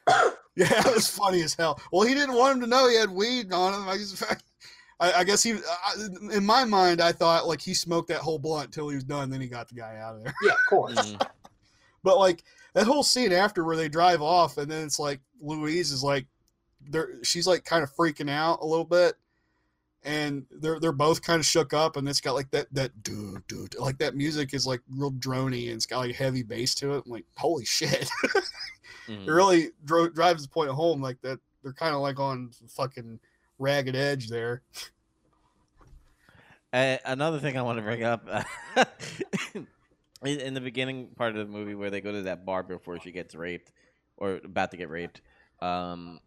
Yeah, 0.56 0.88
it 0.88 0.94
was 0.94 1.08
funny 1.08 1.42
as 1.42 1.54
hell. 1.54 1.80
Well, 1.92 2.06
he 2.06 2.14
didn't 2.14 2.36
want 2.36 2.56
him 2.56 2.62
to 2.62 2.68
know 2.68 2.90
he 2.90 2.98
had 2.98 3.10
weed 3.10 3.54
on 3.54 3.74
him. 3.74 3.88
I 3.88 3.98
guess, 3.98 4.24
I, 5.00 5.14
I 5.14 5.24
guess 5.24 5.42
he, 5.42 5.54
I, 5.54 5.94
in 6.34 6.46
my 6.46 6.66
mind, 6.66 7.02
I 7.02 7.12
thought 7.12 7.48
like 7.48 7.62
he 7.62 7.74
smoked 7.74 8.10
that 8.10 8.18
whole 8.18 8.40
blunt 8.40 8.66
until 8.66 8.90
he 8.90 8.96
was 8.96 9.06
done. 9.06 9.30
Then 9.30 9.40
he 9.40 9.48
got 9.48 9.70
the 9.70 9.76
guy 9.76 9.98
out 9.98 10.16
of 10.16 10.24
there. 10.24 10.34
Yeah, 10.44 10.52
of 10.52 10.58
course. 10.70 10.96
Mm. 10.96 11.28
But 12.04 12.18
like 12.18 12.44
that 12.74 12.88
whole 12.88 13.04
scene 13.04 13.32
after 13.32 13.64
where 13.64 13.78
they 13.78 13.90
drive 13.90 14.22
off, 14.22 14.58
and 14.58 14.70
then 14.70 14.84
it's 14.84 15.00
like 15.00 15.22
Louise 15.42 15.92
is 15.92 16.04
like, 16.04 16.26
they're 16.88 17.24
she's 17.24 17.48
like 17.48 17.66
kind 17.66 17.84
of 17.84 17.94
freaking 17.96 18.30
out 18.30 18.60
a 18.62 18.66
little 18.66 18.86
bit, 18.86 19.16
and 20.04 20.46
they're 20.52 20.80
they're 20.80 20.92
both 20.92 21.22
kind 21.22 21.40
of 21.40 21.46
shook 21.46 21.74
up, 21.74 21.98
and 21.98 22.08
it's 22.08 22.22
got 22.22 22.34
like 22.36 22.52
that 22.52 22.68
that 22.74 23.04
dude 23.04 23.46
dude 23.48 23.76
like 23.80 23.98
that 24.00 24.16
music 24.16 24.54
is 24.54 24.66
like 24.68 24.82
real 24.96 25.12
drony 25.12 25.66
and 25.68 25.76
it's 25.76 25.86
got 25.86 26.00
like 26.00 26.16
heavy 26.16 26.44
bass 26.44 26.76
to 26.76 26.94
it. 26.96 27.04
I'm 27.06 27.12
like, 27.12 27.26
holy 27.38 27.66
shit. 27.66 28.10
Mm. 29.08 29.28
it 29.28 29.32
really 29.32 29.70
dro- 29.86 30.10
drives 30.10 30.44
the 30.44 30.50
point 30.50 30.70
home 30.72 31.02
like 31.02 31.22
that 31.22 31.40
they're 31.64 31.74
kind 31.74 31.96
of 31.96 32.02
like 32.02 32.20
on 32.20 32.52
fucking 32.70 33.20
ragged 33.58 33.96
edge 33.96 34.30
there 34.30 34.62
Uh, 36.72 36.98
another 37.06 37.40
thing 37.40 37.58
I 37.58 37.64
want 37.64 37.80
to 37.80 37.84
bring 37.84 38.04
up 38.04 38.28
in, 40.24 40.40
in 40.40 40.54
the 40.54 40.62
beginning 40.62 41.08
part 41.16 41.36
of 41.36 41.48
the 41.48 41.52
movie 41.52 41.74
where 41.74 41.90
they 41.90 42.00
go 42.02 42.12
to 42.12 42.22
that 42.24 42.46
bar 42.46 42.62
before 42.62 43.00
she 43.00 43.12
gets 43.12 43.34
raped, 43.34 43.72
or 44.18 44.40
about 44.44 44.72
to 44.72 44.78
get 44.78 44.90
raped. 44.90 45.22
Um, 45.62 46.20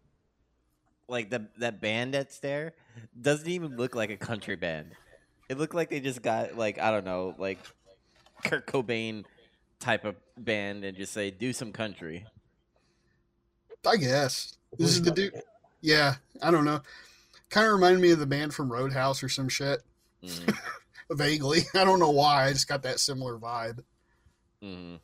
like 1.13 1.29
the 1.29 1.47
that 1.59 1.79
band 1.79 2.15
that's 2.15 2.39
there 2.39 2.73
doesn't 3.19 3.47
even 3.47 3.77
look 3.77 3.95
like 3.95 4.09
a 4.09 4.17
country 4.17 4.55
band. 4.57 4.91
It 5.47 5.57
looked 5.57 5.75
like 5.75 5.89
they 5.89 5.99
just 5.99 6.21
got 6.21 6.57
like 6.57 6.79
I 6.79 6.91
don't 6.91 7.05
know, 7.05 7.35
like 7.37 7.59
Kurt 8.43 8.65
Cobain 8.67 9.23
type 9.79 10.03
of 10.03 10.15
band 10.37 10.83
and 10.83 10.97
just 10.97 11.13
say 11.13 11.29
do 11.29 11.53
some 11.53 11.71
country. 11.71 12.25
I 13.85 13.97
guess 13.97 14.57
this 14.77 14.89
is 14.89 15.01
the 15.03 15.11
dude. 15.11 15.39
Yeah, 15.81 16.15
I 16.41 16.51
don't 16.51 16.65
know. 16.65 16.81
Kind 17.49 17.67
of 17.67 17.73
reminded 17.73 18.01
me 18.01 18.11
of 18.11 18.19
the 18.19 18.25
band 18.25 18.53
from 18.53 18.71
Roadhouse 18.71 19.21
or 19.21 19.29
some 19.29 19.49
shit. 19.49 19.81
Mm, 20.23 20.57
Vaguely, 21.11 21.61
I 21.75 21.83
don't 21.83 21.99
know 21.99 22.09
why. 22.09 22.45
I 22.45 22.53
just 22.53 22.67
got 22.67 22.81
that 22.83 22.99
similar 22.99 23.37
vibe. 23.37 23.83
mm. 24.63 24.99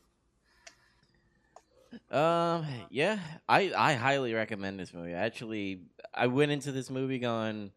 Um, 2.10 2.66
yeah, 2.90 3.18
I 3.48 3.72
I 3.76 3.94
highly 3.94 4.34
recommend 4.34 4.78
this 4.78 4.92
movie. 4.94 5.12
Actually, 5.12 5.82
I 6.14 6.26
went 6.28 6.52
into 6.52 6.72
this 6.72 6.90
movie 6.90 7.18
going, 7.18 7.72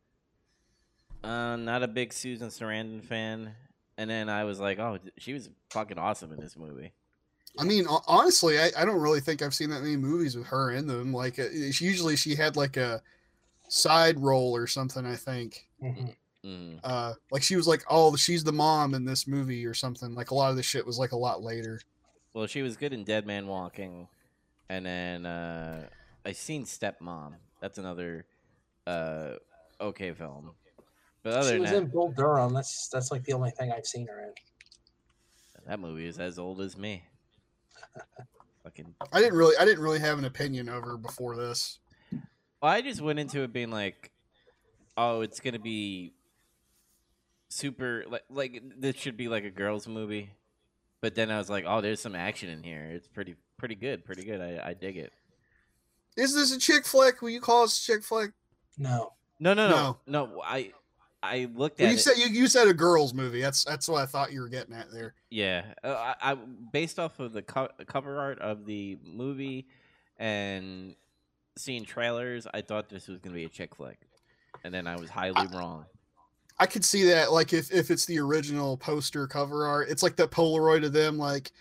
uh, 1.23 1.55
not 1.55 1.83
a 1.83 1.87
big 1.87 2.13
Susan 2.13 2.49
Sarandon 2.49 3.03
fan, 3.03 3.53
and 3.97 4.09
then 4.09 4.29
I 4.29 4.43
was 4.43 4.59
like, 4.59 4.79
oh, 4.79 4.99
she 5.17 5.33
was 5.33 5.49
fucking 5.69 5.97
awesome 5.97 6.31
in 6.31 6.39
this 6.39 6.57
movie. 6.57 6.91
I 7.59 7.63
mean, 7.63 7.85
honestly, 8.07 8.59
I, 8.59 8.71
I 8.77 8.83
don't 8.85 8.99
really 8.99 9.19
think 9.19 9.41
I've 9.43 9.53
seen 9.53 9.69
that 9.69 9.81
many 9.83 9.95
movies 9.95 10.35
with 10.35 10.47
her 10.47 10.71
in 10.71 10.87
them. 10.87 11.13
Like, 11.13 11.37
uh, 11.37 11.45
she, 11.71 11.85
usually 11.85 12.15
she 12.15 12.33
had 12.35 12.55
like 12.55 12.77
a 12.77 13.01
side 13.69 14.19
role 14.19 14.55
or 14.55 14.65
something. 14.65 15.05
I 15.05 15.15
think, 15.15 15.67
Mhm. 15.81 16.15
Mm. 16.43 16.79
uh, 16.83 17.13
like 17.31 17.43
she 17.43 17.55
was 17.55 17.67
like, 17.67 17.83
oh, 17.89 18.15
she's 18.15 18.43
the 18.43 18.51
mom 18.51 18.93
in 18.95 19.05
this 19.05 19.27
movie 19.27 19.65
or 19.67 19.73
something. 19.75 20.13
Like 20.15 20.31
a 20.31 20.35
lot 20.35 20.49
of 20.49 20.57
the 20.57 20.63
shit 20.63 20.85
was 20.85 20.97
like 20.99 21.11
a 21.11 21.17
lot 21.17 21.41
later. 21.43 21.79
Well, 22.33 22.47
she 22.47 22.61
was 22.61 22.77
good 22.77 22.93
in 22.93 23.03
Dead 23.03 23.27
Man 23.27 23.47
Walking, 23.47 24.07
and 24.69 24.85
then 24.85 25.25
uh, 25.25 25.87
I 26.25 26.31
seen 26.31 26.65
Stepmom. 26.65 27.33
That's 27.61 27.77
another 27.77 28.25
uh, 28.87 29.33
okay 29.79 30.13
film. 30.13 30.51
But 31.21 31.33
other 31.33 31.49
She 31.49 31.53
than 31.53 31.61
was 31.61 31.71
that, 31.71 31.77
in 31.77 31.87
Bull 31.87 32.11
Durham. 32.15 32.53
That's 32.53 32.89
that's 32.89 33.11
like 33.11 33.23
the 33.23 33.33
only 33.33 33.51
thing 33.51 33.71
I've 33.71 33.85
seen 33.85 34.07
her 34.07 34.19
in. 34.21 34.33
that 35.67 35.79
movie 35.79 36.05
is 36.07 36.19
as 36.19 36.39
old 36.39 36.59
as 36.59 36.75
me. 36.77 37.03
Fucking. 38.63 38.95
I 39.11 39.19
didn't 39.19 39.37
really, 39.37 39.55
I 39.57 39.65
didn't 39.65 39.83
really 39.83 39.99
have 39.99 40.17
an 40.17 40.25
opinion 40.25 40.69
of 40.69 40.83
her 40.83 40.97
before 40.97 41.35
this. 41.35 41.79
Well, 42.61 42.71
I 42.71 42.81
just 42.81 43.01
went 43.01 43.19
into 43.19 43.41
it 43.43 43.53
being 43.53 43.71
like, 43.71 44.11
oh, 44.97 45.21
it's 45.21 45.39
gonna 45.39 45.59
be 45.59 46.13
super 47.49 48.03
like 48.09 48.23
like 48.29 48.63
this 48.77 48.95
should 48.95 49.17
be 49.17 49.27
like 49.27 49.43
a 49.43 49.49
girls 49.51 49.87
movie. 49.87 50.31
But 51.03 51.15
then 51.15 51.29
I 51.29 51.37
was 51.37 51.49
like, 51.49 51.65
oh, 51.67 51.81
there's 51.81 51.99
some 51.99 52.15
action 52.15 52.47
in 52.47 52.63
here. 52.63 52.89
It's 52.93 53.09
pretty 53.09 53.35
pretty 53.57 53.75
good, 53.75 54.05
pretty 54.05 54.23
good. 54.23 54.39
I, 54.39 54.69
I 54.69 54.73
dig 54.73 54.95
it. 54.95 55.11
Is 56.15 56.33
this 56.33 56.55
a 56.55 56.57
chick 56.57 56.85
flick? 56.85 57.21
Will 57.21 57.29
you 57.29 57.41
call 57.41 57.63
this 57.63 57.77
a 57.77 57.91
chick 57.91 58.03
flick? 58.05 58.31
No. 58.77 59.11
No, 59.37 59.53
no, 59.53 59.67
no, 59.67 59.97
no. 60.07 60.41
I 60.41 60.71
I 61.21 61.49
looked 61.53 61.81
at 61.81 61.83
Well, 61.83 61.91
you 61.91 61.97
it. 61.97 62.01
said 62.01 62.17
you, 62.17 62.27
you 62.27 62.47
said 62.47 62.69
a 62.69 62.73
girls 62.73 63.13
movie. 63.13 63.41
That's 63.41 63.65
that's 63.65 63.89
what 63.89 64.01
I 64.01 64.05
thought 64.05 64.31
you 64.31 64.39
were 64.39 64.47
getting 64.47 64.73
at 64.73 64.91
there. 64.93 65.13
Yeah, 65.29 65.65
uh, 65.83 66.13
I, 66.21 66.31
I 66.31 66.35
based 66.71 66.99
off 66.99 67.19
of 67.19 67.33
the 67.33 67.41
co- 67.41 67.67
cover 67.85 68.17
art 68.17 68.39
of 68.39 68.65
the 68.65 68.97
movie 69.03 69.67
and 70.15 70.95
seeing 71.57 71.83
trailers, 71.83 72.47
I 72.53 72.61
thought 72.61 72.87
this 72.87 73.09
was 73.09 73.19
gonna 73.19 73.35
be 73.35 73.43
a 73.43 73.49
chick 73.49 73.75
flick, 73.75 73.99
and 74.63 74.73
then 74.73 74.87
I 74.87 74.95
was 74.95 75.09
highly 75.09 75.47
wrong. 75.47 75.83
I 76.59 76.65
could 76.65 76.85
see 76.85 77.03
that, 77.05 77.31
like 77.31 77.53
if 77.53 77.71
if 77.71 77.89
it's 77.89 78.05
the 78.05 78.19
original 78.19 78.77
poster 78.77 79.27
cover 79.27 79.65
art, 79.65 79.89
it's 79.89 80.03
like 80.03 80.15
that 80.17 80.31
Polaroid 80.31 80.85
of 80.85 80.93
them, 80.93 81.17
like 81.17 81.51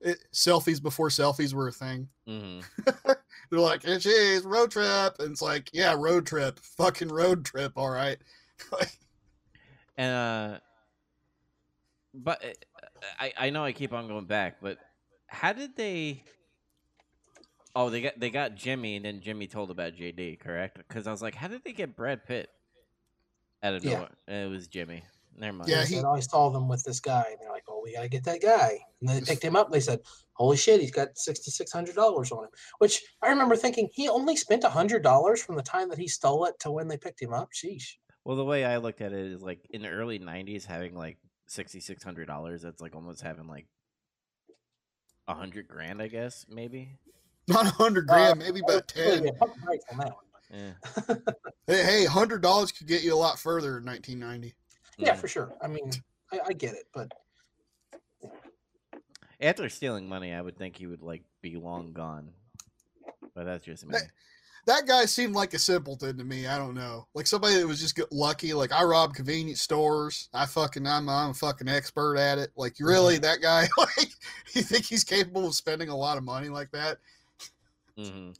it, 0.00 0.18
selfies 0.32 0.82
before 0.82 1.08
selfies 1.08 1.54
were 1.54 1.68
a 1.68 1.72
thing. 1.72 2.08
hmm 2.26 2.60
They're 3.50 3.60
like, 3.60 3.84
"It 3.84 4.04
is 4.04 4.44
road 4.44 4.70
trip," 4.70 5.16
and 5.18 5.32
it's 5.32 5.40
like, 5.42 5.70
"Yeah, 5.72 5.94
road 5.96 6.26
trip, 6.26 6.60
fucking 6.60 7.08
road 7.08 7.44
trip, 7.44 7.72
all 7.76 7.90
right." 7.90 8.18
And 9.96 10.14
uh, 10.14 10.58
but 12.14 12.44
uh, 12.44 12.48
I 13.18 13.32
I 13.36 13.50
know 13.50 13.64
I 13.64 13.72
keep 13.72 13.92
on 13.92 14.06
going 14.06 14.26
back, 14.26 14.58
but 14.62 14.78
how 15.26 15.52
did 15.52 15.74
they? 15.74 16.22
Oh, 17.74 17.90
they 17.90 18.00
got 18.00 18.20
they 18.20 18.30
got 18.30 18.54
Jimmy, 18.54 18.94
and 18.94 19.04
then 19.04 19.20
Jimmy 19.20 19.48
told 19.48 19.72
about 19.72 19.94
JD, 19.94 20.38
correct? 20.38 20.78
Because 20.78 21.08
I 21.08 21.10
was 21.10 21.20
like, 21.20 21.34
how 21.34 21.48
did 21.48 21.64
they 21.64 21.72
get 21.72 21.96
Brad 21.96 22.24
Pitt 22.24 22.48
out 23.62 23.74
of 23.74 23.84
Yeah. 23.84 23.94
nowhere? 23.94 24.08
And 24.26 24.46
it 24.46 24.48
was 24.50 24.68
Jimmy. 24.68 25.02
Never 25.36 25.56
mind. 25.56 25.70
Yeah, 25.70 25.82
They 25.82 25.86
he- 25.86 25.94
said, 25.96 26.04
oh, 26.04 26.14
I 26.14 26.20
saw 26.20 26.48
them 26.50 26.68
with 26.68 26.82
this 26.84 26.98
guy. 27.00 27.24
And 27.30 27.38
they're 27.40 27.50
like, 27.50 27.64
oh, 27.68 27.80
we 27.84 27.92
got 27.94 28.02
to 28.02 28.08
get 28.08 28.24
that 28.24 28.40
guy. 28.42 28.78
And 29.00 29.08
they 29.08 29.20
picked 29.20 29.44
him 29.44 29.54
up. 29.54 29.70
They 29.70 29.78
said, 29.80 30.00
holy 30.32 30.56
shit, 30.56 30.80
he's 30.80 30.90
got 30.90 31.14
$6,600 31.14 32.32
on 32.32 32.44
him. 32.44 32.50
Which 32.78 33.02
I 33.22 33.28
remember 33.28 33.54
thinking, 33.54 33.88
he 33.92 34.08
only 34.08 34.34
spent 34.36 34.64
$100 34.64 35.38
from 35.38 35.54
the 35.56 35.62
time 35.62 35.88
that 35.90 35.98
he 35.98 36.08
stole 36.08 36.44
it 36.46 36.58
to 36.60 36.72
when 36.72 36.88
they 36.88 36.96
picked 36.96 37.22
him 37.22 37.32
up. 37.32 37.50
Sheesh. 37.52 37.94
Well, 38.24 38.36
the 38.36 38.44
way 38.44 38.64
I 38.64 38.78
looked 38.78 39.00
at 39.00 39.12
it 39.12 39.18
is 39.32 39.40
like 39.40 39.60
in 39.70 39.80
the 39.82 39.88
early 39.88 40.18
'90s, 40.18 40.66
having 40.66 40.94
like 40.94 41.16
sixty 41.46 41.80
six 41.80 42.02
hundred 42.02 42.26
dollars. 42.26 42.60
That's 42.60 42.78
like 42.82 42.94
almost 42.94 43.22
having 43.22 43.46
like 43.46 43.66
a 45.26 45.34
hundred 45.34 45.66
grand, 45.66 46.02
I 46.02 46.08
guess, 46.08 46.44
maybe. 46.46 46.98
Not 47.46 47.64
a 47.66 47.70
hundred 47.70 48.10
Uh, 48.10 48.12
grand, 48.12 48.38
maybe 48.40 48.60
about 48.60 48.86
ten. 48.88 49.24
yeah, 49.24 49.30
pump 50.50 50.60
the 50.94 51.02
brakes 51.02 51.04
on 51.04 51.06
that 51.06 51.08
one. 51.08 51.22
Yeah. 51.28 51.42
Hey, 51.66 51.84
hey, 51.84 52.04
hundred 52.06 52.40
dollars 52.40 52.72
could 52.72 52.86
get 52.86 53.02
you 53.02 53.12
a 53.12 53.16
lot 53.16 53.38
further 53.38 53.76
in 53.78 53.84
1990. 53.84 54.54
Yeah, 54.96 55.12
for 55.14 55.28
sure. 55.28 55.52
I 55.62 55.68
mean, 55.68 55.90
I, 56.32 56.40
I 56.48 56.52
get 56.54 56.72
it, 56.74 56.84
but 56.94 57.12
After 59.40 59.68
stealing 59.68 60.08
money, 60.08 60.32
I 60.32 60.40
would 60.40 60.56
think 60.56 60.76
he 60.78 60.86
would 60.86 61.02
like 61.02 61.22
be 61.42 61.56
long 61.56 61.92
gone. 61.92 62.30
But 63.34 63.44
that's 63.44 63.64
just 63.64 63.86
me. 63.86 63.92
That- 63.92 64.10
That 64.66 64.86
guy 64.86 65.04
seemed 65.06 65.34
like 65.34 65.54
a 65.54 65.58
simpleton 65.58 66.18
to 66.18 66.24
me. 66.24 66.46
I 66.46 66.58
don't 66.58 66.74
know, 66.74 67.06
like 67.14 67.26
somebody 67.26 67.54
that 67.56 67.66
was 67.66 67.80
just 67.80 67.98
lucky. 68.12 68.52
Like 68.54 68.72
I 68.72 68.82
rob 68.84 69.14
convenience 69.14 69.60
stores. 69.62 70.28
I 70.34 70.44
fucking 70.46 70.86
I'm 70.86 71.08
I'm 71.08 71.30
a 71.30 71.34
fucking 71.34 71.68
expert 71.68 72.16
at 72.16 72.38
it. 72.38 72.50
Like 72.56 72.78
you 72.78 72.86
really 72.86 73.18
that 73.18 73.40
guy? 73.40 73.68
Like 73.78 74.10
you 74.54 74.62
think 74.62 74.84
he's 74.84 75.04
capable 75.04 75.46
of 75.46 75.54
spending 75.54 75.88
a 75.90 75.96
lot 75.96 76.16
of 76.18 76.24
money 76.24 76.48
like 76.48 76.70
that? 76.72 76.98
hmm 77.96 78.30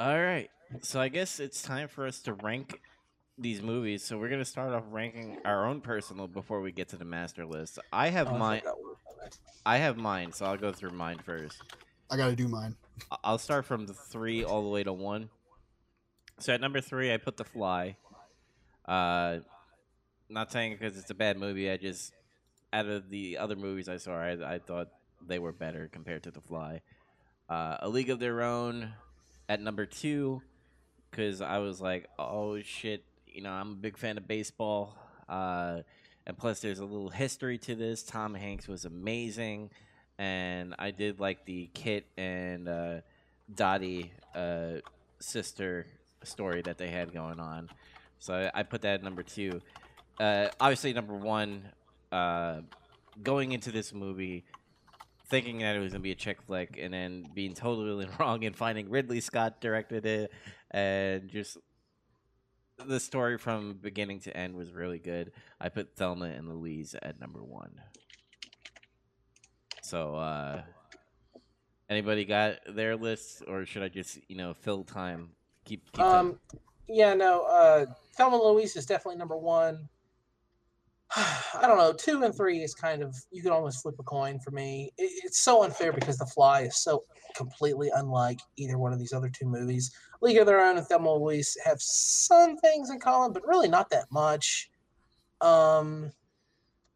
All 0.00 0.18
right. 0.18 0.48
So 0.80 0.98
I 0.98 1.08
guess 1.08 1.40
it's 1.40 1.60
time 1.60 1.86
for 1.86 2.06
us 2.06 2.20
to 2.20 2.32
rank 2.32 2.80
these 3.36 3.60
movies. 3.60 4.02
So 4.02 4.16
we're 4.16 4.30
gonna 4.30 4.46
start 4.46 4.72
off 4.72 4.84
ranking 4.90 5.36
our 5.44 5.66
own 5.66 5.82
personal 5.82 6.26
before 6.26 6.62
we 6.62 6.72
get 6.72 6.88
to 6.88 6.96
the 6.96 7.04
master 7.04 7.44
list. 7.44 7.78
I 7.92 8.08
have 8.08 8.28
oh, 8.28 8.38
mine. 8.38 8.60
forgot 8.60 8.78
we 8.78 8.84
were 8.84 8.90
on 8.92 9.16
that. 9.22 9.38
I 9.66 9.76
have 9.76 9.98
mine, 9.98 10.32
so 10.32 10.46
I'll 10.46 10.56
go 10.56 10.72
through 10.72 10.92
mine 10.92 11.18
first. 11.18 11.60
I 12.10 12.16
got 12.16 12.28
to 12.28 12.34
do 12.34 12.48
mine. 12.48 12.76
I'll 13.22 13.36
start 13.36 13.66
from 13.66 13.84
the 13.84 13.92
three 13.92 14.42
all 14.42 14.62
the 14.62 14.70
way 14.70 14.82
to 14.84 14.92
one. 14.92 15.28
So 16.38 16.54
at 16.54 16.62
number 16.62 16.80
three, 16.80 17.12
I 17.12 17.18
put 17.18 17.36
The 17.36 17.44
Fly. 17.44 17.98
Uh, 18.86 19.40
not 20.30 20.50
saying 20.50 20.72
because 20.72 20.96
it's 20.96 21.10
a 21.10 21.14
bad 21.14 21.36
movie. 21.36 21.70
I 21.70 21.76
just 21.76 22.14
out 22.72 22.86
of 22.86 23.10
the 23.10 23.36
other 23.36 23.54
movies 23.54 23.86
I 23.86 23.98
saw, 23.98 24.16
I, 24.16 24.54
I 24.54 24.58
thought 24.60 24.88
they 25.26 25.38
were 25.38 25.52
better 25.52 25.90
compared 25.92 26.22
to 26.22 26.30
The 26.30 26.40
Fly. 26.40 26.80
Uh, 27.50 27.76
a 27.80 27.88
League 27.90 28.08
of 28.08 28.18
Their 28.18 28.42
Own 28.42 28.94
at 29.50 29.60
number 29.60 29.84
two 29.84 30.40
because 31.10 31.40
I 31.40 31.58
was 31.58 31.80
like, 31.80 32.08
oh 32.20 32.60
shit, 32.60 33.04
you 33.26 33.42
know, 33.42 33.50
I'm 33.50 33.72
a 33.72 33.74
big 33.74 33.98
fan 33.98 34.16
of 34.16 34.28
baseball. 34.28 34.96
Uh, 35.28 35.80
and 36.24 36.38
plus, 36.38 36.60
there's 36.60 36.78
a 36.78 36.84
little 36.84 37.08
history 37.08 37.58
to 37.58 37.74
this. 37.74 38.04
Tom 38.04 38.34
Hanks 38.34 38.68
was 38.68 38.84
amazing 38.84 39.70
and 40.20 40.76
I 40.78 40.92
did 40.92 41.18
like 41.18 41.46
the 41.46 41.68
Kit 41.74 42.06
and 42.16 42.68
uh, 42.68 43.00
Dottie 43.52 44.12
uh, 44.36 44.74
sister 45.18 45.84
story 46.22 46.62
that 46.62 46.78
they 46.78 46.88
had 46.88 47.12
going 47.12 47.40
on. 47.40 47.70
So 48.20 48.34
I, 48.54 48.60
I 48.60 48.62
put 48.62 48.82
that 48.82 48.94
at 48.94 49.02
number 49.02 49.24
two. 49.24 49.60
Uh, 50.20 50.46
obviously, 50.60 50.92
number 50.92 51.14
one, 51.14 51.64
uh, 52.12 52.60
going 53.20 53.50
into 53.50 53.72
this 53.72 53.92
movie, 53.92 54.44
thinking 55.30 55.58
that 55.58 55.76
it 55.76 55.78
was 55.78 55.92
gonna 55.92 56.02
be 56.02 56.12
a 56.12 56.16
chick 56.16 56.42
flick, 56.42 56.78
and 56.80 56.92
then 56.92 57.26
being 57.34 57.54
totally 57.54 58.08
wrong 58.18 58.44
and 58.44 58.54
finding 58.54 58.90
Ridley 58.90 59.20
Scott 59.20 59.60
directed 59.60 60.04
it, 60.04 60.32
and 60.70 61.28
just 61.28 61.56
the 62.86 63.00
story 63.00 63.38
from 63.38 63.74
beginning 63.74 64.20
to 64.20 64.36
end 64.36 64.54
was 64.54 64.72
really 64.72 64.98
good. 64.98 65.32
I 65.60 65.68
put 65.68 65.96
Thelma 65.96 66.26
and 66.26 66.48
Louise 66.48 66.94
at 67.00 67.20
number 67.20 67.42
one. 67.42 67.80
So, 69.82 70.14
uh, 70.14 70.62
anybody 71.88 72.24
got 72.24 72.58
their 72.68 72.96
lists, 72.96 73.42
or 73.46 73.66
should 73.66 73.82
I 73.82 73.88
just, 73.88 74.18
you 74.28 74.36
know, 74.36 74.54
fill 74.54 74.84
time? 74.84 75.30
Keep, 75.64 75.92
keep 75.92 76.00
time? 76.00 76.26
Um, 76.26 76.40
yeah, 76.88 77.14
no. 77.14 77.44
Uh, 77.44 77.86
Thelma 78.16 78.36
and 78.36 78.44
Louise 78.46 78.76
is 78.76 78.86
definitely 78.86 79.18
number 79.18 79.36
one. 79.36 79.88
I 81.16 81.66
don't 81.66 81.78
know. 81.78 81.92
Two 81.92 82.22
and 82.22 82.34
three 82.34 82.62
is 82.62 82.74
kind 82.74 83.02
of 83.02 83.16
you 83.30 83.42
can 83.42 83.50
almost 83.50 83.82
flip 83.82 83.96
a 83.98 84.02
coin 84.02 84.38
for 84.38 84.50
me. 84.52 84.92
It, 84.96 85.10
it's 85.24 85.40
so 85.40 85.64
unfair 85.64 85.92
because 85.92 86.18
The 86.18 86.26
Fly 86.26 86.62
is 86.62 86.76
so 86.76 87.04
completely 87.34 87.90
unlike 87.94 88.40
either 88.56 88.78
one 88.78 88.92
of 88.92 88.98
these 88.98 89.12
other 89.12 89.28
two 89.28 89.46
movies. 89.46 89.92
League 90.20 90.38
of 90.38 90.46
Their 90.46 90.60
Own 90.60 90.76
and 90.76 90.86
Thelma 90.86 91.14
Louise 91.14 91.56
have 91.64 91.80
some 91.80 92.56
things 92.58 92.90
in 92.90 93.00
common, 93.00 93.32
but 93.32 93.46
really 93.46 93.68
not 93.68 93.90
that 93.90 94.06
much. 94.10 94.70
Um, 95.40 96.12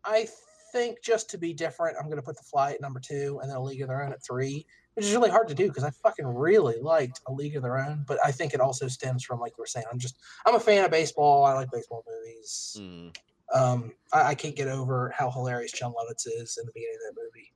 I 0.04 0.28
think 0.72 1.02
just 1.02 1.30
to 1.30 1.38
be 1.38 1.52
different, 1.54 1.96
I'm 1.98 2.06
going 2.06 2.16
to 2.16 2.22
put 2.22 2.36
The 2.36 2.42
Fly 2.42 2.72
at 2.72 2.80
number 2.80 3.00
two 3.00 3.38
and 3.40 3.50
then 3.50 3.56
A 3.56 3.62
League 3.62 3.80
of 3.80 3.88
Their 3.88 4.04
Own 4.04 4.12
at 4.12 4.22
three. 4.22 4.66
which 4.94 5.06
is 5.06 5.12
really 5.12 5.30
hard 5.30 5.48
to 5.48 5.54
do 5.54 5.68
because 5.68 5.84
I 5.84 5.90
fucking 5.90 6.26
really 6.26 6.80
liked 6.80 7.20
A 7.26 7.32
League 7.32 7.56
of 7.56 7.62
Their 7.62 7.78
Own. 7.78 8.04
But 8.06 8.18
I 8.24 8.30
think 8.30 8.54
it 8.54 8.60
also 8.60 8.86
stems 8.86 9.24
from 9.24 9.40
like 9.40 9.56
we 9.56 9.62
were 9.62 9.66
saying. 9.66 9.86
I'm 9.90 9.98
just 9.98 10.18
I'm 10.46 10.54
a 10.54 10.60
fan 10.60 10.84
of 10.84 10.90
baseball. 10.90 11.44
I 11.44 11.54
like 11.54 11.70
baseball 11.70 12.04
movies. 12.06 12.76
Mm. 12.78 13.16
Um, 13.54 13.92
I, 14.12 14.30
I 14.30 14.34
can't 14.34 14.56
get 14.56 14.68
over 14.68 15.12
how 15.16 15.30
hilarious 15.30 15.72
Jon 15.72 15.92
Lovitz 15.92 16.26
is 16.26 16.58
in 16.58 16.66
the 16.66 16.72
beginning 16.74 16.96
of 17.08 17.14
that 17.14 17.22
movie. 17.22 17.52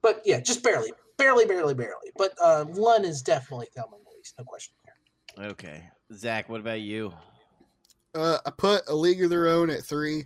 But 0.00 0.22
yeah, 0.24 0.40
just 0.40 0.62
barely, 0.62 0.92
barely, 1.16 1.44
barely, 1.44 1.74
barely. 1.74 2.10
But 2.16 2.32
uh, 2.42 2.64
Lun 2.70 3.04
is 3.04 3.22
definitely 3.22 3.66
Thelma 3.74 3.96
and 3.96 4.04
Louise, 4.12 4.34
no 4.38 4.44
question 4.44 4.74
there. 4.84 5.50
Okay, 5.50 5.84
Zach, 6.14 6.48
what 6.48 6.60
about 6.60 6.80
you? 6.80 7.12
Uh, 8.14 8.38
I 8.46 8.50
put 8.50 8.82
a 8.88 8.94
league 8.94 9.22
of 9.22 9.30
their 9.30 9.48
own 9.48 9.70
at 9.70 9.82
three. 9.82 10.24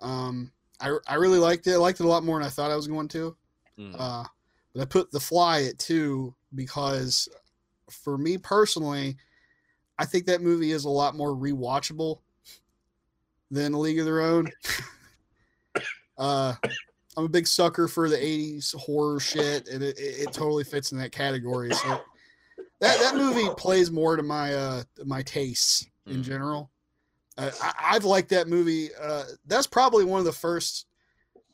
Um, 0.00 0.52
I 0.80 0.96
I 1.06 1.14
really 1.16 1.38
liked 1.38 1.66
it. 1.66 1.74
I 1.74 1.76
liked 1.76 2.00
it 2.00 2.06
a 2.06 2.08
lot 2.08 2.24
more 2.24 2.38
than 2.38 2.46
I 2.46 2.50
thought 2.50 2.70
I 2.70 2.76
was 2.76 2.88
going 2.88 3.08
to. 3.08 3.36
Mm. 3.78 3.94
Uh, 3.98 4.24
but 4.72 4.82
I 4.82 4.84
put 4.86 5.10
The 5.10 5.20
Fly 5.20 5.64
at 5.64 5.78
two 5.78 6.34
because, 6.54 7.28
for 7.90 8.16
me 8.16 8.38
personally, 8.38 9.16
I 9.98 10.04
think 10.04 10.26
that 10.26 10.40
movie 10.40 10.72
is 10.72 10.84
a 10.84 10.90
lot 10.90 11.14
more 11.14 11.30
rewatchable 11.30 12.20
than 13.50 13.72
League 13.72 13.98
of 13.98 14.04
Their 14.04 14.20
Own. 14.20 14.50
uh, 16.18 16.54
I'm 17.16 17.24
a 17.24 17.28
big 17.28 17.46
sucker 17.46 17.88
for 17.88 18.08
the 18.08 18.16
'80s 18.16 18.74
horror 18.74 19.20
shit, 19.20 19.68
and 19.68 19.82
it, 19.82 19.98
it, 19.98 20.28
it 20.28 20.32
totally 20.32 20.64
fits 20.64 20.92
in 20.92 20.98
that 20.98 21.12
category. 21.12 21.72
So 21.72 22.00
that 22.80 22.98
that 23.00 23.16
movie 23.16 23.48
plays 23.56 23.90
more 23.90 24.16
to 24.16 24.22
my 24.22 24.54
uh 24.54 24.82
my 25.04 25.22
tastes 25.22 25.86
in 26.06 26.18
Mm. 26.18 26.22
general. 26.24 26.70
Uh, 27.38 27.50
I, 27.62 27.72
I've 27.96 28.04
liked 28.04 28.28
that 28.30 28.46
movie. 28.48 28.90
Uh, 29.00 29.24
that's 29.46 29.66
probably 29.66 30.04
one 30.04 30.18
of 30.20 30.24
the 30.24 30.32
first 30.32 30.86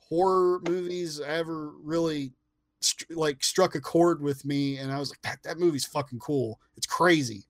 horror 0.09 0.61
movies 0.67 1.21
I 1.21 1.29
ever 1.29 1.71
really 1.83 2.33
str- 2.81 3.15
like 3.15 3.43
struck 3.45 3.75
a 3.77 3.81
chord 3.81 4.21
with 4.21 4.45
me, 4.45 4.79
and 4.79 4.91
I 4.93 4.99
was 4.99 5.11
like, 5.11 5.23
that, 5.23 5.43
that 5.45 5.59
movie's 5.59 5.87
fucking 5.87 6.19
cool. 6.19 6.59
It's 6.77 6.87
crazy. 6.87 7.45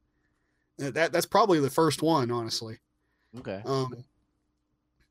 Uh, 0.81 0.91
That 0.91 1.13
that's 1.13 1.27
probably 1.27 1.59
the 1.61 1.71
first 1.71 2.03
one, 2.03 2.31
honestly. 2.31 2.79
Okay. 3.39 3.63
Um, 3.65 4.05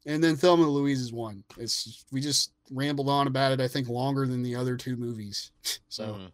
and 0.06 0.24
then 0.24 0.36
Thelma 0.36 0.64
and 0.64 0.72
Louise 0.72 1.00
is 1.02 1.12
one. 1.14 1.44
It's 1.58 2.06
we 2.12 2.22
just 2.22 2.52
rambled 2.72 3.10
on 3.10 3.28
about 3.28 3.52
it. 3.52 3.62
I 3.62 3.68
think 3.68 3.90
longer 3.90 4.26
than 4.28 4.42
the 4.44 4.56
other 4.56 4.78
two 4.78 4.96
movies. 4.96 5.52
So 5.90 6.06
Mhm. 6.06 6.32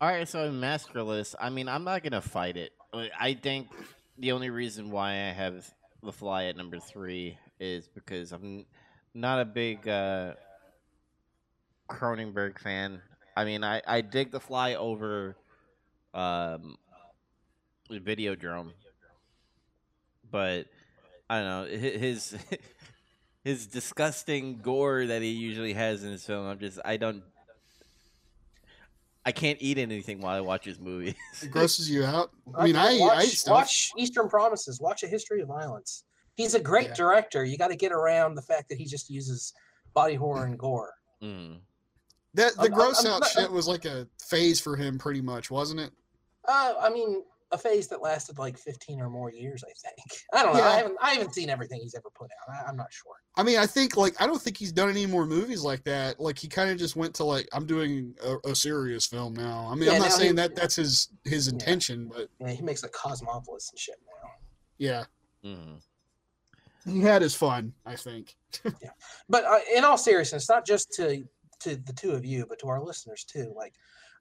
All 0.00 0.08
right, 0.08 0.26
so 0.26 0.50
Maskerless. 0.50 1.34
I 1.38 1.48
mean, 1.50 1.68
I'm 1.68 1.84
not 1.84 2.02
gonna 2.02 2.20
fight 2.20 2.56
it. 2.56 2.72
I- 2.92 3.34
think 3.34 3.68
the 4.18 4.32
only 4.32 4.50
reason 4.50 4.90
why 4.90 5.10
I 5.12 5.32
have 5.32 5.68
The 6.02 6.12
Fly 6.12 6.44
at 6.44 6.56
number 6.56 6.78
three 6.80 7.38
is 7.60 7.88
because 7.88 8.32
I'm 8.32 8.66
not 9.14 9.40
a 9.40 9.44
big 9.44 9.86
uh, 9.88 10.34
Cronenberg 11.88 12.58
fan. 12.58 13.00
I 13.36 13.44
mean, 13.44 13.62
I, 13.64 13.80
I 13.86 14.00
dig 14.00 14.30
The 14.30 14.40
Fly 14.40 14.74
over 14.74 15.36
um, 16.14 16.76
Videodrome, 17.90 18.72
but 20.30 20.66
I 21.30 21.40
don't 21.40 21.46
know 21.72 21.78
his 21.78 22.36
his 23.44 23.66
disgusting 23.66 24.58
gore 24.62 25.06
that 25.06 25.22
he 25.22 25.30
usually 25.30 25.72
has 25.72 26.04
in 26.04 26.10
his 26.12 26.24
film. 26.24 26.46
I'm 26.46 26.58
just 26.58 26.78
I 26.84 26.96
don't 26.96 27.22
I 29.24 29.30
can't 29.32 29.58
eat 29.60 29.78
anything 29.78 30.20
while 30.20 30.36
I 30.36 30.40
watch 30.40 30.64
his 30.64 30.80
movies. 30.80 31.14
it 31.42 31.50
grosses 31.50 31.88
you 31.88 32.04
out. 32.04 32.30
I 32.56 32.64
mean, 32.66 32.76
I 32.76 32.98
watch, 32.98 33.18
I 33.18 33.22
eat 33.22 33.26
stuff. 33.28 33.52
watch 33.54 33.92
Eastern 33.96 34.28
Promises. 34.28 34.80
Watch 34.80 35.04
A 35.04 35.06
History 35.06 35.40
of 35.40 35.48
Violence. 35.48 36.04
He's 36.34 36.54
a 36.54 36.60
great 36.60 36.88
Yeah. 36.88 36.94
director. 36.94 37.44
You 37.44 37.56
got 37.56 37.68
to 37.68 37.76
get 37.76 37.92
around 37.92 38.34
the 38.34 38.42
fact 38.42 38.68
that 38.70 38.78
he 38.78 38.84
just 38.84 39.08
uses 39.10 39.52
body 39.94 40.14
horror 40.14 40.46
and 40.46 40.58
gore. 40.58 40.92
Mm. 41.22 41.58
That 42.34 42.54
the 42.56 42.62
I'm- 42.62 42.72
I'm- 42.72 42.80
gross 42.80 43.04
I'm 43.04 43.12
out 43.12 43.20
not- 43.20 43.30
shit 43.30 43.48
was 43.52 43.68
like 43.68 43.84
a 43.84 44.08
phase 44.20 44.58
for 44.58 44.74
him, 44.74 44.98
pretty 44.98 45.20
much, 45.20 45.52
wasn't 45.52 45.78
it? 45.78 45.92
Uh, 46.48 46.74
I 46.80 46.90
mean, 46.90 47.22
a 47.52 47.58
phase 47.58 47.86
that 47.88 48.00
lasted 48.02 48.38
like 48.38 48.56
15 48.58 49.00
or 49.00 49.08
more 49.10 49.30
years. 49.30 49.62
I 49.62 49.72
think. 49.86 50.22
I 50.32 50.42
don't 50.42 50.54
know. 50.54 50.60
Yeah. 50.60 50.66
I 50.68 50.76
haven't. 50.78 50.96
I 51.00 51.10
haven't 51.12 51.34
seen 51.34 51.50
everything 51.50 51.80
he's 51.80 51.94
ever 51.94 52.08
put 52.14 52.30
out. 52.48 52.54
I, 52.64 52.68
I'm 52.68 52.76
not 52.76 52.92
sure. 52.92 53.12
I 53.36 53.42
mean, 53.42 53.58
I 53.58 53.66
think 53.66 53.96
like 53.96 54.14
I 54.20 54.26
don't 54.26 54.40
think 54.40 54.56
he's 54.56 54.72
done 54.72 54.88
any 54.90 55.06
more 55.06 55.26
movies 55.26 55.62
like 55.62 55.84
that. 55.84 56.18
Like 56.18 56.38
he 56.38 56.48
kind 56.48 56.70
of 56.70 56.78
just 56.78 56.96
went 56.96 57.14
to 57.16 57.24
like 57.24 57.48
I'm 57.52 57.66
doing 57.66 58.14
a, 58.24 58.50
a 58.50 58.54
serious 58.56 59.06
film 59.06 59.34
now. 59.34 59.68
I 59.70 59.74
mean, 59.74 59.84
Yeah, 59.88 59.92
I'm 59.96 60.00
not 60.02 60.12
saying 60.12 60.30
he- 60.30 60.36
that 60.36 60.56
that's 60.56 60.76
his 60.76 61.08
his 61.24 61.46
Yeah. 61.46 61.52
intention, 61.52 62.08
but 62.14 62.28
Yeah, 62.40 62.50
he 62.50 62.62
makes 62.62 62.82
like 62.82 62.92
Cosmopolis 62.92 63.70
and 63.70 63.78
shit 63.78 63.96
now. 64.22 64.30
yeah, 64.78 65.04
Mm. 65.44 65.80
he 66.86 67.00
had 67.00 67.22
his 67.22 67.34
fun. 67.34 67.72
I 67.86 67.96
think. 67.96 68.34
yeah. 68.64 68.90
But 69.28 69.44
uh, 69.44 69.58
in 69.76 69.84
all 69.84 69.98
seriousness, 69.98 70.48
not 70.48 70.66
just 70.66 70.92
to 70.94 71.24
to 71.60 71.76
the 71.76 71.92
two 71.92 72.10
of 72.12 72.24
you, 72.24 72.44
but 72.48 72.58
to 72.58 72.66
our 72.68 72.82
listeners 72.82 73.24
too. 73.24 73.52
Like, 73.56 73.74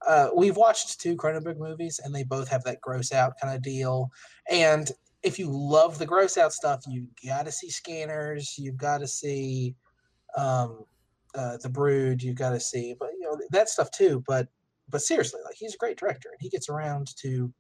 uh, 0.07 0.29
we've 0.35 0.57
watched 0.57 0.99
two 0.99 1.15
Cronenberg 1.15 1.57
movies, 1.57 1.99
and 2.03 2.13
they 2.13 2.23
both 2.23 2.47
have 2.49 2.63
that 2.63 2.81
gross 2.81 3.11
out 3.11 3.33
kind 3.41 3.55
of 3.55 3.61
deal. 3.61 4.09
And 4.49 4.91
if 5.23 5.37
you 5.37 5.47
love 5.49 5.99
the 5.99 6.05
gross 6.05 6.37
out 6.37 6.53
stuff, 6.53 6.83
you 6.87 7.07
got 7.25 7.45
to 7.45 7.51
see 7.51 7.69
Scanners. 7.69 8.55
You've 8.57 8.77
got 8.77 8.99
to 8.99 9.07
see 9.07 9.75
um, 10.37 10.85
uh, 11.35 11.57
the 11.61 11.69
Brood. 11.69 12.23
You've 12.23 12.35
got 12.35 12.51
to 12.51 12.59
see, 12.59 12.95
but 12.99 13.09
you 13.19 13.21
know 13.21 13.37
that 13.51 13.69
stuff 13.69 13.91
too. 13.91 14.23
But 14.27 14.47
but 14.89 15.01
seriously, 15.01 15.41
like 15.45 15.55
he's 15.57 15.75
a 15.75 15.77
great 15.77 15.97
director, 15.97 16.29
and 16.29 16.39
he 16.41 16.49
gets 16.49 16.69
around 16.69 17.15
to 17.17 17.53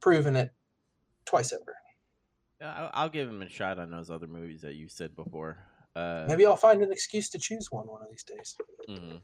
proving 0.00 0.36
it 0.36 0.50
twice 1.26 1.52
over. 1.52 1.76
Yeah, 2.60 2.74
I'll, 2.74 2.90
I'll 2.92 3.08
give 3.08 3.28
him 3.28 3.42
a 3.42 3.48
shot 3.48 3.78
on 3.78 3.90
those 3.90 4.10
other 4.10 4.26
movies 4.26 4.60
that 4.62 4.74
you 4.74 4.88
said 4.88 5.16
before. 5.16 5.58
Uh, 5.96 6.26
Maybe 6.28 6.46
I'll 6.46 6.56
find 6.56 6.82
an 6.82 6.92
excuse 6.92 7.28
to 7.30 7.38
choose 7.38 7.68
one 7.70 7.86
one 7.86 8.02
of 8.02 8.08
these 8.10 8.24
days. 8.24 8.56
hmm 8.86 9.16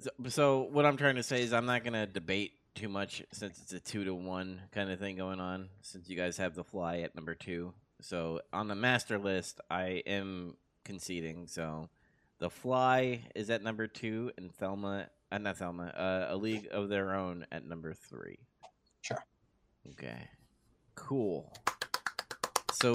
So, 0.00 0.10
so 0.28 0.68
what 0.70 0.84
I'm 0.84 0.96
trying 0.96 1.16
to 1.16 1.22
say 1.22 1.42
is 1.42 1.52
I'm 1.52 1.66
not 1.66 1.84
gonna 1.84 2.06
debate 2.06 2.52
too 2.74 2.88
much 2.88 3.22
since 3.32 3.58
it's 3.62 3.72
a 3.72 3.80
two 3.80 4.04
to 4.04 4.14
one 4.14 4.60
kind 4.72 4.90
of 4.90 4.98
thing 4.98 5.16
going 5.16 5.40
on. 5.40 5.68
Since 5.80 6.08
you 6.08 6.16
guys 6.16 6.36
have 6.36 6.54
the 6.54 6.64
fly 6.64 6.98
at 6.98 7.14
number 7.14 7.34
two, 7.34 7.72
so 8.00 8.40
on 8.52 8.68
the 8.68 8.74
master 8.74 9.18
list 9.18 9.60
I 9.70 10.02
am 10.06 10.56
conceding. 10.84 11.46
So 11.46 11.88
the 12.38 12.50
fly 12.50 13.22
is 13.34 13.48
at 13.48 13.62
number 13.62 13.86
two, 13.86 14.30
and 14.36 14.54
Thelma, 14.54 15.08
uh, 15.32 15.38
not 15.38 15.56
Thelma, 15.56 15.86
uh, 15.86 16.34
a 16.34 16.36
league 16.36 16.68
of 16.70 16.90
their 16.90 17.14
own 17.14 17.46
at 17.50 17.64
number 17.64 17.94
three. 17.94 18.38
Sure. 19.00 19.24
Okay. 19.92 20.28
Cool. 20.94 21.50
So 22.72 22.92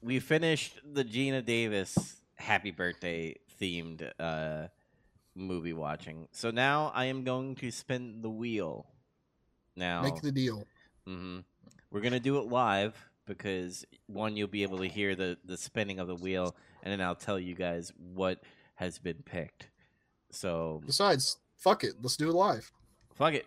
we 0.00 0.20
finished 0.20 0.80
the 0.84 1.04
Geena 1.04 1.44
Davis 1.44 2.20
happy 2.36 2.70
birthday 2.70 3.34
themed 3.60 4.08
uh 4.20 4.68
movie 5.38 5.72
watching. 5.72 6.28
So 6.32 6.50
now 6.50 6.92
I 6.94 7.06
am 7.06 7.24
going 7.24 7.54
to 7.56 7.70
spin 7.70 8.20
the 8.22 8.30
wheel. 8.30 8.86
Now 9.76 10.02
Make 10.02 10.20
the 10.20 10.32
deal. 10.32 10.66
mhm. 11.06 11.44
we're 11.90 12.00
gonna 12.00 12.18
do 12.20 12.38
it 12.38 12.48
live 12.48 12.96
because 13.26 13.84
one, 14.06 14.36
you'll 14.36 14.48
be 14.48 14.62
able 14.64 14.78
to 14.78 14.88
hear 14.88 15.14
the 15.14 15.38
the 15.44 15.56
spinning 15.56 15.98
of 16.00 16.08
the 16.08 16.16
wheel, 16.16 16.56
and 16.82 16.92
then 16.92 17.00
I'll 17.00 17.14
tell 17.14 17.38
you 17.38 17.54
guys 17.54 17.92
what 18.14 18.42
has 18.74 18.98
been 18.98 19.22
picked. 19.24 19.68
So 20.30 20.82
Besides, 20.84 21.36
fuck 21.56 21.84
it. 21.84 21.94
Let's 22.02 22.16
do 22.16 22.28
it 22.28 22.34
live. 22.34 22.70
fuck 23.14 23.34
it. 23.34 23.46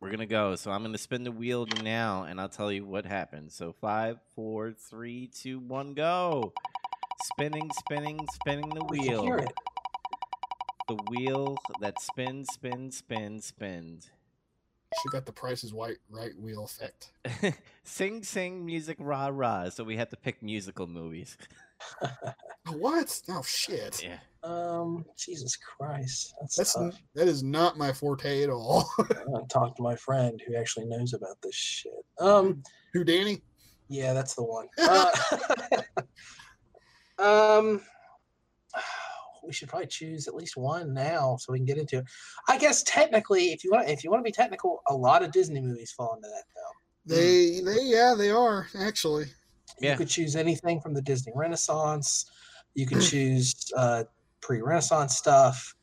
We're 0.00 0.10
gonna 0.10 0.26
go. 0.26 0.56
So 0.56 0.70
I'm 0.72 0.82
gonna 0.82 0.98
spin 0.98 1.22
the 1.24 1.30
wheel 1.32 1.66
now, 1.82 2.24
and 2.24 2.40
I'll 2.40 2.48
tell 2.48 2.72
you 2.72 2.84
what 2.86 3.04
happens. 3.06 3.54
So 3.54 3.72
five, 3.72 4.18
four, 4.34 4.72
three, 4.72 5.28
two, 5.28 5.60
one, 5.60 5.94
go. 5.94 6.52
Spinning, 7.34 7.70
spinning, 7.78 8.18
spinning 8.34 8.70
the 8.70 8.84
We 8.88 9.00
can 9.00 9.20
wheel. 9.22 9.46
Hear 10.90 10.98
it. 10.98 11.06
The 11.06 11.10
wheel 11.10 11.56
that 11.80 12.00
spins, 12.00 12.48
spins, 12.52 12.98
spins, 12.98 13.46
spins. 13.46 14.10
She 15.02 15.08
got 15.10 15.24
the 15.24 15.32
Price 15.32 15.62
is 15.62 15.72
White 15.72 15.98
right 16.10 16.32
wheel 16.38 16.64
effect. 16.64 17.12
sing, 17.84 18.22
sing, 18.24 18.66
music, 18.66 18.96
rah, 18.98 19.30
rah. 19.32 19.68
So 19.68 19.84
we 19.84 19.96
have 19.96 20.10
to 20.10 20.16
pick 20.16 20.42
musical 20.42 20.86
movies. 20.86 21.36
What? 22.68 23.20
Oh 23.30 23.42
shit. 23.42 24.04
Yeah. 24.04 24.18
Um, 24.42 25.04
Jesus 25.18 25.56
Christ, 25.56 26.34
that's, 26.40 26.56
That's 26.56 26.76
n- 26.76 26.92
that 27.14 27.26
is 27.26 27.42
not 27.42 27.78
my 27.78 27.92
forte 27.92 28.42
at 28.42 28.50
all. 28.50 28.88
I 28.98 29.02
gotta 29.02 29.46
talk 29.48 29.76
to 29.76 29.82
my 29.82 29.96
friend 29.96 30.40
who 30.46 30.56
actually 30.56 30.86
knows 30.86 31.14
about 31.14 31.36
this 31.42 31.54
shit. 31.54 31.92
Um, 32.20 32.62
Who, 32.92 33.02
Danny? 33.02 33.42
yeah, 33.88 34.12
that's 34.12 34.34
the 34.34 34.44
one. 34.44 34.68
Uh, 34.78 35.10
um, 37.18 37.82
we 39.50 39.54
should 39.54 39.68
probably 39.68 39.88
choose 39.88 40.28
at 40.28 40.34
least 40.36 40.56
one 40.56 40.94
now 40.94 41.36
so 41.36 41.52
we 41.52 41.58
can 41.58 41.66
get 41.66 41.76
into 41.76 41.98
it. 41.98 42.04
I 42.48 42.56
guess 42.56 42.84
technically, 42.84 43.46
if 43.46 43.64
you 43.64 43.72
want, 43.72 43.88
if 43.88 44.04
you 44.04 44.10
want 44.10 44.20
to 44.20 44.28
be 44.28 44.30
technical, 44.30 44.80
a 44.88 44.94
lot 44.94 45.24
of 45.24 45.32
Disney 45.32 45.60
movies 45.60 45.90
fall 45.90 46.14
into 46.14 46.28
that 46.28 46.44
though. 46.54 47.16
They 47.16 47.60
they 47.64 47.82
yeah 47.82 48.14
they 48.16 48.30
are 48.30 48.68
actually. 48.78 49.26
Yeah. 49.80 49.92
You 49.92 49.96
could 49.98 50.08
choose 50.08 50.36
anything 50.36 50.80
from 50.80 50.94
the 50.94 51.02
Disney 51.02 51.32
Renaissance. 51.34 52.30
You 52.74 52.86
could 52.86 53.00
choose 53.00 53.56
uh, 53.76 54.04
pre-Renaissance 54.40 55.16
stuff. 55.16 55.74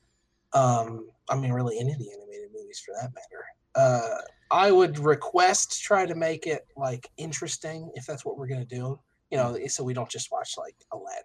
Um, 0.53 1.09
I 1.29 1.35
mean, 1.35 1.51
really 1.51 1.77
any 1.77 1.91
of 1.91 1.99
the 1.99 2.09
animated 2.13 2.49
movies 2.53 2.81
for 2.85 2.93
that 3.01 3.11
matter. 3.13 3.45
Uh, 3.75 4.21
I 4.49 4.71
would 4.71 4.97
request 4.97 5.81
try 5.83 6.05
to 6.05 6.15
make 6.15 6.47
it 6.47 6.65
like 6.77 7.09
interesting 7.17 7.91
if 7.95 8.05
that's 8.05 8.23
what 8.23 8.37
we're 8.37 8.47
gonna 8.47 8.63
do. 8.63 8.97
You 9.29 9.37
know, 9.37 9.57
so 9.67 9.83
we 9.83 9.93
don't 9.93 10.09
just 10.09 10.31
watch 10.31 10.53
like 10.57 10.75
Aladdin. 10.93 11.23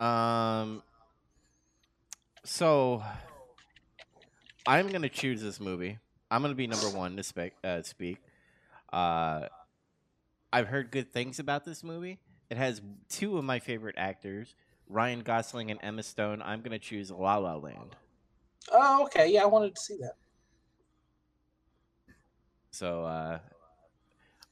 Um, 0.00 0.82
So 2.44 3.02
I'm 4.66 4.88
gonna 4.88 5.08
choose 5.08 5.42
this 5.42 5.58
movie. 5.58 5.98
I'm 6.30 6.42
gonna 6.42 6.54
be 6.54 6.66
number 6.66 6.88
one 6.90 7.16
to 7.16 7.22
spec, 7.22 7.54
uh, 7.64 7.82
speak. 7.82 8.18
Uh, 8.92 9.48
I've 10.52 10.68
heard 10.68 10.90
good 10.90 11.12
things 11.12 11.38
about 11.38 11.64
this 11.64 11.82
movie. 11.82 12.20
It 12.48 12.56
has 12.56 12.80
two 13.08 13.36
of 13.36 13.44
my 13.44 13.58
favorite 13.58 13.96
actors, 13.98 14.54
Ryan 14.88 15.20
Gosling 15.20 15.70
and 15.70 15.80
Emma 15.82 16.02
Stone. 16.02 16.40
I'm 16.42 16.62
gonna 16.62 16.78
choose 16.78 17.10
La 17.10 17.36
La 17.36 17.56
Land. 17.56 17.96
Oh, 18.70 19.04
okay. 19.04 19.28
Yeah, 19.28 19.42
I 19.42 19.46
wanted 19.46 19.74
to 19.74 19.80
see 19.80 19.96
that. 19.98 20.14
So 22.70 23.04
uh, 23.04 23.38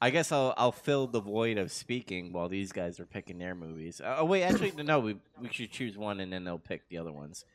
I 0.01 0.09
guess 0.09 0.31
I'll 0.31 0.53
I'll 0.57 0.71
fill 0.71 1.07
the 1.07 1.21
void 1.21 1.57
of 1.57 1.71
speaking 1.71 2.33
while 2.33 2.49
these 2.49 2.71
guys 2.71 2.99
are 2.99 3.05
picking 3.05 3.37
their 3.37 3.55
movies. 3.55 4.01
Uh, 4.01 4.17
oh 4.19 4.25
wait, 4.25 4.43
actually 4.43 4.71
no, 4.83 4.99
we 4.99 5.17
we 5.41 5.49
should 5.49 5.71
choose 5.71 5.97
one 5.97 6.19
and 6.19 6.31
then 6.31 6.43
they'll 6.43 6.59
pick 6.59 6.87
the 6.89 6.97
other 6.97 7.11
ones. 7.11 7.45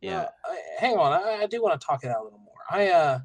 Yeah. 0.00 0.28
Uh, 0.48 0.54
hang 0.78 0.96
on. 0.96 1.12
I, 1.12 1.42
I 1.42 1.46
do 1.46 1.62
want 1.62 1.80
to 1.80 1.84
talk 1.84 2.04
it 2.04 2.08
out 2.08 2.20
a 2.20 2.24
little 2.24 2.40
more. 2.40 2.54
I 2.70 2.88
uh, 2.88 3.20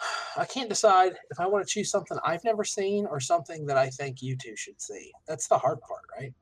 I 0.36 0.44
can't 0.44 0.68
decide 0.68 1.14
if 1.30 1.40
I 1.40 1.46
want 1.46 1.66
to 1.66 1.70
choose 1.70 1.90
something 1.90 2.16
I've 2.24 2.44
never 2.44 2.64
seen 2.64 3.06
or 3.06 3.20
something 3.20 3.66
that 3.66 3.76
I 3.76 3.90
think 3.90 4.22
you 4.22 4.36
two 4.36 4.56
should 4.56 4.80
see. 4.80 5.12
That's 5.26 5.48
the 5.48 5.58
hard 5.58 5.80
part, 5.80 6.02
right? 6.18 6.32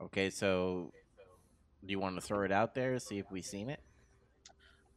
Okay, 0.00 0.30
so 0.30 0.92
do 1.84 1.90
you 1.92 2.00
want 2.00 2.16
to 2.16 2.20
throw 2.20 2.42
it 2.42 2.52
out 2.52 2.74
there, 2.74 2.98
see 2.98 3.18
if 3.18 3.30
we've 3.30 3.44
seen 3.44 3.70
it? 3.70 3.80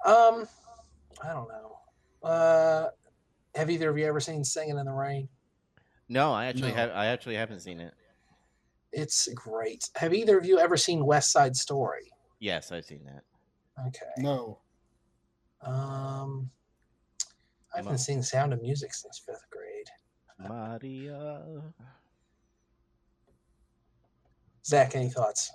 Um, 0.06 0.48
I 1.24 1.34
don't 1.34 1.48
know. 1.48 1.78
Uh, 2.24 2.90
have 3.56 3.70
either 3.70 3.90
of 3.90 3.98
you 3.98 4.06
ever 4.06 4.20
seen 4.20 4.44
Singing 4.44 4.78
in 4.78 4.86
the 4.86 4.92
Rain? 4.94 5.28
No, 6.10 6.32
I 6.34 6.46
actually 6.46 6.70
No. 6.72 6.76
have. 6.76 6.92
I 6.92 7.08
actually 7.08 7.36
haven't 7.36 7.62
seen 7.62 7.80
it. 7.80 7.94
It's 8.92 9.28
great. 9.34 9.90
Have 9.96 10.14
either 10.14 10.38
of 10.38 10.46
you 10.46 10.60
ever 10.60 10.78
seen 10.78 11.06
West 11.06 11.32
Side 11.32 11.56
Story? 11.56 12.12
Yes, 12.40 12.72
I've 12.72 12.86
seen 12.86 13.04
that. 13.06 13.24
Okay. 13.88 14.12
No. 14.18 14.60
Um, 15.62 16.52
I 17.74 17.78
haven't 17.78 17.94
No. 17.94 17.98
seen 17.98 18.24
Sound 18.24 18.54
of 18.54 18.62
Music 18.62 18.94
since 18.94 19.20
fifth 19.20 19.50
grade. 19.50 19.90
Maria. 20.38 21.74
Zach, 24.66 24.96
any 24.96 25.10
thoughts 25.10 25.52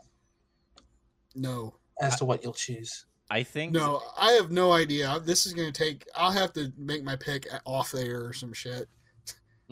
No. 1.35 1.77
as 2.01 2.17
to 2.17 2.25
what 2.25 2.43
you'll 2.43 2.53
choose? 2.55 3.07
I 3.31 3.43
think 3.45 3.73
No, 3.73 4.03
I 4.19 4.33
have 4.33 4.51
no 4.51 4.73
idea. 4.73 5.21
This 5.25 5.47
is 5.47 5.53
going 5.53 5.73
to 5.73 5.85
take. 5.85 6.05
I'll 6.17 6.33
have 6.33 6.53
to 6.55 6.73
make 6.77 7.05
my 7.05 7.15
pick 7.17 7.47
off 7.65 7.93
there 7.93 8.25
or 8.27 8.33
some 8.33 8.53
shit. 8.53 8.89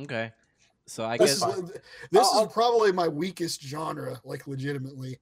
Okay, 0.00 0.30
so 0.86 1.04
I 1.04 1.16
This 1.18 1.40
guess 1.40 1.56
is 1.59 1.70
this 2.12 2.28
I'll- 2.32 2.46
is 2.46 2.52
probably 2.52 2.92
my 2.92 3.09
weakest 3.09 3.61
genre, 3.62 4.20
like 4.24 4.46
legitimately. 4.46 5.18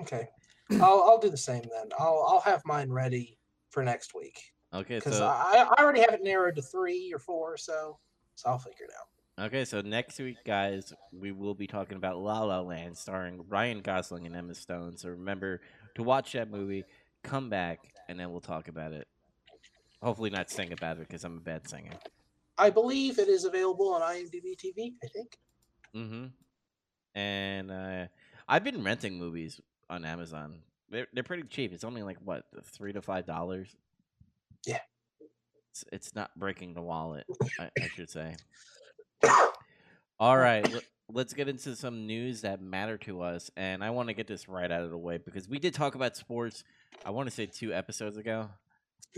Okay, 0.00 0.26
I'll 0.72 1.02
I'll 1.06 1.18
do 1.20 1.28
the 1.28 1.36
same 1.36 1.62
then. 1.70 1.90
I'll 1.98 2.24
I'll 2.28 2.40
have 2.40 2.62
mine 2.64 2.90
ready 2.90 3.38
for 3.70 3.84
next 3.84 4.14
week 4.14 4.40
okay. 4.72 4.96
because 4.96 5.18
So 5.18 5.26
I 5.26 5.66
I 5.76 5.82
already 5.82 6.00
have 6.00 6.14
it 6.14 6.22
narrowed 6.22 6.56
to 6.56 6.62
three 6.62 7.12
or 7.12 7.18
four 7.18 7.52
or 7.52 7.56
so, 7.58 7.98
so 8.36 8.48
I'll 8.48 8.58
figure 8.58 8.86
it 8.86 8.90
out. 8.98 9.44
okay. 9.46 9.64
So 9.66 9.82
next 9.82 10.18
week, 10.18 10.38
guys, 10.46 10.94
we 11.12 11.30
will 11.30 11.54
be 11.54 11.66
talking 11.66 11.96
about 11.98 12.16
La 12.18 12.42
La 12.42 12.60
Land, 12.60 12.96
starring 12.96 13.44
Ryan 13.48 13.82
Gosling 13.82 14.24
and 14.26 14.34
Emma 14.34 14.54
Stone. 14.54 14.96
So 14.96 15.10
remember 15.10 15.60
to 15.96 16.02
watch 16.02 16.32
that 16.32 16.50
movie, 16.50 16.84
come 17.24 17.50
back, 17.50 17.80
and 18.08 18.18
then 18.18 18.30
we'll 18.30 18.40
talk 18.40 18.68
about 18.68 18.92
it. 18.92 19.08
Hopefully, 20.02 20.30
not 20.30 20.50
sing 20.50 20.72
about 20.72 20.98
it 20.98 21.08
because 21.08 21.24
I'm 21.24 21.38
a 21.38 21.40
bad 21.40 21.68
singer. 21.68 21.92
I 22.56 22.70
believe 22.70 23.18
it 23.18 23.28
is 23.28 23.44
available 23.44 23.92
on 23.92 24.02
IMDb 24.02 24.54
TV. 24.56 24.92
I 25.02 25.08
think. 25.08 25.36
Mm-hmm. 25.96 26.26
And 27.18 27.70
uh, 27.70 28.06
I've 28.48 28.64
been 28.64 28.84
renting 28.84 29.18
movies 29.18 29.60
on 29.88 30.04
Amazon. 30.04 30.60
They're 30.90 31.06
they're 31.12 31.22
pretty 31.22 31.44
cheap. 31.44 31.72
It's 31.72 31.84
only 31.84 32.02
like 32.02 32.18
what 32.24 32.44
three 32.64 32.92
to 32.92 33.02
five 33.02 33.26
dollars. 33.26 33.74
Yeah. 34.66 34.80
It's, 35.70 35.84
it's 35.92 36.14
not 36.14 36.30
breaking 36.36 36.74
the 36.74 36.82
wallet. 36.82 37.26
I, 37.58 37.70
I 37.80 37.88
should 37.88 38.10
say. 38.10 38.36
All 40.20 40.36
right, 40.36 40.64
let's 41.12 41.34
get 41.34 41.48
into 41.48 41.76
some 41.76 42.06
news 42.06 42.42
that 42.42 42.62
matter 42.62 42.96
to 42.98 43.22
us, 43.22 43.50
and 43.56 43.84
I 43.84 43.90
want 43.90 44.08
to 44.08 44.14
get 44.14 44.26
this 44.26 44.48
right 44.48 44.70
out 44.70 44.82
of 44.82 44.90
the 44.90 44.98
way 44.98 45.18
because 45.18 45.48
we 45.48 45.58
did 45.58 45.74
talk 45.74 45.94
about 45.94 46.16
sports. 46.16 46.64
I 47.04 47.10
want 47.10 47.28
to 47.28 47.34
say 47.34 47.46
two 47.46 47.72
episodes 47.72 48.16
ago. 48.16 48.48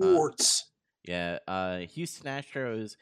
Uh, 0.00 0.04
Sports. 0.04 0.66
Yeah, 1.04 1.38
uh, 1.46 1.78
Houston 1.78 2.26
Astros. 2.26 2.96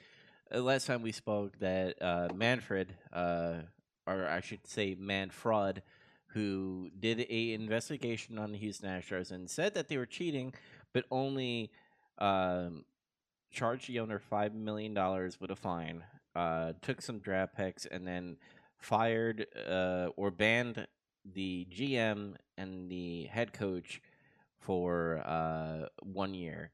Uh, 0.54 0.60
last 0.60 0.86
time 0.86 1.02
we 1.02 1.12
spoke, 1.12 1.58
that 1.60 2.00
uh, 2.02 2.28
Manfred, 2.34 2.94
uh, 3.12 3.62
or 4.06 4.28
I 4.28 4.40
should 4.40 4.66
say 4.66 4.94
Manfred, 4.98 5.82
who 6.28 6.90
did 6.98 7.26
a 7.30 7.52
investigation 7.52 8.38
on 8.38 8.52
the 8.52 8.58
Houston 8.58 8.90
Astros 8.90 9.30
and 9.30 9.48
said 9.48 9.74
that 9.74 9.88
they 9.88 9.96
were 9.96 10.06
cheating, 10.06 10.52
but 10.92 11.04
only 11.10 11.70
um, 12.18 12.84
charged 13.50 13.88
the 13.88 14.00
owner 14.00 14.18
five 14.18 14.54
million 14.54 14.92
dollars 14.92 15.40
with 15.40 15.50
a 15.50 15.56
fine. 15.56 16.04
Uh, 16.34 16.72
took 16.82 17.00
some 17.00 17.20
draft 17.20 17.56
picks 17.56 17.86
and 17.86 18.06
then 18.06 18.36
fired 18.84 19.46
uh, 19.68 20.08
or 20.16 20.30
banned 20.30 20.86
the 21.34 21.66
GM 21.74 22.34
and 22.58 22.90
the 22.90 23.24
head 23.24 23.52
coach 23.52 24.00
for 24.60 25.22
uh, 25.24 25.88
one 26.02 26.34
year 26.34 26.70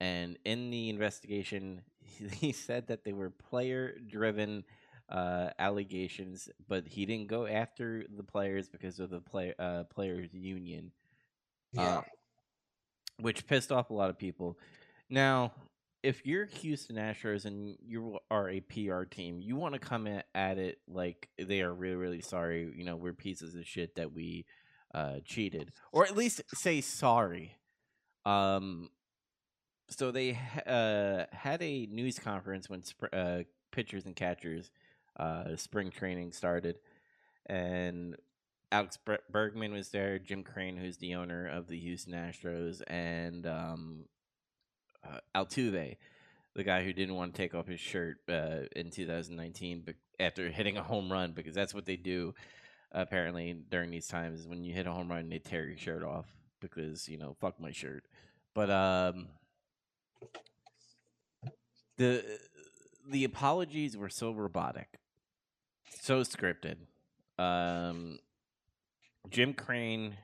and 0.00 0.38
in 0.44 0.70
the 0.70 0.88
investigation 0.88 1.82
he 2.32 2.52
said 2.52 2.86
that 2.86 3.04
they 3.04 3.12
were 3.12 3.30
player 3.30 3.96
driven 4.06 4.64
uh, 5.08 5.50
allegations 5.58 6.48
but 6.68 6.86
he 6.86 7.04
didn't 7.04 7.28
go 7.28 7.46
after 7.46 8.04
the 8.16 8.22
players 8.22 8.68
because 8.68 9.00
of 9.00 9.10
the 9.10 9.20
play, 9.20 9.52
uh, 9.58 9.82
players 9.84 10.28
union 10.32 10.92
yeah. 11.72 11.98
uh, 11.98 12.02
which 13.18 13.46
pissed 13.46 13.72
off 13.72 13.90
a 13.90 13.94
lot 13.94 14.10
of 14.10 14.18
people 14.18 14.58
now 15.10 15.52
if 16.02 16.24
you're 16.24 16.46
houston 16.46 16.96
astros 16.96 17.44
and 17.44 17.76
you 17.84 18.18
are 18.30 18.48
a 18.48 18.60
pr 18.60 19.02
team 19.04 19.40
you 19.40 19.56
want 19.56 19.74
to 19.74 19.80
come 19.80 20.06
at 20.34 20.58
it 20.58 20.78
like 20.86 21.28
they 21.38 21.60
are 21.60 21.74
really 21.74 21.96
really 21.96 22.20
sorry 22.20 22.72
you 22.76 22.84
know 22.84 22.96
we're 22.96 23.12
pieces 23.12 23.54
of 23.54 23.66
shit 23.66 23.96
that 23.96 24.12
we 24.12 24.44
uh, 24.94 25.16
cheated. 25.24 25.72
Or 25.92 26.04
at 26.04 26.16
least 26.16 26.42
say 26.54 26.80
sorry. 26.80 27.56
Um 28.24 28.90
so 29.90 30.10
they 30.10 30.38
uh, 30.66 31.24
had 31.32 31.62
a 31.62 31.86
news 31.86 32.18
conference 32.18 32.68
when 32.68 32.82
sp- 32.84 33.08
uh, 33.10 33.38
pitchers 33.72 34.04
and 34.04 34.14
catchers 34.14 34.70
uh, 35.18 35.56
spring 35.56 35.90
training 35.90 36.32
started, 36.32 36.76
and 37.46 38.14
Alex 38.70 38.98
Bergman 39.30 39.72
was 39.72 39.88
there, 39.88 40.18
Jim 40.18 40.42
Crane, 40.42 40.76
who's 40.76 40.98
the 40.98 41.14
owner 41.14 41.48
of 41.48 41.68
the 41.68 41.78
Houston 41.78 42.12
Astros, 42.12 42.82
and 42.86 43.46
um, 43.46 44.04
uh, 45.04 45.18
Altuve, 45.34 45.96
the 46.54 46.64
guy 46.64 46.84
who 46.84 46.92
didn't 46.92 47.14
want 47.14 47.34
to 47.34 47.40
take 47.40 47.54
off 47.54 47.66
his 47.66 47.80
shirt 47.80 48.18
uh, 48.28 48.62
in 48.74 48.90
2019 48.90 49.82
but 49.84 49.94
after 50.18 50.48
hitting 50.50 50.76
a 50.76 50.82
home 50.82 51.10
run 51.10 51.32
because 51.32 51.54
that's 51.54 51.72
what 51.72 51.86
they 51.86 51.96
do 51.96 52.34
apparently 52.92 53.56
during 53.70 53.90
these 53.90 54.08
times. 54.08 54.46
When 54.46 54.64
you 54.64 54.72
hit 54.72 54.86
a 54.86 54.92
home 54.92 55.10
run 55.10 55.28
they 55.28 55.38
tear 55.38 55.66
your 55.66 55.78
shirt 55.78 56.02
off 56.02 56.26
because 56.60 57.08
you 57.08 57.18
know 57.18 57.36
fuck 57.40 57.60
my 57.60 57.70
shirt. 57.70 58.04
But 58.54 58.70
um 58.70 59.28
the 61.96 62.24
the 63.08 63.24
apologies 63.24 63.96
were 63.96 64.08
so 64.08 64.32
robotic 64.32 64.98
so 66.00 66.22
scripted. 66.22 66.76
Um 67.38 68.18
jim 69.30 69.52
crane 69.52 70.16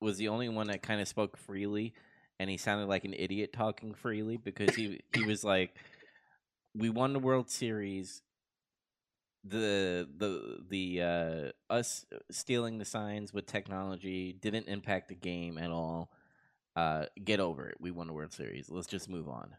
was 0.00 0.16
the 0.16 0.28
only 0.28 0.48
one 0.48 0.66
that 0.66 0.82
kind 0.82 1.00
of 1.00 1.06
spoke 1.06 1.36
freely 1.36 1.94
and 2.38 2.50
he 2.50 2.56
sounded 2.56 2.88
like 2.88 3.04
an 3.04 3.14
idiot 3.14 3.52
talking 3.52 3.94
freely 3.94 4.36
because 4.36 4.74
he 4.74 5.00
he 5.14 5.24
was 5.24 5.44
like 5.44 5.74
we 6.74 6.90
won 6.90 7.12
the 7.12 7.18
world 7.18 7.50
series. 7.50 8.22
The 9.44 10.08
the 10.16 10.62
the 10.68 11.02
uh 11.02 11.72
us 11.72 12.06
stealing 12.30 12.78
the 12.78 12.84
signs 12.84 13.32
with 13.32 13.46
technology 13.46 14.32
didn't 14.32 14.68
impact 14.68 15.08
the 15.08 15.16
game 15.16 15.58
at 15.58 15.70
all. 15.70 16.10
Uh 16.76 17.06
get 17.24 17.40
over 17.40 17.68
it. 17.68 17.76
We 17.80 17.90
won 17.90 18.06
the 18.06 18.12
world 18.12 18.32
series. 18.32 18.70
Let's 18.70 18.86
just 18.86 19.08
move 19.08 19.28
on. 19.28 19.56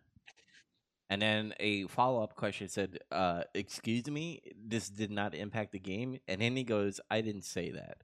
And 1.10 1.22
then 1.22 1.54
a 1.60 1.86
follow-up 1.88 2.36
question 2.36 2.68
said 2.68 3.00
uh 3.12 3.44
excuse 3.54 4.08
me 4.10 4.42
this 4.56 4.90
did 4.90 5.12
not 5.12 5.36
impact 5.36 5.72
the 5.74 5.80
game? 5.80 6.20
And 6.28 6.42
then 6.42 6.56
he 6.56 6.64
goes 6.64 7.00
i 7.12 7.22
didn't 7.22 7.46
say 7.46 7.72
that 7.72 7.98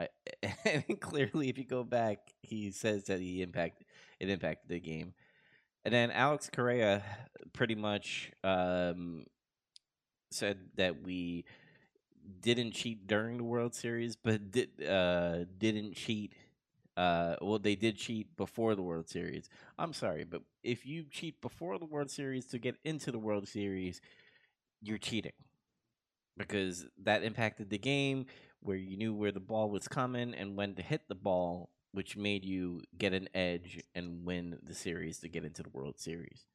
I, 0.00 0.08
and 0.64 1.00
clearly 1.00 1.48
if 1.50 1.58
you 1.58 1.64
go 1.64 1.84
back 1.84 2.18
he 2.42 2.70
says 2.72 3.04
that 3.04 3.20
he 3.20 3.42
impact 3.42 3.84
it 4.20 4.30
impacted 4.30 4.70
the 4.70 4.80
game. 4.80 5.14
And 5.84 5.94
then 5.94 6.10
alex 6.10 6.50
correa 6.52 7.02
pretty 7.52 7.74
much 7.76 8.32
um 8.44 9.26
said 10.30 10.58
that 10.76 11.02
we 11.02 11.44
didn't 12.42 12.72
cheat 12.72 13.06
during 13.06 13.36
the 13.38 13.44
world 13.44 13.74
series 13.74 14.16
but 14.16 14.50
did 14.50 14.70
uh 14.86 15.44
didn't 15.58 15.94
cheat 15.94 16.32
uh 16.96 17.36
well 17.42 17.58
they 17.58 17.76
did 17.76 17.96
cheat 17.96 18.36
before 18.36 18.74
the 18.74 18.82
world 18.82 19.08
series. 19.08 19.48
I'm 19.78 19.92
sorry 19.92 20.24
but 20.24 20.42
if 20.62 20.86
you 20.86 21.04
cheat 21.10 21.40
before 21.40 21.78
the 21.78 21.86
world 21.86 22.10
series 22.10 22.46
to 22.46 22.58
get 22.58 22.76
into 22.84 23.12
the 23.12 23.18
world 23.18 23.48
series 23.48 24.00
you're 24.82 24.98
cheating 24.98 25.32
because 26.36 26.86
that 27.02 27.22
impacted 27.22 27.70
the 27.70 27.78
game 27.78 28.26
where 28.60 28.76
you 28.76 28.96
knew 28.96 29.14
where 29.14 29.32
the 29.32 29.40
ball 29.40 29.70
was 29.70 29.88
coming 29.88 30.34
and 30.34 30.56
when 30.56 30.74
to 30.74 30.82
hit 30.82 31.02
the 31.08 31.14
ball 31.14 31.70
which 31.92 32.16
made 32.16 32.44
you 32.44 32.82
get 32.96 33.12
an 33.12 33.28
edge 33.34 33.82
and 33.94 34.24
win 34.24 34.58
the 34.62 34.74
series 34.74 35.18
to 35.18 35.28
get 35.28 35.44
into 35.44 35.62
the 35.62 35.70
World 35.70 35.98
Series. 35.98 36.46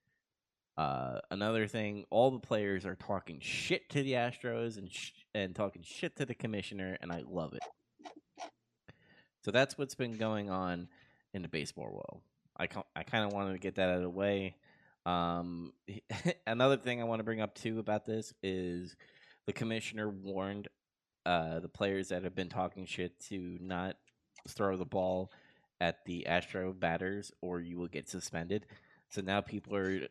Uh, 0.77 1.19
another 1.31 1.67
thing, 1.67 2.05
all 2.09 2.31
the 2.31 2.39
players 2.39 2.85
are 2.85 2.95
talking 2.95 3.39
shit 3.39 3.89
to 3.89 4.03
the 4.03 4.13
Astros 4.13 4.77
and 4.77 4.91
sh- 4.91 5.11
and 5.33 5.55
talking 5.55 5.83
shit 5.83 6.15
to 6.17 6.25
the 6.25 6.35
commissioner, 6.35 6.97
and 7.01 7.11
I 7.11 7.23
love 7.27 7.53
it. 7.53 7.61
So 9.41 9.51
that's 9.51 9.77
what's 9.77 9.95
been 9.95 10.17
going 10.17 10.49
on 10.49 10.87
in 11.33 11.41
the 11.43 11.47
baseball 11.47 11.85
world. 11.85 12.21
I 12.57 12.67
ca- 12.67 12.83
I 12.95 13.03
kind 13.03 13.25
of 13.25 13.31
wanted 13.31 13.53
to 13.53 13.59
get 13.59 13.75
that 13.75 13.89
out 13.89 13.97
of 13.97 14.01
the 14.01 14.09
way. 14.09 14.55
Um, 15.05 15.71
another 16.47 16.77
thing 16.77 16.99
I 16.99 17.05
want 17.05 17.19
to 17.19 17.23
bring 17.23 17.41
up 17.41 17.55
too 17.55 17.79
about 17.79 18.05
this 18.05 18.33
is 18.43 18.95
the 19.45 19.53
commissioner 19.53 20.09
warned 20.09 20.67
uh, 21.26 21.59
the 21.59 21.69
players 21.69 22.09
that 22.09 22.23
have 22.23 22.36
been 22.36 22.49
talking 22.49 22.86
shit 22.86 23.19
to 23.30 23.57
not 23.61 23.95
throw 24.47 24.78
the 24.78 24.86
ball 24.86 25.32
at 25.82 26.05
the 26.05 26.28
Astro 26.28 26.73
batters 26.73 27.32
or 27.41 27.59
you 27.59 27.78
will 27.78 27.88
get 27.88 28.09
suspended. 28.09 28.65
So 29.09 29.21
now 29.21 29.41
people 29.41 29.76
are 29.76 30.07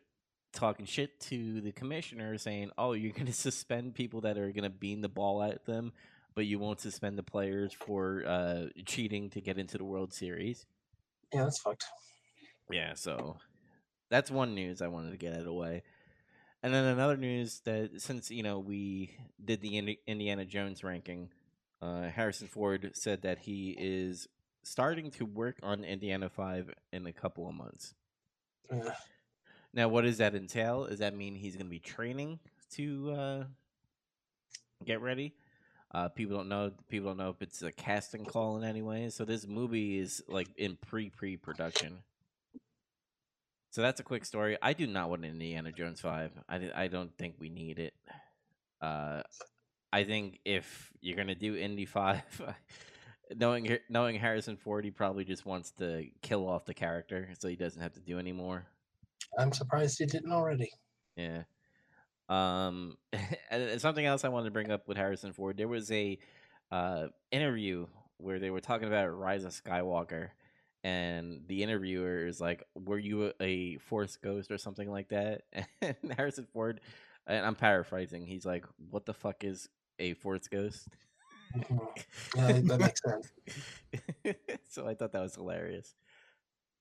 talking 0.53 0.85
shit 0.85 1.19
to 1.19 1.61
the 1.61 1.71
commissioner 1.71 2.37
saying, 2.37 2.71
"Oh, 2.77 2.93
you're 2.93 3.11
going 3.13 3.27
to 3.27 3.33
suspend 3.33 3.95
people 3.95 4.21
that 4.21 4.37
are 4.37 4.51
going 4.51 4.63
to 4.63 4.69
beam 4.69 5.01
the 5.01 5.09
ball 5.09 5.43
at 5.43 5.65
them, 5.65 5.93
but 6.33 6.45
you 6.45 6.59
won't 6.59 6.81
suspend 6.81 7.17
the 7.17 7.23
players 7.23 7.73
for 7.73 8.23
uh, 8.25 8.65
cheating 8.85 9.29
to 9.31 9.41
get 9.41 9.57
into 9.57 9.77
the 9.77 9.85
World 9.85 10.13
Series." 10.13 10.65
Yeah, 11.33 11.43
that's 11.43 11.59
fucked. 11.59 11.85
Yeah, 12.71 12.93
so 12.95 13.37
that's 14.09 14.31
one 14.31 14.55
news 14.55 14.81
I 14.81 14.87
wanted 14.87 15.11
to 15.11 15.17
get 15.17 15.33
out 15.33 15.39
of 15.39 15.45
the 15.45 15.53
way. 15.53 15.83
And 16.65 16.73
then 16.73 16.85
another 16.85 17.15
news 17.15 17.61
that 17.65 18.01
since 18.01 18.31
you 18.31 18.41
know 18.41 18.57
we 18.57 19.11
did 19.43 19.61
the 19.61 19.99
Indiana 20.07 20.45
Jones 20.45 20.83
ranking, 20.83 21.29
uh, 21.79 22.09
Harrison 22.09 22.47
Ford 22.47 22.89
said 22.95 23.21
that 23.21 23.37
he 23.37 23.75
is 23.77 24.27
starting 24.63 25.11
to 25.11 25.25
work 25.25 25.57
on 25.61 25.83
Indiana 25.83 26.27
Five 26.27 26.73
in 26.91 27.05
a 27.05 27.13
couple 27.13 27.47
of 27.47 27.53
months. 27.53 27.93
Now, 29.75 29.89
what 29.89 30.05
does 30.05 30.17
that 30.17 30.33
entail? 30.33 30.87
Does 30.87 30.97
that 30.97 31.15
mean 31.15 31.35
he's 31.35 31.55
going 31.55 31.67
to 31.67 31.69
be 31.69 31.77
training 31.77 32.39
to 32.71 33.11
uh, 33.11 33.43
get 34.83 35.01
ready? 35.01 35.35
Uh, 35.93 36.09
people 36.09 36.35
don't 36.35 36.49
know. 36.49 36.71
People 36.89 37.09
don't 37.09 37.17
know 37.17 37.29
if 37.29 37.43
it's 37.43 37.61
a 37.61 37.71
casting 37.71 38.25
call 38.25 38.57
in 38.57 38.63
any 38.63 38.81
way. 38.81 39.11
So 39.11 39.23
this 39.23 39.45
movie 39.45 39.99
is 39.99 40.23
like 40.27 40.47
in 40.57 40.77
pre 40.77 41.11
pre 41.11 41.37
production. 41.37 41.99
So 43.75 43.81
that's 43.81 43.99
a 43.99 44.03
quick 44.03 44.23
story. 44.23 44.57
I 44.61 44.71
do 44.71 44.87
not 44.87 45.09
want 45.09 45.25
an 45.25 45.31
Indiana 45.31 45.69
Jones 45.69 45.99
five. 45.99 46.31
I 46.47 46.71
I 46.73 46.87
don't 46.87 47.13
think 47.17 47.35
we 47.39 47.49
need 47.49 47.77
it. 47.77 47.93
Uh, 48.81 49.21
I 49.91 50.05
think 50.05 50.39
if 50.45 50.93
you're 51.01 51.17
gonna 51.17 51.35
do 51.35 51.57
Indy 51.57 51.83
five, 51.85 52.23
knowing 53.35 53.77
knowing 53.89 54.15
Harrison 54.15 54.55
Ford, 54.55 54.85
he 54.85 54.91
probably 54.91 55.25
just 55.25 55.45
wants 55.45 55.71
to 55.71 56.05
kill 56.21 56.47
off 56.47 56.63
the 56.63 56.73
character 56.73 57.27
so 57.37 57.49
he 57.49 57.57
doesn't 57.57 57.81
have 57.81 57.91
to 57.95 57.99
do 57.99 58.17
anymore. 58.17 58.65
I'm 59.37 59.51
surprised 59.51 59.99
you 59.99 60.05
didn't 60.05 60.31
already. 60.31 60.71
Yeah. 61.17 61.43
Um, 62.29 62.95
and 63.51 63.81
something 63.81 64.05
else 64.05 64.23
I 64.23 64.29
wanted 64.29 64.45
to 64.45 64.51
bring 64.51 64.71
up 64.71 64.87
with 64.87 64.95
Harrison 64.95 65.33
Ford. 65.33 65.57
There 65.57 65.67
was 65.67 65.91
a 65.91 66.17
uh, 66.71 67.07
interview 67.29 67.87
where 68.19 68.39
they 68.39 68.51
were 68.51 68.61
talking 68.61 68.87
about 68.87 69.07
Rise 69.07 69.43
of 69.43 69.51
Skywalker, 69.51 70.29
and 70.85 71.41
the 71.47 71.63
interviewer 71.63 72.27
is 72.27 72.39
like, 72.41 72.63
"Were 72.75 72.99
you 72.99 73.27
a, 73.27 73.33
a 73.43 73.77
Force 73.79 74.17
ghost 74.17 74.51
or 74.51 74.59
something 74.59 74.89
like 74.91 75.09
that?" 75.09 75.43
And 75.81 76.13
Harrison 76.15 76.47
Ford, 76.53 76.81
and 77.27 77.45
I'm 77.45 77.55
paraphrasing, 77.55 78.27
he's 78.27 78.45
like, 78.45 78.65
"What 78.91 79.05
the 79.05 79.13
fuck 79.15 79.43
is 79.43 79.69
a 79.99 80.13
Force 80.15 80.47
ghost?" 80.47 80.89
Mhm. 81.55 81.79
Yeah, 82.35 82.61
that 82.65 82.79
makes 82.81 83.01
sense. 83.03 83.31
so 84.69 84.87
I 84.87 84.95
thought 84.95 85.13
that 85.13 85.21
was 85.21 85.35
hilarious. 85.35 85.95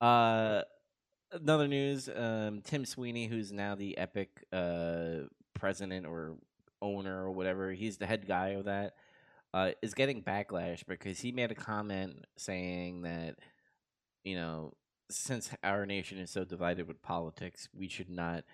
Uh, 0.00 0.62
another 1.32 1.68
news: 1.68 2.09
um, 2.09 2.61
Tim 2.62 2.84
Sweeney, 2.84 3.26
who's 3.26 3.52
now 3.52 3.74
the 3.74 3.96
Epic 3.98 4.44
uh, 4.52 5.26
president 5.55 6.07
or 6.07 6.36
owner 6.82 7.24
or 7.24 7.30
whatever, 7.32 7.72
he's 7.72 7.98
the 7.98 8.07
head 8.07 8.26
guy 8.26 8.48
of 8.50 8.64
that. 8.66 8.94
Uh, 9.55 9.72
is 9.82 9.94
getting 9.94 10.22
backlash 10.22 10.84
because 10.86 11.20
he 11.20 11.32
made 11.32 11.50
a 11.50 11.55
comment 11.55 12.24
saying 12.36 13.02
that, 13.02 13.36
you 14.25 14.37
know, 14.37 14.75
since 15.11 15.51
our 15.62 15.87
nation 15.87 16.18
is 16.18 16.30
so 16.30 16.45
divided 16.45 16.88
with 16.88 17.03
politics, 17.03 17.68
we 17.75 17.88
should 17.88 18.11
not 18.11 18.45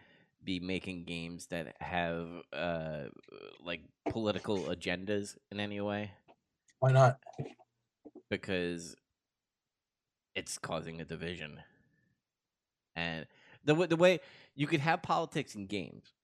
be 0.43 0.59
making 0.61 1.05
games 1.05 1.47
that 1.47 1.77
have 1.81 2.29
uh, 2.53 3.05
like 3.65 3.83
political 4.09 4.65
agendas 4.65 5.37
in 5.51 5.61
any 5.61 5.81
way 5.81 6.13
Why 6.81 6.93
not? 6.93 7.19
because 8.31 8.97
it's 10.35 10.59
causing 10.59 11.01
a 11.01 11.05
division. 11.05 11.61
And 12.97 13.27
the 13.65 13.75
the 13.87 13.97
way 13.97 14.21
you 14.55 14.67
could 14.67 14.81
have 14.81 15.03
politics 15.03 15.55
in 15.55 15.67
games, 15.67 16.15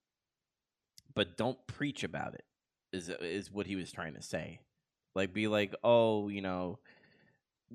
but 1.13 1.37
don't 1.37 1.65
preach 1.67 2.03
about 2.03 2.33
it 2.33 2.45
is 2.93 3.09
is 3.09 3.51
what 3.51 3.67
he 3.67 3.75
was 3.75 3.91
trying 3.91 4.13
to 4.15 4.21
say. 4.21 4.59
Like 5.15 5.33
be 5.33 5.47
like, 5.47 5.73
"Oh, 5.83 6.29
you 6.29 6.41
know, 6.41 6.79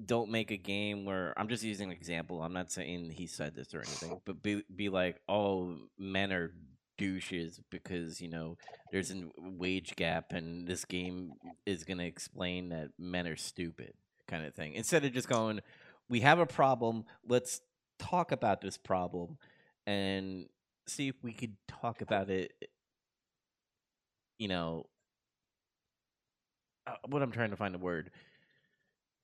don't 0.06 0.30
make 0.30 0.50
a 0.50 0.56
game 0.56 1.04
where 1.04 1.34
I'm 1.36 1.48
just 1.48 1.62
using 1.62 1.90
an 1.90 1.96
example. 1.96 2.42
I'm 2.42 2.52
not 2.52 2.72
saying 2.72 3.10
he 3.10 3.26
said 3.26 3.54
this 3.54 3.74
or 3.74 3.78
anything, 3.78 4.20
but 4.24 4.42
be 4.42 4.64
be 4.74 4.88
like, 4.88 5.20
"Oh, 5.28 5.76
men 5.98 6.32
are 6.32 6.52
douches 6.98 7.60
because, 7.70 8.20
you 8.20 8.28
know, 8.28 8.56
there's 8.90 9.10
a 9.10 9.24
wage 9.36 9.96
gap 9.96 10.32
and 10.32 10.66
this 10.66 10.84
game 10.84 11.32
is 11.66 11.84
to 11.84 12.04
explain 12.04 12.70
that 12.70 12.90
men 12.98 13.26
are 13.26 13.36
stupid." 13.36 13.94
kind 14.28 14.46
of 14.46 14.54
thing. 14.54 14.72
Instead 14.74 15.04
of 15.04 15.12
just 15.12 15.28
going, 15.28 15.60
"We 16.08 16.20
have 16.20 16.38
a 16.38 16.46
problem, 16.46 17.04
let's 17.26 17.60
talk 17.98 18.32
about 18.32 18.60
this 18.62 18.78
problem 18.78 19.36
and 19.86 20.48
see 20.86 21.08
if 21.08 21.16
we 21.22 21.32
could 21.32 21.56
talk 21.68 22.00
about 22.00 22.30
it 22.30 22.52
you 24.38 24.48
know 24.48 24.86
uh, 26.86 26.94
what 27.06 27.22
I'm 27.22 27.30
trying 27.30 27.50
to 27.50 27.56
find 27.56 27.74
a 27.74 27.78
word. 27.78 28.10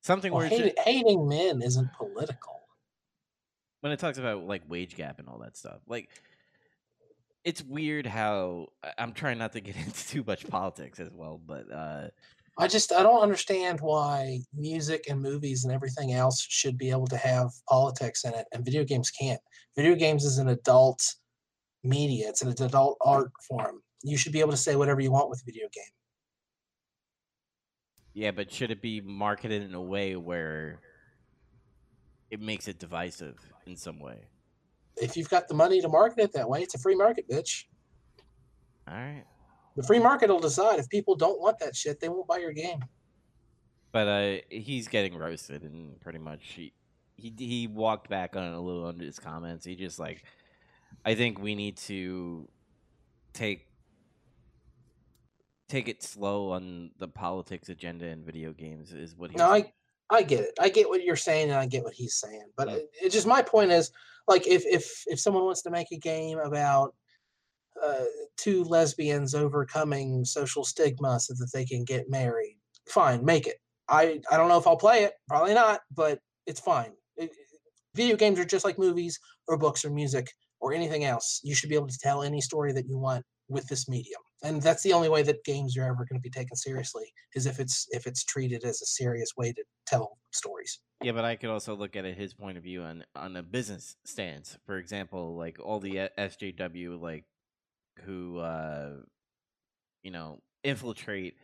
Something 0.03 0.33
Well, 0.33 0.41
where 0.41 0.49
hate, 0.49 0.77
just, 0.77 0.89
hating 0.89 1.29
men 1.29 1.63
isn't 1.63 1.93
political. 1.95 2.61
when 3.81 3.93
it 3.93 3.99
talks 3.99 4.19
about 4.19 4.45
like 4.45 4.63
wage 4.69 4.97
gap 4.97 5.19
and 5.19 5.29
all 5.29 5.39
that 5.39 5.57
stuff. 5.57 5.81
Like 5.87 6.09
it's 7.45 7.63
weird 7.63 8.07
how 8.07 8.67
I'm 8.99 9.13
trying 9.13 9.39
not 9.39 9.53
to 9.53 9.61
get 9.61 9.77
into 9.87 10.07
too 10.09 10.25
much 10.27 10.47
politics 10.49 11.01
as 11.01 11.11
well, 11.13 11.41
but 11.45 11.71
uh 11.73 12.09
I 12.59 12.67
just 12.67 12.93
I 12.93 13.03
don't 13.03 13.23
understand 13.23 13.81
why 13.81 14.41
music 14.53 15.05
and 15.09 15.21
movies 15.23 15.65
and 15.65 15.73
everything 15.73 16.13
else 16.13 16.45
should 16.49 16.77
be 16.77 16.91
able 16.91 17.07
to 17.09 17.17
have 17.17 17.51
politics 17.69 18.25
in 18.25 18.35
it 18.35 18.47
and 18.53 18.65
video 18.65 18.85
games 18.85 19.11
can't. 19.11 19.41
Video 19.77 19.95
games 19.95 20.25
is 20.25 20.39
an 20.39 20.49
adult 20.49 21.01
media. 21.85 22.29
It's 22.29 22.43
an 22.43 22.49
adult 22.51 22.99
art 23.01 23.31
form. 23.49 23.81
You 24.03 24.17
should 24.17 24.33
be 24.33 24.41
able 24.41 24.51
to 24.53 24.57
say 24.57 24.75
whatever 24.77 25.01
you 25.01 25.13
want 25.13 25.31
with 25.31 25.41
a 25.43 25.45
video 25.45 25.69
game. 25.73 25.85
Yeah, 28.19 28.33
but 28.33 28.51
should 28.51 28.73
it 28.73 28.83
be 28.83 29.01
marketed 29.01 29.63
in 29.63 29.75
a 29.75 29.81
way 29.81 30.17
where 30.17 30.81
it 32.33 32.41
makes 32.41 32.67
it 32.67 32.81
divisive 32.81 33.39
in 33.65 33.77
some 33.77 34.01
way? 34.01 34.27
If 34.97 35.17
you've 35.17 35.29
got 35.29 35.47
the 35.47 35.55
money 35.55 35.81
to 35.81 35.89
market 35.89 36.25
it 36.25 36.33
that 36.33 36.49
way, 36.49 36.63
it's 36.63 36.75
a 36.75 36.79
free 36.79 36.97
market, 36.97 37.29
bitch. 37.29 37.67
All 38.89 38.95
right. 38.95 39.23
The 39.77 39.85
free 39.85 40.01
market 40.01 40.31
will 40.31 40.41
decide 40.41 40.81
if 40.81 40.89
people 40.89 41.15
don't 41.15 41.41
want 41.41 41.61
that 41.61 41.77
shit, 41.77 42.01
they 42.01 42.09
won't 42.09 42.27
buy 42.27 42.39
your 42.39 42.53
game. 42.53 42.81
But 43.93 44.09
uh, 44.09 44.37
he's 44.51 44.89
getting 44.89 45.17
roasted, 45.17 45.63
and 45.63 46.01
pretty 46.01 46.19
much 46.19 46.41
he 46.57 46.73
he 47.15 47.33
he 47.39 47.69
walked 47.69 48.11
back 48.11 48.35
on 48.35 48.53
a 48.53 48.61
little 48.61 48.85
under 48.85 49.05
his 49.05 49.21
comments. 49.21 49.65
He 49.65 49.77
just 49.77 50.01
like, 50.01 50.25
I 51.05 51.15
think 51.15 51.39
we 51.39 51.55
need 51.55 51.77
to 51.77 52.49
take 53.33 53.68
take 55.69 55.89
it 55.89 56.03
slow 56.03 56.53
on 56.53 56.91
the 56.99 57.09
politics 57.09 57.69
agenda 57.69 58.07
in 58.07 58.25
video 58.25 58.53
games. 58.53 58.93
Is 58.93 59.17
what 59.17 59.31
he. 59.31 59.37
No, 59.37 59.51
I 59.51 59.73
I 60.11 60.23
get 60.23 60.41
it. 60.41 60.55
I 60.61 60.69
get 60.69 60.89
what 60.89 61.03
you're 61.03 61.17
saying, 61.17 61.51
and 61.51 61.59
I 61.59 61.67
get 61.67 61.85
what 61.85 61.95
he's 61.95 62.15
saying. 62.15 62.51
But 62.57 62.69
it, 62.69 62.91
it 63.03 63.13
just 63.13 63.27
my 63.27 63.43
point 63.43 63.71
is, 63.71 63.91
like, 64.27 64.47
if 64.47 64.65
if 64.67 65.03
if 65.07 65.21
someone 65.21 65.45
wants 65.45 65.63
to 65.63 65.71
make 65.71 65.93
a 65.93 65.99
game 65.99 66.39
about 66.39 66.95
uh, 67.83 68.05
two 68.37 68.65
lesbians 68.65 69.35
overcoming 69.35 70.25
social 70.25 70.65
stigma 70.65 71.21
so 71.21 71.35
that 71.35 71.51
they 71.53 71.65
can 71.65 71.85
get 71.85 72.11
married, 72.11 72.59
fine, 72.89 73.25
make 73.25 73.47
it. 73.47 73.57
I 73.89 74.21
I 74.31 74.37
don't 74.37 74.49
know 74.49 74.59
if 74.59 74.67
I'll 74.67 74.77
play 74.77 75.05
it, 75.05 75.15
probably 75.29 75.55
not, 75.55 75.81
but 75.95 76.21
it's 76.47 76.61
fine. 76.61 76.93
It- 77.17 77.33
video 77.95 78.17
games 78.17 78.39
are 78.39 78.45
just 78.45 78.65
like 78.65 78.79
movies 78.79 79.19
or 79.49 79.59
books 79.59 79.85
or 79.85 79.91
music 79.91 80.31
or 80.61 80.73
anything 80.73 81.05
else. 81.05 81.41
You 81.43 81.55
should 81.55 81.69
be 81.69 81.75
able 81.75 81.89
to 81.89 81.99
tell 81.99 82.23
any 82.23 82.41
story 82.41 82.73
that 82.73 82.87
you 82.87 82.97
want 82.97 83.25
with 83.49 83.67
this 83.67 83.89
medium, 83.89 84.21
and 84.43 84.63
that's 84.63 84.83
the 84.83 84.93
only 84.93 85.09
way 85.09 85.23
that 85.23 85.45
games 85.45 85.77
are 85.77 85.85
ever 85.85 86.07
going 86.09 86.19
to 86.19 86.21
be 86.21 86.31
taken 86.31 86.57
seriously 86.57 87.13
is 87.35 87.47
if 87.47 87.59
it's 87.59 87.87
if 87.91 88.07
it's 88.07 88.25
treated 88.25 88.65
as 88.65 88.81
a 88.83 88.87
serious 88.87 89.31
way 89.37 89.53
to 89.53 89.63
tell 89.87 90.19
stories. 90.33 90.81
Yeah, 91.03 91.13
but 91.13 91.25
I 91.25 91.37
could 91.37 91.51
also 91.51 91.75
look 91.77 91.97
at 91.97 92.05
it 92.05 92.17
his 92.17 92.35
point 92.35 92.57
of 92.57 92.65
view 92.65 92.83
on 92.83 93.05
on 93.15 93.37
a 93.37 93.43
business 93.43 93.97
stance. 94.05 94.59
For 94.67 94.79
example, 94.79 95.37
like 95.37 95.59
all 95.63 95.81
the 95.81 96.11
SJW 96.19 97.01
like 97.01 97.25
who 98.05 98.39
uh 98.39 98.91
you 100.03 100.11
know 100.11 100.41
infiltrate 100.63 101.37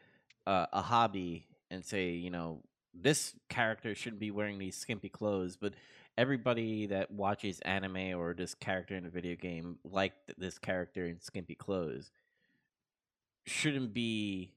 uh, 0.46 0.66
a 0.72 0.82
hobby 0.82 1.46
and 1.70 1.84
say 1.84 2.10
you 2.10 2.30
know 2.30 2.62
this 2.92 3.34
character 3.48 3.94
shouldn't 3.94 4.20
be 4.20 4.30
wearing 4.30 4.58
these 4.58 4.76
skimpy 4.76 5.08
clothes, 5.08 5.56
but 5.56 5.74
everybody 6.16 6.86
that 6.86 7.10
watches 7.10 7.58
anime 7.60 8.16
or 8.16 8.34
this 8.34 8.54
character 8.54 8.94
in 8.94 9.04
a 9.04 9.10
video 9.10 9.34
game 9.34 9.78
liked 9.82 10.32
this 10.38 10.58
character 10.58 11.06
in 11.06 11.20
skimpy 11.20 11.56
clothes 11.56 12.12
shouldn't 13.46 13.92
be 13.94 14.54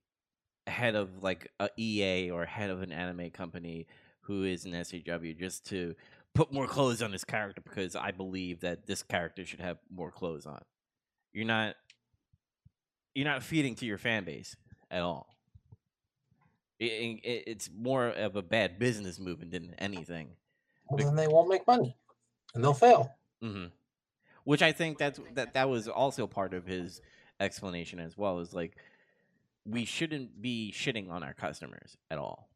head 0.65 0.95
of 0.95 1.23
like 1.23 1.51
a 1.59 1.69
EA 1.77 2.31
or 2.31 2.45
head 2.45 2.69
of 2.69 2.81
an 2.81 2.91
anime 2.91 3.29
company 3.31 3.87
who 4.21 4.43
is 4.43 4.65
an 4.65 4.73
SJW 4.73 5.37
just 5.37 5.65
to 5.67 5.95
put 6.33 6.51
more 6.51 6.67
clothes 6.67 7.01
on 7.01 7.11
this 7.11 7.23
character 7.23 7.61
because 7.61 7.95
I 7.95 8.11
believe 8.11 8.61
that 8.61 8.85
this 8.85 9.01
character 9.03 9.45
should 9.45 9.61
have 9.61 9.77
more 9.89 10.11
clothes 10.11 10.45
on. 10.45 10.61
You're 11.33 11.45
not 11.45 11.75
you're 13.15 13.25
not 13.25 13.43
feeding 13.43 13.75
to 13.75 13.85
your 13.85 13.97
fan 13.97 14.23
base 14.25 14.55
at 14.91 15.01
all. 15.01 15.35
It, 16.79 16.85
it, 17.23 17.43
it's 17.47 17.69
more 17.75 18.09
of 18.09 18.35
a 18.35 18.43
bad 18.43 18.77
business 18.77 19.19
movement 19.19 19.51
than 19.51 19.73
anything. 19.79 20.29
Well, 20.89 21.03
then 21.03 21.15
they 21.15 21.27
won't 21.27 21.49
make 21.49 21.65
money, 21.65 21.97
and 22.53 22.63
they'll 22.63 22.73
fail. 22.73 23.15
hmm 23.41 23.65
Which 24.43 24.61
I 24.61 24.71
think 24.71 24.97
that's 24.99 25.19
that 25.33 25.53
that 25.55 25.69
was 25.69 25.87
also 25.87 26.27
part 26.27 26.53
of 26.53 26.65
his 26.65 27.01
explanation 27.39 27.99
as 27.99 28.17
well. 28.17 28.39
Is 28.39 28.53
like 28.53 28.77
we 29.65 29.85
shouldn't 29.85 30.41
be 30.41 30.73
shitting 30.75 31.09
on 31.09 31.23
our 31.23 31.33
customers 31.33 31.97
at 32.09 32.17
all. 32.17 32.49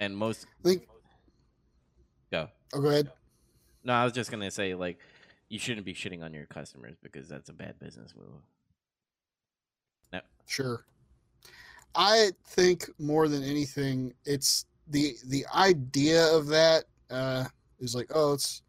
And 0.00 0.16
most 0.16 0.46
think. 0.62 0.86
go. 2.30 2.48
Oh, 2.74 2.80
go 2.80 2.88
ahead. 2.88 3.10
No, 3.84 3.92
I 3.92 4.04
was 4.04 4.12
just 4.12 4.30
gonna 4.30 4.50
say 4.50 4.74
like 4.74 4.98
you 5.48 5.58
shouldn't 5.58 5.86
be 5.86 5.94
shitting 5.94 6.22
on 6.22 6.32
your 6.32 6.46
customers 6.46 6.96
because 7.02 7.28
that's 7.28 7.48
a 7.48 7.52
bad 7.52 7.78
business 7.78 8.14
move. 8.16 8.42
No. 10.12 10.20
Sure. 10.46 10.84
I 11.94 12.30
think 12.46 12.90
more 12.98 13.28
than 13.28 13.44
anything, 13.44 14.14
it's 14.24 14.66
the 14.88 15.14
the 15.26 15.44
idea 15.54 16.26
of 16.34 16.46
that 16.48 16.84
uh, 17.10 17.44
is 17.78 17.94
like, 17.94 18.10
oh, 18.14 18.32
it's 18.32 18.62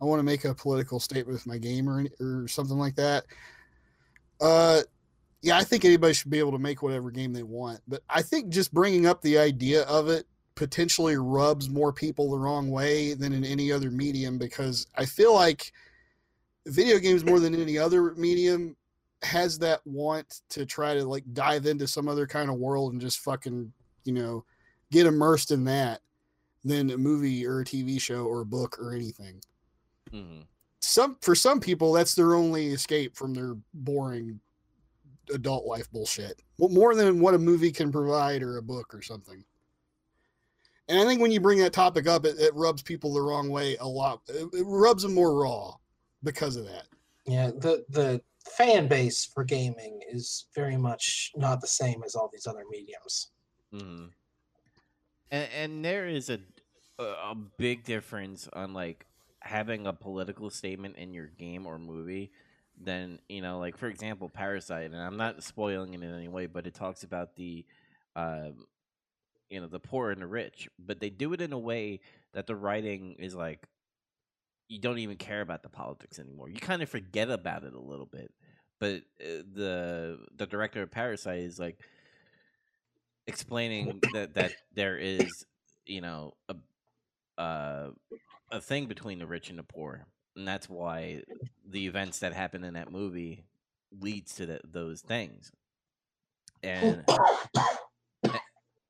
I 0.00 0.04
want 0.04 0.18
to 0.20 0.24
make 0.24 0.44
a 0.44 0.54
political 0.54 1.00
statement 1.00 1.34
with 1.34 1.46
my 1.46 1.58
game 1.58 1.88
or 1.88 2.06
or 2.20 2.48
something 2.48 2.78
like 2.78 2.96
that. 2.96 3.24
Uh, 4.40 4.82
yeah, 5.42 5.56
I 5.56 5.64
think 5.64 5.84
anybody 5.84 6.14
should 6.14 6.30
be 6.30 6.38
able 6.38 6.52
to 6.52 6.58
make 6.58 6.82
whatever 6.82 7.10
game 7.10 7.32
they 7.32 7.42
want, 7.42 7.80
but 7.86 8.02
I 8.08 8.22
think 8.22 8.48
just 8.48 8.74
bringing 8.74 9.06
up 9.06 9.22
the 9.22 9.38
idea 9.38 9.82
of 9.82 10.08
it 10.08 10.26
potentially 10.54 11.16
rubs 11.16 11.68
more 11.68 11.92
people 11.92 12.30
the 12.30 12.38
wrong 12.38 12.68
way 12.68 13.14
than 13.14 13.32
in 13.32 13.44
any 13.44 13.70
other 13.70 13.92
medium 13.92 14.38
because 14.38 14.88
I 14.96 15.04
feel 15.04 15.32
like 15.32 15.72
video 16.66 16.98
games 16.98 17.24
more 17.24 17.38
than 17.38 17.54
any 17.54 17.78
other 17.78 18.14
medium 18.16 18.76
has 19.22 19.58
that 19.60 19.80
want 19.84 20.40
to 20.50 20.66
try 20.66 20.94
to 20.94 21.04
like 21.04 21.24
dive 21.32 21.66
into 21.66 21.86
some 21.86 22.08
other 22.08 22.26
kind 22.26 22.50
of 22.50 22.56
world 22.56 22.92
and 22.92 23.00
just 23.00 23.20
fucking 23.20 23.72
you 24.04 24.12
know 24.12 24.44
get 24.90 25.06
immersed 25.06 25.52
in 25.52 25.64
that 25.64 26.00
than 26.64 26.90
a 26.90 26.98
movie 26.98 27.46
or 27.46 27.60
a 27.60 27.64
TV 27.64 28.00
show 28.00 28.24
or 28.24 28.40
a 28.40 28.46
book 28.46 28.78
or 28.80 28.92
anything. 28.92 29.40
hmm 30.10 30.40
Some 30.80 31.16
for 31.22 31.34
some 31.34 31.60
people 31.60 31.92
that's 31.92 32.14
their 32.14 32.34
only 32.34 32.68
escape 32.68 33.16
from 33.16 33.34
their 33.34 33.56
boring 33.74 34.40
adult 35.32 35.66
life 35.66 35.90
bullshit. 35.90 36.40
Well, 36.58 36.70
more 36.70 36.94
than 36.94 37.20
what 37.20 37.34
a 37.34 37.38
movie 37.38 37.72
can 37.72 37.92
provide 37.92 38.42
or 38.42 38.58
a 38.58 38.62
book 38.62 38.94
or 38.94 39.02
something. 39.02 39.44
And 40.88 40.98
I 40.98 41.04
think 41.04 41.20
when 41.20 41.30
you 41.30 41.40
bring 41.40 41.58
that 41.58 41.74
topic 41.74 42.06
up, 42.06 42.24
it, 42.24 42.38
it 42.38 42.54
rubs 42.54 42.82
people 42.82 43.12
the 43.12 43.20
wrong 43.20 43.50
way 43.50 43.76
a 43.76 43.86
lot. 43.86 44.22
It, 44.28 44.48
it 44.54 44.64
rubs 44.64 45.02
them 45.02 45.14
more 45.14 45.42
raw 45.42 45.74
because 46.22 46.56
of 46.56 46.64
that. 46.66 46.86
Yeah, 47.26 47.48
the 47.48 47.84
the 47.90 48.22
fan 48.50 48.88
base 48.88 49.26
for 49.26 49.44
gaming 49.44 50.00
is 50.08 50.46
very 50.54 50.78
much 50.78 51.32
not 51.36 51.60
the 51.60 51.66
same 51.66 52.02
as 52.04 52.14
all 52.14 52.30
these 52.32 52.46
other 52.46 52.64
mediums. 52.70 53.30
hmm 53.70 54.06
And 55.30 55.48
and 55.54 55.84
there 55.84 56.06
is 56.06 56.30
a 56.30 56.40
a 56.98 57.02
a 57.02 57.34
big 57.58 57.84
difference 57.84 58.48
on 58.54 58.72
like 58.72 59.04
having 59.40 59.86
a 59.86 59.92
political 59.92 60.50
statement 60.50 60.96
in 60.96 61.12
your 61.12 61.26
game 61.26 61.66
or 61.66 61.78
movie 61.78 62.30
then 62.80 63.18
you 63.28 63.40
know 63.40 63.58
like 63.58 63.76
for 63.76 63.86
example 63.88 64.28
parasite 64.28 64.90
and 64.90 65.00
i'm 65.00 65.16
not 65.16 65.42
spoiling 65.42 65.94
it 65.94 66.02
in 66.02 66.14
any 66.14 66.28
way 66.28 66.46
but 66.46 66.66
it 66.66 66.74
talks 66.74 67.02
about 67.02 67.36
the 67.36 67.64
um 68.16 68.66
you 69.50 69.60
know 69.60 69.66
the 69.66 69.80
poor 69.80 70.10
and 70.10 70.20
the 70.20 70.26
rich 70.26 70.68
but 70.78 71.00
they 71.00 71.10
do 71.10 71.32
it 71.32 71.40
in 71.40 71.52
a 71.52 71.58
way 71.58 72.00
that 72.34 72.46
the 72.46 72.54
writing 72.54 73.14
is 73.18 73.34
like 73.34 73.66
you 74.68 74.78
don't 74.78 74.98
even 74.98 75.16
care 75.16 75.40
about 75.40 75.62
the 75.62 75.68
politics 75.70 76.18
anymore. 76.18 76.50
You 76.50 76.60
kind 76.60 76.82
of 76.82 76.90
forget 76.90 77.30
about 77.30 77.64
it 77.64 77.72
a 77.72 77.80
little 77.80 78.04
bit 78.04 78.30
but 78.78 79.02
uh, 79.20 79.42
the 79.54 80.18
the 80.36 80.46
director 80.46 80.82
of 80.82 80.90
parasite 80.90 81.40
is 81.40 81.58
like 81.58 81.80
explaining 83.26 84.00
that 84.12 84.34
that 84.34 84.52
there 84.74 84.96
is 84.96 85.44
you 85.86 86.00
know 86.00 86.34
a 86.48 86.56
uh, 87.40 87.90
a 88.50 88.60
thing 88.60 88.86
between 88.86 89.18
the 89.18 89.26
rich 89.26 89.50
and 89.50 89.58
the 89.58 89.62
poor 89.62 90.06
and 90.36 90.46
that's 90.46 90.68
why 90.68 91.22
mm. 91.30 91.48
the 91.68 91.86
events 91.86 92.20
that 92.20 92.32
happen 92.32 92.64
in 92.64 92.74
that 92.74 92.90
movie 92.90 93.44
leads 94.00 94.34
to 94.36 94.46
the, 94.46 94.60
those 94.64 95.00
things 95.00 95.52
and 96.62 97.04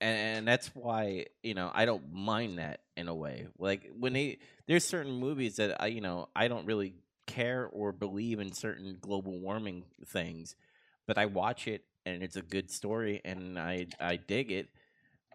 and 0.00 0.46
that's 0.46 0.68
why 0.74 1.26
you 1.42 1.54
know 1.54 1.70
I 1.72 1.84
don't 1.84 2.12
mind 2.12 2.58
that 2.58 2.80
in 2.96 3.08
a 3.08 3.14
way. 3.14 3.46
Like 3.58 3.90
when 3.98 4.12
they 4.12 4.38
there's 4.66 4.84
certain 4.84 5.12
movies 5.12 5.56
that 5.56 5.80
I 5.82 5.86
you 5.86 6.00
know 6.00 6.28
I 6.34 6.48
don't 6.48 6.66
really 6.66 6.94
care 7.26 7.66
or 7.66 7.92
believe 7.92 8.40
in 8.40 8.52
certain 8.52 8.96
global 9.00 9.38
warming 9.38 9.84
things, 10.06 10.56
but 11.06 11.18
I 11.18 11.26
watch 11.26 11.68
it 11.68 11.84
and 12.06 12.22
it's 12.22 12.36
a 12.36 12.42
good 12.42 12.70
story 12.70 13.20
and 13.24 13.58
I 13.58 13.86
I 14.00 14.16
dig 14.16 14.50
it. 14.52 14.68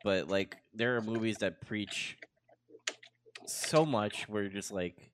But 0.03 0.27
like 0.27 0.57
there 0.73 0.97
are 0.97 1.01
movies 1.01 1.37
that 1.39 1.61
preach 1.61 2.17
so 3.47 3.85
much 3.85 4.27
where 4.29 4.43
you're 4.43 4.51
just 4.51 4.71
like 4.71 5.11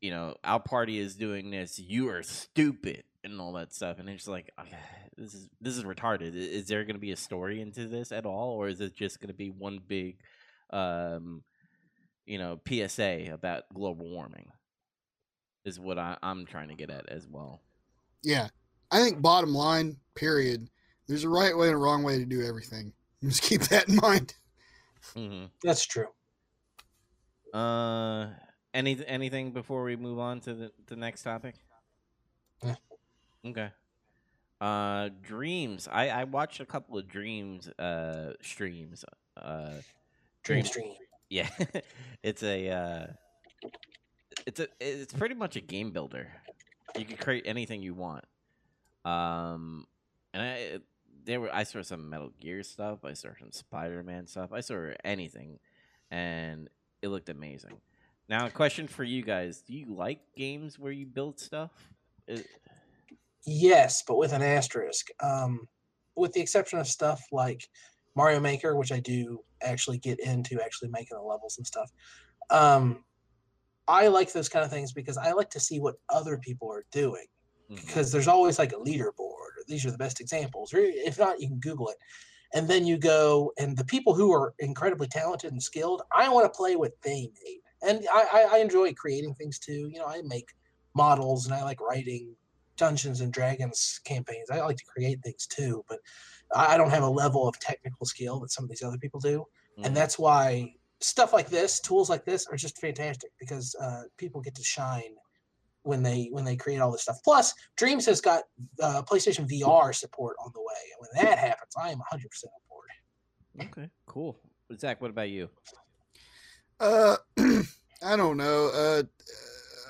you 0.00 0.10
know 0.10 0.34
our 0.44 0.60
party 0.60 0.98
is 0.98 1.14
doing 1.16 1.50
this 1.50 1.78
you 1.78 2.08
are 2.08 2.22
stupid 2.22 3.04
and 3.24 3.40
all 3.40 3.52
that 3.54 3.72
stuff 3.74 3.98
and 3.98 4.08
it's 4.08 4.18
just 4.18 4.28
like 4.28 4.50
okay, 4.60 4.76
this 5.16 5.34
is 5.34 5.48
this 5.60 5.76
is 5.76 5.84
retarded 5.84 6.34
is 6.34 6.66
there 6.68 6.84
going 6.84 6.94
to 6.94 7.00
be 7.00 7.12
a 7.12 7.16
story 7.16 7.60
into 7.60 7.88
this 7.88 8.12
at 8.12 8.26
all 8.26 8.50
or 8.50 8.68
is 8.68 8.80
it 8.80 8.94
just 8.94 9.20
going 9.20 9.28
to 9.28 9.34
be 9.34 9.50
one 9.50 9.80
big 9.86 10.18
um 10.70 11.42
you 12.26 12.38
know 12.38 12.60
psa 12.66 13.28
about 13.32 13.64
global 13.74 14.08
warming 14.08 14.48
is 15.64 15.80
what 15.80 15.98
I, 15.98 16.16
i'm 16.22 16.46
trying 16.46 16.68
to 16.68 16.74
get 16.74 16.90
at 16.90 17.08
as 17.08 17.26
well 17.28 17.62
Yeah. 18.22 18.48
I 18.90 19.02
think 19.02 19.20
bottom 19.20 19.52
line, 19.54 19.96
period, 20.14 20.68
there's 21.08 21.24
a 21.24 21.28
right 21.28 21.56
way 21.56 21.68
and 21.68 21.74
a 21.74 21.78
wrong 21.78 22.02
way 22.02 22.18
to 22.18 22.24
do 22.24 22.42
everything. 22.46 22.92
Just 23.22 23.42
keep 23.42 23.62
that 23.62 23.88
in 23.88 23.96
mind. 23.96 24.34
hmm 25.14 25.46
That's 25.62 25.84
true. 25.84 26.06
Uh 27.56 28.28
any 28.74 28.98
anything 29.06 29.52
before 29.52 29.82
we 29.84 29.96
move 29.96 30.18
on 30.18 30.40
to 30.40 30.54
the, 30.54 30.72
the 30.86 30.96
next 30.96 31.22
topic 31.22 31.54
okay 33.46 33.70
uh 34.60 35.08
dreams 35.22 35.88
i 35.90 36.08
i 36.08 36.24
watched 36.24 36.60
a 36.60 36.66
couple 36.66 36.98
of 36.98 37.08
dreams 37.08 37.68
uh 37.78 38.32
streams 38.42 39.04
uh 39.36 39.72
Dream 40.46 40.64
Stream. 40.64 40.94
Yeah, 41.28 41.48
it's 42.22 42.42
a 42.44 42.68
uh, 42.70 43.06
it's 44.46 44.60
a 44.60 44.68
it's 44.80 45.12
pretty 45.12 45.34
much 45.34 45.56
a 45.56 45.60
game 45.60 45.90
builder. 45.90 46.28
You 46.96 47.04
can 47.04 47.16
create 47.16 47.42
anything 47.46 47.82
you 47.82 47.94
want. 47.94 48.24
Um, 49.04 49.86
and 50.32 50.42
I 50.42 50.78
there 51.24 51.40
were 51.40 51.52
I 51.52 51.64
saw 51.64 51.82
some 51.82 52.08
Metal 52.08 52.30
Gear 52.40 52.62
stuff. 52.62 53.04
I 53.04 53.14
saw 53.14 53.30
some 53.38 53.50
Spider 53.50 54.04
Man 54.04 54.28
stuff. 54.28 54.52
I 54.52 54.60
saw 54.60 54.90
anything, 55.04 55.58
and 56.12 56.70
it 57.06 57.10
looked 57.10 57.28
amazing. 57.30 57.80
Now, 58.28 58.46
a 58.46 58.50
question 58.50 58.86
for 58.88 59.04
you 59.04 59.22
guys: 59.22 59.62
Do 59.62 59.72
you 59.72 59.86
like 59.94 60.20
games 60.36 60.78
where 60.78 60.92
you 60.92 61.06
build 61.06 61.40
stuff? 61.40 61.70
It- 62.26 62.46
Yes, 63.48 64.02
but 64.06 64.16
with 64.18 64.32
an 64.32 64.42
asterisk. 64.42 65.06
Um, 65.20 65.68
with 66.16 66.32
the 66.32 66.40
exception 66.40 66.80
of 66.80 66.88
stuff 66.88 67.22
like 67.30 67.68
Mario 68.16 68.40
Maker, 68.40 68.74
which 68.74 68.90
I 68.90 68.98
do 68.98 69.44
actually 69.62 69.98
get 69.98 70.18
into 70.18 70.60
actually 70.60 70.88
making 70.88 71.16
the 71.16 71.22
levels 71.22 71.56
and 71.58 71.66
stuff. 71.66 71.88
Um, 72.50 73.04
I 73.86 74.08
like 74.08 74.32
those 74.32 74.48
kind 74.48 74.64
of 74.64 74.70
things 74.72 74.92
because 74.92 75.16
I 75.16 75.30
like 75.32 75.50
to 75.50 75.60
see 75.60 75.78
what 75.78 75.94
other 76.08 76.38
people 76.38 76.72
are 76.72 76.86
doing. 76.90 77.26
mhm. 77.70 77.76
Because 77.86 78.10
there's 78.10 78.26
always 78.28 78.58
like 78.58 78.72
a 78.72 78.76
leaderboard. 78.76 79.12
Or 79.20 79.62
these 79.68 79.86
are 79.86 79.92
the 79.92 79.98
best 79.98 80.20
examples, 80.20 80.74
or 80.74 80.78
if 80.80 81.18
not, 81.18 81.40
you 81.40 81.46
can 81.48 81.60
Google 81.60 81.88
it. 81.90 81.96
And 82.54 82.68
then 82.68 82.86
you 82.86 82.96
go, 82.96 83.52
and 83.58 83.76
the 83.76 83.84
people 83.84 84.14
who 84.14 84.32
are 84.32 84.54
incredibly 84.58 85.08
talented 85.08 85.52
and 85.52 85.62
skilled, 85.62 86.02
I 86.14 86.28
want 86.28 86.50
to 86.50 86.56
play 86.56 86.76
what 86.76 86.92
they 87.02 87.30
made. 87.44 87.60
And 87.82 88.06
I, 88.12 88.48
I, 88.52 88.58
enjoy 88.58 88.94
creating 88.94 89.34
things 89.34 89.58
too. 89.58 89.90
You 89.92 89.98
know, 89.98 90.06
I 90.06 90.22
make 90.24 90.48
models 90.94 91.44
and 91.44 91.54
I 91.54 91.62
like 91.62 91.80
writing 91.80 92.34
Dungeons 92.76 93.20
and 93.20 93.32
Dragons 93.32 94.00
campaigns. 94.04 94.50
I 94.50 94.60
like 94.60 94.76
to 94.76 94.84
create 94.84 95.20
things 95.22 95.46
too, 95.46 95.84
but 95.88 95.98
I 96.54 96.76
don't 96.76 96.90
have 96.90 97.02
a 97.02 97.08
level 97.08 97.48
of 97.48 97.58
technical 97.58 98.06
skill 98.06 98.40
that 98.40 98.50
some 98.50 98.64
of 98.64 98.70
these 98.70 98.82
other 98.82 98.98
people 98.98 99.20
do, 99.20 99.44
Mhm. 99.78 99.86
and 99.86 99.96
that's 99.96 100.18
why 100.18 100.74
stuff 101.00 101.32
like 101.32 101.48
this, 101.50 101.80
tools 101.80 102.08
like 102.08 102.24
this, 102.24 102.46
are 102.46 102.56
just 102.56 102.78
fantastic 102.78 103.30
because 103.38 103.74
uh, 103.80 104.04
people 104.16 104.40
get 104.40 104.54
to 104.54 104.62
shine 104.64 105.14
when 105.86 106.02
they 106.02 106.28
when 106.32 106.44
they 106.44 106.56
create 106.56 106.80
all 106.80 106.90
this 106.90 107.02
stuff. 107.02 107.18
Plus, 107.24 107.54
Dreams 107.76 108.04
has 108.06 108.20
got 108.20 108.44
uh, 108.82 109.02
PlayStation 109.02 109.48
VR 109.48 109.94
support 109.94 110.36
on 110.44 110.50
the 110.54 110.60
way, 110.60 110.66
and 110.92 110.98
when 111.00 111.24
that 111.24 111.38
happens, 111.38 111.72
I 111.80 111.90
am 111.90 111.98
100 111.98 112.28
percent 112.28 112.52
on 112.54 112.60
board. 112.68 113.70
Okay, 113.70 113.90
cool. 114.06 114.38
Zach, 114.78 115.00
what 115.00 115.10
about 115.10 115.30
you? 115.30 115.48
Uh, 116.80 117.16
I 118.02 118.16
don't 118.16 118.36
know. 118.36 118.70
Uh, 118.74 119.02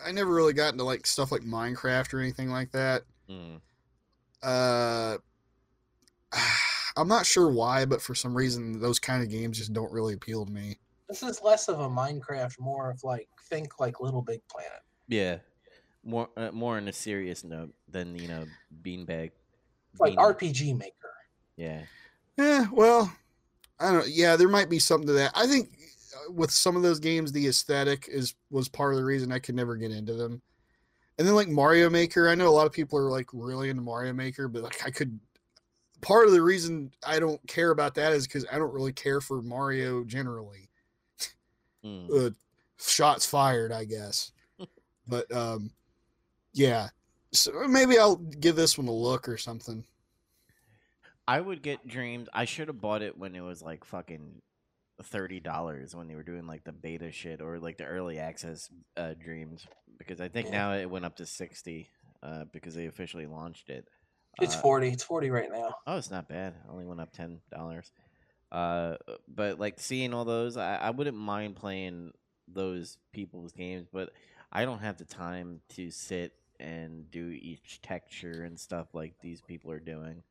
I 0.06 0.12
never 0.12 0.32
really 0.32 0.52
got 0.52 0.73
into 0.73 0.85
like 0.85 1.06
stuff 1.06 1.32
like 1.32 1.43
Minecraft 1.43 2.12
or 2.14 2.20
anything 2.20 2.51
like 2.51 2.73
that. 2.73 3.02
Mm. 3.28 3.60
Uh, 4.43 5.16
I'm 6.97 7.09
not 7.09 7.27
sure 7.27 7.51
why, 7.51 7.85
but 7.86 8.01
for 8.01 8.14
some 8.14 8.36
reason, 8.36 8.81
those 8.81 8.98
kind 8.98 9.23
of 9.23 9.31
games 9.31 9.59
just 9.59 9.73
don't 9.73 9.93
really 9.93 10.14
appeal 10.14 10.47
to 10.47 10.52
me. 10.52 10.77
This 11.09 11.23
is 11.23 11.43
less 11.43 11.68
of 11.68 11.81
a 11.81 11.89
Minecraft, 11.89 12.59
more 12.60 12.90
of 12.90 13.02
like 13.02 13.28
think 13.48 13.81
like 13.81 14.01
Little 14.01 14.23
Big 14.23 14.40
Planet. 14.51 14.81
Yeah, 15.09 15.39
more 16.06 16.28
uh, 16.36 16.50
more 16.52 16.76
on 16.76 16.88
a 16.88 16.92
serious 16.92 17.44
note 17.44 17.74
than 17.88 18.16
you 18.16 18.28
know 18.28 18.44
beanbag. 18.82 19.32
It's 19.92 20.00
like 20.00 20.16
RPG 20.16 20.78
Maker. 20.78 20.92
Yeah. 21.56 21.82
Yeah, 22.38 22.66
well, 22.70 23.10
I 23.80 23.92
don't. 23.92 24.08
Yeah, 24.08 24.36
there 24.36 24.48
might 24.48 24.68
be 24.68 24.78
something 24.78 25.06
to 25.06 25.14
that. 25.14 25.32
I 25.34 25.46
think 25.46 25.70
uh, 26.14 26.32
with 26.32 26.50
some 26.50 26.76
of 26.76 26.82
those 26.82 27.00
games, 27.00 27.32
the 27.32 27.46
aesthetic 27.46 28.08
is 28.08 28.34
was 28.50 28.68
part 28.68 28.92
of 28.92 28.98
the 28.98 29.04
reason 29.04 29.32
I 29.32 29.38
could 29.38 29.54
never 29.54 29.76
get 29.76 29.90
into 29.90 30.14
them. 30.14 30.40
And 31.18 31.26
then 31.26 31.34
like 31.34 31.48
Mario 31.48 31.88
Maker, 31.88 32.28
I 32.28 32.34
know 32.34 32.48
a 32.48 32.50
lot 32.50 32.66
of 32.66 32.72
people 32.72 32.98
are 32.98 33.10
like 33.10 33.28
really 33.32 33.70
into 33.70 33.82
Mario 33.82 34.12
Maker, 34.12 34.48
but 34.48 34.62
like 34.62 34.84
I 34.84 34.90
could. 34.90 35.18
Part 36.02 36.26
of 36.26 36.34
the 36.34 36.42
reason 36.42 36.92
I 37.04 37.18
don't 37.18 37.40
care 37.48 37.70
about 37.70 37.94
that 37.94 38.12
is 38.12 38.26
because 38.26 38.44
I 38.52 38.58
don't 38.58 38.72
really 38.72 38.92
care 38.92 39.22
for 39.22 39.40
Mario 39.40 40.04
generally. 40.04 40.68
Mm. 41.82 42.26
uh, 42.26 42.30
shots 42.78 43.24
fired, 43.24 43.72
I 43.72 43.84
guess. 43.84 44.32
but 45.08 45.32
um, 45.34 45.70
yeah, 46.56 46.88
so 47.32 47.52
maybe 47.68 47.98
I'll 47.98 48.16
give 48.16 48.56
this 48.56 48.76
one 48.78 48.88
a 48.88 48.92
look 48.92 49.28
or 49.28 49.36
something. 49.36 49.84
I 51.28 51.40
would 51.40 51.62
get 51.62 51.86
Dreams. 51.86 52.28
I 52.32 52.44
should 52.44 52.68
have 52.68 52.80
bought 52.80 53.02
it 53.02 53.18
when 53.18 53.34
it 53.34 53.40
was 53.40 53.62
like 53.62 53.84
fucking 53.84 54.40
thirty 55.02 55.40
dollars 55.40 55.94
when 55.94 56.08
they 56.08 56.14
were 56.14 56.22
doing 56.22 56.46
like 56.46 56.64
the 56.64 56.72
beta 56.72 57.12
shit 57.12 57.40
or 57.42 57.58
like 57.58 57.76
the 57.78 57.84
early 57.84 58.18
access 58.18 58.70
uh, 58.96 59.14
Dreams 59.22 59.66
because 59.98 60.20
I 60.20 60.28
think 60.28 60.46
Yeah. 60.46 60.52
now 60.52 60.72
it 60.74 60.88
went 60.90 61.04
up 61.04 61.16
to 61.16 61.26
sixty 61.26 61.88
uh, 62.22 62.44
because 62.52 62.74
they 62.74 62.86
officially 62.86 63.26
launched 63.26 63.68
it. 63.68 63.86
It's 64.40 64.54
Uh, 64.54 64.60
forty. 64.60 64.88
It's 64.88 65.02
forty 65.02 65.30
right 65.30 65.50
now. 65.50 65.74
Oh, 65.86 65.96
it's 65.96 66.10
not 66.10 66.28
bad. 66.28 66.54
Only 66.70 66.84
went 66.86 67.00
up 67.00 67.12
ten 67.12 67.40
dollars. 67.52 67.90
Uh, 68.52 68.96
but 69.26 69.58
like 69.58 69.80
seeing 69.80 70.14
all 70.14 70.24
those, 70.24 70.56
I, 70.56 70.76
I 70.76 70.90
wouldn't 70.90 71.16
mind 71.16 71.56
playing 71.56 72.12
those 72.46 72.96
people's 73.12 73.52
games, 73.52 73.88
but 73.92 74.10
I 74.52 74.64
don't 74.64 74.78
have 74.78 74.96
the 74.96 75.04
time 75.04 75.60
to 75.70 75.90
sit 75.90 76.32
and 76.60 77.10
do 77.10 77.28
each 77.28 77.80
texture 77.82 78.44
and 78.44 78.58
stuff 78.58 78.88
like 78.94 79.14
these 79.20 79.40
people 79.40 79.70
are 79.70 79.80
doing. 79.80 80.22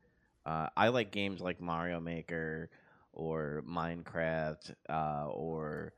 Uh, 0.45 0.67
I 0.77 0.89
like 0.89 1.11
games 1.11 1.41
like 1.41 1.59
Mario 1.59 1.99
Maker 1.99 2.69
or 3.13 3.63
Minecraft 3.67 4.73
uh, 4.89 5.27
or 5.29 5.93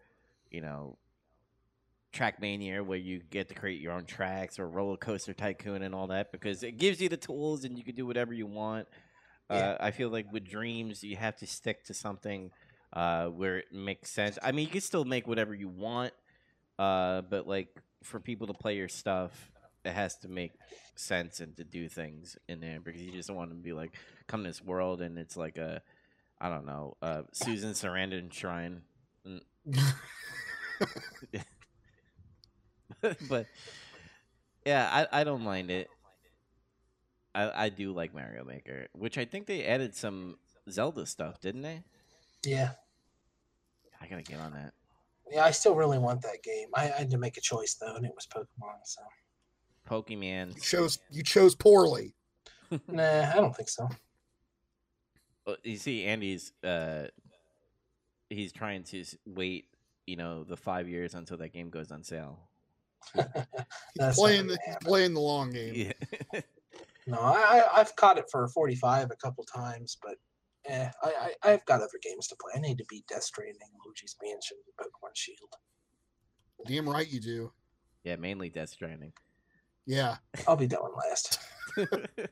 you 0.51 0.61
know 0.61 0.97
Trackmania 2.13 2.85
where 2.85 2.97
you 2.97 3.21
get 3.29 3.49
to 3.49 3.55
create 3.55 3.81
your 3.81 3.93
own 3.93 4.05
tracks 4.05 4.59
or 4.59 4.67
Roller 4.67 4.97
Coaster 4.97 5.33
Tycoon 5.33 5.83
and 5.83 5.93
all 5.93 6.07
that 6.07 6.31
because 6.31 6.63
it 6.63 6.77
gives 6.77 7.01
you 7.01 7.09
the 7.09 7.17
tools 7.17 7.63
and 7.63 7.77
you 7.77 7.83
can 7.83 7.95
do 7.95 8.05
whatever 8.05 8.33
you 8.33 8.47
want. 8.47 8.87
Yeah. 9.49 9.71
Uh, 9.71 9.77
I 9.79 9.91
feel 9.91 10.09
like 10.09 10.31
with 10.31 10.45
dreams 10.45 11.03
you 11.03 11.15
have 11.17 11.35
to 11.37 11.47
stick 11.47 11.83
to 11.85 11.93
something 11.93 12.51
uh, 12.93 13.27
where 13.27 13.57
it 13.59 13.73
makes 13.73 14.11
sense. 14.11 14.39
I 14.41 14.51
mean, 14.51 14.65
you 14.65 14.71
can 14.71 14.81
still 14.81 15.05
make 15.05 15.27
whatever 15.27 15.53
you 15.53 15.67
want, 15.67 16.13
uh, 16.79 17.21
but 17.21 17.47
like 17.47 17.69
for 18.03 18.19
people 18.19 18.47
to 18.47 18.53
play 18.53 18.75
your 18.75 18.89
stuff, 18.89 19.51
it 19.87 19.93
has 19.93 20.17
to 20.17 20.27
make 20.27 20.51
sense 20.95 21.39
and 21.39 21.55
to 21.57 21.63
do 21.63 21.87
things 21.87 22.37
in 22.47 22.59
there 22.59 22.79
because 22.79 23.01
you 23.01 23.11
just 23.11 23.27
don't 23.27 23.37
want 23.37 23.51
to 23.51 23.55
be 23.55 23.73
like 23.73 23.93
come 24.27 24.43
to 24.43 24.49
this 24.49 24.63
world 24.63 25.01
and 25.01 25.17
it's 25.17 25.37
like 25.37 25.57
a 25.57 25.81
I 26.39 26.49
don't 26.49 26.65
know 26.65 26.97
uh, 27.01 27.23
Susan 27.31 27.71
Sarandon 27.71 28.31
shrine. 28.31 28.81
but 33.29 33.47
yeah, 34.65 34.89
I, 35.11 35.21
I 35.21 35.23
don't 35.23 35.41
mind 35.41 35.71
it. 35.71 35.87
I 37.33 37.65
I 37.65 37.69
do 37.69 37.91
like 37.91 38.13
Mario 38.13 38.43
Maker, 38.43 38.87
which 38.93 39.17
I 39.17 39.25
think 39.25 39.47
they 39.47 39.65
added 39.65 39.95
some 39.95 40.37
Zelda 40.69 41.05
stuff, 41.05 41.41
didn't 41.41 41.63
they? 41.63 41.81
Yeah. 42.43 42.71
I 43.99 44.07
gotta 44.07 44.21
get 44.21 44.39
on 44.39 44.53
that. 44.53 44.73
Yeah, 45.31 45.43
I 45.43 45.51
still 45.51 45.75
really 45.75 45.97
want 45.97 46.21
that 46.21 46.43
game. 46.43 46.69
I, 46.73 46.83
I 46.83 46.99
had 46.99 47.09
to 47.11 47.17
make 47.17 47.37
a 47.37 47.41
choice 47.41 47.75
though, 47.75 47.95
and 47.95 48.05
it 48.05 48.13
was 48.15 48.27
Pokemon. 48.27 48.77
So 48.85 49.01
Pokemon. 49.87 50.55
You 50.55 50.61
chose 50.61 50.99
you 51.09 51.23
chose 51.23 51.55
poorly. 51.55 52.13
nah, 52.87 53.31
I 53.31 53.35
don't 53.35 53.55
think 53.55 53.69
so. 53.69 53.87
Uh, 55.47 55.55
You 55.63 55.77
see, 55.77 56.03
Andy's 56.05 56.51
uh, 56.63 57.05
he's 58.29 58.51
trying 58.51 58.83
to 58.85 59.03
wait, 59.25 59.65
you 60.05 60.17
know, 60.17 60.43
the 60.43 60.57
five 60.57 60.87
years 60.89 61.13
until 61.13 61.37
that 61.37 61.53
game 61.53 61.69
goes 61.69 61.91
on 61.91 62.03
sale. 62.03 62.39
He's 63.15 64.15
playing 64.15 64.47
the 64.47 64.57
he's 64.65 64.75
playing 64.81 65.13
the 65.13 65.19
long 65.21 65.51
game. 65.51 65.93
Yeah. 66.33 66.41
No, 67.09 67.19
I, 67.19 67.61
I 67.73 67.79
I've 67.79 67.95
caught 67.95 68.17
it 68.17 68.25
for 68.29 68.45
45 68.49 69.11
a 69.11 69.15
couple 69.15 69.45
times, 69.45 69.95
but 70.03 70.15
eh, 70.65 70.89
I, 71.01 71.13
I 71.43 71.51
I've 71.51 71.63
got 71.65 71.79
other 71.79 71.97
games 72.03 72.27
to 72.27 72.35
play. 72.35 72.51
I 72.53 72.59
need 72.59 72.77
to 72.79 72.85
beat 72.89 73.07
Death 73.07 73.23
Stranding, 73.23 73.69
Luigi's 73.85 74.17
Mansion, 74.21 74.57
Pokemon 74.77 75.11
Shield. 75.15 75.53
Damn 76.67 76.89
right 76.89 77.09
you 77.09 77.21
do. 77.21 77.53
yeah, 78.03 78.17
mainly 78.17 78.49
Death 78.49 78.71
Stranding. 78.71 79.13
Yeah. 79.87 80.17
I'll 80.47 80.55
be 80.55 80.67
that 80.67 80.81
one 80.81 80.91
last. 80.95 81.39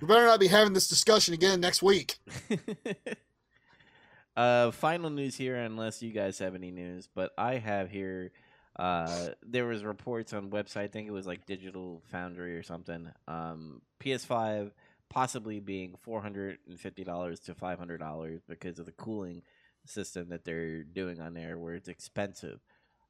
We 0.00 0.06
better 0.08 0.24
not 0.24 0.40
be 0.40 0.46
having 0.46 0.72
this 0.72 0.88
discussion 0.88 1.34
again 1.34 1.60
next 1.60 1.82
week. 1.82 2.16
uh, 4.36 4.70
final 4.70 5.10
news 5.10 5.36
here, 5.36 5.56
unless 5.56 6.02
you 6.02 6.10
guys 6.12 6.38
have 6.38 6.54
any 6.54 6.70
news, 6.70 7.06
but 7.14 7.32
I 7.36 7.56
have 7.56 7.90
here. 7.90 8.32
Uh, 8.76 9.28
there 9.42 9.66
was 9.66 9.84
reports 9.84 10.32
on 10.32 10.48
website. 10.50 10.84
I 10.84 10.88
think 10.88 11.06
it 11.06 11.10
was 11.12 11.26
like 11.26 11.44
Digital 11.44 12.02
Foundry 12.12 12.56
or 12.56 12.62
something. 12.62 13.10
Um, 13.28 13.82
PS5 14.02 14.70
possibly 15.10 15.60
being 15.60 15.96
four 16.00 16.22
hundred 16.22 16.58
and 16.66 16.80
fifty 16.80 17.04
dollars 17.04 17.40
to 17.40 17.54
five 17.54 17.78
hundred 17.78 17.98
dollars 17.98 18.40
because 18.48 18.78
of 18.78 18.86
the 18.86 18.92
cooling 18.92 19.42
system 19.84 20.30
that 20.30 20.44
they're 20.46 20.82
doing 20.82 21.20
on 21.20 21.34
there, 21.34 21.58
where 21.58 21.74
it's 21.74 21.88
expensive. 21.88 22.60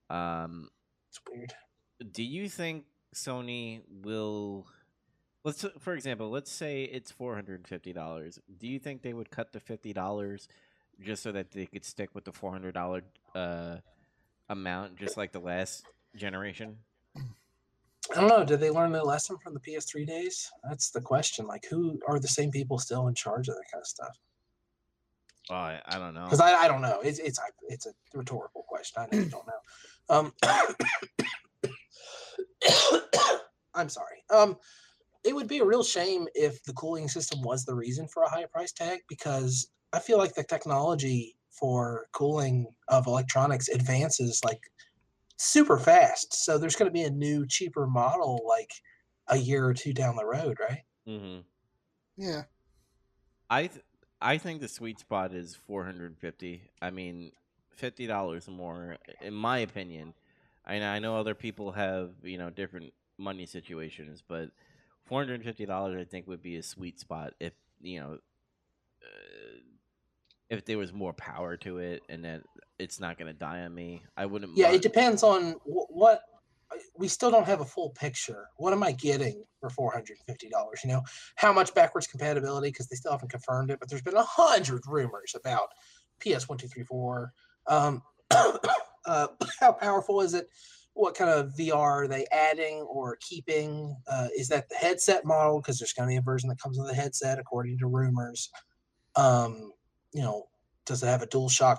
Um, 0.09 0.71
It's 1.11 1.21
weird. 1.31 1.53
do 2.11 2.25
you 2.25 2.49
think 2.49 2.87
Sony 3.15 3.81
will 3.89 4.67
let's 5.45 5.65
for 5.79 5.95
example, 5.95 6.31
let's 6.31 6.51
say 6.51 6.85
it's 6.85 7.11
four 7.11 7.35
hundred 7.35 7.61
and 7.61 7.69
fifty 7.69 7.93
dollars. 7.93 8.39
Do 8.59 8.67
you 8.67 8.79
think 8.79 9.03
they 9.03 9.13
would 9.13 9.31
cut 9.31 9.53
the 9.53 9.61
fifty 9.61 9.93
dollars 9.93 10.49
just 11.01 11.23
so 11.23 11.33
that 11.33 11.51
they 11.51 11.67
could 11.67 11.85
stick 11.85 12.11
with 12.15 12.25
the 12.25 12.33
four 12.33 12.53
hundred 12.53 12.75
dollar 12.75 13.03
uh, 13.35 13.77
amount, 14.49 14.97
just 14.97 15.17
like 15.17 15.33
the 15.33 15.41
last 15.41 15.85
generation? 16.17 16.77
I 17.17 18.21
don't 18.21 18.29
know. 18.29 18.45
Did 18.45 18.61
they 18.61 18.71
learn 18.71 18.93
their 18.93 19.03
lesson 19.05 19.37
from 19.43 19.55
the 19.55 19.61
PS3 19.61 20.05
days? 20.07 20.51
That's 20.69 20.91
the 20.91 21.01
question. 21.01 21.47
Like, 21.47 21.65
who 21.71 22.01
are 22.09 22.19
the 22.19 22.27
same 22.27 22.51
people 22.51 22.79
still 22.79 23.07
in 23.07 23.15
charge 23.15 23.49
of 23.49 23.55
that 23.55 23.65
kind 23.71 23.81
of 23.81 23.87
stuff? 23.87 24.19
Oh, 25.49 25.55
I, 25.55 25.81
I 25.87 25.99
don't 25.99 26.15
know. 26.15 26.25
Because 26.25 26.41
I, 26.41 26.55
I 26.55 26.67
don't 26.67 26.83
know. 26.83 27.01
It's 27.03 27.19
it's 27.19 27.39
a- 27.39 27.43
it's 27.69 27.87
a 27.87 27.93
rhetorical 28.15 28.65
question. 28.67 29.03
I 29.03 29.15
know 29.15 29.23
you 29.23 29.31
don't 29.31 29.47
know. 29.47 29.53
Um, 30.09 30.33
I'm 33.75 33.89
sorry. 33.89 34.25
Um, 34.31 34.57
it 35.25 35.35
would 35.35 35.49
be 35.49 35.59
a 35.59 35.65
real 35.65 35.83
shame 35.83 36.27
if 36.35 36.63
the 36.65 36.73
cooling 36.73 37.09
system 37.09 37.43
was 37.43 37.65
the 37.65 37.75
reason 37.75 38.09
for 38.09 38.23
a 38.23 38.31
high 38.31 38.47
price 38.47 38.73
tag 38.73 39.01
because 39.09 39.71
I 39.93 39.99
feel 39.99 40.19
like 40.19 40.35
the 40.35 40.45
technology 40.45 41.37
for 41.51 42.07
cooling 42.13 42.67
of 42.89 43.07
electronics 43.07 43.69
advances 43.69 44.41
like 44.45 44.61
super 45.37 45.79
fast. 45.79 46.35
So 46.35 46.59
there's 46.59 46.77
going 46.77 46.89
to 46.89 46.93
be 46.93 47.03
a 47.03 47.11
new, 47.11 47.47
cheaper 47.47 47.87
model 47.87 48.41
like 48.49 48.71
a 49.29 49.37
year 49.37 49.67
or 49.67 49.75
two 49.75 49.93
down 49.93 50.17
the 50.17 50.25
road, 50.25 50.59
right? 50.61 50.83
hmm 51.07 51.41
Yeah. 52.17 52.43
I 53.49 53.67
th- 53.67 53.85
I 54.21 54.39
think 54.39 54.61
the 54.61 54.69
sweet 54.69 54.99
spot 55.01 55.33
is 55.33 55.55
450. 55.55 56.63
I 56.81 56.91
mean, 56.91 57.33
fifty 57.71 58.07
dollars 58.07 58.49
more, 58.49 58.99
in 59.21 59.35
my 59.35 59.59
opinion. 59.59 60.15
I 60.71 60.79
know, 60.79 60.89
I 60.89 60.99
know 61.01 61.17
other 61.17 61.35
people 61.35 61.73
have 61.73 62.11
you 62.23 62.39
know 62.39 62.49
different 62.49 62.93
money 63.19 63.45
situations, 63.45 64.23
but 64.27 64.51
450 65.07 65.67
dollars 65.67 66.01
I 66.01 66.05
think 66.05 66.29
would 66.29 66.43
be 66.43 66.57
a 66.57 66.63
sweet 66.63 67.01
spot 67.01 67.35
if 67.41 67.53
you 67.81 68.01
know 68.01 68.19
uh, 69.03 69.59
if 70.49 70.65
there 70.65 70.79
was 70.79 70.93
more 70.93 71.13
power 71.13 71.57
to 71.59 71.79
it 71.79 72.03
and 72.09 72.25
that 72.25 72.43
it's 72.79 73.01
not 73.01 73.19
going 73.19 73.27
to 73.27 73.39
die 73.39 73.61
on 73.63 73.75
me. 73.75 74.05
I 74.17 74.27
wouldn't. 74.27 74.57
Yeah, 74.57 74.71
it 74.71 74.83
depends 74.83 75.23
on 75.23 75.53
wh- 75.65 75.91
what. 75.91 76.23
We 76.97 77.09
still 77.09 77.33
don't 77.33 77.47
have 77.47 77.61
a 77.61 77.65
full 77.65 77.91
picture. 77.91 78.47
What 78.57 78.73
am 78.73 78.85
I 78.85 78.93
getting 78.93 79.43
for 79.59 79.71
four 79.71 79.91
hundred 79.91 80.19
and 80.19 80.27
fifty 80.29 80.49
dollars? 80.49 80.83
You 80.85 80.91
know, 80.91 81.03
how 81.35 81.53
much 81.53 81.75
backwards 81.75 82.07
compatibility? 82.07 82.69
Because 82.69 82.87
they 82.87 82.95
still 82.95 83.11
haven't 83.11 83.31
confirmed 83.31 83.73
it, 83.73 83.81
but 83.81 83.89
there's 83.89 84.03
been 84.03 84.15
a 84.15 84.23
hundred 84.23 84.83
rumors 84.87 85.35
about 85.35 85.69
PS 86.21 86.49
one, 86.49 86.59
two, 86.59 86.69
three, 86.69 86.85
four. 86.85 87.33
Um, 87.67 88.03
uh, 89.07 89.29
how 89.61 89.73
powerful 89.73 90.21
is 90.21 90.35
it? 90.35 90.49
What 90.95 91.15
kind 91.15 91.31
of 91.31 91.55
VR 91.59 92.05
are 92.05 92.09
they 92.09 92.27
adding 92.33 92.81
or 92.81 93.17
keeping? 93.21 93.97
Uh, 94.11 94.29
is 94.37 94.49
that 94.49 94.69
the 94.69 94.75
headset 94.75 95.25
model? 95.25 95.61
Because 95.61 95.79
there's 95.79 95.93
going 95.93 96.09
to 96.09 96.13
be 96.13 96.17
a 96.17 96.23
version 96.23 96.49
that 96.49 96.61
comes 96.61 96.79
with 96.79 96.89
the 96.89 96.95
headset, 96.95 97.39
according 97.39 97.79
to 97.79 97.87
rumors. 97.87 98.51
Um, 99.17 99.73
you 100.13 100.23
know, 100.23 100.49
does 100.87 101.03
it 101.03 101.07
have 101.07 101.23
a 101.23 101.27
DualShock 101.27 101.79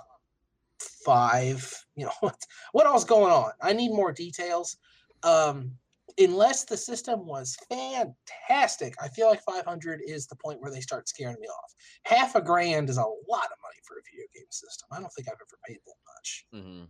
Five? 1.04 1.72
You 1.94 2.06
know 2.06 2.12
what 2.20 2.36
what 2.72 2.86
else 2.86 3.04
going 3.04 3.32
on? 3.32 3.52
I 3.60 3.72
need 3.72 3.90
more 3.90 4.12
details. 4.12 4.76
Um, 5.22 5.72
unless 6.18 6.64
the 6.64 6.76
system 6.76 7.26
was 7.26 7.56
fantastic, 7.68 8.94
I 9.00 9.08
feel 9.08 9.28
like 9.28 9.42
500 9.42 10.00
is 10.06 10.26
the 10.26 10.36
point 10.36 10.60
where 10.60 10.70
they 10.70 10.80
start 10.80 11.08
scaring 11.08 11.36
me 11.40 11.46
off. 11.46 11.74
Half 12.04 12.34
a 12.34 12.42
grand 12.42 12.90
is 12.90 12.96
a 12.96 13.02
lot 13.02 13.10
of 13.46 13.58
money 13.62 13.80
for 13.84 13.98
a 13.98 14.02
video 14.10 14.26
game 14.34 14.50
system. 14.50 14.88
I 14.92 15.00
don't 15.00 15.10
think 15.10 15.28
I've 15.28 15.34
ever 15.34 15.58
paid 15.66 15.78
that 15.86 15.94
much. 16.16 16.46
hmm 16.52 16.84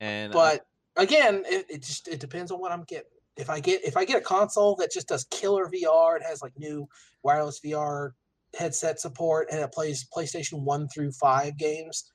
And 0.00 0.32
But 0.32 0.66
again, 0.96 1.44
it, 1.46 1.66
it 1.68 1.82
just 1.82 2.08
it 2.08 2.20
depends 2.20 2.50
on 2.50 2.60
what 2.60 2.72
I'm 2.72 2.84
getting. 2.84 3.10
If 3.36 3.50
I 3.50 3.60
get 3.60 3.84
if 3.84 3.96
I 3.96 4.04
get 4.04 4.18
a 4.18 4.24
console 4.24 4.76
that 4.76 4.92
just 4.92 5.08
does 5.08 5.24
killer 5.30 5.68
VR, 5.68 6.16
it 6.16 6.22
has 6.22 6.42
like 6.42 6.52
new 6.58 6.88
wireless 7.22 7.60
VR 7.64 8.10
headset 8.56 9.00
support, 9.00 9.48
and 9.50 9.60
it 9.60 9.72
plays 9.72 10.06
PlayStation 10.14 10.62
One 10.62 10.88
through 10.88 11.12
Five 11.12 11.56
games, 11.56 12.10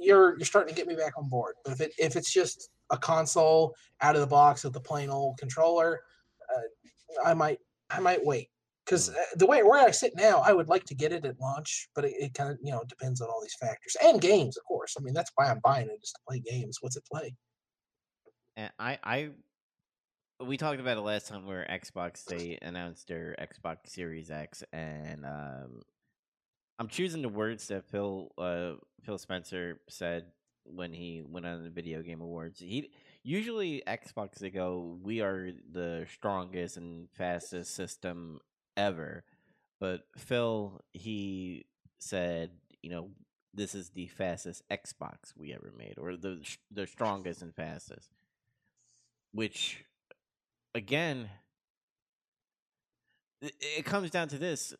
you're 0.00 0.36
you're 0.38 0.46
starting 0.46 0.74
to 0.74 0.78
get 0.78 0.88
me 0.88 0.94
back 0.94 1.16
on 1.16 1.28
board. 1.28 1.54
But 1.64 1.72
if 1.72 1.80
it 1.80 1.92
if 1.98 2.16
it's 2.16 2.32
just 2.32 2.70
a 2.90 2.98
console 2.98 3.74
out 4.00 4.14
of 4.14 4.20
the 4.20 4.26
box 4.26 4.64
with 4.64 4.72
the 4.72 4.80
plain 4.80 5.10
old 5.10 5.38
controller, 5.38 6.00
uh, 6.54 7.28
I 7.28 7.34
might 7.34 7.58
I 7.90 8.00
might 8.00 8.24
wait 8.24 8.50
because 8.84 9.10
Mm. 9.10 9.14
the 9.36 9.46
way 9.46 9.62
where 9.62 9.84
I 9.86 9.90
sit 9.90 10.12
now, 10.16 10.40
I 10.40 10.52
would 10.52 10.68
like 10.68 10.84
to 10.84 10.94
get 10.94 11.12
it 11.12 11.24
at 11.24 11.40
launch, 11.40 11.88
but 11.94 12.04
it, 12.04 12.14
it 12.18 12.34
kind 12.34 12.50
of 12.50 12.58
you 12.62 12.72
know 12.72 12.82
depends 12.88 13.20
on 13.20 13.28
all 13.28 13.40
these 13.42 13.56
factors 13.60 13.96
and 14.02 14.20
games, 14.20 14.56
of 14.56 14.64
course. 14.64 14.94
I 14.98 15.02
mean 15.02 15.14
that's 15.14 15.30
why 15.34 15.46
I'm 15.50 15.60
buying 15.62 15.88
it 15.88 16.00
is 16.02 16.12
to 16.12 16.20
play 16.28 16.40
games. 16.40 16.78
What's 16.80 16.96
it 16.96 17.04
play? 17.10 17.34
And 18.56 18.70
I, 18.78 18.98
I, 19.02 19.30
we 20.40 20.56
talked 20.56 20.80
about 20.80 20.96
it 20.96 21.00
last 21.00 21.28
time 21.28 21.44
where 21.46 21.66
Xbox 21.68 22.24
they 22.24 22.58
announced 22.62 23.08
their 23.08 23.34
Xbox 23.40 23.88
Series 23.88 24.30
X, 24.30 24.62
and 24.72 25.24
um, 25.24 25.82
I'm 26.78 26.88
choosing 26.88 27.22
the 27.22 27.28
words 27.28 27.66
that 27.68 27.88
Phil, 27.90 28.30
uh, 28.38 28.74
Phil 29.02 29.18
Spencer 29.18 29.80
said 29.88 30.26
when 30.64 30.92
he 30.92 31.22
went 31.26 31.46
on 31.46 31.62
the 31.62 31.70
Video 31.70 32.02
Game 32.02 32.20
Awards. 32.20 32.60
He 32.60 32.90
usually 33.22 33.82
Xbox 33.86 34.38
they 34.38 34.50
go, 34.50 34.98
"We 35.02 35.20
are 35.20 35.50
the 35.72 36.06
strongest 36.12 36.76
and 36.76 37.08
fastest 37.10 37.74
system 37.74 38.40
ever," 38.76 39.24
but 39.80 40.06
Phil 40.16 40.80
he 40.92 41.66
said, 41.98 42.50
you 42.82 42.90
know. 42.90 43.10
This 43.56 43.76
is 43.76 43.90
the 43.90 44.08
fastest 44.08 44.64
Xbox 44.68 45.32
we 45.36 45.54
ever 45.54 45.72
made, 45.78 45.94
or 45.96 46.16
the 46.16 46.40
the 46.72 46.88
strongest 46.88 47.40
and 47.40 47.54
fastest 47.54 48.10
which 49.34 49.84
again 50.74 51.28
it, 53.42 53.84
comes 53.84 54.10
down 54.10 54.28
to 54.28 54.38
this 54.38 54.72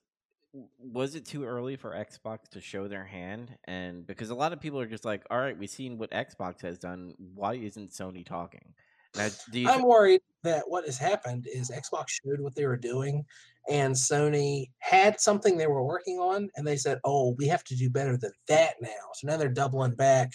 was 0.78 1.16
it 1.16 1.26
too 1.26 1.44
early 1.44 1.76
for 1.76 1.90
xbox 1.90 2.48
to 2.48 2.60
show 2.60 2.86
their 2.86 3.04
hand 3.04 3.56
and 3.64 4.06
because 4.06 4.30
a 4.30 4.34
lot 4.34 4.52
of 4.52 4.60
people 4.60 4.78
are 4.78 4.86
just 4.86 5.04
like 5.04 5.24
all 5.28 5.38
right 5.38 5.58
we've 5.58 5.68
seen 5.68 5.98
what 5.98 6.10
xbox 6.12 6.62
has 6.62 6.78
done 6.78 7.14
why 7.34 7.54
isn't 7.54 7.90
sony 7.90 8.24
talking 8.24 8.72
now 9.16 9.30
you 9.52 9.68
I'm 9.70 9.82
worried 9.82 10.20
that 10.42 10.64
what 10.68 10.84
has 10.84 10.98
happened 10.98 11.46
is 11.46 11.70
Xbox 11.70 12.06
showed 12.10 12.40
what 12.40 12.54
they 12.54 12.66
were 12.66 12.76
doing, 12.76 13.24
and 13.68 13.94
Sony 13.94 14.66
had 14.78 15.20
something 15.20 15.56
they 15.56 15.66
were 15.66 15.84
working 15.84 16.18
on, 16.18 16.50
and 16.56 16.66
they 16.66 16.76
said, 16.76 17.00
"Oh, 17.04 17.34
we 17.38 17.46
have 17.48 17.64
to 17.64 17.76
do 17.76 17.90
better 17.90 18.16
than 18.16 18.32
that 18.48 18.76
now." 18.80 18.90
So 19.14 19.26
now 19.26 19.36
they're 19.36 19.48
doubling 19.48 19.94
back, 19.94 20.32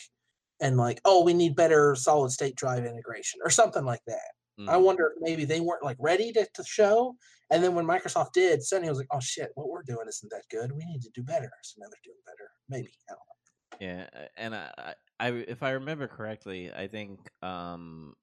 and 0.61 0.77
like, 0.77 0.99
"Oh, 1.05 1.23
we 1.23 1.33
need 1.33 1.55
better 1.55 1.95
solid 1.95 2.31
state 2.31 2.55
drive 2.55 2.85
integration 2.85 3.39
or 3.43 3.49
something 3.49 3.85
like 3.85 4.03
that." 4.07 4.31
I 4.67 4.77
Mhm. 4.77 4.83
wonder 4.83 5.07
if 5.07 5.21
maybe 5.21 5.45
they 5.45 5.61
weren't 5.61 5.83
like 5.83 5.97
ready 5.99 6.31
to, 6.33 6.47
to 6.53 6.63
show, 6.63 7.15
and 7.51 7.63
then 7.63 7.75
when 7.75 7.85
Microsoft 7.85 8.33
did, 8.33 8.61
Sony 8.61 8.89
was 8.89 8.97
like, 8.97 9.07
"Oh 9.11 9.19
shit, 9.19 9.51
what 9.55 9.69
we're 9.69 9.83
doing 9.83 10.07
isn't 10.07 10.31
that 10.31 10.45
good. 10.49 10.71
We 10.71 10.85
need 10.85 11.01
to 11.03 11.11
do 11.13 11.23
better." 11.23 11.51
So 11.63 11.75
now 11.79 11.87
they're 11.89 11.99
doing 12.03 12.21
better. 12.25 12.51
Maybe 12.67 12.91
I 13.09 13.13
don't 13.13 13.19
know. 13.19 13.35
Yeah, 13.79 14.09
and 14.35 14.53
I, 14.55 14.73
I, 14.77 14.95
I, 15.19 15.29
if 15.31 15.63
I 15.63 15.71
remember 15.71 16.07
correctly, 16.07 16.73
I 16.73 16.87
think 16.87 17.31
um, 17.41 18.15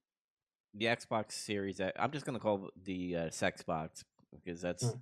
the 0.77 0.86
Xbox 0.86 1.32
Series. 1.32 1.81
X- 1.81 1.97
I'm 1.98 2.11
just 2.12 2.27
gonna 2.27 2.39
call 2.39 2.70
the 2.85 3.16
uh, 3.16 3.20
Sexbox 3.28 4.05
because 4.32 4.61
that's 4.61 4.85
Mm. 4.85 5.01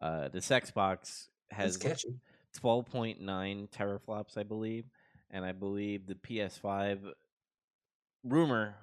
uh, 0.00 0.28
the 0.28 0.38
Sexbox 0.38 1.28
has 1.50 1.76
catchy. 1.76 2.20
12.9 2.60 3.68
teraflops, 3.70 4.36
I 4.36 4.42
believe, 4.42 4.84
and 5.30 5.44
I 5.44 5.52
believe 5.52 6.06
the 6.06 6.14
PS5 6.16 7.12
rumor 8.24 8.74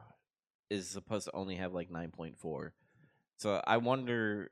is 0.70 0.88
supposed 0.90 1.26
to 1.26 1.36
only 1.36 1.56
have 1.56 1.74
like 1.74 1.90
9.4. 1.92 2.72
So 3.38 3.62
I 3.66 3.78
wonder 3.78 4.52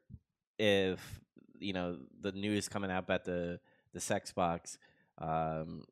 if 0.58 1.20
you 1.60 1.74
know 1.74 1.98
the 2.22 2.32
news 2.34 2.68
coming 2.70 2.92
out 2.92 3.04
about 3.04 3.24
the 3.26 3.60
the 3.94 4.00
sex 4.00 4.32
box 4.34 4.78
um 5.18 5.84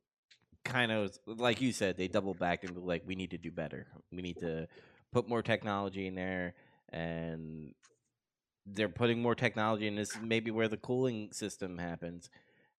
kind 0.65 0.91
of 0.91 1.17
like 1.25 1.61
you 1.61 1.71
said 1.71 1.97
they 1.97 2.07
double 2.07 2.33
back 2.33 2.63
and 2.63 2.75
be 2.75 2.81
like 2.81 3.01
we 3.05 3.15
need 3.15 3.31
to 3.31 3.37
do 3.37 3.49
better 3.51 3.87
we 4.11 4.21
need 4.21 4.37
to 4.39 4.67
put 5.13 5.29
more 5.29 5.41
technology 5.41 6.07
in 6.07 6.15
there 6.15 6.55
and 6.89 7.73
they're 8.65 8.89
putting 8.89 9.21
more 9.21 9.35
technology 9.35 9.87
in 9.87 9.95
this 9.95 10.11
is 10.11 10.21
maybe 10.21 10.51
where 10.51 10.67
the 10.67 10.77
cooling 10.77 11.31
system 11.31 11.77
happens. 11.77 12.29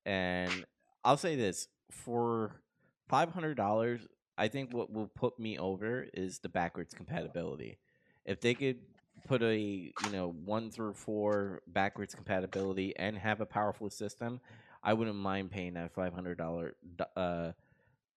And 0.06 0.64
i'll 1.04 1.16
say 1.18 1.36
this 1.36 1.68
for 1.90 2.62
$500 3.10 4.00
i 4.38 4.48
think 4.48 4.72
what 4.72 4.90
will 4.90 5.06
put 5.06 5.38
me 5.38 5.58
over 5.58 6.06
is 6.14 6.38
the 6.40 6.48
backwards 6.48 6.94
compatibility. 6.94 7.78
If 8.24 8.40
they 8.40 8.54
could 8.54 8.78
put 9.26 9.42
a 9.42 9.56
you 9.56 10.10
know 10.10 10.34
one 10.44 10.70
through 10.70 10.94
four 10.94 11.62
backwards 11.68 12.14
compatibility 12.14 12.94
and 12.96 13.16
have 13.16 13.40
a 13.40 13.46
powerful 13.46 13.88
system 13.88 14.40
i 14.82 14.92
wouldn't 14.92 15.16
mind 15.16 15.50
paying 15.50 15.74
that 15.74 15.94
$500 15.94 16.72
uh, 17.16 17.52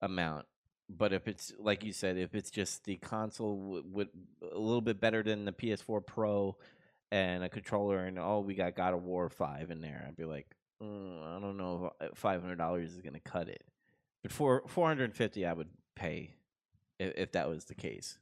amount 0.02 0.46
but 0.90 1.12
if 1.14 1.28
it's 1.28 1.54
like 1.60 1.84
you 1.84 1.92
said 1.92 2.18
if 2.18 2.34
it's 2.34 2.50
just 2.52 2.84
the 2.86 2.96
console 2.98 3.58
w- 3.58 3.84
with 3.92 4.08
a 4.54 4.58
little 4.58 4.82
bit 4.82 5.00
better 5.00 5.22
than 5.24 5.46
the 5.46 5.52
ps4 5.52 6.06
pro 6.06 6.56
and 7.12 7.44
a 7.44 7.50
controller 7.50 8.06
and 8.06 8.18
oh 8.20 8.40
we 8.40 8.54
got 8.56 8.76
god 8.76 8.94
of 8.94 9.04
war 9.04 9.30
5 9.30 9.72
in 9.72 9.82
there 9.82 10.06
i'd 10.08 10.16
be 10.16 10.26
like 10.26 10.48
mm, 10.82 11.24
i 11.38 11.40
don't 11.40 11.58
know 11.58 11.92
if 12.02 12.22
$500 12.22 12.84
is 12.84 13.02
going 13.02 13.14
to 13.14 13.20
cut 13.20 13.50
it. 13.50 13.64
But 14.24 14.32
for 14.32 14.64
450 14.68 15.46
i 15.46 15.54
would 15.54 15.70
pay 15.96 16.36
if, 17.00 17.14
if 17.18 17.32
that 17.34 17.50
was 17.50 17.66
the 17.66 17.76
case. 17.76 18.18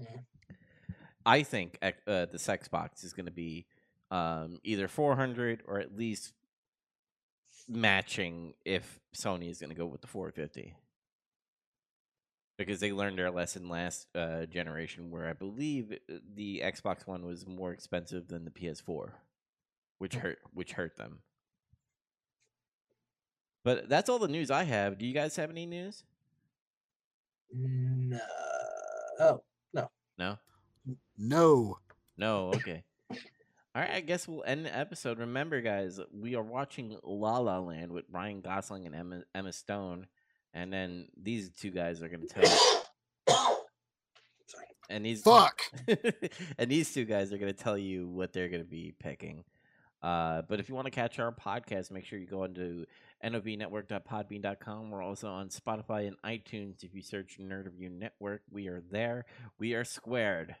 Mhm. 0.00 0.24
i 1.26 1.42
think 1.42 1.78
uh, 1.82 2.26
the 2.26 2.38
sex 2.38 2.68
box 2.68 3.04
is 3.04 3.12
going 3.12 3.26
to 3.26 3.32
be 3.32 3.66
um, 4.10 4.58
either 4.64 4.88
400 4.88 5.62
or 5.68 5.78
at 5.78 5.96
least 5.96 6.32
matching 7.68 8.54
if 8.64 9.00
sony 9.14 9.50
is 9.50 9.60
going 9.60 9.70
to 9.70 9.76
go 9.76 9.86
with 9.86 10.00
the 10.00 10.06
450 10.06 10.74
because 12.66 12.80
they 12.80 12.92
learned 12.92 13.18
their 13.18 13.30
lesson 13.30 13.68
last 13.68 14.06
uh, 14.14 14.46
generation 14.46 15.10
where 15.10 15.28
i 15.28 15.32
believe 15.32 15.92
uh, 15.92 16.14
the 16.34 16.62
xbox 16.64 17.06
one 17.06 17.24
was 17.24 17.46
more 17.46 17.72
expensive 17.72 18.28
than 18.28 18.44
the 18.44 18.50
ps4 18.50 19.10
which 20.00 20.14
hurt 20.14 20.38
which 20.54 20.72
hurt 20.72 20.96
them. 20.96 21.18
But 23.62 23.88
that's 23.90 24.08
all 24.08 24.18
the 24.18 24.28
news 24.28 24.50
i 24.50 24.64
have. 24.64 24.98
Do 24.98 25.06
you 25.06 25.12
guys 25.14 25.36
have 25.36 25.50
any 25.50 25.66
news? 25.66 26.02
No. 27.52 28.18
Oh, 29.20 29.42
no. 29.74 29.90
no? 30.18 30.38
No. 31.16 31.76
no? 32.16 32.52
Okay. 32.54 32.82
All 33.72 33.82
right 33.82 33.90
i 33.90 34.00
guess 34.00 34.26
we'll 34.26 34.42
end 34.44 34.64
the 34.64 34.76
episode. 34.76 35.18
Remember 35.18 35.60
guys 35.60 36.00
we 36.12 36.34
are 36.34 36.42
watching 36.42 36.96
la 37.04 37.38
la 37.38 37.58
land 37.58 37.92
with 37.92 38.06
ryan 38.10 38.40
gosling 38.40 38.86
and 38.86 38.94
emma, 38.94 39.22
emma 39.34 39.52
stone 39.52 40.06
and 40.54 40.72
then 40.72 41.08
these 41.20 41.50
two 41.50 41.70
guys 41.70 42.02
are 42.02 42.08
going 42.08 42.20
to 42.20 42.26
tell 42.26 42.42
you 42.42 42.80
sorry. 44.46 44.66
and 44.88 45.04
these 45.04 45.22
Fuck. 45.22 45.62
and 46.58 46.70
these 46.70 46.92
two 46.92 47.04
guys 47.04 47.32
are 47.32 47.38
going 47.38 47.52
to 47.52 47.58
tell 47.58 47.78
you 47.78 48.08
what 48.08 48.32
they're 48.32 48.48
going 48.48 48.62
to 48.62 48.68
be 48.68 48.94
picking. 48.98 49.44
Uh, 50.02 50.42
but 50.48 50.60
if 50.60 50.68
you 50.68 50.74
want 50.74 50.86
to 50.86 50.90
catch 50.90 51.18
our 51.18 51.32
podcast, 51.32 51.90
make 51.90 52.06
sure 52.06 52.18
you 52.18 52.26
go 52.26 52.44
into 52.44 52.86
novnetwork.podbean.com. 53.24 54.90
We're 54.90 55.02
also 55.02 55.28
on 55.28 55.48
Spotify 55.50 56.08
and 56.08 56.16
iTunes. 56.24 56.82
If 56.82 56.94
you 56.94 57.02
search 57.02 57.38
Nerd 57.38 57.66
Review 57.66 57.90
Network, 57.90 58.42
we 58.50 58.68
are 58.68 58.82
there. 58.90 59.26
We 59.58 59.74
are 59.74 59.84
squared. 59.84 60.56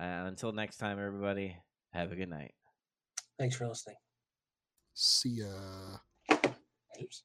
Uh, 0.00 0.24
until 0.26 0.52
next 0.52 0.78
time, 0.78 0.98
everybody, 0.98 1.56
have 1.92 2.12
a 2.12 2.16
good 2.16 2.30
night. 2.30 2.54
Thanks 3.38 3.56
for 3.56 3.68
listening. 3.68 3.96
See 4.94 5.40
ya. 5.40 5.98
Oops. 7.02 7.22